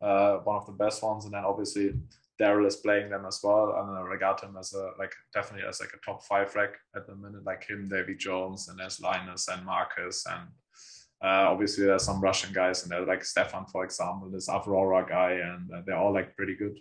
[0.00, 1.94] uh, one of the best ones, and then obviously
[2.40, 3.74] Daryl is playing them as well.
[3.76, 7.08] And I regard him as a like definitely as like a top five reg at
[7.08, 10.48] the minute, like him, Davy Jones, and there's Linus and Marcus, and
[11.24, 15.32] uh, obviously there's some Russian guys, and there's like Stefan, for example, this Aurora guy,
[15.32, 16.78] and they're all like pretty good.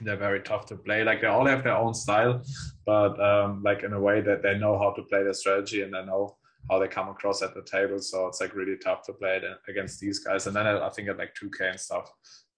[0.00, 1.04] They're very tough to play.
[1.04, 2.42] Like they all have their own style,
[2.86, 5.92] but um, like in a way that they know how to play their strategy and
[5.92, 6.36] they know
[6.70, 7.98] how they come across at the table.
[7.98, 10.46] So it's like really tough to play against these guys.
[10.46, 12.10] And then I think at like 2K and stuff,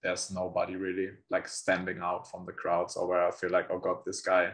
[0.02, 3.78] there's nobody really like standing out from the crowds or where I feel like, oh
[3.78, 4.52] god, this guy,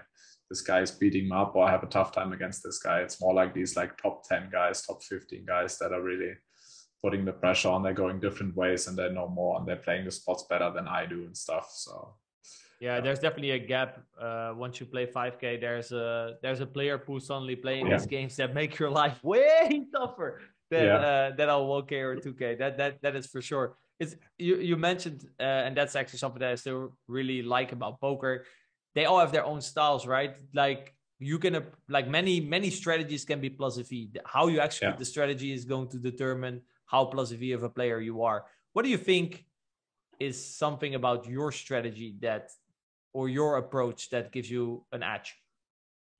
[0.49, 3.01] this guy is beating me up or I have a tough time against this guy.
[3.01, 6.35] It's more like these like top 10 guys, top 15 guys that are really
[7.03, 7.83] putting the pressure on.
[7.83, 10.87] They're going different ways and they know more and they're playing the spots better than
[10.87, 11.71] I do and stuff.
[11.73, 12.15] So
[12.81, 14.01] yeah, there's definitely a gap.
[14.19, 17.99] Uh, once you play 5K, there's a there's a player who's suddenly playing yeah.
[17.99, 20.95] these games that make your life way tougher than yeah.
[20.95, 22.59] uh, than on 1K or 2K.
[22.59, 23.77] That that that is for sure.
[23.99, 28.01] It's you you mentioned, uh, and that's actually something that I still really like about
[28.01, 28.47] poker.
[28.95, 30.37] They all have their own styles, right?
[30.55, 34.23] Like you can like many many strategies can be plus EV.
[34.25, 34.97] How you execute yeah.
[34.97, 38.47] the strategy is going to determine how plus EV of a player you are.
[38.73, 39.45] What do you think
[40.19, 42.51] is something about your strategy that
[43.13, 45.35] or your approach that gives you an edge?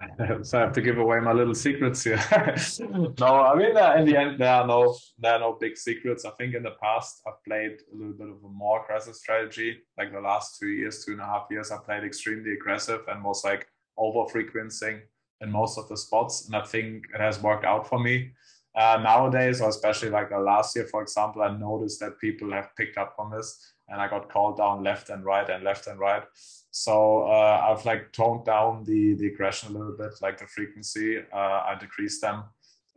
[0.43, 2.21] so I have to give away my little secrets here.
[3.19, 6.25] no, I mean uh, in the end there are no there are no big secrets.
[6.25, 9.79] I think in the past I've played a little bit of a more aggressive strategy.
[9.99, 13.23] Like the last two years, two and a half years, I played extremely aggressive and
[13.23, 13.67] was like
[13.99, 15.01] over frequencing
[15.43, 18.33] in most of the spots, and I think it has worked out for me.
[18.75, 22.99] Uh, nowadays, or especially like last year, for example, I noticed that people have picked
[22.99, 26.23] up on this, and I got called down left and right and left and right.
[26.71, 31.19] So uh, I've like toned down the the aggression a little bit, like the frequency.
[31.33, 32.45] Uh, I decreased them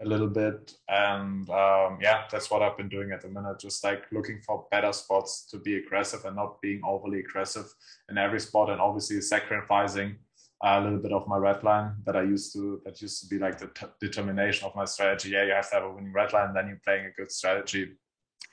[0.01, 3.59] a little bit, and um, yeah, that's what I've been doing at the minute.
[3.59, 7.65] Just like looking for better spots to be aggressive and not being overly aggressive
[8.09, 10.17] in every spot, and obviously sacrificing
[10.65, 13.37] a little bit of my red line that I used to that used to be
[13.37, 15.31] like the determination of my strategy.
[15.31, 17.91] Yeah, you have to have a winning red line, then you're playing a good strategy.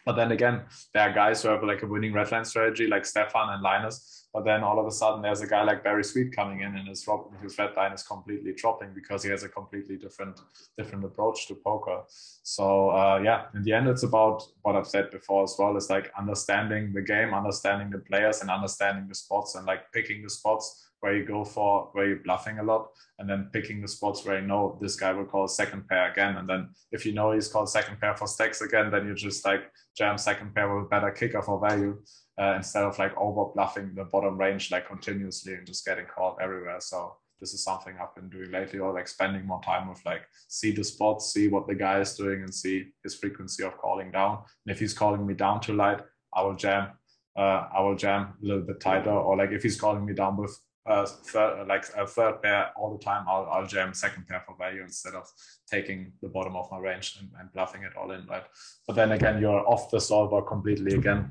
[0.06, 0.62] But then again,
[0.94, 4.28] there are guys who have like a winning red line strategy, like Stefan and Linus,
[4.32, 6.86] but then all of a sudden, there's a guy like Barry Sweet coming in, and
[6.86, 7.06] his
[7.42, 10.40] his red line is completely dropping because he has a completely different
[10.78, 12.02] different approach to poker.
[12.44, 15.76] So uh, yeah, in the end, it's about what I've said before as well.
[15.76, 20.22] It's like understanding the game, understanding the players, and understanding the spots, and like picking
[20.22, 22.88] the spots where you go for where you're bluffing a lot
[23.18, 26.36] and then picking the spots where you know this guy will call second pair again
[26.36, 29.44] and then if you know he's called second pair for stacks again then you just
[29.44, 31.96] like jam second pair with a better kicker for value
[32.40, 36.38] uh, instead of like over bluffing the bottom range like continuously and just getting called
[36.40, 36.80] everywhere.
[36.80, 40.22] So this is something I've been doing lately, or like spending more time with like
[40.48, 44.10] see the spots, see what the guy is doing, and see his frequency of calling
[44.10, 44.42] down.
[44.64, 46.00] And if he's calling me down too light,
[46.34, 46.88] I will jam.
[47.36, 50.36] Uh, I will jam a little bit tighter, or like if he's calling me down
[50.36, 54.42] with uh, third, like a third pair all the time, I'll, I'll jam second pair
[54.46, 55.26] for value instead of
[55.70, 58.44] taking the bottom of my range and, and bluffing it all in, right?
[58.86, 61.30] But then again, you're off the solver completely again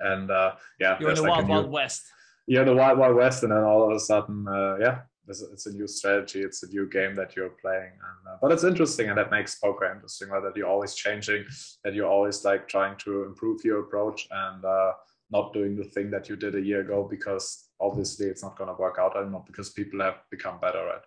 [0.00, 2.02] and uh, yeah, you're in the like wild, new, wild west.
[2.46, 5.66] You're the wild, wild west, and then all of a sudden, uh, yeah, it's, it's,
[5.66, 6.42] a new strategy.
[6.42, 9.56] It's a new game that you're playing, and, uh, but it's interesting, and that makes
[9.56, 10.28] poker interesting.
[10.28, 10.42] Right?
[10.42, 11.44] That you're always changing,
[11.84, 14.92] that you're always like trying to improve your approach and uh,
[15.30, 18.68] not doing the thing that you did a year ago because obviously it's not going
[18.68, 21.04] to work out anymore because people have become better, at.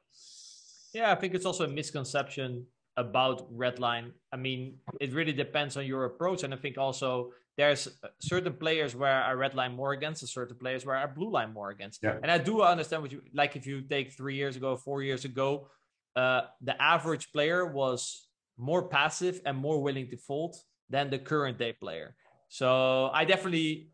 [0.94, 2.66] Yeah, I think it's also a misconception
[2.96, 4.12] about redline.
[4.32, 7.88] I mean, it really depends on your approach, and I think also there's
[8.22, 11.54] certain players where I red line more against, and certain players where I blue line
[11.54, 12.04] more against.
[12.04, 12.18] Yeah.
[12.22, 13.56] And I do understand what you like.
[13.56, 15.68] If you take three years ago, four years ago,
[16.16, 20.56] uh, the average player was more passive and more willing to fold
[20.90, 22.16] than the current day player.
[22.50, 23.90] So I definitely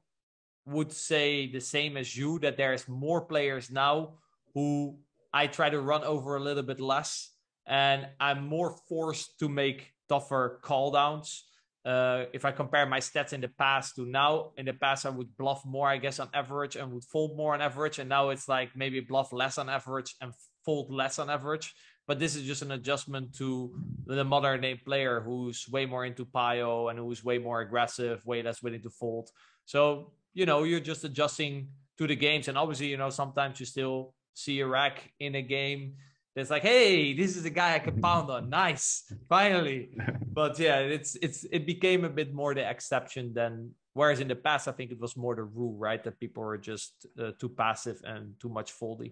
[0.66, 4.16] would say the same as you that there's more players now
[4.54, 4.98] who
[5.34, 7.32] I try to run over a little bit less,
[7.66, 11.46] and I'm more forced to make tougher call downs
[11.86, 15.10] uh, if I compare my stats in the past to now, in the past I
[15.10, 18.00] would bluff more, I guess, on average and would fold more on average.
[18.00, 20.32] And now it's like maybe bluff less on average and
[20.66, 21.74] fold less on average.
[22.08, 23.74] But this is just an adjustment to
[24.06, 28.42] the modern day player who's way more into Pio and who's way more aggressive, way
[28.42, 29.30] less willing to fold.
[29.66, 32.48] So, you know, you're just adjusting to the games.
[32.48, 35.94] And obviously, you know, sometimes you still see a rec in a game
[36.36, 38.50] that's like, hey, this is a guy I can pound on.
[38.50, 39.96] Nice, finally.
[40.34, 44.36] but yeah, it's it's it became a bit more the exception than whereas in the
[44.36, 46.04] past I think it was more the rule, right?
[46.04, 49.12] That people were just uh, too passive and too much foldy.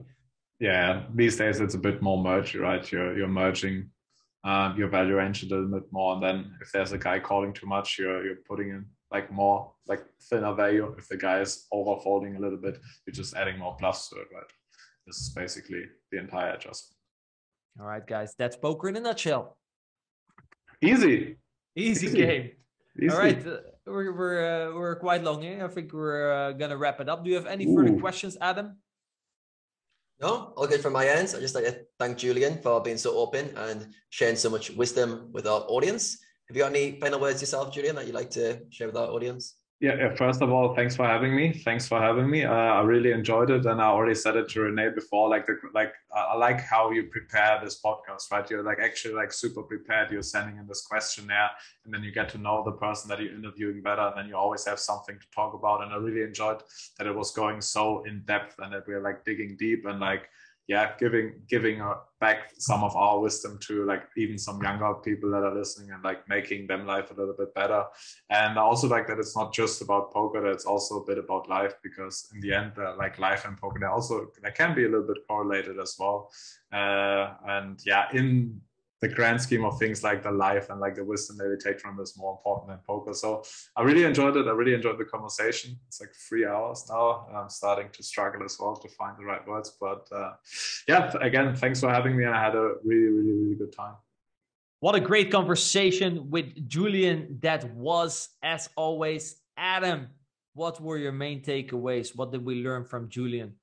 [0.60, 2.92] Yeah, these days it's a bit more merge right?
[2.92, 3.90] You're you're merging
[4.44, 7.54] uh, your value range a little bit more, and then if there's a guy calling
[7.54, 10.96] too much, you're you're putting in like more like thinner value.
[10.98, 14.16] If the guy is over folding a little bit, you're just adding more plus to
[14.18, 14.44] it, right?
[15.06, 16.98] This is basically the entire adjustment.
[17.80, 19.58] All right, guys, that's poker in a nutshell.
[20.82, 21.38] Easy.
[21.76, 22.18] Easy, Easy.
[22.18, 22.52] game.
[23.02, 23.10] Easy.
[23.10, 25.64] All right, uh, we're we're uh, we're quite long here.
[25.64, 27.24] I think we're uh, gonna wrap it up.
[27.24, 27.76] Do you have any Ooh.
[27.76, 28.78] further questions, Adam?
[30.20, 31.34] No, all good from my end.
[31.36, 35.30] I just like to thank Julian for being so open and sharing so much wisdom
[35.32, 36.20] with our audience.
[36.52, 39.08] Have you got any final words yourself, Julian, that you'd like to share with our
[39.08, 39.56] audience?
[39.80, 41.54] Yeah, yeah, first of all, thanks for having me.
[41.54, 42.44] Thanks for having me.
[42.44, 45.30] Uh, I really enjoyed it, and I already said it to Rene before.
[45.30, 48.48] Like, the, like I like how you prepare this podcast, right?
[48.50, 50.12] You're like actually like super prepared.
[50.12, 51.52] You're sending in this questionnaire,
[51.86, 54.36] and then you get to know the person that you're interviewing better, and then you
[54.36, 55.84] always have something to talk about.
[55.84, 56.64] And I really enjoyed
[56.98, 60.28] that it was going so in depth, and that we're like digging deep and like
[60.68, 61.82] yeah, giving giving
[62.20, 66.04] back some of our wisdom to like even some younger people that are listening and
[66.04, 67.84] like making them life a little bit better.
[68.30, 71.18] And I also like that it's not just about poker; that it's also a bit
[71.18, 74.76] about life because in the end, uh, like life and poker, they also they can
[74.76, 76.32] be a little bit correlated as well.
[76.72, 78.62] Uh, and yeah, in
[79.02, 81.80] the grand scheme of things like the life and like the wisdom that we take
[81.80, 83.14] from this more important than poker.
[83.14, 83.44] So
[83.76, 84.48] I really enjoyed it.
[84.48, 85.78] I really enjoyed the conversation.
[85.88, 87.26] It's like three hours now.
[87.28, 89.76] And I'm starting to struggle as well to find the right words.
[89.82, 90.34] But uh,
[90.88, 92.26] yeah, again, thanks for having me.
[92.26, 93.96] And I had a really, really, really good time.
[94.82, 99.36] What a great conversation with Julian that was, as always.
[99.58, 100.08] Adam,
[100.54, 102.16] what were your main takeaways?
[102.16, 103.54] What did we learn from Julian?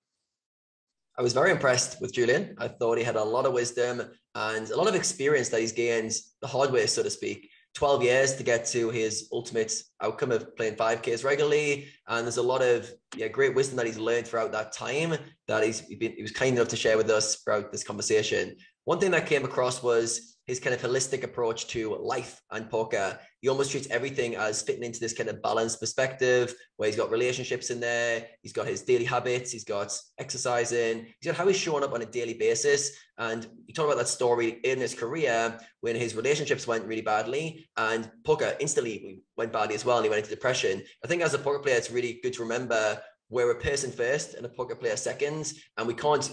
[1.19, 2.55] I was very impressed with Julian.
[2.59, 4.03] I thought he had a lot of wisdom
[4.37, 7.51] and a lot of experience that he's gained the hard way, so to speak.
[7.75, 11.89] 12 years to get to his ultimate outcome of playing 5Ks regularly.
[12.07, 15.17] And there's a lot of yeah, great wisdom that he's learned throughout that time
[15.49, 18.57] that he's been, he was kind enough to share with us throughout this conversation.
[18.89, 23.19] One thing that came across was his kind of holistic approach to life and poker.
[23.43, 27.11] He almost treats everything as fitting into this kind of balanced perspective where he's got
[27.11, 31.59] relationships in there, he's got his daily habits, he's got exercising, he's got how he's
[31.59, 32.93] showing up on a daily basis.
[33.19, 37.69] And he talked about that story in his career when his relationships went really badly
[37.77, 40.83] and poker instantly went badly as well and he went into depression.
[41.05, 42.99] I think as a poker player, it's really good to remember
[43.31, 46.33] we're a person first and a poker player second, and we can't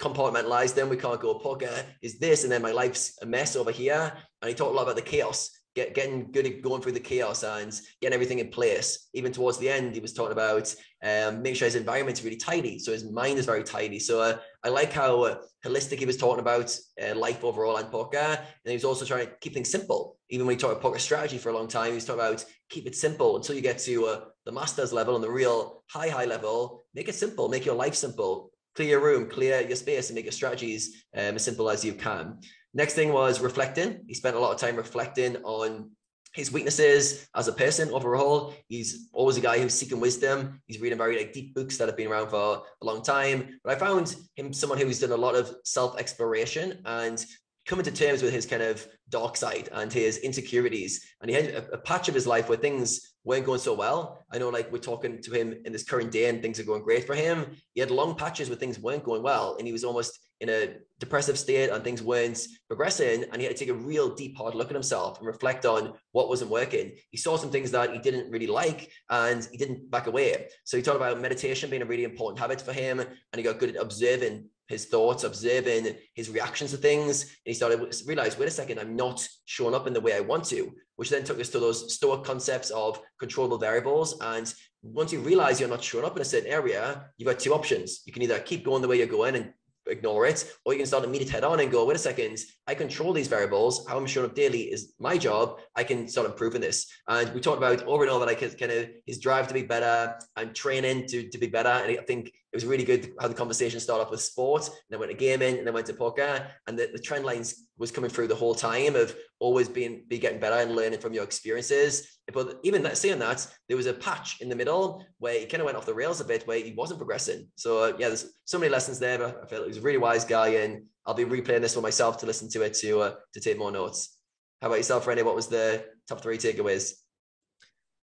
[0.00, 0.88] compartmentalize them.
[0.88, 1.70] We can't go, poker
[2.02, 4.12] is this, and then my life's a mess over here.
[4.42, 7.00] And he talked a lot about the chaos, get, getting good at going through the
[7.00, 9.08] chaos and getting everything in place.
[9.14, 12.78] Even towards the end, he was talking about um, making sure his environment's really tidy.
[12.78, 13.98] So his mind is very tidy.
[13.98, 17.90] So uh, I like how uh, holistic he was talking about uh, life overall and
[17.90, 18.18] poker.
[18.18, 20.16] And he was also trying to keep things simple.
[20.30, 22.44] Even when he talked about poker strategy for a long time, he was talking about
[22.68, 26.08] keep it simple until you get to uh, the masters level and the real high,
[26.08, 26.82] high level.
[26.94, 30.24] Make it simple, make your life simple clear your room, clear your space, and make
[30.24, 32.38] your strategies um, as simple as you can.
[32.72, 34.00] Next thing was reflecting.
[34.06, 35.90] He spent a lot of time reflecting on
[36.34, 38.54] his weaknesses as a person overall.
[38.66, 40.60] He's always a guy who's seeking wisdom.
[40.66, 43.60] He's reading very like deep books that have been around for a long time.
[43.62, 47.24] But I found him someone who's done a lot of self exploration and
[47.66, 51.04] coming to terms with his kind of dark side and his insecurities.
[51.20, 54.24] And he had a, a, patch of his life where things weren't going so well.
[54.30, 56.82] I know, like, we're talking to him in this current day and things are going
[56.82, 57.56] great for him.
[57.72, 59.56] He had long patches where things weren't going well.
[59.58, 63.24] And he was almost in a depressive state and things weren't progressing.
[63.24, 65.94] And he had to take a real deep, hard look at himself and reflect on
[66.12, 66.92] what wasn't working.
[67.10, 70.48] He saw some things that he didn't really like and he didn't back away.
[70.64, 73.00] So he talked about meditation being a really important habit for him.
[73.00, 77.22] And he got good at observing his thoughts, observing his reactions to things.
[77.22, 80.14] And he started to realize, wait a second, I'm not showing up in the way
[80.14, 84.18] I want to, which then took us to those stoic concepts of controllable variables.
[84.20, 87.54] And once you realize you're not showing up in a certain area, you've got two
[87.54, 88.02] options.
[88.04, 89.52] You can either keep going the way you're going and
[89.86, 91.98] ignore it, or you can start to meet it head on and go, wait a
[91.98, 93.86] second, I control these variables.
[93.86, 95.60] How I'm showing up daily is my job.
[95.76, 96.86] I can start improving this.
[97.08, 99.62] And we talked about over and over like his kind of his drive to be
[99.62, 101.68] better and training to, to be better.
[101.68, 104.76] And I think it was really good how the conversation started off with sport and
[104.88, 106.46] then went to gaming and then went to poker.
[106.68, 110.20] And the, the trend lines was coming through the whole time of always being be
[110.20, 112.20] getting better and learning from your experiences.
[112.32, 115.62] But even that saying that, there was a patch in the middle where he kind
[115.62, 117.48] of went off the rails a bit where he wasn't progressing.
[117.56, 119.18] So uh, yeah, there's so many lessons there.
[119.18, 121.74] But I feel like he was a really wise guy and I'll be replaying this
[121.74, 124.16] one myself to listen to it to uh, to take more notes.
[124.62, 125.22] How about yourself, Rene?
[125.22, 126.92] What was the top three takeaways?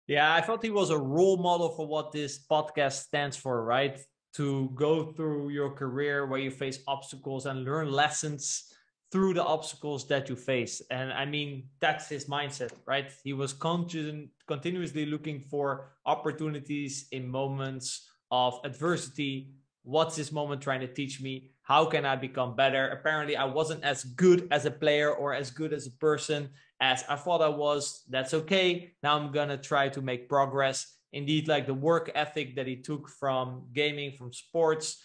[0.08, 4.00] Yeah, I thought he was a role model for what this podcast stands for, right?
[4.38, 8.72] To go through your career where you face obstacles and learn lessons
[9.12, 10.82] through the obstacles that you face.
[10.92, 13.12] And I mean, that's his mindset, right?
[13.24, 19.54] He was con- continuously looking for opportunities in moments of adversity.
[19.84, 21.52] What's this moment trying to teach me?
[21.62, 22.90] How can I become better?
[22.90, 26.50] Apparently, I wasn't as good as a player or as good as a person
[26.82, 28.04] as I thought I was.
[28.10, 28.94] That's okay.
[29.02, 30.97] Now I'm going to try to make progress.
[31.14, 35.02] Indeed, like the work ethic that he took from gaming, from sports,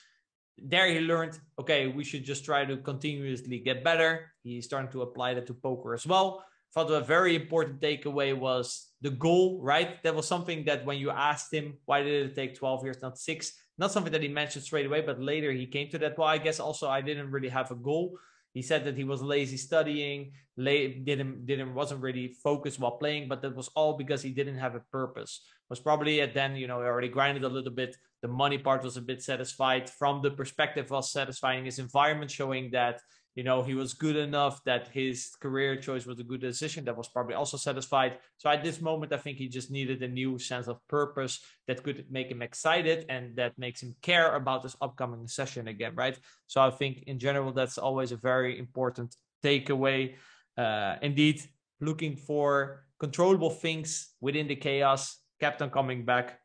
[0.58, 5.00] there he learned okay we should just try to continuously get better he's starting to
[5.00, 10.02] apply that to poker as well thought a very important takeaway was the goal right
[10.02, 13.18] that was something that when you asked him why did it take 12 years not
[13.18, 16.18] six not something that he mentioned straight away, but later he came to that.
[16.18, 18.18] Well, I guess also I didn't really have a goal.
[18.54, 23.40] He said that he was lazy studying, didn't didn't wasn't really focused while playing, but
[23.42, 25.40] that was all because he didn't have a purpose.
[25.70, 27.96] Was probably at then you know he already grinded a little bit.
[28.20, 31.64] The money part was a bit satisfied from the perspective was satisfying.
[31.64, 33.00] His environment showing that
[33.34, 36.96] you know he was good enough that his career choice was a good decision that
[36.96, 38.18] was probably also satisfied.
[38.38, 41.82] So at this moment i think he just needed a new sense of purpose that
[41.82, 46.18] could make him excited and that makes him care about this upcoming session again right?
[46.46, 50.14] So i think in general that's always a very important takeaway.
[50.56, 51.40] Uh, indeed
[51.80, 56.38] looking for controllable things within the chaos kept on coming back.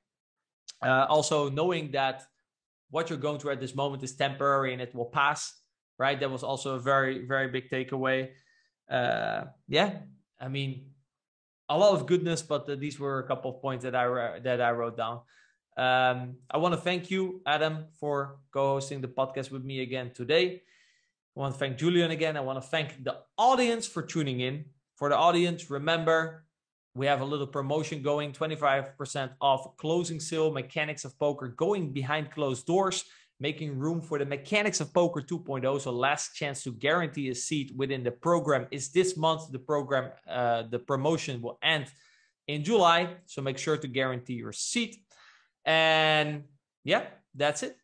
[0.83, 2.23] Uh, also knowing that
[2.89, 5.56] what you're going through at this moment is temporary and it will pass
[5.97, 6.19] right?
[6.19, 8.29] That was also a very, very big takeaway.
[8.89, 9.99] Uh, yeah,
[10.39, 10.91] I mean,
[11.69, 14.71] a lot of goodness, but these were a couple of points that I that I
[14.71, 15.21] wrote down.
[15.77, 20.63] Um, I want to thank you, Adam, for co-hosting the podcast with me again today.
[21.35, 22.35] I want to thank Julian again.
[22.35, 24.65] I want to thank the audience for tuning in.
[24.95, 26.45] For the audience, remember
[26.95, 32.31] we have a little promotion going 25% off closing sale mechanics of poker going behind
[32.31, 33.05] closed doors
[33.39, 35.81] making room for the Mechanics of Poker 2.0.
[35.81, 39.51] So last chance to guarantee a seat within the program is this month.
[39.51, 41.85] The program, uh, the promotion will end
[42.47, 43.15] in July.
[43.25, 44.97] So make sure to guarantee your seat.
[45.65, 46.45] And
[46.83, 47.03] yeah,
[47.35, 47.77] that's it.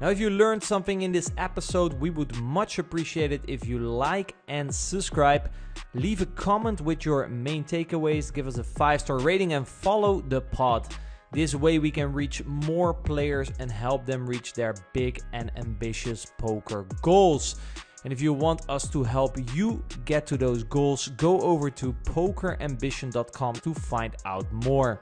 [0.00, 3.80] Now, if you learned something in this episode, we would much appreciate it if you
[3.80, 5.50] like and subscribe.
[5.94, 10.20] Leave a comment with your main takeaways, give us a five star rating, and follow
[10.20, 10.86] the pod.
[11.30, 16.26] This way, we can reach more players and help them reach their big and ambitious
[16.38, 17.56] poker goals.
[18.04, 21.92] And if you want us to help you get to those goals, go over to
[22.04, 25.00] pokerambition.com to find out more.